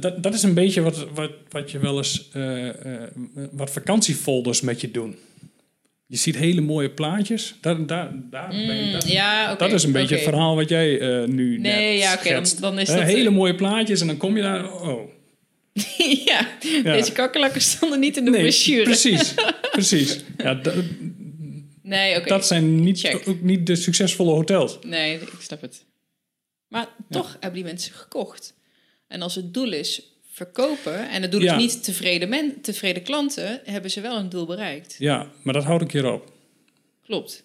dat, 0.00 0.22
dat 0.22 0.34
is 0.34 0.42
een 0.42 0.54
beetje 0.54 0.80
wat, 0.80 1.06
wat, 1.14 1.30
wat 1.50 1.70
je 1.70 1.78
wel 1.78 1.96
eens... 1.96 2.28
eh, 2.32 2.68
eh, 2.68 2.74
wat 3.50 3.70
vakantiefolders 3.70 4.60
met 4.60 4.80
je 4.80 4.90
doen. 4.90 5.16
Je 6.06 6.16
ziet 6.16 6.36
hele 6.36 6.60
mooie 6.60 6.90
plaatjes. 6.90 7.54
Daar, 7.60 7.86
daar, 7.86 8.10
daar 8.30 8.48
ben 8.48 8.76
je, 8.86 8.92
dat, 8.92 9.04
Mm, 9.04 9.10
ja, 9.10 9.52
oké. 9.52 9.58
dat 9.64 9.72
is 9.72 9.82
een 9.84 9.92
beetje 9.92 10.14
het 10.14 10.24
verhaal 10.24 10.56
wat 10.56 10.68
jij 10.68 10.98
nu 11.26 11.58
Nee, 11.58 11.98
ja, 11.98 12.14
oké, 12.14 12.42
dan, 12.60 12.78
is 12.78 12.88
dat... 12.88 13.02
hele 13.02 13.30
mooie 13.30 13.54
plaatjes 13.54 14.00
en 14.00 14.06
dan 14.06 14.16
kom 14.16 14.36
je 14.36 14.42
daar... 14.42 14.72
Oh, 14.72 15.10
ja, 16.24 16.48
Ja. 16.84 16.92
deze 16.92 17.12
kakkerlakken 17.12 17.60
stonden 17.60 18.00
niet 18.00 18.16
in 18.16 18.24
de 18.24 18.30
nee, 18.30 18.40
brochure. 18.40 18.82
precies. 18.82 19.34
precies. 19.72 20.20
Ja, 20.36 20.54
dat, 20.54 20.74
Nee, 21.82 22.16
oké. 22.18 22.28
dat 22.28 22.46
zijn 22.46 22.80
niet, 22.80 22.98
Check. 23.00 23.28
ook 23.28 23.40
niet 23.40 23.66
de 23.66 23.76
succesvolle 23.76 24.30
hotels. 24.30 24.78
Nee, 24.82 25.20
ik 25.20 25.32
snap 25.40 25.60
het. 25.60 25.84
Maar 26.68 26.88
toch 27.10 27.32
hebben 27.32 27.52
die 27.54 27.64
mensen 27.64 27.92
gekocht. 27.94 28.54
En 29.06 29.22
als 29.22 29.34
het 29.34 29.54
doel 29.54 29.72
is 29.72 30.02
verkopen, 30.30 31.08
en 31.10 31.22
het 31.22 31.30
doel 31.32 31.40
Ja. 31.40 31.56
is 31.56 31.62
niet 31.62 31.84
tevreden, 31.84 32.28
men, 32.28 32.60
tevreden 32.60 33.02
klanten, 33.02 33.60
hebben 33.64 33.90
ze 33.90 34.00
wel 34.00 34.16
een 34.16 34.28
doel 34.28 34.46
bereikt. 34.46 34.96
Ja, 34.98 35.30
maar 35.42 35.54
dat 35.54 35.64
houdt 35.64 35.82
een 35.82 35.88
keer 35.88 36.12
op. 36.12 36.32
Klopt. 37.04 37.44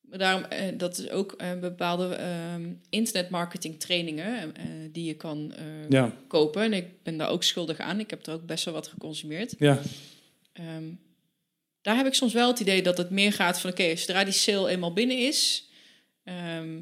Maar 0.00 0.18
daarom, 0.18 0.44
eh, 0.44 0.64
dat 0.76 0.98
is 0.98 1.10
ook 1.10 1.32
eh, 1.32 1.58
bepaalde 1.60 2.14
ehm 2.14 2.62
internetmarketing 2.90 3.80
trainingen 3.80 4.56
eh, 4.56 4.64
die 4.92 5.04
je 5.04 5.14
kan 5.14 5.52
eh, 5.56 5.64
Ja, 5.88 6.12
kopen. 6.28 6.62
En 6.62 6.72
ik 6.72 6.86
ben 7.02 7.16
daar 7.16 7.28
ook 7.30 7.42
schuldig 7.42 7.78
aan. 7.78 8.00
Ik 8.00 8.10
heb 8.10 8.26
er 8.26 8.32
ook 8.32 8.46
best 8.46 8.64
wel 8.64 8.74
wat 8.74 8.86
geconsumeerd. 8.88 9.54
ja, 9.58 9.80
Ehm, 10.52 10.84
daar 11.86 11.96
heb 11.96 12.06
ik 12.06 12.14
soms 12.14 12.32
wel 12.32 12.48
het 12.48 12.60
idee 12.60 12.82
dat 12.82 12.98
het 12.98 13.10
meer 13.10 13.32
gaat 13.32 13.60
van... 13.60 13.70
oké, 13.70 13.96
zodra 13.96 14.24
die 14.24 14.32
sale 14.32 14.68
eenmaal 14.70 14.92
binnen 14.92 15.18
is... 15.18 15.68
ehm, 16.24 16.78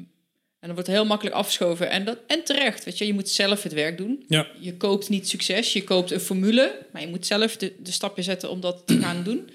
en 0.59 0.71
dan 0.71 0.73
wordt 0.73 0.87
het 0.87 0.95
heel 0.95 1.05
makkelijk 1.05 1.35
afgeschoven. 1.35 1.89
En, 1.89 2.05
dat, 2.05 2.17
en 2.27 2.43
terecht, 2.43 2.83
weet 2.83 2.97
je. 2.97 3.05
Je 3.07 3.13
moet 3.13 3.29
zelf 3.29 3.63
het 3.63 3.73
werk 3.73 3.97
doen. 3.97 4.25
ja, 4.27 4.47
Je 4.59 4.73
koopt 4.77 5.09
niet 5.09 5.29
succes, 5.29 5.73
je 5.73 5.83
koopt 5.83 6.11
een 6.11 6.19
formule... 6.19 6.85
maar 6.91 7.01
je 7.01 7.07
moet 7.07 7.25
zelf 7.25 7.57
de, 7.57 7.73
de 7.79 7.91
stapje 7.91 8.21
zetten 8.23 8.49
om 8.49 8.59
dat 8.61 8.81
te 8.85 8.99
gaan 9.03 9.23
doen. 9.23 9.49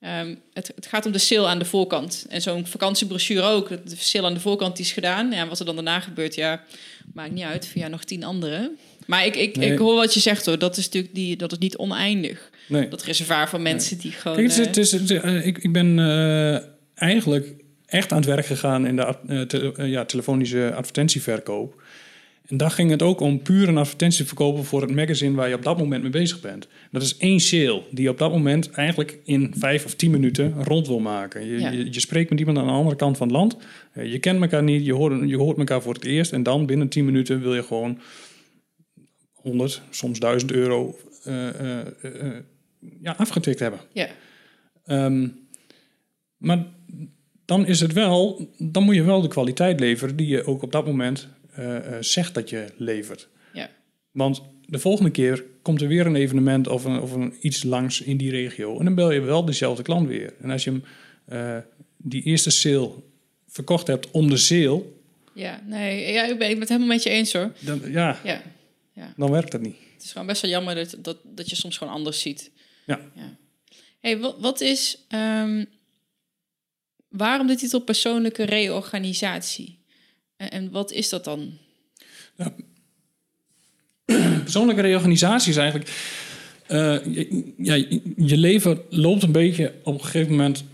Ehm, 0.00 0.34
het, 0.52 0.72
het 0.74 0.86
gaat 0.86 1.06
om 1.06 1.12
de 1.12 1.18
sale 1.18 1.46
aan 1.46 1.58
de 1.58 1.64
voorkant. 1.64 2.26
En 2.28 2.42
zo'n 2.42 2.66
vakantiebrochure 2.66 3.42
ook. 3.42 3.68
De 3.68 3.96
sale 3.96 4.26
aan 4.26 4.34
de 4.34 4.40
voorkant 4.40 4.76
die 4.76 4.84
is 4.84 4.92
gedaan. 4.92 5.30
Ja, 5.30 5.48
wat 5.48 5.58
er 5.58 5.64
dan 5.66 5.74
daarna 5.74 6.00
gebeurt, 6.00 6.34
ja, 6.34 6.64
maakt 7.12 7.32
niet 7.32 7.44
uit. 7.44 7.66
Via 7.66 7.88
nog 7.88 8.04
tien 8.04 8.24
anderen. 8.24 8.78
Maar 9.06 9.26
ik, 9.26 9.36
ik, 9.36 9.56
Nee. 9.56 9.72
ik 9.72 9.78
hoor 9.78 9.94
wat 9.94 10.14
je 10.14 10.20
zegt 10.20 10.46
hoor. 10.46 10.58
Dat 10.58 10.76
is 10.76 10.84
natuurlijk 10.84 11.14
die, 11.14 11.36
dat 11.36 11.52
is 11.52 11.58
niet 11.58 11.76
oneindig. 11.76 12.50
Nee. 12.68 12.88
Dat 12.88 13.02
reservoir 13.02 13.48
van 13.48 13.62
mensen 13.62 13.98
die 13.98 14.12
gewoon... 14.12 14.36
Kijk, 14.36 14.48
het 14.48 14.76
is, 14.76 14.92
eh, 14.92 15.00
het 15.00 15.10
is, 15.10 15.18
eh, 15.20 15.46
ik, 15.46 15.58
ik 15.58 15.72
ben 15.72 15.98
eh, 15.98 16.58
eigenlijk 16.94 17.54
echt 17.86 18.10
aan 18.12 18.18
het 18.18 18.26
werk 18.26 18.46
gegaan 18.46 18.86
in 18.86 18.96
de 18.96 19.44
te- 19.46 19.72
eh, 19.76 19.90
ja, 19.90 20.04
telefonische 20.04 20.72
advertentieverkoop. 20.74 21.82
En 22.48 22.56
daar 22.56 22.70
ging 22.70 22.90
het 22.90 23.02
ook 23.02 23.20
om 23.20 23.42
puur 23.42 23.68
een 23.68 23.76
advertentie 23.76 24.24
verkopen 24.24 24.64
voor 24.64 24.80
het 24.82 24.94
magazine 24.94 25.34
waar 25.36 25.48
je 25.48 25.54
op 25.54 25.62
dat 25.62 25.78
moment 25.78 26.02
mee 26.02 26.10
bezig 26.10 26.40
bent. 26.40 26.68
Dat 26.90 27.02
is 27.02 27.16
één 27.16 27.40
sale 27.40 27.82
die 27.90 28.02
je 28.04 28.10
op 28.10 28.18
dat 28.18 28.30
moment 28.30 28.70
eigenlijk 28.70 29.18
in 29.24 29.54
vijf 29.58 29.84
of 29.84 29.94
tien 29.94 30.10
minuten 30.10 30.64
rond 30.64 30.86
wil 30.86 30.98
maken. 30.98 31.46
Je, 31.46 31.58
Ja. 31.60 31.70
je, 31.70 31.92
je 31.92 32.00
spreekt 32.00 32.30
met 32.30 32.38
iemand 32.38 32.58
aan 32.58 32.66
de 32.66 32.72
andere 32.72 32.96
kant 32.96 33.16
van 33.16 33.26
het 33.28 33.36
land. 33.36 33.56
Je 33.94 34.18
kent 34.18 34.40
elkaar 34.40 34.62
niet, 34.62 34.84
je 34.84 34.92
hoort, 34.92 35.28
je 35.28 35.36
hoort 35.36 35.58
elkaar 35.58 35.82
voor 35.82 35.94
het 35.94 36.04
eerst. 36.04 36.32
En 36.32 36.42
dan 36.42 36.66
binnen 36.66 36.88
tien 36.88 37.04
minuten 37.04 37.40
wil 37.40 37.54
je 37.54 37.62
gewoon 37.62 37.98
100, 39.32 39.82
soms 39.90 40.18
1000 40.18 40.52
euro 40.52 40.96
ja, 43.00 43.14
afgetikt 43.18 43.58
hebben. 43.58 43.80
ja, 43.92 44.08
Ehm, 44.84 45.28
maar 46.36 46.66
dan 47.44 47.66
is 47.66 47.80
het 47.80 47.92
wel, 47.92 48.48
dan 48.58 48.82
moet 48.82 48.94
je 48.94 49.02
wel 49.02 49.20
de 49.20 49.28
kwaliteit 49.28 49.80
leveren 49.80 50.16
die 50.16 50.26
je 50.26 50.44
ook 50.46 50.62
op 50.62 50.72
dat 50.72 50.86
moment 50.86 51.28
eh, 51.54 51.76
eh, 51.76 52.02
zegt 52.02 52.34
dat 52.34 52.50
je 52.50 52.66
levert. 52.76 53.28
ja, 53.52 53.70
Want 54.10 54.42
de 54.66 54.78
volgende 54.78 55.10
keer 55.10 55.44
komt 55.62 55.80
er 55.80 55.88
weer 55.88 56.06
een 56.06 56.16
evenement 56.16 56.68
of, 56.68 56.84
een, 56.84 57.00
of 57.00 57.12
een, 57.12 57.34
iets 57.40 57.62
langs 57.62 58.00
in 58.00 58.16
die 58.16 58.30
regio. 58.30 58.78
En 58.78 58.84
dan 58.84 58.94
bel 58.94 59.10
je 59.12 59.20
wel 59.20 59.44
dezelfde 59.44 59.82
klant 59.82 60.08
weer. 60.08 60.34
En 60.40 60.50
als 60.50 60.64
je 60.64 60.70
hem 60.70 60.84
eh, 61.24 61.58
die 61.96 62.22
eerste 62.22 62.50
sale 62.50 62.90
verkocht 63.48 63.86
hebt 63.86 64.10
om 64.10 64.30
de 64.30 64.36
sale, 64.36 64.82
ja. 65.34 65.62
Nee, 65.66 66.12
ja, 66.12 66.24
ik 66.24 66.38
ben, 66.38 66.48
ik 66.48 66.52
ben 66.52 66.60
het 66.60 66.68
helemaal 66.68 66.88
met 66.88 67.02
je 67.02 67.10
eens 67.10 67.32
hoor. 67.32 67.52
dan, 67.60 67.80
ja, 67.90 68.18
Ja, 68.24 68.42
ja. 68.92 69.14
dan 69.16 69.30
werkt 69.30 69.52
dat 69.52 69.60
niet. 69.60 69.76
Het 69.94 70.02
is 70.04 70.12
gewoon 70.12 70.26
best 70.26 70.42
wel 70.42 70.50
jammer 70.50 70.74
dat, 70.74 70.96
dat, 70.98 71.16
dat 71.22 71.50
je 71.50 71.56
soms 71.56 71.78
gewoon 71.78 71.92
anders 71.92 72.20
ziet. 72.20 72.50
Ja. 72.86 73.00
hey, 74.00 74.18
wat, 74.18 74.36
wat 74.40 74.60
is... 74.60 75.04
ehm, 75.08 75.64
waarom 77.08 77.46
de 77.46 77.56
titel 77.56 77.80
persoonlijke 77.80 78.44
reorganisatie? 78.44 79.78
En, 80.36 80.50
en 80.50 80.70
wat 80.70 80.92
is 80.92 81.08
dat 81.08 81.24
dan? 81.24 81.58
Persoonlijke 84.42 84.82
reorganisatie 84.82 85.50
is 85.50 85.56
eigenlijk... 85.56 85.88
eh, 86.66 87.04
je, 87.04 87.52
ja, 87.56 87.74
je 88.16 88.36
leven 88.36 88.82
loopt 88.90 89.22
een 89.22 89.32
beetje 89.32 89.74
op 89.82 89.94
een 89.94 90.04
gegeven 90.04 90.30
moment 90.30 90.64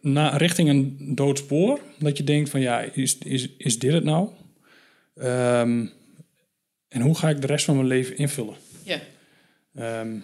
na, 0.00 0.36
richting 0.36 0.68
een 0.68 1.14
dood 1.14 1.38
spoor. 1.38 1.80
Dat 1.98 2.16
je 2.16 2.24
denkt 2.24 2.50
van 2.50 2.60
ja, 2.60 2.80
is, 2.80 3.18
is, 3.18 3.48
is 3.56 3.78
dit 3.78 3.92
het 3.92 4.04
nou? 4.04 4.28
Ehm, 5.16 5.86
en 6.88 7.00
hoe 7.00 7.14
ga 7.14 7.28
ik 7.28 7.40
de 7.40 7.46
rest 7.46 7.64
van 7.64 7.74
mijn 7.74 7.86
leven 7.86 8.16
invullen? 8.16 8.54
Ja, 8.84 9.00
Ehm, 9.74 10.18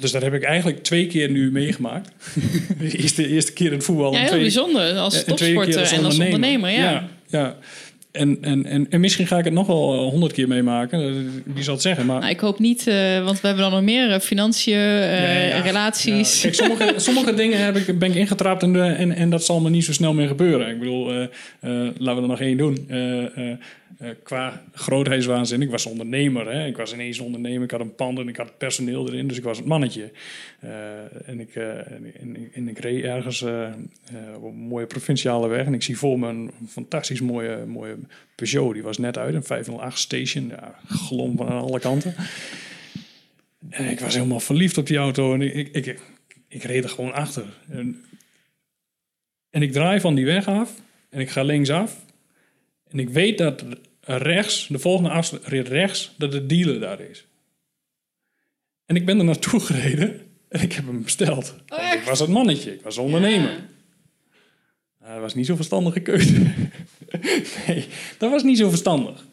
dus 0.00 0.12
dat 0.12 0.22
heb 0.22 0.34
ik 0.34 0.42
eigenlijk 0.42 0.82
twee 0.82 1.06
keer 1.06 1.30
nu 1.30 1.50
meegemaakt. 1.52 2.10
de 2.78 2.98
eerste, 2.98 3.28
eerste 3.28 3.52
keer 3.52 3.66
in 3.66 3.72
het 3.72 3.84
voetbal. 3.84 4.10
ja 4.12 4.16
en 4.16 4.20
heel 4.22 4.28
twee- 4.30 4.40
bijzonder. 4.40 4.96
Als 4.98 5.24
en 5.24 5.36
tweede 5.36 5.44
keer 5.64 5.74
topsporter 5.74 5.98
en 5.98 6.04
als 6.04 6.18
ondernemer, 6.18 6.70
ja. 6.70 6.82
ja, 6.90 7.08
ja. 7.26 7.56
En, 8.12 8.38
en, 8.40 8.66
en, 8.66 8.86
en 8.90 9.00
misschien 9.00 9.26
ga 9.26 9.38
ik 9.38 9.44
het 9.44 9.52
nog 9.52 9.66
wel 9.66 10.08
honderd 10.10 10.32
keer 10.32 10.48
meemaken. 10.48 11.00
Eh, 11.08 11.14
Wie 11.54 11.64
zal 11.64 11.72
het 11.74 11.82
zeggen? 11.82 12.06
Maar 12.06 12.18
Nou, 12.20 12.30
ik 12.30 12.40
hoop 12.40 12.58
niet, 12.58 12.86
eh, 12.86 13.24
want 13.24 13.40
we 13.40 13.46
hebben 13.46 13.64
dan 13.64 13.72
nog 13.74 13.82
meer 13.82 14.10
eh, 14.12 14.20
financiën, 14.20 14.74
eh, 14.74 15.48
ja. 15.48 15.60
relaties. 15.60 16.34
Ja, 16.36 16.42
kijk, 16.42 16.54
sommige, 16.54 16.94
sommige 17.10 17.34
dingen 17.34 17.58
heb 17.64 17.76
ik, 17.76 17.98
ben 17.98 18.10
ik 18.10 18.16
ingetrapt 18.16 18.62
en, 18.62 18.76
eh, 18.76 19.00
en, 19.00 19.12
en 19.12 19.30
dat 19.30 19.44
zal 19.44 19.60
me 19.60 19.70
niet 19.70 19.84
zo 19.84 19.92
snel 19.92 20.14
meer 20.14 20.28
gebeuren. 20.28 20.68
Ik 20.68 20.78
bedoel, 20.78 21.10
eh, 21.12 21.22
eh, 21.22 21.28
laten 21.98 22.16
we 22.16 22.22
er 22.22 22.28
nog 22.28 22.40
één 22.40 22.56
doen. 22.56 22.88
Eh, 24.00 24.10
qua 24.22 24.62
grootheidswaanzin, 24.74 25.62
ik 25.62 25.70
was 25.70 25.86
ondernemer. 25.86 26.52
Hè? 26.52 26.66
Ik 26.66 26.76
was 26.76 26.92
ineens 26.92 27.18
ondernemer, 27.18 27.62
ik 27.62 27.70
had 27.70 27.80
een 27.80 27.94
pand 27.94 28.18
en 28.18 28.28
ik 28.28 28.36
had 28.36 28.58
personeel 28.58 29.08
erin, 29.08 29.28
dus 29.28 29.36
ik 29.36 29.42
was 29.42 29.56
het 29.58 29.66
mannetje. 29.66 30.12
Eh, 30.60 31.28
en, 31.28 31.40
ik, 31.40 31.54
eh, 31.54 31.90
en, 32.52 32.68
ik- 32.68 32.78
reed 32.78 33.04
ergens 33.04 33.42
op 33.42 34.42
een 34.42 34.54
mooie 34.54 34.86
provinciale 34.86 35.48
weg 35.48 35.66
en 35.66 35.74
ik 35.74 35.82
zie 35.82 35.98
voor 35.98 36.18
me 36.18 36.28
een 36.28 36.50
fantastisch 36.68 37.20
mooie, 37.20 37.64
mooie 37.66 37.96
Peugeot. 38.34 38.72
Die 38.74 38.82
was 38.82 38.98
net 38.98 39.18
uit, 39.18 39.34
een 39.34 39.44
508 39.44 39.98
Station. 39.98 40.48
Ja, 40.48 40.74
glom 40.88 41.36
van 41.36 41.48
alle 41.48 41.80
kanten. 41.80 42.14
En 43.70 43.90
ik 43.90 44.00
was 44.00 44.14
helemaal 44.14 44.40
verliefd 44.40 44.78
op 44.78 44.86
die 44.86 44.96
auto 44.96 45.34
en 45.34 45.42
ik, 45.42 45.54
ik, 45.54 45.86
ik, 45.86 46.00
ik 46.48 46.62
reed 46.62 46.84
er 46.84 46.90
gewoon 46.90 47.12
achter. 47.12 47.44
En, 47.68 48.04
en 49.50 49.62
ik 49.62 49.72
draai 49.72 50.00
van 50.00 50.14
die 50.14 50.24
weg 50.26 50.48
af 50.48 50.74
en 51.10 51.20
ik 51.20 51.30
ga 51.30 51.42
linksaf. 51.42 52.04
En 52.90 52.98
ik 52.98 53.08
weet 53.08 53.38
dat 53.38 53.64
rechts, 54.18 54.66
de 54.68 54.78
volgende 54.78 55.10
afrit 55.10 55.68
rechts, 55.68 56.14
dat 56.18 56.32
de 56.32 56.46
dealer 56.46 56.80
daar 56.80 57.00
is. 57.00 57.26
En 58.86 58.96
ik 58.96 59.06
ben 59.06 59.18
er 59.18 59.24
naartoe 59.24 59.60
gereden 59.70 60.20
en 60.48 60.60
ik 60.60 60.72
heb 60.72 60.86
hem 60.86 61.02
besteld. 61.02 61.54
Oh, 61.68 61.92
ik 61.92 62.02
was 62.02 62.18
het 62.18 62.28
mannetje, 62.28 62.74
ik 62.74 62.82
was 62.82 62.98
ondernemer. 62.98 63.50
Ja. 63.50 63.68
Nou, 65.00 65.12
dat 65.12 65.20
was 65.20 65.34
niet 65.34 65.46
zo'n 65.46 65.56
verstandige 65.56 66.00
keuze. 66.00 66.32
nee, 67.66 67.86
dat 68.18 68.30
was 68.30 68.42
niet 68.42 68.58
zo 68.58 68.68
verstandig. 68.68 69.26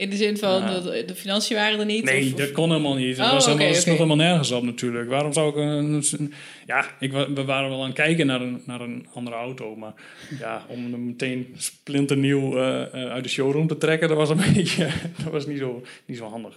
In 0.00 0.10
de 0.10 0.16
zin 0.16 0.36
van, 0.38 0.62
Ja. 0.62 0.80
de 1.02 1.14
financiën 1.14 1.56
waren 1.56 1.78
er 1.78 1.84
niet? 1.84 2.04
Nee, 2.04 2.32
of- 2.32 2.38
dat 2.38 2.52
kon 2.52 2.70
helemaal 2.70 2.94
niet. 2.94 3.16
Dat 3.16 3.26
Oh, 3.26 3.32
was, 3.32 3.44
dat 3.44 3.54
oké. 3.54 3.74
sloeg 3.74 3.94
helemaal 3.94 4.16
nergens 4.16 4.50
op 4.50 4.62
natuurlijk. 4.62 5.08
Waarom 5.08 5.32
zou 5.32 5.48
ik... 5.48 5.56
Een, 5.56 6.02
een- 6.18 6.32
ja, 6.66 6.84
ik, 7.00 7.12
we 7.12 7.44
waren 7.44 7.68
wel 7.68 7.80
aan 7.80 7.86
het 7.86 7.94
kijken 7.94 8.26
naar 8.26 8.40
een, 8.40 8.62
naar 8.66 8.80
een 8.80 9.06
andere 9.14 9.36
auto. 9.36 9.76
Maar 9.76 9.92
ja, 10.38 10.64
om 10.68 10.92
hem 10.92 11.06
meteen 11.06 11.54
splinternieuw 11.56 12.56
eh, 12.58 12.82
eh, 12.82 13.10
uit 13.10 13.22
de 13.24 13.30
showroom 13.30 13.66
te 13.66 13.76
trekken... 13.78 14.08
dat 14.08 14.16
was 14.16 14.30
een 14.30 14.36
beetje... 14.54 14.88
dat 15.24 15.32
was 15.32 15.46
niet 15.46 15.58
zo, 15.58 15.82
niet 16.04 16.16
zo 16.16 16.24
handig. 16.28 16.56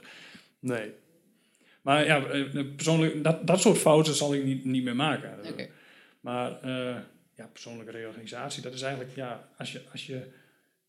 Nee. 0.60 0.92
Maar 1.82 2.06
ja, 2.06 2.26
eh, 2.26 2.42
persoonlijk... 2.76 3.24
Dat, 3.24 3.48
dat 3.48 3.62
soort 3.62 3.78
fouten 3.78 4.14
zal 4.14 4.34
ik 4.34 4.44
niet, 4.44 4.66
niet 4.66 4.84
meer 4.84 4.96
maken. 4.96 5.30
Oké. 5.52 5.68
Maar 6.20 6.52
ja, 7.36 7.50
persoonlijke 7.54 7.92
reorganisatie, 7.92 8.62
dat 8.62 8.74
is 8.74 8.82
eigenlijk, 8.82 9.16
ja, 9.16 9.48
als 9.58 9.72
je, 9.72 9.82
als 9.92 10.06
je, 10.06 10.22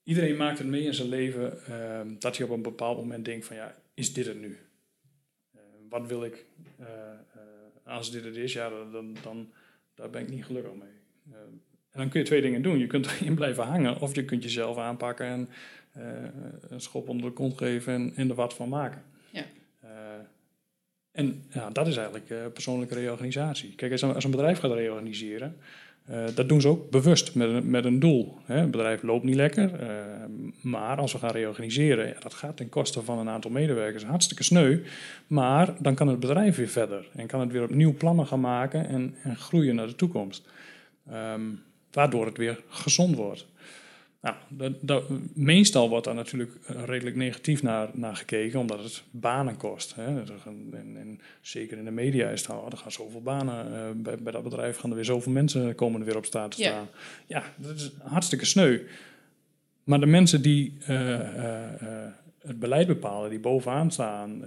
iedereen 0.05 0.37
maakt 0.37 0.59
het 0.59 0.67
mee 0.67 0.83
in 0.83 0.95
zijn 0.95 1.09
leven, 1.09 1.67
ehm, 1.67 2.09
dat 2.19 2.37
je 2.37 2.45
op 2.45 2.51
een 2.51 2.63
bepaald 2.63 2.97
moment 2.97 3.25
denkt 3.25 3.47
van, 3.47 3.57
ja, 3.57 3.77
is 3.95 4.13
dit 4.13 4.27
het 4.27 4.41
nu? 4.41 4.59
Eh, 5.55 5.61
wat 5.89 6.07
wil 6.07 6.25
ik, 6.25 6.45
eh, 6.79 6.87
eh, 6.87 7.41
als 7.85 8.11
dit 8.11 8.25
het 8.25 8.37
is, 8.37 8.53
ja, 8.53 8.69
dan, 8.69 9.17
dan, 9.23 9.53
daar 9.95 10.11
ben 10.11 10.23
ik 10.23 10.29
niet 10.29 10.45
gelukkig 10.45 10.73
mee. 10.73 10.93
En 11.91 12.01
dan 12.01 12.09
kun 12.09 12.21
je 12.21 12.27
twee 12.27 12.41
dingen 12.41 12.63
doen. 12.63 12.79
Je 12.79 12.87
kunt 12.87 13.07
erin 13.21 13.35
blijven 13.35 13.65
hangen, 13.65 14.01
of 14.01 14.15
je 14.15 14.25
kunt 14.25 14.43
jezelf 14.43 14.79
aanpakken 14.79 15.27
en 15.27 15.49
een 16.69 16.81
schop 16.81 17.09
onder 17.09 17.27
de 17.27 17.33
kont 17.33 17.59
geven 17.59 17.93
en, 17.93 18.13
en 18.17 18.29
er 18.29 18.35
wat 18.35 18.55
van 18.55 18.69
maken. 18.69 19.03
Ja. 19.31 19.45
En 21.13 21.45
ja, 21.53 21.71
dat 21.71 21.87
is 21.87 21.97
eigenlijk 21.97 22.53
persoonlijke 22.53 22.95
reorganisatie. 22.95 23.75
Kijk, 23.75 23.93
als 23.93 24.03
een, 24.03 24.15
als 24.15 24.25
een 24.25 24.31
bedrijf 24.31 24.59
gaat 24.59 24.73
reorganiseren, 24.73 25.57
eh, 26.05 26.25
dat 26.35 26.49
doen 26.49 26.61
ze 26.61 26.69
ook 26.69 26.91
bewust 26.91 27.35
met 27.35 27.49
een, 27.49 27.71
met 27.71 27.85
een 27.85 27.99
doel. 27.99 28.39
Hè. 28.45 28.59
Het 28.59 28.71
bedrijf 28.71 29.03
loopt 29.03 29.25
niet 29.25 29.35
lekker, 29.35 29.81
eh, 29.81 29.89
maar 30.61 30.97
als 30.97 31.13
we 31.13 31.19
gaan 31.19 31.31
reorganiseren, 31.31 32.09
ja, 32.09 32.21
dat 32.21 32.35
gaat 32.35 32.57
ten 32.57 32.69
koste 32.69 33.03
van 33.03 33.19
een 33.19 33.29
aantal 33.29 33.51
medewerkers. 33.51 34.05
Hartstikke 34.05 34.43
sneu, 34.43 34.79
maar 35.27 35.75
dan 35.79 35.95
kan 35.95 36.09
het 36.09 36.21
bedrijf 36.21 36.57
weer 36.57 36.69
verder 36.69 37.09
en 37.15 37.27
kan 37.27 37.41
het 37.41 37.53
weer 37.53 37.63
opnieuw 37.63 37.95
plannen 37.95 38.27
gaan 38.27 38.41
maken 38.41 38.89
en, 38.89 39.15
en 39.23 39.37
groeien 39.37 39.75
naar 39.75 39.87
de 39.87 39.95
toekomst. 39.95 40.49
Ehm, 41.11 41.41
waardoor 41.91 42.27
het 42.27 42.37
weer 42.37 42.61
gezond 42.69 43.17
wordt. 43.17 43.47
Nou, 44.25 44.37
dat, 44.49 44.73
dat, 44.81 45.05
meestal 45.35 45.89
wordt 45.89 46.05
daar 46.05 46.15
natuurlijk 46.15 46.51
eh, 46.67 46.85
redelijk 46.85 47.17
negatief 47.17 47.63
naar, 47.63 47.89
naar 47.93 48.17
gekeken, 48.17 48.61
omdat 48.61 48.83
het 48.83 49.03
banen 49.11 49.57
kost. 49.57 49.95
Hè. 49.95 50.05
En, 50.05 50.97
en 50.97 51.21
zeker 51.41 51.79
in 51.79 51.85
de 51.85 51.91
media 51.91 52.29
is 52.29 52.41
het 52.41 52.51
al, 52.51 52.71
er 52.71 52.77
gaan 52.77 52.93
zoveel 52.93 53.23
banen, 53.23 53.75
eh, 53.75 53.91
bij, 53.95 54.17
bij 54.19 54.33
dat 54.33 54.43
bedrijf 54.43 54.77
gaan 54.77 54.91
er 54.91 54.97
weer 54.97 55.05
zoveel 55.05 55.33
mensen 55.33 55.75
komen 55.75 56.01
er 56.01 56.07
weer 56.07 56.17
op 56.17 56.25
staat 56.25 56.51
te 56.51 56.63
staan. 56.63 56.89
Ja, 57.27 57.43
dat 57.57 57.77
is 57.77 57.91
hartstikke 58.03 58.45
sneu. 58.45 58.81
Maar 59.85 60.01
de 60.01 60.07
mensen 60.07 60.43
die 60.43 60.73
eh, 60.87 61.19
het 62.41 62.59
beleid 62.59 62.87
bepalen, 62.87 63.31
die 63.31 63.39
bovenaan 63.39 63.91
staan, 63.91 64.45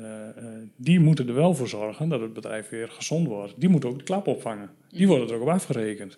die 0.75 0.99
moeten 0.99 1.27
er 1.27 1.33
wel 1.33 1.55
voor 1.55 1.67
zorgen 1.67 2.09
dat 2.09 2.21
het 2.21 2.33
bedrijf 2.33 2.69
weer 2.69 2.89
gezond 2.89 3.27
wordt. 3.27 3.53
Die 3.57 3.69
moeten 3.69 3.89
ook 3.89 3.97
de 3.97 4.03
klap 4.03 4.27
opvangen. 4.27 4.69
Die 4.89 5.07
worden 5.07 5.27
er 5.27 5.35
ook 5.35 5.41
op 5.41 5.47
afgerekend. 5.47 6.17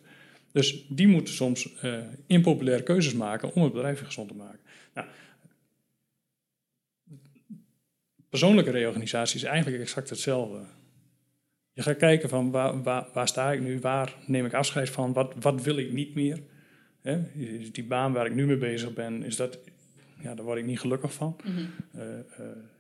Dus 0.52 0.86
die 0.88 1.08
moeten 1.08 1.34
soms 1.34 1.76
eh, 1.76 2.00
impopulaire 2.28 2.84
keuzes 2.84 3.14
maken 3.14 3.54
om 3.54 3.64
het 3.64 3.74
bedrijf 3.74 4.02
gezond 4.02 4.28
te 4.28 4.36
maken. 4.36 4.60
Nou, 4.94 5.08
persoonlijke 8.30 8.72
reorganisatie 8.72 9.36
is 9.36 9.44
eigenlijk 9.44 9.82
exact 9.82 10.10
hetzelfde. 10.10 10.60
Je 11.74 11.82
gaat 11.82 11.98
kijken 11.98 12.30
van 12.30 12.52
waar, 12.52 12.84
waar, 12.84 13.08
waar 13.14 13.28
sta 13.28 13.52
ik 13.52 13.62
nu, 13.62 13.80
waar 13.80 14.16
neem 14.26 14.46
ik 14.46 14.54
afscheid 14.54 14.90
van, 14.90 15.14
wat, 15.14 15.34
wat 15.40 15.64
wil 15.64 15.78
ik 15.78 15.92
niet 15.92 16.16
meer. 16.16 16.42
Hè? 17.02 17.32
Is 17.34 17.72
Die 17.72 17.84
baan 17.84 18.14
waar 18.14 18.26
ik 18.26 18.34
nu 18.34 18.46
mee 18.46 18.58
bezig 18.58 18.94
ben, 18.94 19.24
is 19.24 19.36
dat, 19.36 19.60
ja, 20.22 20.36
daar 20.36 20.46
word 20.46 20.58
ik 20.58 20.66
niet 20.66 20.80
gelukkig 20.80 21.14
van. 21.14 21.36
Mhm. 21.44 21.66
Eh, 21.92 22.20
eh, 22.20 22.26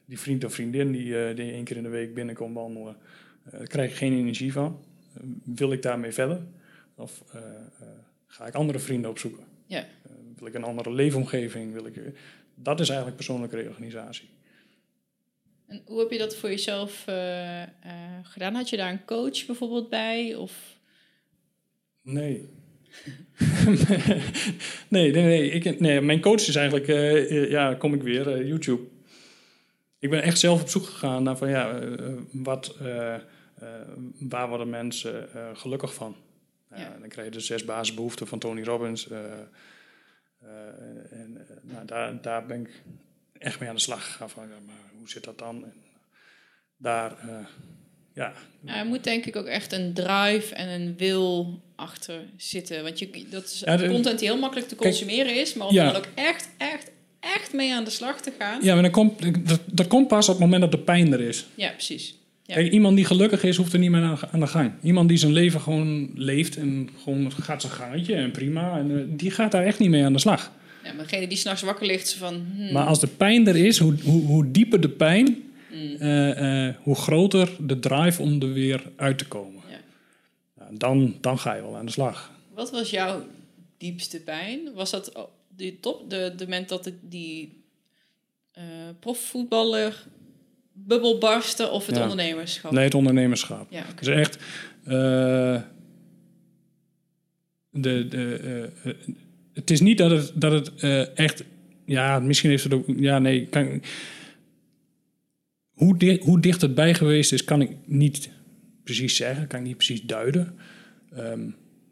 die 0.05 0.20
vriend 0.20 0.43
of 0.43 0.53
vriendin 0.53 0.91
die, 0.91 1.34
die 1.34 1.51
één 1.51 1.63
keer 1.63 1.78
in 1.78 1.84
de 1.84 1.89
week 1.89 2.13
binnenkomt 2.13 2.55
wandelen, 2.55 2.95
daar 3.51 3.67
krijg 3.67 3.89
ik 3.89 3.97
geen 3.97 4.13
energie 4.13 4.53
van. 4.53 4.84
Wil 5.43 5.72
ik 5.72 5.82
daarmee 5.82 6.11
verder? 6.11 6.41
Of 7.00 7.24
eh, 7.34 7.41
eh, 7.41 7.88
ga 8.28 8.45
ik 8.45 8.54
andere 8.54 8.80
vrienden 8.80 9.10
opzoeken? 9.10 9.43
Ja. 9.66 9.80
Eh, 9.80 10.12
wil 10.38 10.47
ik 10.47 10.54
een 10.54 10.64
andere 10.64 10.91
leefomgeving? 10.91 11.74
Wil 11.74 11.86
ik, 11.86 11.95
dat 12.56 12.80
is 12.80 12.88
eigenlijk 12.88 13.18
persoonlijke 13.18 13.56
reorganisatie. 13.56 14.30
En 15.68 15.82
hoe 15.86 16.00
heb 16.00 16.12
je 16.12 16.18
dat 16.18 16.36
voor 16.36 16.50
jezelf 16.50 17.06
gedaan? 18.24 18.56
Had 18.56 18.70
je 18.70 18.78
daar 18.78 18.91
een 18.91 19.06
coach 19.06 19.45
bijvoorbeeld 19.45 19.89
bij? 19.89 20.36
Of... 20.36 20.78
Nee. 22.02 22.50
nee, 24.88 25.12
nee, 25.12 25.24
nee, 25.24 25.50
ik, 25.50 25.80
nee. 25.80 26.02
Mijn 26.02 26.22
coach 26.22 26.47
is 26.47 26.56
eigenlijk, 26.56 26.88
ja, 27.50 27.74
kom 27.74 27.93
ik 27.93 28.04
weer, 28.04 28.45
YouTube. 28.45 28.82
Ik 30.00 30.10
ben 30.10 30.22
echt 30.22 30.39
zelf 30.39 30.62
op 30.62 30.70
zoek 30.70 30.86
gegaan 30.86 31.24
naar 31.24 31.38
van, 31.38 31.50
ja, 31.50 31.80
wat, 32.32 32.78
waar 34.20 34.50
worden 34.50 34.70
mensen 34.70 35.30
gelukkig 35.54 35.93
van? 35.93 36.16
Ja. 36.76 36.97
Dan 36.99 37.09
krijg 37.09 37.28
je 37.28 37.34
de 37.34 37.39
zes 37.39 37.65
basisbehoeften 37.65 38.28
van 38.28 38.39
Tony 38.39 38.63
Robbins. 38.63 39.07
eh, 39.09 39.20
eh, 40.41 41.11
en 41.11 41.38
eh, 41.49 41.55
nou, 41.74 41.86
daar, 41.86 42.22
daar 42.22 42.45
ben 42.45 42.61
ik 42.61 42.70
echt 43.38 43.59
mee 43.59 43.70
aan 43.70 43.76
de 43.76 43.82
slag 43.82 44.05
gegaan 44.11 44.30
van, 44.30 44.43
ja, 44.47 44.55
maar 44.65 44.76
hoe 44.97 45.09
zit 45.09 45.24
dat 45.24 45.38
dan? 45.38 45.63
En 45.63 45.74
daar, 46.78 47.11
eh, 47.20 47.45
ja, 48.13 48.34
Nou, 48.59 48.78
er 48.80 48.86
moet 48.86 49.03
denk 49.03 49.26
ik 49.26 49.36
ook 49.36 49.45
echt 49.45 49.72
een 49.74 49.93
drive 49.93 50.55
en 50.55 50.70
een 50.82 50.97
wil 50.97 51.59
achter 51.76 52.22
zitten. 52.38 52.84
Want 52.84 52.99
je, 52.99 53.26
dat 53.30 53.43
is 53.43 53.59
Ja, 53.59 53.78
de- 53.78 53.88
content 53.89 54.20
die 54.20 54.28
heel 54.28 54.38
makkelijk 54.39 54.67
te 54.67 54.76
Kijk, 54.76 54.89
consumeren 54.89 55.36
is. 55.39 55.53
Maar 55.53 55.67
om 55.67 55.74
ja. 55.74 55.86
er 55.88 55.93
dan 55.93 56.01
ook 56.01 56.07
echt, 56.15 56.49
echt, 56.57 56.91
echt 57.20 57.53
mee 57.53 57.74
aan 57.74 57.84
de 57.84 57.89
slag 57.89 58.22
te 58.22 58.32
gaan. 58.39 58.63
ja 58.63 58.74
maar 58.74 58.84
dan 58.84 58.91
komt, 58.91 59.47
dat, 59.47 59.59
dat 59.65 59.88
komt 59.88 60.07
pas 60.07 60.26
op 60.28 60.34
het 60.34 60.43
moment 60.43 60.61
dat 60.61 60.72
de 60.72 60.80
pijn 60.80 61.13
er 61.13 61.22
is. 61.22 61.45
Ja, 61.55 61.70
precies. 61.72 62.15
Ja. 62.50 62.56
Kijk, 62.56 62.72
iemand 62.72 62.95
die 62.95 63.06
gelukkig 63.06 63.43
is, 63.43 63.58
hoeft 63.58 63.74
er 63.74 63.80
niet 63.80 63.89
meer 63.89 64.02
aan, 64.02 64.18
aan 64.32 64.39
de 64.39 64.47
gang. 64.47 64.72
Iemand 64.84 65.10
die 65.10 65.18
zijn 65.18 65.32
leven 65.32 65.62
gewoon 65.62 66.10
leeft 66.16 66.56
en 66.58 66.89
gewoon 67.04 67.32
gaat 67.32 67.62
zijn 67.62 67.74
gangetje 67.74 68.16
en 68.16 68.32
prima. 68.32 68.78
En 68.78 69.00
eh, 69.00 69.04
die 69.08 69.32
gaat 69.32 69.52
daar 69.52 69.66
echt 69.66 69.80
niet 69.80 69.89
mee 69.89 70.06
aan 70.06 70.14
de 70.14 70.20
slag. 70.20 70.52
Ja, 70.84 70.93
maar 70.93 71.08
degene 71.08 71.28
die 71.28 71.38
s'nachts 71.38 71.62
wakker 71.62 71.86
ligt, 71.86 72.14
van... 72.14 72.45
hmm, 72.56 72.72
Maar 72.72 72.86
als 72.86 73.00
de 73.00 73.08
pijn 73.08 73.47
er 73.47 73.56
is, 73.56 73.78
hoe, 73.78 73.95
hoe, 74.04 74.26
hoe 74.26 74.52
dieper 74.52 74.82
de 74.82 74.89
pijn, 74.89 75.52
hmm, 75.70 75.95
eh, 75.95 76.68
eh, 76.68 76.76
hoe 76.82 76.95
groter 76.95 77.50
de 77.60 77.80
drive 77.80 78.22
om 78.22 78.41
er 78.41 78.54
weer 78.54 78.84
uit 78.95 79.18
te 79.18 79.28
komen. 79.28 79.62
ja. 79.70 79.80
Nou, 80.58 80.78
dan, 80.78 81.16
dan 81.22 81.39
ga 81.39 81.54
je 81.54 81.62
wel 81.62 81.78
aan 81.78 81.86
de 81.86 81.91
slag. 81.91 82.32
Wat 82.54 82.72
was 82.72 82.89
jouw 82.89 83.26
diepste 83.78 84.20
pijn? 84.20 84.60
Was 84.74 84.89
dat 84.89 85.30
de 85.56 85.80
top, 85.80 86.10
de, 86.10 86.34
de 86.38 86.43
moment 86.43 86.70
dat 86.70 86.86
het 86.86 86.95
die 87.02 87.64
profvoetballer 89.00 90.06
bubbel 90.88 91.18
barstte 91.18 91.69
of 91.69 91.85
het 91.85 91.95
Ja. 91.95 92.01
ondernemerschap? 92.01 92.72
Nee, 92.72 92.84
het 92.84 92.93
ondernemerschap. 92.95 93.68
Ja, 93.72 93.84
is 93.99 94.07
echt. 94.07 94.35
eh, 94.84 95.61
de, 97.72 98.07
de, 98.07 98.69
eh, 98.84 98.91
het 99.53 99.72
is 99.72 99.81
niet 99.81 99.97
dat 99.97 100.11
het, 100.11 100.31
dat 100.35 100.51
het 100.51 100.76
eh, 100.76 101.18
echt. 101.18 101.43
Ja, 101.85 102.19
misschien 102.19 102.49
heeft 102.49 102.64
het 102.64 102.73
ook. 102.73 102.85
Ja, 102.97 103.19
nee. 103.19 103.45
Kan, 103.45 103.81
hoe, 105.72 105.97
di 105.97 106.19
hoe 106.22 106.39
dicht 106.39 106.61
het 106.61 106.76
bij 106.76 106.93
geweest 106.93 107.31
is, 107.34 107.43
kan 107.43 107.61
ik 107.61 107.72
niet 107.85 108.30
precies 108.84 109.15
zeggen. 109.15 109.47
Kan 109.47 109.60
ik 109.60 109.65
niet 109.65 109.76
precies 109.77 110.01
duiden. 110.01 110.56
Ehm, 111.15 111.39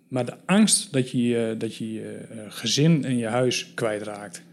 maar 0.10 0.26
de 0.26 0.34
angst 0.46 0.94
dat 0.94 1.12
je 1.12 1.56
dat 1.58 1.76
je 1.76 1.94
je 1.94 2.26
gezin 2.50 3.04
en 3.06 3.18
je 3.18 3.26
huis 3.26 3.72
kwijtraakt. 3.74 4.44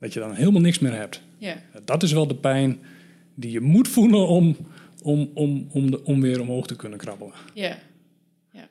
Dat 0.00 0.12
je 0.12 0.20
dan 0.20 0.34
helemaal 0.34 0.60
niks 0.60 0.78
meer 0.78 0.92
hebt. 0.94 1.20
ja. 1.38 1.56
Dat 1.84 2.02
is 2.02 2.12
wel 2.12 2.26
de 2.26 2.34
pijn 2.34 2.78
die 3.36 3.50
je 3.50 3.60
moet 3.60 3.88
voelen 3.88 4.28
om, 4.28 4.56
om, 5.02 5.30
om, 5.34 5.68
om, 5.72 5.90
de, 5.90 6.04
om 6.04 6.20
weer 6.20 6.40
omhoog 6.40 6.66
te 6.66 6.76
kunnen 6.76 6.98
krabbelen. 6.98 7.34
Ja. 7.54 7.78
Ja. 8.52 8.68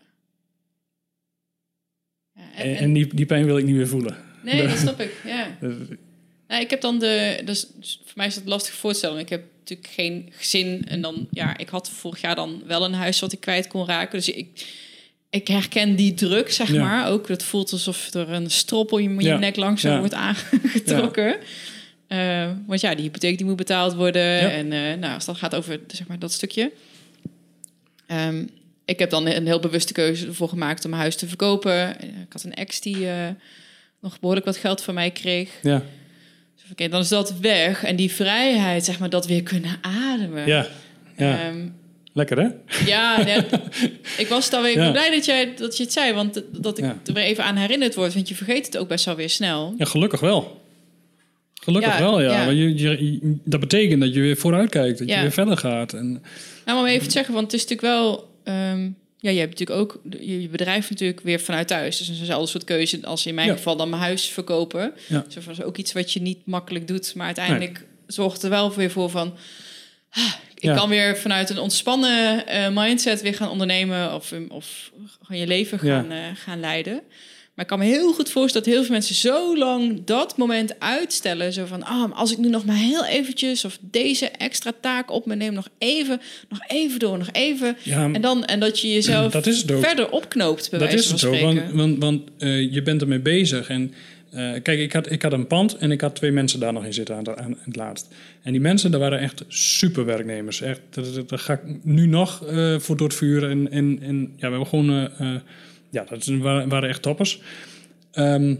ja 2.33 2.41
en, 2.55 2.63
En, 2.63 2.75
en- 2.75 2.77
en 2.77 2.93
die, 2.93 3.15
die 3.15 3.25
pijn 3.25 3.45
wil 3.45 3.57
ik 3.57 3.65
niet 3.65 3.75
meer 3.75 3.87
voelen. 3.87 4.17
nee, 4.43 4.67
dat 4.67 4.77
snap 4.85 4.99
ik. 4.99 5.21
Ja. 5.25 5.57
Nou, 6.47 6.61
ik 6.61 6.69
heb 6.69 6.81
dan 6.81 6.99
de. 6.99 7.41
Dus 7.45 7.67
voor 7.79 8.13
mij 8.15 8.27
is 8.27 8.35
dat 8.35 8.45
lastig 8.45 8.73
voor 8.73 8.91
te 8.91 8.97
stellen. 8.97 9.19
Ik 9.19 9.29
heb 9.29 9.43
natuurlijk 9.59 9.89
geen 9.89 10.29
gezin. 10.31 10.83
En 10.87 11.01
dan, 11.01 11.27
ja, 11.31 11.57
ik 11.57 11.69
had 11.69 11.89
vorig 11.89 12.21
jaar 12.21 12.35
dan 12.35 12.61
wel 12.65 12.85
een 12.85 12.93
huis 12.93 13.19
wat 13.19 13.31
ik 13.31 13.39
kwijt 13.39 13.67
kon 13.67 13.85
raken. 13.85 14.17
Dus 14.17 14.29
ik, 14.29 14.73
ik 15.29 15.47
herken 15.47 15.95
die 15.95 16.13
druk, 16.13 16.51
zeg 16.51 16.71
Ja. 16.71 16.83
maar. 16.83 17.09
Ook 17.09 17.27
het 17.27 17.43
voelt 17.43 17.71
alsof 17.71 18.13
er 18.13 18.29
een 18.29 18.51
stroppel 18.51 18.97
in 18.97 19.15
je 19.19 19.21
Ja. 19.25 19.37
nek 19.37 19.55
langzaam 19.55 19.91
Ja. 19.93 19.99
wordt 19.99 20.13
aangetrokken. 20.13 21.37
Eh, 22.07 22.49
want 22.65 22.81
ja, 22.81 22.95
die 22.95 23.03
hypotheek 23.03 23.37
die 23.37 23.45
moet 23.47 23.55
betaald 23.55 23.93
worden. 23.93 24.21
Ja. 24.21 24.49
En 24.49 24.71
eh, 24.71 24.79
nou, 24.97 25.13
als 25.13 25.25
dat 25.25 25.37
gaat 25.37 25.55
over 25.55 25.79
zeg 25.87 26.07
maar, 26.07 26.19
dat 26.19 26.31
stukje. 26.31 26.71
Ehm, 28.07 28.43
ik 28.85 28.99
heb 28.99 29.09
dan 29.09 29.27
een 29.27 29.45
heel 29.45 29.59
bewuste 29.59 29.93
keuze 29.93 30.27
ervoor 30.27 30.49
gemaakt 30.49 30.83
om 30.83 30.89
mijn 30.89 31.01
huis 31.01 31.15
te 31.15 31.27
verkopen. 31.27 31.89
Ik 32.01 32.31
had 32.33 32.43
een 32.43 32.53
ex 32.53 32.81
die 32.81 33.09
eh, 33.09 33.27
nog 34.01 34.19
behoorlijk 34.19 34.45
wat 34.45 34.57
geld 34.57 34.81
van 34.83 34.93
mij 34.93 35.11
kreeg. 35.11 35.49
Ja, 35.61 35.83
Dus 36.55 36.71
oké, 36.71 36.87
dan 36.89 37.01
is 37.01 37.07
dat 37.07 37.39
weg. 37.39 37.83
En 37.83 37.95
die 37.95 38.11
vrijheid, 38.11 38.85
zeg 38.85 38.99
maar, 38.99 39.09
dat 39.09 39.25
weer 39.27 39.43
kunnen 39.43 39.77
ademen. 39.81 40.47
ja, 40.47 40.67
ja. 41.17 41.39
Ehm, 41.39 41.67
lekker 42.13 42.37
hè? 42.37 42.47
ja, 42.85 43.25
ik 44.17 44.27
was 44.29 44.49
dan 44.49 44.61
weer 44.61 44.77
Ja. 44.81 44.91
blij 44.91 45.09
dat, 45.11 45.25
jij, 45.25 45.53
dat 45.55 45.77
je 45.77 45.83
het 45.83 45.93
zei. 45.93 46.13
Want 46.13 46.41
dat 46.51 46.77
ik 46.77 46.83
Ja. 46.83 46.97
er 47.05 47.13
weer 47.13 47.23
even 47.23 47.43
aan 47.43 47.55
herinnerd 47.55 47.95
word. 47.95 48.13
Want 48.13 48.27
je 48.29 48.35
vergeet 48.35 48.65
het 48.65 48.77
ook 48.77 48.87
best 48.87 49.05
wel 49.05 49.15
weer 49.15 49.29
snel. 49.29 49.73
Ja, 49.77 49.85
gelukkig 49.85 50.19
wel. 50.19 50.63
Gelukkig 51.65 51.93
Ja, 51.93 51.99
wel, 51.99 52.21
ja. 52.21 52.31
ja. 52.39 52.45
Want 52.45 52.57
je, 52.57 52.79
je, 52.79 53.19
dat 53.43 53.59
betekent 53.59 54.01
dat 54.01 54.13
je 54.13 54.21
weer 54.21 54.37
vooruit 54.37 54.69
kijkt, 54.69 54.99
dat 54.99 55.07
Ja. 55.07 55.15
je 55.15 55.21
weer 55.21 55.31
verder 55.31 55.57
gaat. 55.57 55.93
En, 55.93 56.23
Nou, 56.65 56.79
om 56.79 56.85
even 56.85 57.05
te 57.05 57.11
zeggen, 57.11 57.33
want 57.33 57.51
het 57.51 57.61
is 57.61 57.67
natuurlijk 57.67 57.95
wel... 57.97 58.29
ehm, 58.43 58.89
ja, 59.19 59.31
je 59.31 59.39
hebt 59.39 59.59
natuurlijk 59.59 59.79
ook 59.79 60.01
je 60.19 60.47
bedrijf 60.51 60.89
natuurlijk 60.89 61.19
weer 61.21 61.39
vanuit 61.39 61.67
thuis. 61.67 61.97
Dus 61.97 62.09
eenzelfde 62.09 62.47
soort 62.47 62.63
keuze 62.63 63.05
als 63.05 63.25
in 63.25 63.35
mijn 63.35 63.49
geval 63.49 63.75
dan 63.75 63.89
mijn 63.89 64.01
huis 64.01 64.25
verkopen. 64.25 64.93
Ja. 65.07 65.23
Dus 65.25 65.45
dat 65.45 65.57
is 65.57 65.63
ook 65.63 65.77
iets 65.77 65.93
wat 65.93 66.11
je 66.11 66.21
niet 66.21 66.45
makkelijk 66.45 66.87
doet. 66.87 67.15
Maar 67.15 67.25
uiteindelijk 67.25 67.85
zorgt 68.07 68.43
er 68.43 68.49
wel 68.49 68.73
weer 68.73 68.91
voor 68.91 69.09
van... 69.09 69.33
ah, 70.09 70.33
ik 70.59 70.69
kan 70.69 70.89
weer 70.89 71.17
vanuit 71.17 71.49
een 71.49 71.59
ontspannen 71.59 72.47
eh, 72.47 72.69
mindset 72.73 73.21
weer 73.21 73.33
gaan 73.33 73.49
ondernemen... 73.49 74.13
of, 74.13 74.33
of 74.49 74.91
gewoon 75.21 75.41
je 75.41 75.47
leven 75.47 75.79
gaan, 75.79 76.11
eh, 76.11 76.17
gaan 76.35 76.59
leiden. 76.59 77.01
Maar 77.55 77.65
ik 77.65 77.71
kan 77.71 77.79
me 77.79 77.85
heel 77.85 78.13
goed 78.13 78.29
voorstellen 78.31 78.65
dat 78.67 78.75
heel 78.75 78.83
veel 78.83 78.93
mensen 78.93 79.15
zo 79.15 79.57
lang 79.57 80.01
dat 80.05 80.37
moment 80.37 80.79
uitstellen. 80.79 81.53
Zo 81.53 81.65
van, 81.65 81.83
ah, 81.83 82.11
als 82.17 82.31
ik 82.31 82.37
nu 82.37 82.49
nog 82.49 82.65
maar 82.65 82.75
heel 82.75 83.05
eventjes... 83.05 83.65
of 83.65 83.77
deze 83.81 84.29
extra 84.29 84.71
taak 84.81 85.11
op 85.11 85.25
me 85.25 85.35
neem, 85.35 85.53
nog 85.53 85.67
even, 85.77 86.21
nog 86.49 86.59
even 86.67 86.99
door, 86.99 87.17
nog 87.17 87.29
even... 87.31 87.77
ja, 87.83 88.09
En, 88.13 88.21
dan, 88.21 88.45
en 88.45 88.59
dat 88.59 88.79
je 88.79 88.93
jezelf 88.93 89.31
dat 89.31 89.45
is 89.47 89.63
verder 89.67 90.09
opknoopt, 90.09 90.69
bij 90.69 90.79
dat 90.79 90.87
wijze 90.87 91.03
is 91.03 91.21
van 91.21 91.29
het 91.29 91.39
zo, 91.39 91.45
spreken. 91.45 91.75
want, 91.75 91.97
want, 91.97 91.97
want 92.03 92.21
eh, 92.37 92.73
je 92.73 92.81
bent 92.81 93.01
ermee 93.01 93.19
bezig. 93.19 93.69
En 93.69 93.93
eh, 94.31 94.51
kijk, 94.63 94.79
ik 94.79 94.93
had, 94.93 95.11
ik 95.11 95.21
had 95.21 95.33
een 95.33 95.47
pand 95.47 95.77
en 95.77 95.91
ik 95.91 96.01
had 96.01 96.15
twee 96.15 96.31
mensen 96.31 96.59
daar 96.59 96.73
nog 96.73 96.85
in 96.85 96.93
zitten 96.93 97.15
aan, 97.15 97.23
de- 97.23 97.37
aan 97.37 97.57
het 97.65 97.75
laatst. 97.75 98.07
En 98.43 98.51
die 98.51 98.61
mensen, 98.61 98.91
daar 98.91 98.99
waren 98.99 99.19
echt 99.19 99.43
super 99.47 100.05
werknemers. 100.05 100.61
Echt, 100.61 100.79
daar, 101.27 101.39
ga 101.39 101.53
ik 101.53 101.61
nu 101.83 102.05
nog 102.07 102.45
eh, 102.45 102.79
voor 102.79 102.97
door 102.97 103.07
het 103.07 103.17
vuur. 103.17 103.49
En, 103.49 103.71
en, 103.71 103.99
en 104.01 104.19
ja, 104.19 104.49
we 104.49 104.55
hebben 104.57 104.67
gewoon, 104.67 105.09
ja, 105.89 106.05
dat 106.09 106.25
waren, 106.25 106.89
echt 106.89 107.01
toppers. 107.01 107.41
Ehm, 108.11 108.55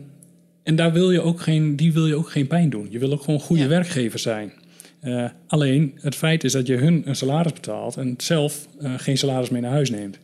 en 0.64 0.76
daar 0.76 0.94
wil 0.94 1.12
je 1.12 1.22
ook 1.22 1.42
geen, 1.42 1.76
die 1.76 1.94
wil 1.94 2.08
je 2.08 2.16
ook 2.16 2.30
geen 2.30 2.48
pijn 2.48 2.70
doen. 2.70 2.88
Je 2.90 3.00
wil 3.00 3.12
ook 3.12 3.24
gewoon 3.24 3.40
goede 3.40 3.62
Ja. 3.64 3.68
werkgever 3.70 4.20
zijn. 4.20 4.52
Eh, 5.00 5.26
alleen, 5.48 5.98
het 6.02 6.16
feit 6.16 6.44
is 6.44 6.52
dat 6.52 6.68
je 6.68 6.76
hun 6.76 7.02
een 7.06 7.16
salaris 7.16 7.54
betaalt 7.54 7.98
en 7.98 8.14
zelf 8.18 8.68
eh, 8.80 8.94
geen 8.98 9.18
salaris 9.18 9.50
mee 9.50 9.62
naar 9.62 9.72
huis 9.72 9.90
neemt. 9.90 10.20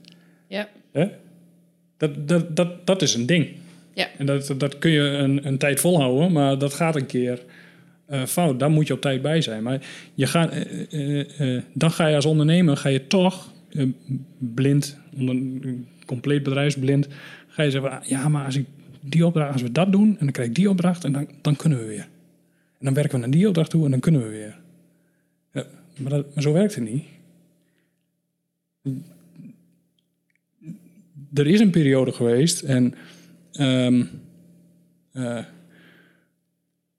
Ja, 0.48 0.68
Hè? 0.92 1.08
Dat, 1.98 2.28
dat, 2.28 2.56
dat, 2.56 2.86
dat 2.88 3.02
is 3.02 3.14
een 3.14 3.26
ding. 3.26 3.48
ja, 3.94 4.08
En 4.18 4.26
dat, 4.26 4.54
dat 4.58 4.78
kun 4.78 4.92
je 4.92 5.02
een, 5.02 5.48
een 5.48 5.58
tijd 5.58 5.80
volhouden, 5.80 6.32
maar 6.32 6.58
dat 6.58 6.74
gaat 6.74 6.96
een 6.96 7.06
keer 7.06 7.40
eh, 8.06 8.26
fout. 8.26 8.60
Daar 8.60 8.70
moet 8.72 8.88
je 8.88 8.94
op 8.94 9.02
tijd 9.02 9.22
bij 9.22 9.42
zijn. 9.42 9.64
Maar 9.64 9.82
je 10.14 10.28
gaat, 10.28 10.54
dan 11.74 11.92
ga 11.92 12.08
je 12.08 12.16
als 12.16 12.26
ondernemer 12.26 12.78
ga 12.78 12.90
je 12.90 13.08
toch 13.08 13.51
blind, 14.38 14.98
onder, 15.18 15.36
compleet 16.06 16.44
bedrijfsblind, 16.44 17.08
ga 17.48 17.64
je 17.64 17.72
zeggen: 17.72 17.92
ah, 17.92 18.04
ja, 18.04 18.30
maar 18.30 18.46
als 18.46 18.56
ik 18.56 18.66
die 19.02 19.26
opdracht, 19.26 19.54
als 19.54 19.62
we 19.62 19.72
dat 19.72 19.92
doen 19.92 20.10
en 20.10 20.26
dan 20.26 20.32
krijg 20.32 20.50
ik 20.50 20.56
die 20.56 20.70
opdracht 20.70 21.04
en 21.04 21.12
dan, 21.12 21.28
dan 21.42 21.56
kunnen 21.56 21.80
we 21.80 21.86
weer. 21.86 22.08
En 22.78 22.86
dan 22.86 22.94
werken 22.94 23.14
we 23.14 23.20
naar 23.20 23.36
die 23.36 23.48
opdracht 23.48 23.70
toe 23.70 23.86
en 23.86 23.92
dan 23.92 24.00
kunnen 24.00 24.24
we 24.24 24.30
weer. 24.30 24.60
Ja, 25.54 25.66
maar, 25.98 26.12
maar 26.12 26.44
zo 26.44 26.54
werkt 26.54 26.76
het 26.76 26.84
niet. 26.84 27.04
Er 31.34 31.48
is 31.48 31.60
een 31.60 31.70
periode 31.70 32.12
geweest 32.12 32.62
en 32.62 32.96
Ehm, 33.52 34.04
eh, 35.12 35.46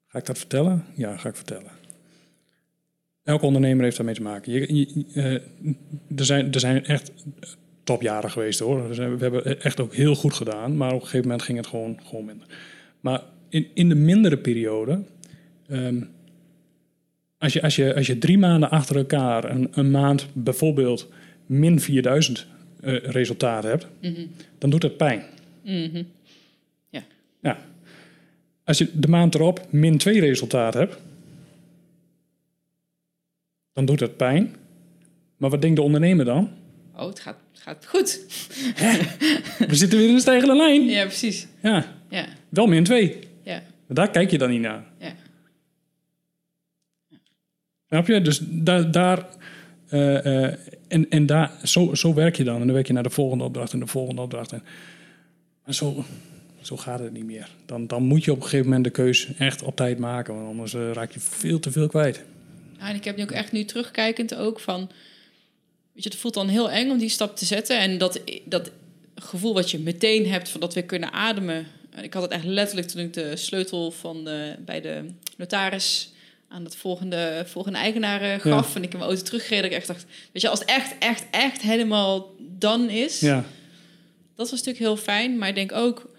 ga 0.07 0.17
ik 0.19 0.25
dat 0.25 0.37
vertellen? 0.37 0.85
Ja, 0.95 1.17
ga 1.17 1.29
ik 1.29 1.35
vertellen. 1.35 1.71
Elke 3.23 3.45
ondernemer 3.45 3.83
heeft 3.83 3.95
daarmee 3.97 4.15
te 4.15 4.21
maken. 4.21 4.51
Je, 4.53 4.75
je- 4.75 5.05
eh, 5.13 5.33
er, 6.19 6.25
zijn, 6.25 6.53
er 6.53 6.59
zijn 6.59 6.85
echt 6.85 7.11
topjaren 7.83 8.31
geweest 8.31 8.59
hoor. 8.59 8.89
We 8.89 9.15
hebben 9.19 9.61
echt 9.61 9.79
ook 9.79 9.95
heel 9.95 10.15
goed 10.15 10.33
gedaan, 10.33 10.77
maar 10.77 10.87
op 10.89 10.93
een 11.01 11.01
gegeven 11.07 11.21
moment 11.27 11.41
ging 11.41 11.57
het 11.57 11.67
gewoon, 11.67 11.99
gewoon 12.03 12.25
minder. 12.25 12.47
Maar 12.99 13.21
in, 13.49 13.67
in 13.73 13.89
de 13.89 13.95
mindere 13.95 14.37
periode, 14.37 15.03
ehm, 15.67 16.01
als, 17.37 17.53
je, 17.53 17.61
als, 17.61 17.75
je, 17.75 17.95
als 17.95 18.07
je 18.07 18.17
drie 18.17 18.37
maanden 18.37 18.69
achter 18.69 18.95
elkaar 18.95 19.49
een, 19.51 19.67
een 19.71 19.91
maand 19.91 20.27
bijvoorbeeld 20.33 21.09
min 21.45 21.79
4000 21.79 22.47
eh, 22.81 22.95
resultaat 22.97 23.63
hebt, 23.63 23.87
mhm, 24.01 24.25
dan 24.57 24.69
doet 24.69 24.83
het 24.83 24.97
pijn. 24.97 25.23
mhm. 25.63 26.03
Ja. 27.41 27.57
Als 28.63 28.77
je 28.77 28.89
de 28.99 29.07
maand 29.07 29.35
erop 29.35 29.67
min 29.69 29.97
2 29.97 30.19
resultaat 30.19 30.73
hebt, 30.73 30.97
dan 33.73 33.85
doet 33.85 33.99
dat 33.99 34.17
pijn. 34.17 34.55
Maar 35.37 35.49
wat 35.49 35.61
denkt 35.61 35.75
de 35.75 35.81
ondernemer 35.81 36.25
dan? 36.25 36.51
Oh, 36.95 37.07
het 37.07 37.19
gaat, 37.19 37.37
het 37.51 37.61
gaat 37.61 37.85
goed. 37.87 38.25
We 39.69 39.75
zitten 39.75 39.97
weer 39.97 40.07
in 40.07 40.13
een 40.13 40.19
stijgende 40.19 40.55
lijn. 40.55 40.83
Ja, 40.85 41.05
precies. 41.05 41.47
Ja, 41.61 41.85
Ja, 42.09 42.25
wel 42.49 42.65
min 42.65 42.83
2. 42.83 43.19
ja, 43.43 43.63
daar 43.87 44.09
kijk 44.09 44.31
je 44.31 44.37
dan 44.37 44.49
niet 44.49 44.61
naar. 44.61 44.83
ja. 44.99 45.13
Snap 47.87 48.07
je? 48.07 48.21
Dus 48.21 48.39
daar... 48.49 48.91
daar 48.91 49.25
eh, 49.87 50.45
eh, 50.45 50.53
en 50.87 51.09
en 51.09 51.25
daar, 51.25 51.51
zo, 51.63 51.93
zo 51.95 52.13
werk 52.13 52.35
je 52.35 52.43
dan. 52.43 52.59
En 52.59 52.65
dan 52.65 52.73
werk 52.73 52.87
je 52.87 52.93
naar 52.93 53.03
de 53.03 53.09
volgende 53.09 53.43
opdracht 53.43 53.73
en 53.73 53.79
de 53.79 53.87
volgende 53.87 54.21
opdracht. 54.21 54.51
En, 54.51 54.63
maar 55.65 55.73
zo, 55.73 56.03
zo 56.61 56.77
gaat 56.77 56.99
het 56.99 57.13
niet 57.13 57.25
meer. 57.25 57.49
Dan, 57.65 57.87
dan 57.87 58.03
moet 58.03 58.23
je 58.23 58.31
op 58.31 58.37
een 58.37 58.43
gegeven 58.43 58.65
moment 58.65 58.83
de 58.83 58.89
keus 58.89 59.33
echt 59.37 59.61
op 59.63 59.75
tijd 59.75 59.99
maken. 59.99 60.35
Want 60.35 60.47
anders 60.47 60.73
eh, 60.73 60.91
raak 60.91 61.11
je 61.11 61.19
veel 61.19 61.59
te 61.59 61.71
veel 61.71 61.87
kwijt. 61.87 62.23
Ja, 62.83 62.89
en 62.89 62.95
ik 62.95 63.03
heb 63.03 63.17
nu 63.17 63.23
ook 63.23 63.31
echt 63.31 63.51
nu 63.51 63.65
terugkijkend 63.65 64.35
ook 64.35 64.59
van... 64.59 64.91
Weet 65.93 66.03
je, 66.03 66.09
het 66.09 66.19
voelt 66.19 66.33
dan 66.33 66.47
heel 66.47 66.71
eng 66.71 66.89
om 66.89 66.97
die 66.97 67.09
stap 67.09 67.35
te 67.35 67.45
zetten. 67.45 67.79
En 67.79 67.97
dat, 67.97 68.21
dat 68.45 68.71
gevoel 69.15 69.53
wat 69.53 69.71
je 69.71 69.79
meteen 69.79 70.27
hebt 70.27 70.49
van 70.49 70.59
dat 70.59 70.73
we 70.73 70.81
kunnen 70.81 71.11
ademen. 71.11 71.67
Ik 72.01 72.13
had 72.13 72.23
het 72.23 72.31
echt 72.31 72.43
letterlijk 72.43 72.87
toen 72.87 73.01
ik 73.01 73.13
de 73.13 73.35
sleutel 73.35 73.91
van 73.91 74.23
de, 74.23 74.55
bij 74.65 74.81
de 74.81 75.05
notaris 75.37 76.11
aan 76.47 76.63
het 76.63 76.75
volgende, 76.75 77.43
volgende 77.47 77.77
eigenaar 77.77 78.21
eh, 78.21 78.39
gaf. 78.39 78.75
En 78.75 78.83
ik 78.83 78.91
mijn 78.93 79.03
auto 79.03 79.21
terugreed. 79.21 79.61
Dat 79.61 79.71
ik 79.71 79.77
echt 79.77 79.87
dacht, 79.87 80.05
weet 80.31 80.41
je, 80.41 80.49
als 80.49 80.59
het 80.59 80.67
echt, 80.67 80.97
echt, 80.99 81.25
echt 81.31 81.61
helemaal 81.61 82.35
done 82.39 82.93
is... 82.93 83.19
Ja, 83.19 83.45
Dat 84.35 84.49
was 84.49 84.59
natuurlijk 84.63 84.85
heel 84.85 84.97
fijn, 84.97 85.37
maar 85.37 85.49
ik 85.49 85.55
denk 85.55 85.71
ook 85.71 86.09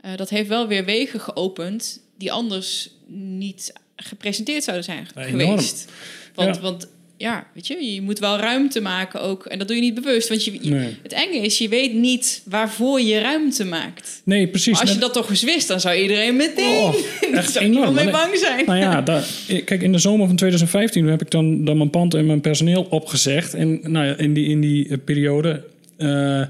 eh, 0.00 0.16
dat 0.16 0.30
heeft 0.30 0.48
wel 0.48 0.66
weer 0.66 0.84
wegen 0.84 1.20
geopend 1.20 2.00
die 2.16 2.32
anders 2.32 2.90
niet 3.06 3.72
gepresenteerd 4.02 4.64
zouden 4.64 4.84
zijn 4.84 5.06
geweest. 5.14 5.90
Want, 6.34 6.54
Ja. 6.56 6.60
want 6.62 6.88
ja, 7.16 7.46
weet 7.54 7.66
je, 7.66 7.92
je 7.94 8.02
moet 8.02 8.18
wel 8.18 8.36
ruimte 8.38 8.80
maken 8.80 9.20
ook. 9.20 9.46
En 9.46 9.58
dat 9.58 9.66
doe 9.66 9.76
je 9.76 9.82
niet 9.82 9.94
bewust. 9.94 10.28
Want 10.28 10.44
je, 10.44 10.52
je- 10.60 10.70
Nee. 10.70 10.96
het 11.02 11.12
enge 11.12 11.36
is, 11.38 11.58
je 11.58 11.68
weet 11.68 11.92
niet 11.94 12.42
waarvoor 12.44 13.00
je 13.00 13.18
ruimte 13.20 13.64
maakt. 13.64 14.20
nee, 14.24 14.48
precies. 14.48 14.72
Maar 14.72 14.80
als 14.80 14.92
je 14.92 14.98
dat 14.98 15.12
toch 15.12 15.30
eens 15.30 15.42
wist, 15.42 15.68
dan 15.68 15.80
zou 15.80 15.96
iedereen 15.96 16.36
meteen... 16.36 16.76
Oh, 16.82 16.94
echt 17.32 17.52
zou 17.52 17.64
enorm. 17.64 17.94
mee 17.94 18.10
bang 18.10 18.36
zijn. 18.38 18.66
Nou 18.66 18.78
ja, 18.78 19.02
daar, 19.02 19.24
kijk, 19.64 19.82
in 19.82 19.92
de 19.92 19.98
zomer 19.98 20.26
van 20.26 20.36
2015 20.36 21.06
heb 21.06 21.20
ik 21.22 21.30
dan, 21.30 21.64
dan 21.64 21.76
mijn 21.76 21.90
pand 21.90 22.14
en 22.14 22.26
mijn 22.26 22.40
personeel 22.40 22.86
opgezegd. 22.90 23.54
En 23.54 23.80
nou 23.82 24.06
ja, 24.06 24.16
in 24.16 24.32
die, 24.34 24.46
in 24.48 24.60
die 24.60 24.88
eh, 24.88 24.96
periode 25.04 25.64
eh, 25.96 26.40
eh, 26.40 26.48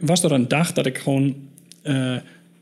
was 0.00 0.22
er 0.22 0.32
een 0.32 0.48
dag 0.48 0.72
dat 0.72 0.86
ik 0.86 0.98
gewoon 0.98 1.36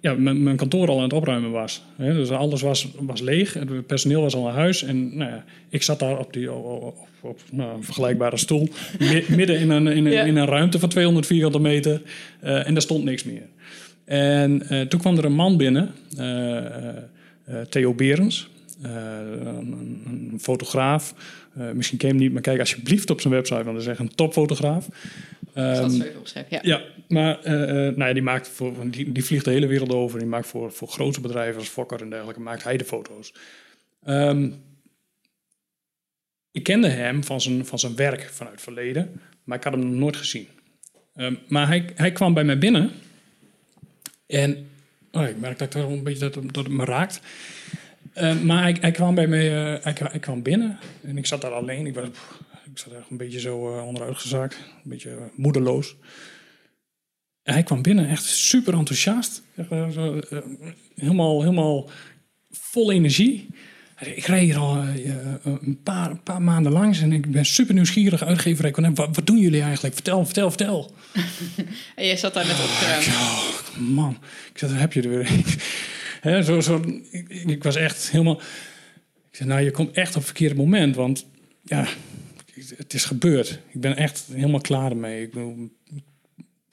ja, 0.07 0.15
mijn, 0.19 0.43
mijn 0.43 0.57
kantoor 0.57 0.89
al 0.89 0.97
aan 0.97 1.03
het 1.03 1.12
opruimen 1.12 1.51
was. 1.51 1.83
Hè, 1.97 2.15
dus 2.15 2.31
alles 2.31 2.62
was, 2.62 2.89
was 2.99 3.20
leeg, 3.20 3.53
het 3.55 3.87
personeel 3.87 4.20
was 4.20 4.35
al 4.35 4.43
naar 4.45 4.53
huis. 4.55 4.83
En 4.83 5.16
nou 5.16 5.31
ja, 5.31 5.45
ik 5.69 5.83
zat 5.83 5.99
daar 5.99 6.19
op, 6.19 6.33
die, 6.33 6.53
op, 6.53 7.41
nou, 7.53 7.77
een 7.77 7.85
vergelijkbare 7.85 8.37
stoel, 8.37 8.69
mi- 8.99 9.24
midden 9.37 9.59
in 9.59 9.70
een, 9.70 9.87
in, 9.87 10.07
een, 10.07 10.12
Ja. 10.12 10.23
in 10.24 10.37
een 10.37 10.47
ruimte 10.47 10.78
van 10.78 10.89
200 10.89 11.27
vierkante 11.27 11.59
meter. 11.61 12.03
eh, 12.41 12.66
en 12.66 12.73
daar 12.73 12.83
stond 12.83 13.05
niks 13.05 13.24
meer. 13.24 13.43
En 14.05 14.69
eh, 14.69 14.81
toen 14.81 15.01
kwam 15.01 15.16
er 15.19 15.24
een 15.24 15.35
man 15.35 15.57
binnen, 15.57 15.91
eh, 16.16 17.61
Theo 17.69 17.95
Berens, 17.95 18.49
een, 18.83 20.03
een 20.33 20.39
fotograaf. 20.41 21.15
Misschien 21.74 21.99
ken 21.99 22.09
je 22.09 22.15
hem 22.15 22.23
niet, 22.23 22.33
maar 22.33 22.43
kijk 22.43 22.61
alsjeblieft 22.61 23.11
op 23.11 23.20
zijn 23.20 23.33
website, 23.35 23.62
want 23.62 23.73
dat 23.77 23.81
is 23.83 23.87
echt 23.87 23.99
een 23.99 24.15
topfotograaf. 24.15 24.89
Opschrijven. 25.57 26.47
Ja. 26.51 26.59
ja, 26.62 26.83
maar 27.09 27.43
eh, 27.43 27.53
nou 27.97 28.05
ja, 28.05 28.12
die, 28.12 28.23
maakt 28.23 28.49
voor, 28.49 28.91
die, 28.91 29.12
die 29.12 29.24
vliegt 29.24 29.45
de 29.45 29.51
hele 29.51 29.66
wereld 29.66 29.93
over. 29.93 30.19
Die 30.19 30.28
maakt 30.28 30.47
voor, 30.47 30.73
voor 30.73 30.89
grote 30.89 31.20
bedrijven 31.20 31.59
als 31.59 31.69
Fokker 31.69 32.01
en 32.01 32.11
dergelijke, 32.11 32.41
maakt 32.41 32.65
hij 32.65 32.77
de 32.77 32.85
foto's. 32.85 33.35
Ehm, 34.05 34.51
ik 36.51 36.62
kende 36.62 36.89
hem 36.89 37.24
van 37.24 37.41
zijn, 37.41 37.66
van 37.66 37.78
zijn 37.78 37.97
werk 37.97 38.23
vanuit 38.23 38.55
het 38.55 38.65
verleden, 38.65 39.20
maar 39.45 39.57
ik 39.59 39.65
had 39.65 39.73
hem 39.73 39.83
nog 39.83 39.99
nooit 39.99 40.16
gezien. 40.16 40.49
Ehm, 41.15 41.35
maar 41.49 41.66
hij, 41.66 41.91
hij 41.95 42.12
kwam 42.12 42.35
bij 42.35 42.45
mij 42.45 42.59
binnen 42.59 42.91
en 44.27 44.69
oh, 45.12 45.28
ik 45.28 45.39
merk 45.39 45.59
dat, 45.59 45.74
ik 45.74 45.83
een 45.83 46.03
beetje 46.03 46.31
dat, 46.31 46.35
dat 46.35 46.65
het 46.65 46.69
me 46.69 46.85
raakt. 46.85 47.20
Ehm, 48.12 48.47
maar 48.47 48.62
hij, 48.62 48.77
hij 48.81 48.91
kwam 48.91 49.15
bij 49.15 49.27
mij, 49.27 49.47
eh, 49.47 49.83
hij, 49.85 49.95
hij 49.99 50.19
kwam 50.19 50.43
binnen 50.43 50.78
en 51.03 51.19
ik 51.19 51.27
zat 51.27 51.41
daar 51.41 51.53
alleen. 51.53 51.87
Ik 51.87 51.95
was, 51.95 52.09
ik 52.77 52.82
zat 52.82 52.93
echt 52.93 53.11
een 53.11 53.16
beetje 53.16 53.40
zo 53.40 53.77
uh, 53.77 53.86
onderuitgezakt, 53.86 54.55
een 54.55 54.90
beetje 54.90 55.11
uh, 55.11 55.16
moedeloos. 55.35 55.97
En 57.43 57.53
hij 57.53 57.62
kwam 57.62 57.82
binnen 57.82 58.09
echt 58.09 58.24
super 58.24 58.74
enthousiast. 58.74 59.43
Zo, 59.70 60.20
helemaal, 60.94 61.40
helemaal 61.40 61.90
vol 62.51 62.93
energie. 62.93 63.48
Ik 64.01 64.24
rij 64.24 64.43
hier 64.43 64.57
al 64.57 64.77
een, 65.43 65.81
paar, 65.82 66.11
een 66.11 66.23
paar 66.23 66.43
maanden 66.43 66.73
langs 66.73 67.01
en 67.01 67.12
ik 67.12 67.31
ben 67.31 67.44
super 67.44 67.74
nieuwsgierig 67.74 68.24
uitgever. 68.24 68.93
Wat, 68.94 69.16
wat 69.16 69.27
doen 69.27 69.39
jullie 69.39 69.62
eigenlijk? 69.62 69.94
Vertel, 69.94 70.24
vertel, 70.24 70.48
vertel. 70.48 70.94
en 71.97 72.07
je 72.07 72.16
zat 72.16 72.35
daar 72.35 72.47
net 72.47 72.65
opgeruimd. 72.65 73.07
Oh, 73.07 73.78
man, 73.78 74.19
ik 74.53 74.59
zei, 74.59 74.73
heb 74.73 74.93
je 74.93 75.03
er 75.03 75.09
weer 75.09 75.31
He, 76.20 76.43
zo, 76.53 76.61
zo, 76.61 76.85
ik, 77.11 77.28
ik, 77.28 77.62
was 77.62 77.77
echt 77.77 78.11
helemaal... 78.11 78.40
Ik 79.31 79.36
zei, 79.36 79.48
nou, 79.48 79.61
je 79.61 79.70
komt 79.70 79.97
echt 79.97 80.09
op 80.09 80.15
het 80.15 80.24
verkeerde 80.24 80.55
moment. 80.55 80.97
Want 80.97 81.27
ja, 81.62 81.86
het 82.77 82.95
is 82.95 83.05
gebeurd. 83.05 83.61
Ik 83.69 83.81
ben 83.81 83.97
echt 83.97 84.27
helemaal 84.33 84.61
klaar 84.61 84.91
ermee. 84.91 85.23
Ik, 85.23 85.31
bedoel, 85.31 85.70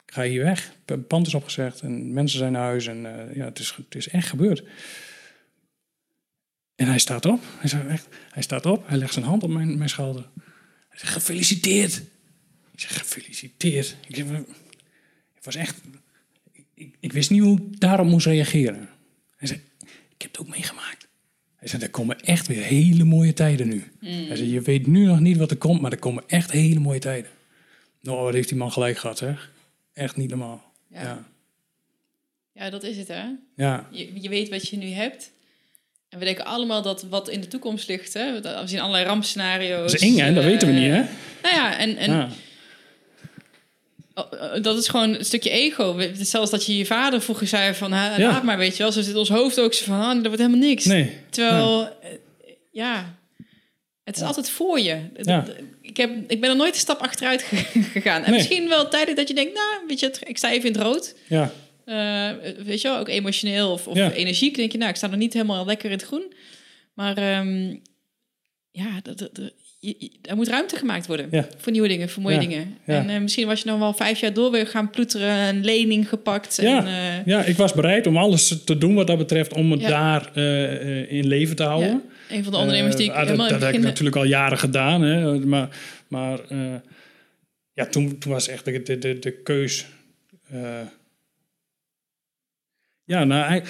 ga 0.06 0.24
hier 0.24 0.44
weg. 0.44 0.74
Het 0.86 1.08
pand 1.08 1.28
is 1.28 1.34
opgezegd 1.34 1.82
en 1.82 2.14
mensen 2.14 2.38
zijn 2.38 2.52
naar 2.52 2.64
huis. 2.64 2.88
En 2.88 2.98
uh, 2.98 3.36
ja, 3.36 3.46
het 3.46 3.60
is, 3.60 3.76
het 3.76 3.96
is 3.96 4.08
echt 4.08 4.28
gebeurd. 4.28 4.64
En 6.76 6.88
hij 6.88 7.00
staat 7.00 7.26
op. 7.26 7.42
Hij, 7.58 7.70
zei 7.70 7.88
echt, 7.88 8.08
hij 8.30 8.44
staat 8.44 8.66
op. 8.66 8.88
Hij 8.88 8.98
legt 8.98 9.14
zijn 9.14 9.26
hand 9.26 9.44
op 9.44 9.50
mijn, 9.50 9.78
mijn 9.78 9.90
schouder. 9.90 10.30
Hij 10.90 11.00
zegt, 11.00 11.14
gefeliciteerd. 11.14 12.02
Ik 12.72 12.80
zeg, 12.80 12.98
gefeliciteerd. 12.98 13.96
Ik, 14.08 14.16
zeg, 14.16 14.26
was 15.44 15.56
echt... 15.56 15.82
Ik, 16.74 16.96
ik, 17.00 17.14
wist 17.14 17.30
niet 17.30 17.42
hoe 17.42 17.58
ik 17.58 17.80
daarop 17.80 18.08
moest 18.08 18.26
reageren. 18.26 18.90
Hij 19.36 19.48
zei, 19.48 19.62
ik 20.16 20.22
heb 20.22 20.32
het 20.32 20.40
ook 20.40 20.48
meegemaakt. 20.48 21.03
Hij 21.64 21.72
zei, 21.72 21.84
er 21.84 21.90
komen 21.90 22.20
echt 22.20 22.48
weer 22.48 22.64
hele 22.64 23.04
mooie 23.04 23.34
tijden 23.34 23.68
nu. 23.68 23.84
Mm. 24.00 24.28
Hij 24.28 24.36
zei, 24.36 24.52
je 24.52 24.62
weet 24.62 24.88
nu 24.88 25.06
nog 25.06 25.20
niet 25.20 25.38
wat 25.38 25.52
er 25.52 25.58
komt, 25.58 25.82
maar 25.82 25.92
er 25.92 25.98
komen 25.98 26.24
echt 26.28 26.52
hele 26.52 26.80
mooie 26.80 27.00
tijden. 27.00 27.32
Nou, 28.02 28.24
wat 28.24 28.34
heeft 28.34 28.50
die 28.50 28.58
man 28.58 28.72
gelijk 28.72 28.98
gehad, 28.98 29.20
hè? 29.20 29.34
Echt 29.94 30.16
niet 30.16 30.30
normaal. 30.30 30.64
Ja. 30.92 31.02
ja. 31.02 31.26
ja 32.52 32.70
dat 32.70 32.84
is 32.84 32.98
het, 32.98 33.08
hè? 33.08 33.24
Ja. 33.56 33.88
Je, 33.92 34.22
je 34.22 34.30
weet 34.30 34.50
wat 34.50 34.68
je 34.68 34.78
nu 34.78 34.90
hebt. 34.90 35.32
En 36.10 36.20
we 36.20 36.26
denken 36.26 36.46
allemaal 36.46 36.82
dat 36.82 37.04
wat 37.04 37.30
in 37.30 37.42
de 37.42 37.48
toekomst 37.48 37.88
ligt, 37.88 38.14
hè? 38.14 38.42
We 38.42 38.62
zien 38.66 38.80
allerlei 38.80 39.06
rampscenario's. 39.06 39.92
Dat 39.92 40.02
is 40.02 40.08
eng, 40.08 40.18
hè? 40.18 40.34
Dat 40.34 40.44
weten 40.44 40.68
we 40.68 40.74
niet, 40.74 40.92
hè? 40.92 41.04
Nou 41.42 41.56
ja, 41.56 41.78
en... 41.78 41.98
en 41.98 42.12
ja. 42.12 42.30
Oh, 44.16 44.56
eh, 44.56 44.64
dat 44.64 44.78
is 44.78 44.88
gewoon 44.88 45.16
een 45.16 45.26
stukje 45.26 45.50
ego. 45.50 46.02
Zelfs 46.14 46.52
dat 46.52 46.66
je 46.66 46.78
je 46.78 46.86
vader 46.86 47.22
vroeger 47.22 47.48
zei 47.48 47.74
van... 47.74 47.92
Ha, 47.92 48.18
ja. 48.18 48.28
laat 48.28 48.44
maar, 48.44 48.58
weet 48.58 48.78
je 48.78 48.84
wel. 48.84 48.92
Zo 48.92 49.02
zit 49.02 49.16
ons 49.16 49.30
hoofd 49.30 49.60
ook 49.60 49.74
zo 49.74 49.86
van... 49.86 50.02
Ah, 50.02 50.14
dat 50.14 50.26
wordt 50.26 50.38
helemaal 50.38 50.68
niks. 50.68 50.86
Nee. 50.86 51.18
Terwijl, 51.30 51.82
eh, 51.82 52.10
ja... 52.72 53.16
Het 54.04 54.16
is 54.16 54.22
altijd 54.22 54.50
voor 54.50 54.80
je. 54.80 55.00
Ik, 55.82 55.98
heb, 55.98 56.12
ik 56.28 56.42
ben 56.42 56.50
er 56.50 56.56
nooit 56.56 56.74
een 56.74 56.80
stap 56.80 57.00
achteruit 57.00 57.42
gegaan. 57.94 58.24
En 58.24 58.32
misschien 58.32 58.70
wel 58.70 58.90
tijdelijk 58.90 59.18
dat 59.18 59.28
je 59.28 59.34
denkt... 59.34 59.54
Nou, 59.54 59.88
weet 59.88 60.00
je, 60.00 60.14
ik 60.26 60.38
sta 60.38 60.52
even 60.52 60.68
in 60.68 60.74
het 60.74 60.82
rood. 60.82 61.16
Ja. 61.28 61.52
Uh, 61.86 62.64
weet 62.66 62.82
je 62.82 62.88
wel, 62.88 62.98
ook 62.98 63.08
emotioneel 63.08 63.72
of, 63.72 63.88
of 63.88 63.98
energiek. 63.98 64.56
denk 64.56 64.72
je, 64.72 64.78
nou, 64.78 64.90
ik 64.90 64.96
sta 64.96 65.08
nog 65.08 65.20
niet 65.20 65.34
helemaal 65.34 65.66
lekker 65.66 65.86
in 65.86 65.98
het 65.98 66.06
groen. 66.06 66.34
Maar 66.94 67.38
um, 67.40 67.82
ja, 68.72 69.00
dat, 69.04 69.18
dat, 69.18 69.52
er 70.22 70.36
moet 70.36 70.48
ruimte 70.48 70.76
gemaakt 70.76 71.08
worden 71.08 71.48
voor 71.58 71.72
nieuwe 71.72 71.88
dingen, 71.88 72.10
voor 72.10 72.24
mooie 72.24 72.40
dingen. 72.40 72.78
En 72.86 73.10
uh, 73.10 73.20
misschien 73.20 73.48
was 73.48 73.62
je 73.62 73.70
nog 73.70 73.80
wel 73.80 73.94
vijf 73.94 74.20
jaar 74.20 74.34
door 74.34 74.52
weer 74.52 74.68
gaan 74.68 74.90
ploeteren, 74.90 75.30
een 75.30 75.64
lening 75.64 76.10
gepakt. 76.10 76.58
Ja, 76.62 76.78
en, 76.78 76.86
uh, 76.86 77.26
ja 77.26 77.44
ik 77.44 77.58
was 77.58 77.74
bereid 77.74 78.08
om 78.08 78.18
alles 78.18 78.64
te 78.64 78.78
doen 78.78 78.94
wat 78.94 79.08
dat 79.08 79.18
betreft 79.18 79.54
om 79.54 79.72
het 79.72 79.82
daar 79.82 80.32
uh, 80.36 81.12
in 81.12 81.28
leven 81.28 81.56
te 81.56 81.64
houden. 81.64 82.02
Een 82.30 82.44
van 82.44 82.52
de 82.52 82.58
ondernemers 82.58 82.96
die 82.96 83.06
ik 83.06 83.12
ah, 83.12 83.28
dat, 83.28 83.38
dat 83.50 83.62
heb 83.62 83.74
ik 83.74 83.82
natuurlijk 83.82 84.16
al 84.16 84.24
jaren 84.24 84.58
gedaan, 84.58 85.02
hè, 85.02 85.40
maar, 85.40 85.70
maar 86.08 86.40
ja, 87.74 87.86
toen, 87.86 88.18
toen 88.18 88.32
was 88.32 88.48
echt 88.48 88.66
de, 88.66 88.82
de, 88.82 88.98
de, 88.98 89.20
de 89.20 89.32
keus. 89.32 89.86
ja, 93.04 93.24
nou, 93.24 93.54
ik, 93.54 93.66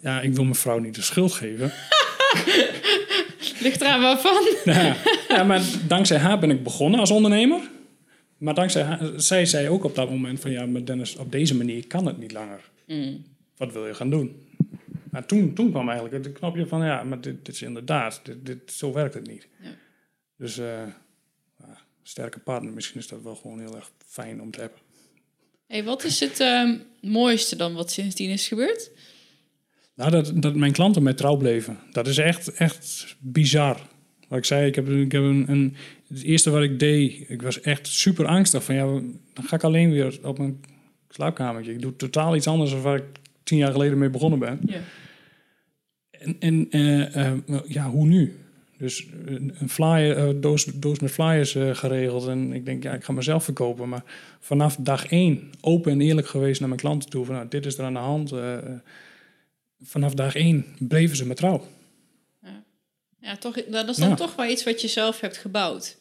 ja, 0.00 0.20
ik 0.20 0.34
wil 0.34 0.44
mijn 0.44 0.56
vrouw 0.56 0.78
niet 0.78 0.94
de 0.94 1.02
schuld 1.02 1.32
geven. 1.32 1.72
Ligt 3.62 3.80
eraan 3.80 4.00
waarvan. 4.00 4.48
Ja, 4.64 4.96
ja, 5.32 5.44
maar 5.44 5.62
dankzij 5.88 6.18
haar 6.18 6.38
ben 6.38 6.50
ik 6.50 6.62
begonnen 6.62 7.00
als 7.00 7.10
ondernemer. 7.10 7.70
Maar 8.38 8.54
dankzij 8.54 8.82
haar, 8.82 9.10
zij 9.16 9.46
zei 9.46 9.68
ook 9.68 9.84
op 9.84 9.94
dat 9.94 10.10
moment 10.10 10.40
van... 10.40 10.50
ja, 10.50 10.66
maar 10.66 10.84
Dennis, 10.84 11.16
op 11.16 11.32
deze 11.32 11.56
manier 11.56 11.86
kan 11.86 12.06
het 12.06 12.18
niet 12.18 12.32
langer. 12.32 12.70
Mm. 12.86 13.24
Wat 13.56 13.72
wil 13.72 13.86
je 13.86 13.94
gaan 13.94 14.10
doen? 14.10 14.46
Maar 15.10 15.26
toen, 15.26 15.54
toen 15.54 15.70
kwam 15.70 15.88
eigenlijk 15.88 16.24
het 16.24 16.34
knopje 16.34 16.66
van... 16.66 16.84
ja, 16.84 17.02
maar 17.02 17.20
dit, 17.20 17.44
dit 17.44 17.54
is 17.54 17.62
inderdaad, 17.62 18.20
dit, 18.24 18.46
dit, 18.46 18.72
zo 18.72 18.92
werkt 18.92 19.14
het 19.14 19.26
niet. 19.26 19.48
Ja. 19.62 19.70
Dus 20.36 20.58
uh, 20.58 20.82
sterke 22.02 22.38
partner, 22.38 22.72
misschien 22.72 23.00
is 23.00 23.08
dat 23.08 23.22
wel 23.22 23.34
gewoon 23.34 23.60
heel 23.60 23.76
erg 23.76 23.90
fijn 24.06 24.40
om 24.40 24.50
te 24.50 24.60
hebben. 24.60 24.78
Hey, 25.66 25.84
wat 25.84 26.04
is 26.04 26.20
het 26.20 26.40
uh, 26.40 26.70
mooiste 27.00 27.56
dan 27.56 27.74
wat 27.74 27.90
sindsdien 27.90 28.30
is 28.30 28.48
gebeurd? 28.48 28.90
Nou, 29.94 30.10
dat, 30.10 30.42
dat 30.42 30.54
mijn 30.54 30.72
klanten 30.72 31.02
mij 31.02 31.14
trouw 31.14 31.36
bleven. 31.36 31.78
Dat 31.90 32.06
is 32.06 32.18
echt, 32.18 32.52
echt 32.52 33.16
bizar. 33.20 33.80
Wat 34.32 34.40
ik 34.40 34.46
zei, 34.46 34.66
ik 34.66 34.74
heb, 34.74 34.88
ik 34.88 35.12
heb 35.12 35.22
een, 35.22 35.44
een, 35.48 35.74
het 36.08 36.22
eerste 36.22 36.50
wat 36.50 36.62
ik 36.62 36.78
deed, 36.78 37.24
ik 37.28 37.42
was 37.42 37.60
echt 37.60 37.86
super 37.86 38.26
angstig. 38.26 38.64
Van 38.64 38.74
ja, 38.74 38.84
dan 39.32 39.44
ga 39.44 39.56
ik 39.56 39.64
alleen 39.64 39.90
weer 39.90 40.18
op 40.22 40.38
mijn 40.38 40.60
slaapkamertje. 41.08 41.72
Ik 41.72 41.80
doe 41.80 41.96
totaal 41.96 42.36
iets 42.36 42.46
anders 42.46 42.70
dan 42.70 42.80
waar 42.80 42.96
ik 42.96 43.04
tien 43.42 43.58
jaar 43.58 43.72
geleden 43.72 43.98
mee 43.98 44.10
begonnen 44.10 44.38
ben. 44.38 44.60
Ja. 44.66 44.80
En, 46.10 46.36
en 46.38 46.76
uh, 46.76 47.16
uh, 47.16 47.60
ja, 47.66 47.90
hoe 47.90 48.06
nu? 48.06 48.36
Dus 48.78 49.06
een 49.58 49.68
flyer, 49.68 50.28
uh, 50.28 50.40
doos, 50.40 50.64
doos 50.64 50.98
met 50.98 51.10
flyers 51.10 51.52
geregeld. 51.52 52.26
En 52.26 52.52
ik 52.52 52.64
denk, 52.64 52.82
ja, 52.82 52.92
ik 52.92 53.04
ga 53.04 53.12
mezelf 53.12 53.44
verkopen. 53.44 53.88
Maar 53.88 54.04
vanaf 54.40 54.76
dag 54.76 55.06
één 55.06 55.50
open 55.60 55.92
en 55.92 56.00
eerlijk 56.00 56.26
geweest 56.26 56.60
naar 56.60 56.68
mijn 56.68 56.80
klanten 56.80 57.10
toe. 57.10 57.24
Van, 57.24 57.34
nou, 57.34 57.48
dit 57.48 57.66
is 57.66 57.78
er 57.78 57.84
aan 57.84 57.92
de 57.92 57.98
hand 57.98 58.34
vanaf 59.82 60.14
dag 60.14 60.34
één 60.34 60.64
bleven 60.78 61.16
ze 61.16 61.26
me 61.26 61.34
trouw. 61.34 61.64
Ja, 63.22 63.28
ja 63.28 63.36
toch, 63.36 63.64
dat 63.64 63.88
is 63.88 63.96
dan 63.96 64.16
toch 64.16 64.34
wel 64.34 64.46
iets 64.46 64.64
wat 64.64 64.80
je 64.80 64.88
zelf 64.88 65.20
hebt 65.20 65.36
gebouwd. 65.36 65.96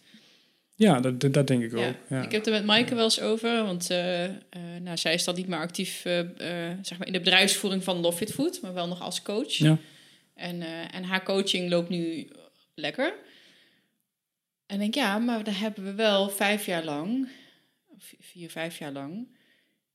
Ja, 0.76 1.00
dat, 1.00 1.34
dat 1.34 1.48
denk 1.48 1.64
ik 1.64 1.74
ook. 1.74 1.96
Ja. 2.10 2.22
Ik 2.22 2.32
heb 2.32 2.46
er 2.46 2.52
met 2.52 2.66
Maaike 2.66 2.96
wel 2.96 3.04
eens 3.04 3.20
over, 3.20 3.64
want 3.64 3.92
uh, 3.92 4.24
uh, 4.24 4.34
nou, 4.82 4.98
zij 4.98 5.14
is 5.14 5.24
dan 5.24 5.36
niet 5.36 5.48
meer 5.48 5.60
actief 5.60 6.06
uh, 6.06 6.20
zeg 6.82 6.98
maar 6.98 7.08
in 7.08 7.14
de 7.14 7.20
bedrijfsvoering 7.20 7.84
van 7.84 8.00
Love 8.00 8.18
Fit 8.18 8.32
Food, 8.32 8.62
maar 8.62 8.74
wel 8.74 8.88
nog 8.88 9.02
als 9.02 9.22
coach. 9.22 9.54
Ja. 9.54 9.78
En, 10.36 10.62
en 10.92 11.04
haar 11.04 11.24
coaching 11.24 11.70
loopt 11.70 11.90
nu 11.90 12.28
lekker. 12.76 13.14
En 14.66 14.80
denk 14.80 14.96
ja, 14.96 15.18
maar 15.18 15.44
daar 15.44 15.60
hebben 15.60 15.84
we 15.84 15.94
wel 15.94 16.30
vijf 16.30 16.66
jaar 16.66 16.84
lang, 16.84 17.30
vier, 18.20 18.50
vijf 18.50 18.78
jaar 18.78 18.92
lang, 18.92 19.28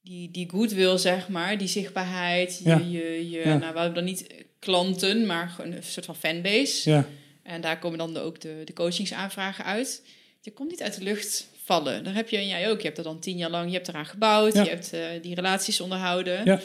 die, 0.03 0.31
die 0.31 0.51
goodwill, 0.51 0.99
zeg 0.99 1.29
maar, 1.29 1.59
die 1.59 1.69
zichtbaarheid. 1.69 2.61
Je, 2.65 2.91
je, 2.91 3.31
je 3.31 3.45
nou, 3.45 3.59
we 3.59 3.65
hebben 3.65 3.95
dan 3.95 4.05
niet 4.05 4.45
klanten, 4.67 5.27
maar 5.27 5.49
gewoon 5.49 5.73
een 5.73 5.83
soort 5.83 6.07
van 6.07 6.17
fanbase. 6.17 6.91
Ja. 6.91 7.07
En 7.43 7.61
daar 7.61 7.79
komen 7.79 7.99
dan 7.99 8.17
ook 8.17 8.41
de, 8.41 8.63
de 8.65 8.73
coachingsaanvragen 8.73 9.65
uit. 9.65 10.03
Je 10.41 10.51
komt 10.51 10.71
niet 10.71 10.83
uit 10.83 10.99
de 10.99 11.03
lucht 11.03 11.49
vallen. 11.65 12.05
Daar 12.05 12.15
heb 12.15 12.29
je 12.29 12.37
en 12.37 12.47
jij 12.47 12.71
ook. 12.71 12.81
Je 12.81 12.87
hebt 12.87 12.99
er 12.99 13.05
dan 13.05 13.19
tien 13.19 13.37
jaar 13.37 13.51
lang, 13.51 13.67
je 13.69 13.75
hebt 13.75 13.89
eraan 13.89 14.07
gebouwd. 14.07 14.53
Je 14.53 14.59
hebt 14.59 14.95
uh, 14.95 15.01
die 15.23 15.35
relaties 15.35 15.81
onderhouden. 15.81 16.45
Ja. 16.45 16.61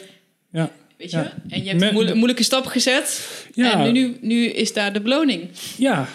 ja. 0.50 0.70
Weet 0.96 1.10
je? 1.10 1.30
En 1.48 1.64
je 1.64 1.70
hebt 1.70 1.82
een 1.82 2.16
moeilijke 2.16 2.42
stap 2.42 2.66
gezet. 2.66 3.28
Ja. 3.54 3.86
En 3.86 3.92
nu, 3.92 4.16
nu 4.20 4.46
is 4.46 4.72
daar 4.72 4.92
de 4.92 5.00
beloning. 5.00 5.48
Ja. 5.76 6.08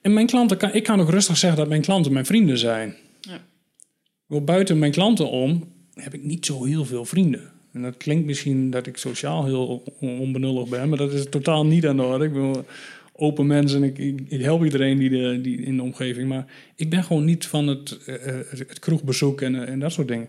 En 0.00 0.12
mijn 0.12 0.26
klanten, 0.26 0.56
kan, 0.56 0.72
ik 0.72 0.82
kan 0.82 1.00
ook 1.00 1.10
rustig 1.10 1.36
zeggen 1.36 1.58
dat 1.58 1.68
mijn 1.68 1.82
klanten 1.82 2.12
mijn 2.12 2.26
vrienden 2.26 2.58
zijn. 2.58 2.96
Ja. 3.20 4.40
Buiten 4.40 4.78
mijn 4.78 4.92
klanten 4.92 5.30
om 5.30 5.72
heb 5.94 6.14
ik 6.14 6.22
niet 6.22 6.46
zo 6.46 6.64
heel 6.64 6.84
veel 6.84 7.04
vrienden. 7.04 7.53
En 7.74 7.82
dat 7.82 7.96
klinkt 7.96 8.26
misschien 8.26 8.70
dat 8.70 8.86
ik 8.86 8.96
sociaal 8.96 9.44
heel 9.44 9.82
onbenullig 10.00 10.68
ben, 10.68 10.88
maar 10.88 10.98
dat 10.98 11.12
is 11.12 11.28
totaal 11.28 11.66
niet 11.66 11.86
aan 11.86 11.96
de 11.96 12.02
orde. 12.02 12.24
Ik 12.24 12.32
ben 12.32 12.64
open 13.12 13.46
mensen 13.46 13.82
en 13.82 13.88
ik, 13.88 13.98
ik, 14.28 14.42
help 14.42 14.64
iedereen 14.64 14.98
die, 14.98 15.10
de, 15.10 15.40
die 15.40 15.62
in 15.62 15.76
de 15.76 15.82
omgeving. 15.82 16.28
Maar 16.28 16.46
ik 16.76 16.90
ben 16.90 17.04
gewoon 17.04 17.24
niet 17.24 17.46
van 17.46 17.66
het, 17.66 17.98
uh, 18.06 18.16
het 18.48 18.78
kroegbezoek 18.78 19.40
en, 19.40 19.54
uh, 19.54 19.68
en 19.68 19.78
dat 19.78 19.92
soort 19.92 20.08
dingen. 20.08 20.28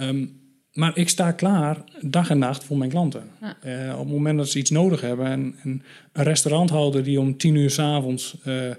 Um, 0.00 0.46
maar 0.72 0.96
ik 0.96 1.08
sta 1.08 1.32
klaar 1.32 1.84
dag 2.00 2.30
en 2.30 2.38
nacht 2.38 2.64
voor 2.64 2.78
mijn 2.78 2.90
klanten. 2.90 3.22
Ja. 3.40 3.92
op 3.92 4.04
het 4.04 4.14
moment 4.14 4.38
dat 4.38 4.48
ze 4.48 4.58
iets 4.58 4.70
nodig 4.70 5.00
hebben 5.00 5.26
en, 5.26 5.54
en 5.62 5.82
een 6.12 6.24
restauranthouder 6.24 7.04
die 7.04 7.20
om 7.20 7.36
tien 7.36 7.54
uur 7.54 7.70
s'avonds 7.70 8.36
uh, 8.46 8.70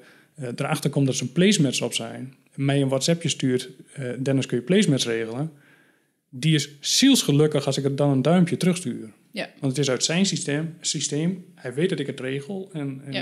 erachter 0.56 0.90
komt 0.90 1.06
dat 1.06 1.16
ze 1.16 1.24
een 1.24 1.32
placemats 1.32 1.82
op 1.82 1.94
zijn, 1.94 2.34
mij 2.56 2.82
een 2.82 2.88
WhatsAppje 2.88 3.30
stuurt, 3.30 3.70
Dennis 4.20 4.46
kun 4.46 4.58
je 4.58 4.64
placemats 4.64 5.06
regelen 5.06 5.52
die 6.30 6.56
is 6.56 6.70
zielsgelukkig 6.80 7.66
als 7.66 7.78
ik 7.78 7.84
het 7.84 7.98
dan 7.98 8.10
een 8.10 8.22
duimpje 8.22 8.58
terugstuur. 8.58 9.12
Ja. 9.32 9.50
Want 9.60 9.76
het 9.76 9.78
is 9.78 9.90
uit 9.90 10.04
zijn 10.04 10.26
systeem, 10.26 10.78
systeem. 10.82 11.46
Hij 11.56 11.74
weet 11.74 11.90
dat 11.90 12.00
ik 12.00 12.08
het 12.08 12.20
regel 12.20 12.70
en, 12.74 13.02
en 13.06 13.14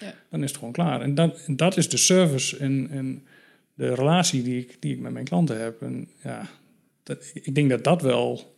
ja. 0.00 0.14
Dan 0.30 0.42
is 0.42 0.48
het 0.48 0.58
gewoon 0.58 0.72
klaar. 0.72 1.00
En 1.00 1.14
dat, 1.14 1.44
en 1.46 1.56
dat 1.56 1.76
is 1.76 1.88
de 1.88 1.96
service 1.96 2.56
en, 2.56 2.88
en 2.90 3.26
de 3.74 3.94
relatie 3.94 4.42
die 4.42 4.60
ik, 4.60 4.76
die 4.80 4.92
ik 4.92 5.00
met 5.00 5.12
mijn 5.12 5.24
klanten 5.24 5.60
heb. 5.60 5.82
En 5.82 6.08
ja, 6.22 6.48
dat, 7.02 7.30
ik 7.32 7.54
denk 7.54 7.70
dat 7.70 7.84
dat 7.84 8.02
wel, 8.02 8.56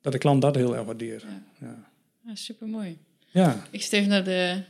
dat 0.00 0.12
de 0.12 0.18
klant 0.18 0.42
dat 0.42 0.54
heel 0.54 0.76
erg 0.76 0.84
waardeert. 0.84 1.24
Ja, 1.60 1.90
ja. 2.26 2.34
super 2.34 2.68
mooi. 2.68 2.98
Ja. 3.30 3.66
Ik 3.70 3.82
zit 3.82 3.92
even 3.92 4.08
naar 4.08 4.24
de 4.24 4.62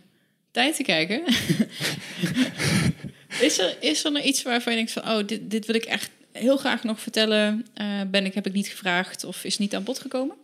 tijd 0.50 0.76
te 0.76 0.82
kijken. 0.82 1.22
Is 3.40 3.58
er, 3.58 3.76
is 3.80 4.04
er 4.04 4.12
nog 4.12 4.22
iets 4.22 4.42
waarvan 4.42 4.72
je 4.72 4.78
denkt 4.78 4.92
van... 4.92 5.02
oh, 5.02 5.26
dit, 5.26 5.50
dit 5.50 5.66
wil 5.66 5.74
ik 5.74 5.84
echt 5.84 6.10
heel 6.38 6.56
graag 6.56 6.84
nog 6.84 7.00
vertellen. 7.00 7.66
Eh, 7.74 7.86
ben 8.10 8.24
ik, 8.24 8.34
heb 8.34 8.46
ik 8.46 8.52
niet 8.52 8.68
gevraagd 8.68 9.24
of 9.24 9.44
is 9.44 9.58
niet 9.58 9.74
aan 9.74 9.84
bod 9.84 9.98
gekomen? 9.98 10.36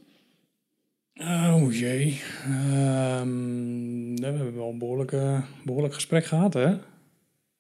Oh 1.14 1.72
jee. 1.72 2.20
Ehm, 2.44 4.14
we 4.16 4.24
hebben 4.24 4.56
wel 4.56 4.68
een 4.68 4.78
behoorlijk, 4.78 5.12
behoorlijk 5.64 5.94
gesprek 5.94 6.24
gehad, 6.24 6.54
hè? 6.54 6.68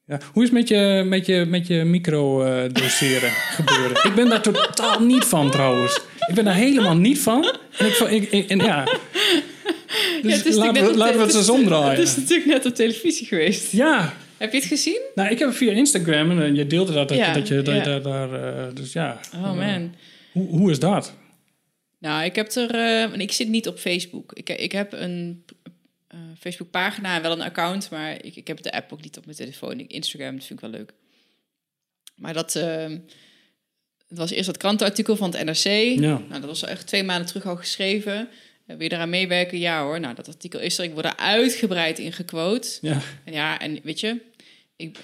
Ja. 0.06 0.18
Hoe 0.32 0.42
is 0.42 0.48
het 0.48 0.58
met 0.58 0.68
je, 0.68 1.02
met 1.06 1.26
je, 1.26 1.44
met 1.48 1.66
je 1.66 1.84
micro-doseren 1.84 3.30
gebeuren? 3.58 4.04
Ik 4.04 4.14
ben 4.14 4.28
daar 4.28 4.42
totaal 4.42 5.00
niet 5.00 5.24
van, 5.24 5.50
trouwens. 5.50 6.00
Ik 6.26 6.34
ben 6.34 6.44
daar 6.44 6.54
helemaal 6.54 6.96
niet 6.96 7.18
van. 7.18 7.58
En 7.78 7.86
ik, 7.86 7.98
ik, 7.98 8.30
ik 8.30 8.48
en 8.48 8.58
ja... 8.58 8.84
Dus 10.22 10.42
ja, 10.42 10.54
laten, 10.54 10.84
we, 10.86 10.96
laten 10.96 11.26
we 11.26 11.38
het 11.38 11.48
omdraaien. 11.48 11.90
Het 11.90 12.08
is 12.08 12.16
natuurlijk 12.16 12.46
net 12.46 12.66
op 12.66 12.74
televisie 12.74 13.26
geweest. 13.26 13.72
Ja. 13.72 14.14
Heb 14.40 14.52
je 14.52 14.58
het 14.58 14.66
gezien? 14.66 15.00
Nou, 15.14 15.30
ik 15.30 15.38
heb 15.38 15.48
het 15.48 15.56
via 15.56 15.72
Instagram 15.72 16.40
en 16.40 16.54
je 16.54 16.66
deelde 16.66 16.92
dat, 16.92 17.08
dat, 17.08 17.18
ja, 17.18 17.32
dat 17.32 17.48
je 17.48 17.54
ja. 17.54 17.62
daar... 17.62 18.02
daar 18.02 18.32
uh, 18.32 18.74
dus 18.74 18.92
ja. 18.92 19.20
Oh 19.34 19.52
man. 19.52 19.94
Hoe, 20.32 20.48
hoe 20.48 20.70
is 20.70 20.78
dat? 20.78 21.14
Nou, 21.98 22.24
ik 22.24 22.34
heb 22.34 22.50
er... 22.50 22.74
Uh, 22.74 23.20
ik 23.20 23.32
zit 23.32 23.48
niet 23.48 23.68
op 23.68 23.78
Facebook. 23.78 24.32
Ik, 24.32 24.48
ik 24.48 24.72
heb 24.72 24.92
een 24.92 25.44
uh, 26.14 26.20
Facebook-pagina 26.38 27.16
en 27.16 27.22
wel 27.22 27.32
een 27.32 27.40
account, 27.40 27.90
maar 27.90 28.24
ik, 28.24 28.36
ik 28.36 28.46
heb 28.46 28.62
de 28.62 28.72
app 28.72 28.92
ook 28.92 29.02
niet 29.02 29.18
op 29.18 29.24
mijn 29.24 29.36
telefoon. 29.36 29.88
Instagram, 29.88 30.34
dat 30.36 30.44
vind 30.44 30.62
ik 30.62 30.70
wel 30.70 30.78
leuk. 30.78 30.92
Maar 32.14 32.32
dat... 32.32 32.54
Uh, 32.54 32.96
het 34.08 34.18
was 34.18 34.30
eerst 34.30 34.46
dat 34.46 34.56
krantenartikel 34.56 35.16
van 35.16 35.30
het 35.30 35.44
NRC. 35.44 35.98
Ja. 36.00 36.18
Nou, 36.18 36.40
dat 36.40 36.44
was 36.44 36.64
echt 36.64 36.86
twee 36.86 37.02
maanden 37.02 37.26
terug 37.26 37.46
al 37.46 37.56
geschreven. 37.56 38.28
Wil 38.66 38.82
je 38.82 38.92
eraan 38.92 39.10
meewerken? 39.10 39.58
Ja 39.58 39.82
hoor. 39.82 40.00
Nou, 40.00 40.14
dat 40.14 40.28
artikel 40.28 40.60
is 40.60 40.78
er. 40.78 40.84
Ik 40.84 40.92
word 40.92 41.04
er 41.04 41.16
uitgebreid 41.16 41.98
in 41.98 42.12
gequote. 42.12 42.78
Ja. 42.80 43.00
En 43.24 43.32
ja, 43.32 43.58
en 43.60 43.80
weet 43.82 44.00
je, 44.00 44.20
ik, 44.80 44.98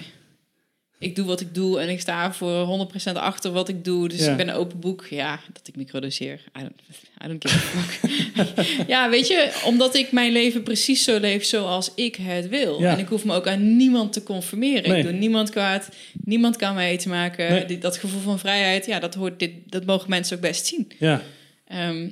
ik 0.98 1.16
doe 1.16 1.26
wat 1.26 1.40
ik 1.40 1.54
doe 1.54 1.80
en 1.80 1.88
ik 1.88 2.00
sta 2.00 2.32
voor 2.32 2.88
100% 3.10 3.12
achter 3.14 3.50
wat 3.52 3.68
ik 3.68 3.84
doe. 3.84 4.08
Dus 4.08 4.24
Ja. 4.24 4.30
ik 4.30 4.36
ben 4.36 4.48
een 4.48 4.54
open 4.54 4.80
boek. 4.80 5.06
Ja, 5.10 5.40
dat 5.52 5.68
ik 5.68 5.76
microdoseer. 5.76 6.40
I 6.58 6.60
don't, 6.60 6.80
I 7.24 7.28
don't 7.28 7.48
give 7.48 7.56
a 7.56 7.60
fuck. 7.60 8.86
ja, 8.94 9.10
weet 9.10 9.26
je, 9.26 9.60
omdat 9.64 9.94
ik 9.94 10.12
mijn 10.12 10.32
leven 10.32 10.62
precies 10.62 11.04
zo 11.04 11.18
leef 11.18 11.44
zoals 11.44 11.92
ik 11.94 12.16
het 12.16 12.48
wil. 12.48 12.80
Ja. 12.80 12.92
En 12.92 12.98
ik 12.98 13.08
hoef 13.08 13.24
me 13.24 13.34
ook 13.34 13.46
aan 13.46 13.76
niemand 13.76 14.12
te 14.12 14.22
conformeren. 14.22 14.88
Nee. 14.90 14.98
Ik 14.98 15.04
doe 15.04 15.12
niemand 15.12 15.50
kwaad. 15.50 15.88
Niemand 16.24 16.56
kan 16.56 16.74
mij 16.74 16.96
te 16.98 17.08
maken. 17.08 17.50
Nee. 17.50 17.64
Die- 17.64 17.78
dat 17.78 17.96
gevoel 17.96 18.20
van 18.20 18.38
vrijheid, 18.38 18.86
ja, 18.86 18.98
dat, 18.98 19.14
hoort 19.14 19.38
dit, 19.38 19.52
dat 19.66 19.84
mogen 19.84 20.10
mensen 20.10 20.36
ook 20.36 20.42
best 20.42 20.66
zien. 20.66 20.92
Ja. 20.98 21.22
Ehm, 21.66 22.10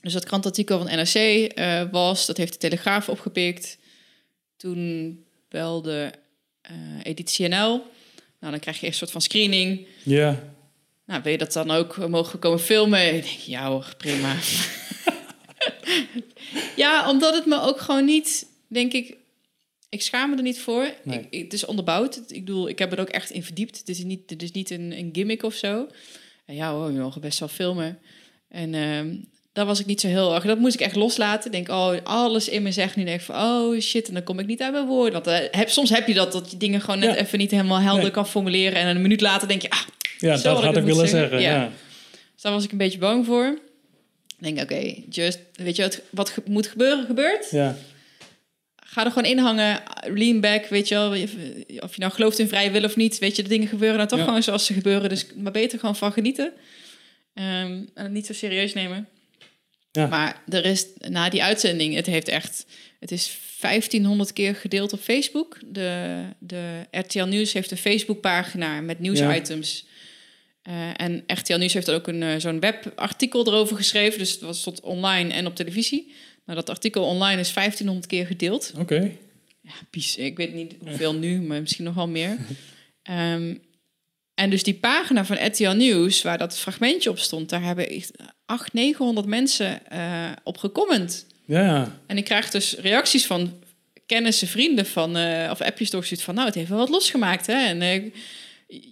dus 0.00 0.12
dat 0.12 0.24
krantartikel 0.24 0.78
van 0.78 0.96
NRC 0.96 1.14
eh, 1.14 1.82
was, 1.90 2.26
dat 2.26 2.36
heeft 2.36 2.52
de 2.52 2.58
Telegraaf 2.58 3.08
opgepikt. 3.08 3.78
Toen 4.56 5.18
belde 5.48 6.12
Editie 7.02 7.48
NL. 7.48 7.82
Nou, 8.40 8.52
dan 8.52 8.60
krijg 8.60 8.80
je 8.80 8.86
een 8.86 8.94
soort 8.94 9.10
van 9.10 9.20
screening. 9.20 9.86
Ja. 10.02 10.54
Nou, 11.06 11.22
wil 11.22 11.32
je 11.32 11.38
dat 11.38 11.52
dan 11.52 11.70
ook 11.70 12.08
mogen 12.08 12.38
komen 12.38 12.60
filmen? 12.60 13.06
Ik 13.14 13.22
denk, 13.22 13.26
ja 13.26 13.68
hoor, 13.68 13.94
prima. 13.98 14.36
ja, 16.76 17.10
omdat 17.10 17.34
het 17.34 17.46
me 17.46 17.60
ook 17.60 17.80
gewoon 17.80 18.04
niet, 18.04 18.46
denk 18.68 18.92
ik... 18.92 19.16
Ik 19.88 20.02
schaam 20.02 20.30
me 20.30 20.36
er 20.36 20.42
niet 20.42 20.60
voor. 20.60 20.92
Nee. 21.04 21.18
Ik, 21.18 21.26
ik- 21.30 21.42
het 21.42 21.52
is 21.52 21.64
onderbouwd. 21.64 22.16
Ik 22.28 22.44
bedoel, 22.44 22.68
ik 22.68 22.78
heb 22.78 22.92
er 22.92 23.00
ook 23.00 23.08
echt 23.08 23.30
in 23.30 23.42
verdiept. 23.42 23.78
Het 23.78 23.88
is 23.88 24.04
niet, 24.04 24.30
het 24.30 24.42
is 24.42 24.50
niet 24.52 24.70
een, 24.70 24.92
een 24.98 25.08
gimmick 25.12 25.42
of 25.42 25.54
zo. 25.54 25.86
En 26.44 26.54
ja 26.54 26.72
hoor, 26.72 26.86
we 26.86 26.92
mogen 26.92 27.20
best 27.20 27.38
wel 27.38 27.48
filmen. 27.48 27.98
En 28.48 28.74
ehm 28.74 29.14
daar 29.56 29.66
was 29.66 29.80
ik 29.80 29.86
niet 29.86 30.00
zo 30.00 30.06
heel 30.08 30.34
erg... 30.34 30.44
Dat 30.44 30.58
moest 30.58 30.74
ik 30.74 30.80
echt 30.80 30.96
loslaten. 30.96 31.50
Denk, 31.50 31.68
oh, 31.68 31.92
alles 32.02 32.48
in 32.48 32.62
me 32.62 32.72
zegt 32.72 32.96
nu 32.96 33.04
denk 33.04 33.20
ik 33.20 33.26
van... 33.26 33.36
Oh 33.36 33.80
shit, 33.80 34.08
en 34.08 34.14
dan 34.14 34.22
kom 34.22 34.38
ik 34.38 34.46
niet 34.46 34.62
uit 34.62 34.72
mijn 34.72 34.86
woorden. 34.86 35.12
Want 35.12 35.26
eh, 35.26 35.38
heb, 35.50 35.68
soms 35.68 35.90
heb 35.90 36.06
je 36.06 36.14
dat, 36.14 36.32
dat 36.32 36.50
je 36.50 36.56
dingen 36.56 36.80
gewoon 36.80 36.98
net 36.98 37.14
Ja. 37.14 37.20
even 37.20 37.38
niet 37.38 37.50
helemaal 37.50 37.80
helder 37.80 38.02
Nee. 38.02 38.10
kan 38.10 38.26
formuleren. 38.28 38.78
En 38.78 38.86
een 38.96 39.02
minuut 39.02 39.20
later 39.20 39.48
denk 39.48 39.62
je, 39.62 39.70
ah, 39.70 39.78
Ja, 40.18 40.36
dat 40.36 40.62
had 40.62 40.76
ik 40.76 40.82
willen 40.84 41.08
zeggen. 41.08 41.18
zeggen. 41.18 41.40
Ja. 41.40 41.54
Ja. 41.62 41.70
Dus 42.32 42.42
daar 42.42 42.52
was 42.52 42.64
ik 42.64 42.72
een 42.72 42.78
beetje 42.78 42.98
bang 42.98 43.26
voor. 43.26 43.58
Denk, 44.38 44.60
oké, 44.60 44.94
just, 45.10 45.38
weet 45.54 45.76
je 45.76 45.82
wat, 45.82 46.00
wat 46.10 46.28
ge- 46.30 46.42
moet 46.46 46.66
gebeuren, 46.66 47.04
gebeurt. 47.06 47.50
Ja. 47.50 47.76
Ga 48.76 49.04
er 49.04 49.10
gewoon 49.12 49.30
in 49.30 49.38
hangen, 49.38 49.82
lean 50.14 50.40
back, 50.40 50.66
weet 50.66 50.88
je 50.88 50.94
wel. 50.94 51.10
Of 51.82 51.94
je 51.94 52.00
nou 52.00 52.12
gelooft 52.12 52.38
in 52.38 52.48
vrije 52.48 52.70
wil 52.70 52.84
of 52.84 52.96
niet, 52.96 53.18
weet 53.18 53.36
je, 53.36 53.42
de 53.42 53.48
dingen 53.48 53.68
gebeuren 53.68 53.96
nou 53.96 54.08
toch 54.08 54.18
Ja. 54.18 54.24
gewoon 54.24 54.42
zoals 54.42 54.66
ze 54.66 54.72
gebeuren. 54.72 55.08
Dus 55.08 55.26
maar 55.36 55.52
beter 55.52 55.78
gewoon 55.78 55.96
van 55.96 56.12
genieten. 56.12 56.52
Ehm, 57.34 57.72
en 57.94 58.02
het 58.04 58.10
niet 58.12 58.26
zo 58.26 58.32
serieus 58.32 58.74
nemen. 58.74 59.08
Ja. 59.96 60.06
Maar 60.06 60.42
er 60.48 60.64
is, 60.64 60.86
na 60.98 61.28
die 61.28 61.42
uitzending, 61.42 61.94
het 61.94 62.06
heeft 62.06 62.28
echt... 62.28 62.66
Het 63.00 63.10
is 63.10 63.38
1500 63.60 64.32
keer 64.32 64.54
gedeeld 64.54 64.92
op 64.92 65.00
Facebook. 65.00 65.58
De, 65.66 66.22
de 66.38 66.86
RTL 66.90 67.24
Nieuws 67.24 67.52
heeft 67.52 67.70
een 67.70 67.76
Facebookpagina 67.76 68.80
met 68.80 68.98
nieuwsitems. 68.98 69.86
Eh, 70.62 71.00
en 71.00 71.22
RTL 71.26 71.56
Nieuws 71.56 71.72
heeft 71.72 71.90
ook 71.90 72.06
een, 72.06 72.22
eh, 72.22 72.34
zo'n 72.38 72.60
webartikel 72.60 73.46
erover 73.46 73.76
geschreven. 73.76 74.18
Dus 74.18 74.30
het 74.30 74.40
was 74.40 74.60
stond 74.60 74.80
online 74.80 75.32
en 75.32 75.46
op 75.46 75.54
televisie. 75.54 76.12
Nou, 76.44 76.58
dat 76.58 76.70
artikel 76.70 77.04
online 77.04 77.40
is 77.40 77.52
1500 77.52 78.06
keer 78.06 78.26
gedeeld. 78.26 78.72
Oké. 78.78 79.12
Ja, 79.60 79.72
pies. 79.90 80.16
Ik 80.16 80.36
weet 80.36 80.54
niet 80.54 80.74
hoeveel 80.80 81.14
nu, 81.14 81.40
maar 81.40 81.60
misschien 81.60 81.84
nog 81.84 81.94
wel 81.94 82.08
meer. 82.08 82.36
Ehm, 83.02 83.54
en 84.34 84.50
dus 84.50 84.62
die 84.62 84.74
pagina 84.74 85.24
van 85.24 85.46
RTL 85.46 85.70
Nieuws, 85.70 86.22
waar 86.22 86.38
dat 86.38 86.58
fragmentje 86.58 87.10
op 87.10 87.18
stond... 87.18 87.48
daar 87.48 87.62
hebben 87.62 87.88
echt 87.88 88.12
800, 88.46 88.72
900 88.72 89.26
mensen 89.26 89.86
eh, 89.90 90.32
op 90.42 90.58
gecomment. 90.58 91.26
Ja. 91.44 91.98
En 92.06 92.16
ik 92.16 92.24
krijg 92.24 92.50
dus 92.50 92.74
reacties 92.74 93.26
van 93.26 93.52
kennissen, 94.06 94.48
vrienden 94.48 94.86
van, 94.86 95.16
eh, 95.16 95.50
of 95.50 95.60
appjes 95.60 95.90
doorgestuurd 95.90 96.22
van, 96.22 96.34
nou, 96.34 96.46
het 96.46 96.54
heeft 96.54 96.68
wel 96.68 96.78
wat 96.78 96.88
losgemaakt, 96.88 97.46
hè? 97.46 97.66
En 97.66 97.82
eh, 97.82 98.02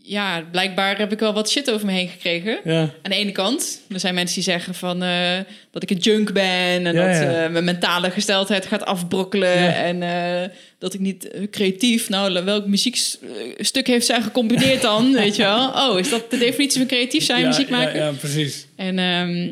ja, 0.02 0.44
blijkbaar 0.50 0.98
heb 0.98 1.12
ik 1.12 1.18
wel 1.18 1.32
wat 1.32 1.50
shit 1.50 1.70
over 1.70 1.86
me 1.86 1.92
heen 1.92 2.08
gekregen. 2.08 2.58
Ja. 2.64 2.80
Aan 2.80 3.10
de 3.10 3.14
ene 3.14 3.32
kant, 3.32 3.80
er 3.88 4.00
zijn 4.00 4.14
mensen 4.14 4.34
die 4.34 4.44
zeggen 4.44 4.74
van 4.74 5.02
eh, 5.02 5.38
dat 5.70 5.82
ik 5.82 5.90
een 5.90 5.96
junk 5.96 6.32
ben 6.32 6.86
en 6.86 6.94
Ja, 6.94 7.06
dat 7.06 7.16
ja. 7.16 7.44
eh, 7.44 7.50
mijn 7.50 7.64
mentale 7.64 8.10
gesteldheid 8.10 8.66
gaat 8.66 8.84
afbrokkelen 8.84 9.74
en 9.74 10.02
eh, 10.02 10.48
dat 10.78 10.94
ik 10.94 11.00
niet 11.00 11.30
creatief, 11.50 12.08
nou, 12.08 12.44
welk 12.44 12.66
muziekstuk 12.66 13.86
heeft 13.86 14.06
zij 14.06 14.22
gecombineerd 14.22 14.82
dan, 14.90 15.12
weet 15.12 15.36
je 15.36 15.42
wel? 15.42 15.68
Oh, 15.68 15.98
is 15.98 16.08
dat 16.08 16.30
de 16.30 16.38
definitie 16.38 16.78
van 16.78 16.88
creatief 16.88 17.24
zijn, 17.24 17.46
muziek 17.46 17.68
maken? 17.68 17.98
Ja, 17.98 18.06
ja, 18.06 18.12
precies. 18.12 18.66
En 18.76 18.98
ehm, 18.98 19.42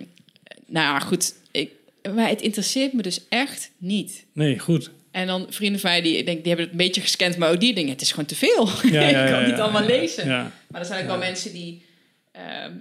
nou 0.66 0.86
ja, 0.86 0.98
goed, 0.98 1.34
ik, 1.50 1.70
maar 2.14 2.28
het 2.28 2.40
interesseert 2.40 2.92
me 2.92 3.02
dus 3.02 3.20
echt 3.28 3.70
niet. 3.78 4.24
Nee, 4.32 4.58
goed. 4.58 4.90
En 5.12 5.26
dan 5.26 5.46
vrienden 5.50 5.80
van 5.80 5.90
mij, 5.90 6.02
die, 6.02 6.16
ik 6.16 6.26
denk, 6.26 6.38
die 6.38 6.46
hebben 6.46 6.64
het 6.64 6.70
een 6.70 6.84
beetje 6.84 7.00
gescand, 7.00 7.36
maar 7.36 7.50
ook 7.50 7.60
die 7.60 7.74
denken, 7.74 7.92
het 7.92 8.00
is 8.02 8.10
gewoon 8.10 8.24
te 8.26 8.34
veel. 8.34 8.68
Ja, 8.82 9.08
ja, 9.08 9.18
ik 9.26 9.32
kan 9.32 9.44
niet 9.44 9.60
allemaal 9.60 9.84
lezen. 9.84 10.26
Maar 10.68 10.80
er 10.80 10.84
zijn 10.84 11.00
ook 11.02 11.06
wel 11.06 11.18
mensen 11.18 11.52
die... 11.52 11.84
ehm, 12.32 12.72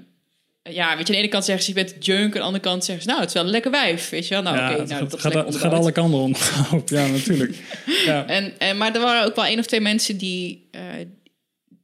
ja, 0.64 0.98
weet 0.98 1.08
je, 1.08 1.14
aan 1.14 1.20
de 1.20 1.24
ene 1.26 1.28
kant 1.28 1.46
zeggen 1.46 1.64
ze, 1.64 1.70
je 1.70 1.84
bent 1.86 2.06
junk. 2.06 2.26
Aan 2.26 2.32
de 2.32 2.40
andere 2.40 2.64
kant 2.64 2.86
zeggen 2.86 3.04
ze, 3.04 3.10
nou, 3.10 3.20
het 3.22 3.30
is 3.30 3.36
wel 3.36 3.44
een 3.44 3.50
lekker 3.50 3.72
wijf. 3.72 4.10
Weet 4.10 4.28
je 4.28 4.34
wel, 4.34 4.44
nou, 4.44 4.58
ja, 4.58 4.70
oké, 4.72 4.80
het, 4.80 4.90
nou, 4.90 5.02
gaat, 5.02 5.12
dat 5.12 5.20
gaat, 5.20 5.34
het 5.46 5.56
gaat 5.56 5.74
alle 5.74 5.92
kanten 5.92 6.20
om. 6.20 6.36
ja, 6.86 7.08
natuurlijk. 7.08 7.56
Ja. 8.06 8.26
En, 8.28 8.54
en, 8.60 8.78
maar 8.78 8.96
er 8.96 9.02
waren 9.02 9.26
ook 9.28 9.36
wel 9.36 9.46
één 9.46 9.60
of 9.60 9.66
twee 9.66 9.82
mensen 9.82 10.18
die, 10.18 10.68
eh, 10.72 10.82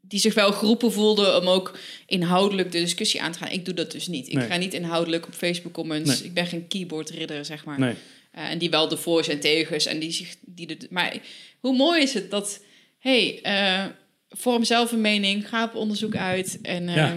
die 0.02 0.20
zich 0.20 0.34
wel 0.34 0.52
geroepen 0.52 0.92
voelden 0.92 1.42
om 1.42 1.48
ook 1.48 1.78
inhoudelijk 2.06 2.72
de 2.72 2.80
discussie 2.80 3.22
aan 3.22 3.32
te 3.32 3.38
gaan. 3.40 3.50
Ik 3.52 3.66
doe 3.66 3.74
dat 3.74 3.92
dus 3.92 4.08
niet. 4.08 4.28
Ik 4.28 4.34
Nee. 4.34 4.48
ga 4.48 4.58
niet 4.58 4.74
inhoudelijk 4.74 5.28
op 5.28 5.34
Facebook 5.34 5.74
comments. 5.74 6.20
Nee. 6.20 6.28
Ik 6.28 6.34
ben 6.34 6.46
geen 6.48 6.68
keyboardridder, 6.68 7.46
zeg 7.46 7.66
maar. 7.66 7.80
Nee. 7.80 7.94
Eh, 8.38 8.50
en 8.50 8.58
die 8.58 8.70
wel 8.70 8.88
de 8.88 8.98
voor's 8.98 9.28
en 9.28 9.40
tegens. 9.40 9.86
En 9.86 10.00
die 10.00 10.12
zich, 10.12 10.36
die 10.46 10.68
de, 10.68 10.78
maar 10.90 11.18
hoe 11.60 11.76
mooi 11.76 12.02
is 12.02 12.14
het 12.14 12.32
dat, 12.32 12.64
hey, 13.00 13.40
eh, 13.42 13.86
vorm 14.30 14.64
zelf 14.64 14.92
een 14.92 15.02
mening, 15.02 15.50
ga 15.50 15.64
op 15.64 15.76
onderzoek 15.76 16.16
uit. 16.16 16.60
En 16.62 16.84
Ja. 16.84 16.96
ja. 16.96 17.16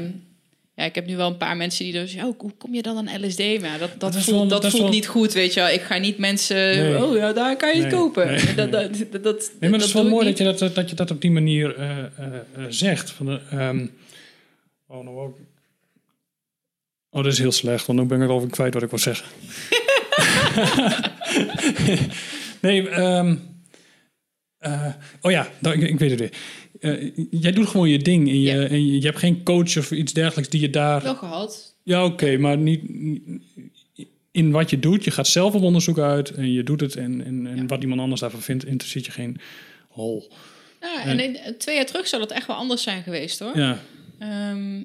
ja, 0.74 0.84
ik 0.84 0.94
heb 0.94 1.06
nu 1.06 1.16
wel 1.16 1.28
een 1.30 1.36
paar 1.36 1.56
mensen 1.56 1.84
die 1.84 1.92
dus, 1.92 2.14
oh, 2.14 2.22
hoe 2.38 2.52
kom 2.59 2.74
je 2.74 2.82
dan 2.82 3.09
aan 3.09 3.24
LSD? 3.26 3.60
Maar 3.60 3.78
dat, 3.78 3.90
dat, 3.98 4.12
Dat 4.12 4.22
voelt, 4.22 4.51
wel- 4.51 4.60
dat 4.60 4.70
voelt 4.70 4.82
wel- 4.82 4.92
niet 4.92 5.06
goed, 5.06 5.32
weet 5.32 5.55
je 5.55 5.60
wel. 5.60 5.68
Ik 5.68 5.80
ga 5.80 5.98
niet 5.98 6.18
mensen, 6.18 6.56
Nee. 6.56 7.05
oh 7.05 7.16
ja, 7.16 7.32
daar 7.32 7.56
kan 7.56 7.76
je 7.76 7.82
het 7.82 7.92
kopen. 7.92 8.26
nee, 8.26 8.55
dat, 8.55 8.72
dat, 8.72 8.94
dat, 9.10 9.22
dat, 9.22 9.51
Nee, 9.60 9.70
maar 9.70 9.78
het 9.78 9.88
is 9.88 9.94
wel 9.94 10.09
mooi 10.09 10.24
dat 10.26 10.38
je 10.38 10.44
dat, 10.44 10.74
dat 10.74 10.90
je 10.90 10.97
dat 10.97 11.10
op 11.10 11.20
die 11.20 11.30
manier 11.30 11.76
eh, 11.76 11.98
zegt. 12.68 13.10
Van 13.10 13.26
de, 13.26 13.40
ehm, 13.51 13.86
oh, 14.86 15.05
nou 15.05 15.16
ook. 15.18 15.38
Oh, 17.10 17.22
dat 17.24 17.32
is 17.32 17.38
heel 17.38 17.52
slecht, 17.52 17.86
want 17.86 17.98
nu 17.98 18.05
ben 18.05 18.22
ik 18.22 18.28
over 18.28 18.51
kwijt 18.51 18.74
wat 18.74 18.82
ik 18.82 18.90
wil 18.90 18.98
zeggen. 18.98 19.26
nee, 22.62 22.88
ehm, 22.88 23.36
eh, 24.59 24.86
oh 25.20 25.30
ja, 25.30 25.48
nou, 25.59 25.82
ik, 25.82 25.88
ik 25.88 25.98
weet 25.98 26.10
het 26.10 26.18
weer. 26.20 26.32
Eh, 26.80 27.10
jij 27.30 27.52
doet 27.52 27.68
gewoon 27.68 27.88
je 27.88 27.98
ding 27.98 28.28
en 28.28 28.40
je, 28.40 28.52
Ja. 28.52 28.66
en 28.66 28.86
je, 28.86 28.94
je 29.01 29.06
hebt 29.06 29.18
geen 29.18 29.42
coach 29.42 29.76
of 29.78 29.90
iets 29.90 30.12
dergelijks 30.12 30.51
die 30.51 30.60
je 30.60 30.70
daar... 30.70 31.02
Wel 31.02 31.14
gehad. 31.14 31.76
Ja, 31.84 32.05
oké, 32.05 32.36
maar 32.36 32.56
niet, 32.59 32.82
in 34.32 34.51
wat 34.51 34.70
je 34.70 34.78
doet. 34.78 35.05
Je 35.05 35.10
gaat 35.10 35.26
zelf 35.26 35.55
op 35.55 35.62
onderzoek 35.62 35.98
uit 35.98 36.30
en 36.30 36.52
je 36.52 36.62
doet 36.62 36.80
het. 36.80 36.97
En, 36.97 37.24
en, 37.24 37.47
en 37.47 37.56
Ja. 37.56 37.66
wat 37.66 37.82
iemand 37.82 38.01
anders 38.01 38.20
daarvan 38.20 38.42
vindt, 38.42 38.64
interesseert 38.64 39.06
je 39.06 39.12
geen 39.12 39.40
hol. 39.88 40.32
Ja, 40.80 41.05
en 41.05 41.20
in- 41.20 41.38
twee 41.59 41.76
jaar 41.76 41.86
terug 41.86 42.09
zou 42.09 42.22
dat 42.22 42.30
echt 42.30 42.47
wel 42.47 42.56
anders 42.56 42.82
zijn 42.82 43.02
geweest, 43.02 43.38
hoor. 43.38 43.59
Ja, 43.59 43.78
Ehm, 44.18 44.82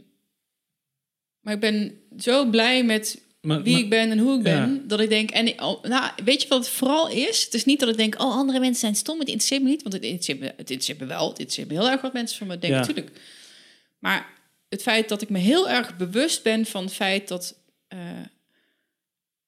maar 1.41 1.53
ik 1.53 1.59
ben 1.59 1.93
zo 2.17 2.49
blij 2.49 2.83
met 2.85 3.21
Maar, 3.45 3.63
wie 3.63 3.73
maar- 3.73 3.81
ik 3.81 3.89
ben 3.89 4.11
en 4.11 4.17
hoe 4.19 4.39
ik 4.39 4.45
Ja. 4.47 4.59
ben. 4.65 4.87
Dat 4.87 4.99
ik 4.99 5.09
denk, 5.09 5.31
en 5.31 5.47
ik- 5.47 5.61
oh, 5.61 5.83
nou, 5.83 6.11
weet 6.25 6.41
je 6.41 6.47
wat 6.47 6.59
het 6.65 6.69
vooral 6.69 7.09
is? 7.09 7.43
Het 7.43 7.53
is 7.53 7.65
niet 7.65 7.79
dat 7.79 7.89
ik 7.89 7.97
denk, 7.97 8.13
oh, 8.21 8.35
andere 8.37 8.59
mensen 8.59 8.79
zijn 8.79 8.95
stom, 8.95 9.19
het 9.19 9.27
interesseert 9.27 9.61
me 9.63 9.69
niet. 9.69 9.81
Want 9.81 9.93
het 9.93 10.03
interesseert 10.03 10.39
me, 10.39 10.45
het 10.45 10.57
interesseert 10.69 10.99
me 10.99 11.05
wel. 11.05 11.29
Het 11.29 11.39
interesseert 11.39 11.67
me 11.67 11.73
heel 11.73 11.89
erg 11.89 12.01
wat 12.01 12.13
mensen 12.13 12.37
van 12.37 12.47
me 12.47 12.53
denken, 12.59 12.79
Ja. 12.79 12.85
natuurlijk. 12.85 13.17
Maar 13.99 14.33
het 14.69 14.81
feit 14.81 15.09
dat 15.09 15.21
ik 15.21 15.29
me 15.29 15.37
heel 15.39 15.69
erg 15.69 15.97
bewust 15.97 16.43
ben 16.43 16.65
van 16.65 16.83
het 16.83 16.93
feit 16.93 17.27
dat 17.27 17.55
eh, 17.87 17.99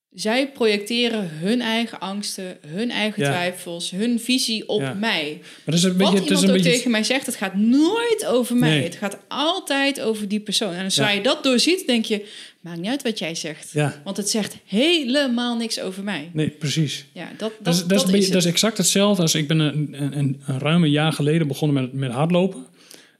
zij 0.09 0.51
projecteren 0.51 1.29
hun 1.29 1.61
eigen 1.61 1.99
angsten, 1.99 2.57
hun 2.67 2.91
eigen 2.91 3.23
Ja. 3.23 3.29
twijfels, 3.29 3.91
hun 3.91 4.19
visie 4.19 4.67
op 4.67 4.81
mij. 4.81 5.41
maar 5.65 5.75
is 5.75 5.83
een 5.83 5.89
Wat 5.89 5.97
beetje, 5.97 6.23
iemand 6.23 6.41
een 6.43 6.49
ook 6.49 6.55
beetje 6.55 6.71
tegen 6.71 6.91
mij 6.91 7.03
zegt, 7.03 7.25
het 7.25 7.35
gaat 7.35 7.55
nooit 7.55 8.25
over 8.25 8.55
mij. 8.55 8.69
Nee. 8.69 8.83
Het 8.83 8.95
gaat 8.95 9.17
altijd 9.27 10.01
over 10.01 10.27
die 10.27 10.39
persoon. 10.39 10.73
En 10.73 10.89
Ja. 10.93 11.09
je 11.09 11.21
dat 11.21 11.43
doorziet, 11.43 11.87
denk 11.87 12.05
je, 12.05 12.25
maakt 12.67 12.81
niet 12.81 12.89
uit 12.89 13.03
wat 13.03 13.19
jij 13.19 13.35
zegt. 13.35 13.71
Ja, 13.71 14.01
Want 14.03 14.17
het 14.17 14.29
zegt 14.29 14.57
helemaal 14.65 15.57
niks 15.57 15.81
over 15.81 16.03
mij. 16.03 16.29
nee, 16.33 16.49
precies. 16.49 17.05
Ja, 17.13 17.27
dat, 17.37 17.37
dat, 17.37 17.51
Dat, 17.63 17.73
is, 17.73 17.85
dat, 17.85 18.13
is, 18.13 18.29
dat 18.29 18.41
is 18.41 18.45
exact 18.45 18.77
hetzelfde 18.77 19.21
als 19.21 19.35
ik 19.35 19.47
ben 19.47 19.59
een, 19.59 19.87
een, 19.91 20.17
een, 20.17 20.41
een 20.45 20.59
ruim 20.59 20.83
een 20.83 20.89
jaar 20.89 21.13
geleden 21.13 21.47
begonnen 21.47 21.83
met, 21.83 21.93
met 21.93 22.11
hardlopen. 22.11 22.65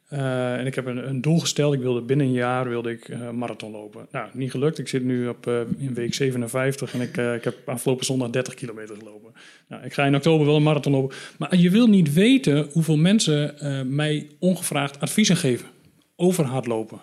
Eh, 0.07 0.56
en 0.56 0.65
ik 0.65 0.76
heb 0.76 0.86
een, 0.86 1.10
een 1.10 1.22
doel 1.22 1.40
gesteld. 1.40 1.74
Ik 1.74 1.80
wilde 1.80 2.02
binnen 2.02 2.26
een 2.26 2.34
jaar 2.34 2.69
wilde 2.69 2.91
ik 2.91 3.10
eh, 3.10 3.30
marathon 3.30 3.72
lopen. 3.72 4.07
Nou, 4.11 4.30
niet 4.34 4.52
gelukt. 4.52 4.78
Ik 4.78 4.88
zit 4.88 5.03
nu 5.03 5.28
op 5.28 5.48
eh, 5.48 5.60
in 5.78 5.94
week 5.94 6.14
57 6.14 6.94
en 6.94 7.02
ik, 7.02 7.18
ik 7.18 7.44
heb 7.44 7.56
afgelopen 7.65 8.06
zondag 8.06 8.30
30 8.30 8.53
kilometer 8.53 8.95
gelopen. 8.98 9.34
Nou, 9.68 9.84
ik 9.84 9.94
ga 9.94 10.06
in 10.06 10.15
oktober 10.15 10.45
wel 10.45 10.56
een 10.56 10.64
marathon 10.64 10.91
lopen. 10.91 11.15
Maar 11.38 11.56
je 11.56 11.69
wil 11.69 11.88
niet 11.88 12.14
weten 12.14 12.69
hoeveel 12.72 12.98
mensen 12.98 13.56
mij 13.95 14.28
ongevraagd 14.40 14.99
adviezen 14.99 15.38
geven 15.38 15.68
over 16.15 16.45
hardlopen. 16.45 16.99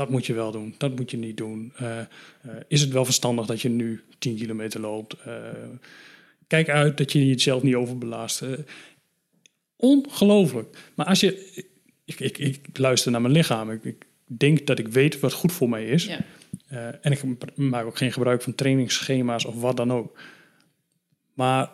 Dat 0.00 0.10
moet 0.10 0.26
je 0.26 0.34
wel 0.34 0.50
doen, 0.52 0.74
dat 0.78 0.96
moet 0.96 1.10
je 1.10 1.16
niet 1.16 1.36
doen. 1.36 1.72
Eh, 1.76 1.98
eh, 2.00 2.06
is 2.68 2.80
het 2.80 2.90
wel 2.90 3.04
verstandig 3.04 3.46
dat 3.46 3.60
je 3.60 3.68
nu 3.68 4.02
10 4.18 4.36
kilometer 4.36 4.80
loopt? 4.80 5.14
Eh, 5.24 5.34
kijk 6.46 6.68
uit 6.68 6.96
dat 6.96 7.12
je 7.12 7.26
jezelf 7.26 7.62
niet 7.62 7.74
overbelast. 7.74 8.42
Ongelooflijk. 9.76 10.76
Maar 10.94 11.06
als 11.06 11.20
je... 11.20 11.62
Ik, 12.04 12.20
ik, 12.20 12.38
ik 12.38 12.78
luister 12.78 13.10
naar 13.10 13.20
mijn 13.20 13.32
lichaam. 13.34 13.70
Ik, 13.70 13.84
ik 13.84 14.04
denk 14.24 14.66
dat 14.66 14.78
ik 14.78 14.88
weet 14.88 15.20
wat 15.20 15.32
goed 15.32 15.52
voor 15.52 15.68
mij 15.68 15.84
is. 15.84 16.04
Ja. 16.04 16.20
En 17.00 17.12
ik 17.12 17.22
maak 17.56 17.84
ook 17.84 17.96
geen 17.96 18.12
gebruik 18.12 18.42
van 18.42 18.54
trainingsschema's 18.54 19.44
of 19.44 19.60
wat 19.60 19.76
dan 19.76 19.92
ook. 19.92 20.18
Maar 21.34 21.70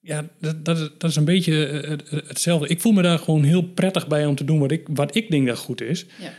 ja, 0.00 0.28
dat, 0.40 0.64
dat, 0.64 0.78
is- 0.78 0.90
dat 0.98 1.10
is 1.10 1.16
een 1.16 1.24
beetje 1.24 1.54
het- 1.54 2.10
het- 2.10 2.28
hetzelfde. 2.28 2.68
Ik 2.68 2.80
voel 2.80 2.92
me 2.92 3.02
daar 3.02 3.18
gewoon 3.18 3.42
heel 3.42 3.62
prettig 3.62 4.06
bij 4.06 4.26
om 4.26 4.34
te 4.34 4.44
doen 4.44 4.58
wat 4.58 4.70
ik, 4.70 4.86
wat 4.90 5.14
ik 5.14 5.30
denk 5.30 5.46
dat 5.46 5.58
goed 5.58 5.80
is. 5.80 6.06
Ja. 6.20 6.32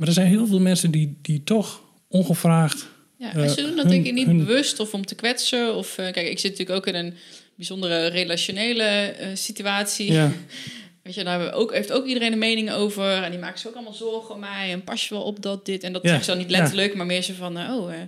Maar 0.00 0.08
er 0.08 0.14
zijn 0.14 0.26
heel 0.28 0.46
veel 0.46 0.60
mensen 0.60 0.90
die, 0.90 1.18
die 1.22 1.42
toch 1.44 1.82
ongevraagd... 2.08 2.86
Ja, 3.18 3.32
en 3.34 3.50
ze 3.50 3.60
Eh, 3.60 3.66
doen 3.66 3.76
dat 3.76 3.84
hun- 3.84 3.92
denk 3.94 4.06
ik 4.06 4.12
niet 4.12 4.26
hun- 4.26 4.36
bewust 4.38 4.80
of 4.80 4.94
om 4.94 5.04
te 5.06 5.14
kwetsen. 5.14 5.74
Of, 5.76 5.98
eh, 5.98 6.12
kijk, 6.12 6.28
ik 6.28 6.38
zit 6.38 6.50
natuurlijk 6.50 6.78
ook 6.78 6.94
in 6.94 7.04
een 7.04 7.14
bijzondere 7.56 8.06
relationele 8.06 8.82
eh, 8.84 9.28
situatie. 9.34 10.12
Ja, 10.12 10.32
Weet 11.02 11.14
je, 11.14 11.24
daar 11.24 11.52
ook, 11.52 11.72
heeft 11.72 11.92
ook 11.92 12.06
iedereen 12.06 12.32
een 12.32 12.38
mening 12.38 12.70
over. 12.72 13.22
En 13.22 13.30
die 13.30 13.40
maken 13.40 13.58
zich 13.58 13.68
ook 13.68 13.74
allemaal 13.74 13.92
zorgen 13.94 14.34
om 14.34 14.40
mij. 14.40 14.72
En 14.72 14.84
pas 14.84 15.08
je 15.08 15.14
wel 15.14 15.22
op 15.22 15.42
dat 15.42 15.66
dit. 15.66 15.82
En 15.82 15.92
dat 15.92 16.02
Ja, 16.02 16.20
ze 16.20 16.26
dan 16.26 16.38
niet 16.38 16.50
ja. 16.50 16.56
letterlijk, 16.58 16.94
maar 16.94 17.06
meer 17.06 17.22
zo 17.22 17.32
van, 17.34 17.58
eh, 17.58 17.76
oh... 17.76 17.92
eh. 17.94 18.00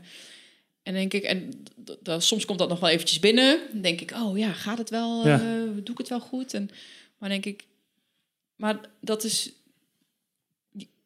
en 0.82 0.92
denk 0.94 1.12
ik, 1.14 1.22
en 1.22 1.50
soms 2.18 2.44
komt 2.44 2.58
dat 2.58 2.68
nog 2.68 2.80
wel 2.80 2.88
eventjes 2.90 3.18
binnen. 3.20 3.58
Dan 3.72 3.80
denk 3.82 4.00
ik, 4.00 4.10
oh 4.16 4.38
ja, 4.38 4.52
gaat 4.52 4.78
het 4.78 4.90
wel? 4.90 5.26
Ja. 5.26 5.34
eh, 5.40 5.44
doe 5.74 5.92
ik 5.92 5.98
het 5.98 6.08
wel 6.08 6.20
goed? 6.20 6.54
En, 6.54 6.70
maar 7.18 7.28
denk 7.28 7.46
ik, 7.46 7.64
maar 8.56 8.80
dat 9.00 9.24
is... 9.24 9.50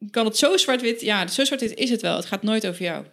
je 0.06 0.10
Kan 0.10 0.24
het 0.24 0.36
zo 0.36 0.56
zwart-wit... 0.56 1.00
Ja, 1.00 1.26
zo 1.26 1.44
zwart-wit 1.44 1.74
is 1.74 1.90
het 1.90 2.02
wel. 2.02 2.16
Het 2.16 2.26
gaat 2.26 2.42
nooit 2.42 2.66
over 2.66 2.82
jou. 2.82 3.04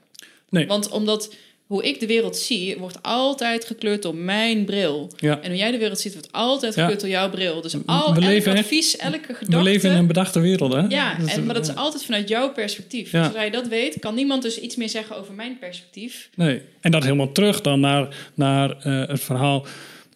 Nee. 0.49 0.67
Want 0.67 0.89
omdat 0.89 1.33
hoe 1.63 1.83
ik 1.83 1.99
de 1.99 2.07
wereld 2.07 2.37
zie, 2.37 2.77
wordt 2.77 2.97
altijd 3.01 3.65
gekleurd 3.65 4.01
door 4.01 4.15
mijn 4.15 4.65
bril. 4.65 5.11
ja. 5.17 5.39
En 5.41 5.49
hoe 5.49 5.57
jij 5.57 5.71
de 5.71 5.77
wereld 5.77 5.99
ziet, 5.99 6.13
wordt 6.13 6.31
altijd 6.31 6.75
Ja. 6.75 6.79
gekleurd 6.81 6.99
door 7.01 7.09
jouw 7.09 7.29
bril. 7.29 7.61
Dus 7.61 7.73
We 7.73 7.81
al, 7.85 8.05
elk 8.05 8.19
leven 8.19 8.51
echt- 8.51 8.61
advies, 8.63 8.97
elke 8.97 9.19
gedachte... 9.33 9.57
We 9.57 9.63
leven 9.63 9.89
in 9.91 9.97
een 9.97 10.07
bedachte 10.07 10.39
wereld, 10.39 10.73
hè? 10.73 10.79
Ja, 10.79 11.15
Dat 11.15 11.27
is- 11.27 11.33
en, 11.35 11.45
maar 11.45 11.55
dat 11.55 11.67
is 11.69 11.75
altijd 11.75 12.03
vanuit 12.05 12.29
jouw 12.29 12.51
perspectief. 12.51 13.11
Ja. 13.11 13.23
Zodra 13.23 13.41
je 13.41 13.51
dat 13.51 13.67
weet, 13.67 13.99
kan 13.99 14.15
niemand 14.15 14.41
dus 14.41 14.59
iets 14.59 14.75
meer 14.75 14.89
zeggen 14.89 15.17
over 15.17 15.33
mijn 15.33 15.57
perspectief. 15.59 16.29
Nee. 16.35 16.61
En 16.81 16.91
dat 16.91 17.03
helemaal 17.03 17.31
terug 17.31 17.61
dan 17.61 17.79
naar, 17.79 18.31
naar 18.33 18.77
eh, 18.79 19.07
het 19.07 19.21
verhaal 19.21 19.65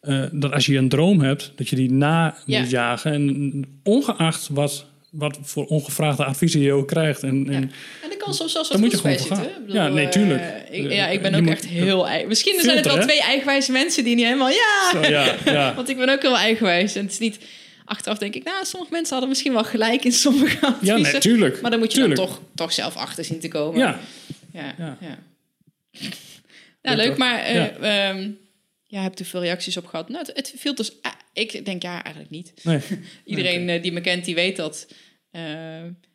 eh, 0.01 0.23
dat 0.31 0.51
als 0.51 0.65
je 0.65 0.77
een 0.77 0.89
droom 0.89 1.21
hebt, 1.21 1.51
dat 1.55 1.69
je 1.69 1.75
die 1.75 1.91
na 1.91 2.37
moet 2.45 2.69
jagen. 2.69 3.11
En 3.13 3.65
ongeacht 3.83 4.47
wat, 4.51 4.85
wat 5.11 5.37
voor 5.41 5.65
ongevraagde 5.65 6.25
adviezen 6.25 6.59
je 6.61 6.71
ook 6.73 6.87
krijgt. 6.87 7.23
En, 7.23 7.47
en, 7.49 7.71
En 8.03 8.11
er 8.11 8.17
kan 8.17 8.33
soms 8.33 8.51
zelfs 8.51 8.69
wat 8.69 8.79
moet 8.79 8.91
je 8.91 9.01
bij 9.01 9.17
zitten. 9.17 9.47
Ja, 9.67 9.87
nee, 9.87 10.05
eh, 10.05 10.11
tuurlijk. 10.11 10.41
ik, 10.71 10.91
ja, 10.91 11.07
ik 11.07 11.21
ben 11.21 11.31
Je 11.35 11.41
ook 11.41 11.47
echt 11.47 11.65
heel... 11.65 12.07
ei- 12.07 12.25
Misschien 12.25 12.59
zijn 12.61 12.75
het 12.75 12.85
wel 12.85 12.95
hè? 12.97 13.01
twee 13.01 13.21
eigenwijze 13.21 13.71
mensen 13.71 14.03
die 14.03 14.15
niet 14.15 14.25
helemaal... 14.25 14.49
Ja! 14.49 14.89
Zo, 14.91 15.01
ja, 15.01 15.35
ja. 15.45 15.73
Want 15.75 15.89
ik 15.89 15.97
ben 15.97 16.09
ook 16.09 16.21
heel 16.21 16.37
eigenwijs. 16.37 16.95
En 16.95 17.03
het 17.03 17.11
is 17.11 17.19
niet... 17.19 17.39
Achteraf 17.85 18.17
denk 18.17 18.35
ik, 18.35 18.43
nou, 18.43 18.65
sommige 18.65 18.91
mensen 18.91 19.11
hadden 19.11 19.29
misschien 19.29 19.53
wel 19.53 19.63
gelijk 19.63 20.03
in 20.03 20.11
sommige 20.11 20.57
ja, 20.61 20.67
adviezen. 20.93 21.13
natuurlijk. 21.13 21.61
Maar 21.61 21.71
dan 21.71 21.79
moet 21.79 21.91
je 21.91 21.97
Tuurlijk. 21.97 22.19
dan 22.19 22.27
toch, 22.27 22.39
toch 22.55 22.73
zelf 22.73 22.95
achter 22.95 23.23
zien 23.23 23.39
te 23.39 23.47
komen. 23.47 23.79
Ja, 23.79 23.99
Ja, 24.53 24.73
Ja. 24.77 24.97
ja. 25.01 25.17
Ja, 25.91 26.09
Ja, 26.81 26.95
leuk, 26.95 27.17
maar 27.17 27.39
eh 27.39 27.55
Ja. 27.55 28.17
Ja. 28.87 29.01
heb 29.01 29.19
er 29.19 29.25
veel 29.25 29.41
reacties 29.41 29.77
op 29.77 29.85
gehad. 29.85 30.09
Nou, 30.09 30.25
het, 30.25 30.35
het 30.37 30.53
viel 30.57 30.75
dus... 30.75 30.91
ah, 31.01 31.11
ik 31.33 31.65
denk 31.65 31.81
ja, 31.81 32.03
eigenlijk 32.03 32.29
niet. 32.33 32.53
nee. 32.63 32.79
Iedereen 33.25 33.69
eh, 33.69 33.81
die 33.81 33.91
me 33.91 34.01
kent, 34.01 34.25
die 34.25 34.35
weet 34.35 34.55
dat. 34.55 34.87
Eh, 35.31 35.41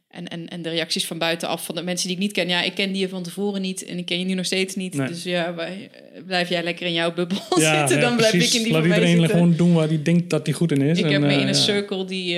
en, 0.09 0.29
en, 0.29 0.49
en 0.49 0.63
de 0.63 0.69
reacties 0.69 1.07
van 1.07 1.19
buitenaf, 1.19 1.65
van 1.65 1.75
de 1.75 1.83
mensen 1.83 2.07
die 2.07 2.17
ik 2.17 2.23
niet 2.23 2.33
ken. 2.33 2.49
Ja, 2.49 2.63
ik 2.63 2.75
ken 2.75 2.93
die 2.93 3.09
van 3.09 3.23
tevoren 3.23 3.61
niet 3.63 3.85
en 3.85 3.99
ik 3.99 4.07
ken 4.07 4.19
je 4.19 4.25
nu 4.25 4.35
nog 4.35 4.45
steeds 4.47 4.75
niet. 4.75 4.95
Nee. 4.95 5.09
Dus 5.09 5.23
ja, 5.23 5.55
wij- 5.55 5.91
eh, 6.15 6.23
blijf 6.25 6.49
jij 6.49 6.63
lekker 6.63 6.87
in 6.87 6.93
jouw 6.93 7.15
bubbel 7.15 7.39
Ja, 7.59 7.79
zitten. 7.79 7.97
ja, 7.97 8.09
Dan 8.09 8.17
blijf 8.17 8.31
precies. 8.31 8.51
ik 8.53 8.57
in 8.59 8.63
die 8.65 8.73
Laat 8.73 8.83
van 8.83 8.91
iedereen 8.91 9.17
zitten. 9.19 9.31
gewoon 9.31 9.57
doen 9.57 9.73
waar 9.73 9.89
hij 9.89 10.03
denkt 10.03 10.31
dat 10.31 10.47
hij 10.47 10.55
goed 10.55 10.73
in 10.73 10.83
is. 10.83 10.99
Ik 10.99 11.05
en, 11.05 11.13
heb 11.13 11.21
me 11.21 11.33
in 11.33 11.41
een 11.41 11.47
ja. 11.47 11.53
circle 11.53 12.05
die, 12.05 12.35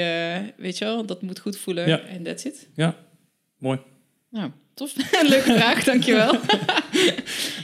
weet 0.56 0.78
je 0.78 0.84
wel, 0.84 1.06
dat 1.06 1.22
moet 1.22 1.38
goed 1.38 1.56
voelen. 1.58 1.88
Ja. 1.88 2.00
En 2.00 2.22
that's 2.22 2.44
it. 2.44 2.68
Ja, 2.74 2.96
mooi. 3.58 3.78
Nou, 4.30 4.50
tof. 4.74 4.92
Leuke 5.28 5.52
vraag, 5.52 5.84
dankjewel. 5.84 6.40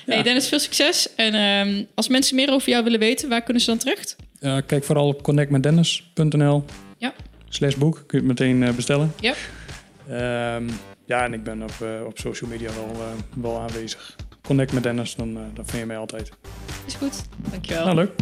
Hey 0.06 0.22
Dennis, 0.22 0.48
veel 0.48 0.58
succes. 0.58 1.14
En 1.14 1.34
ehm, 1.34 1.84
als 1.94 2.08
mensen 2.08 2.36
meer 2.36 2.50
over 2.52 2.68
jou 2.68 2.84
willen 2.84 2.98
weten, 2.98 3.28
waar 3.28 3.42
kunnen 3.42 3.62
ze 3.62 3.68
dan 3.70 3.78
terecht? 3.78 4.16
Eh, 4.40 4.56
kijk 4.66 4.84
vooral 4.84 5.06
op 5.06 5.22
connectmetdennis.nl. 5.22 6.64
Ja. 6.98 7.14
Slash 7.48 7.74
boek. 7.74 7.94
Kun 8.06 8.20
je 8.22 8.28
het 8.28 8.38
meteen 8.38 8.62
eh, 8.62 8.74
bestellen. 8.74 9.12
Ja. 9.20 9.34
Ehm, 10.08 10.68
ja, 11.06 11.24
en 11.24 11.32
ik 11.32 11.42
ben 11.42 11.62
op, 11.62 11.74
eh, 11.80 12.06
op 12.06 12.18
social 12.18 12.50
media 12.50 12.70
wel, 12.74 12.96
wel 13.34 13.60
aanwezig. 13.60 14.16
Connect 14.42 14.72
met 14.72 14.82
Dennis, 14.82 15.14
dan, 15.14 15.34
dan 15.34 15.66
vind 15.66 15.78
je 15.78 15.86
mij 15.86 15.96
altijd. 15.96 16.30
Is 16.86 16.94
goed. 16.94 17.22
Dankjewel. 17.50 17.84
Nou, 17.84 17.96
leuk. 17.96 18.12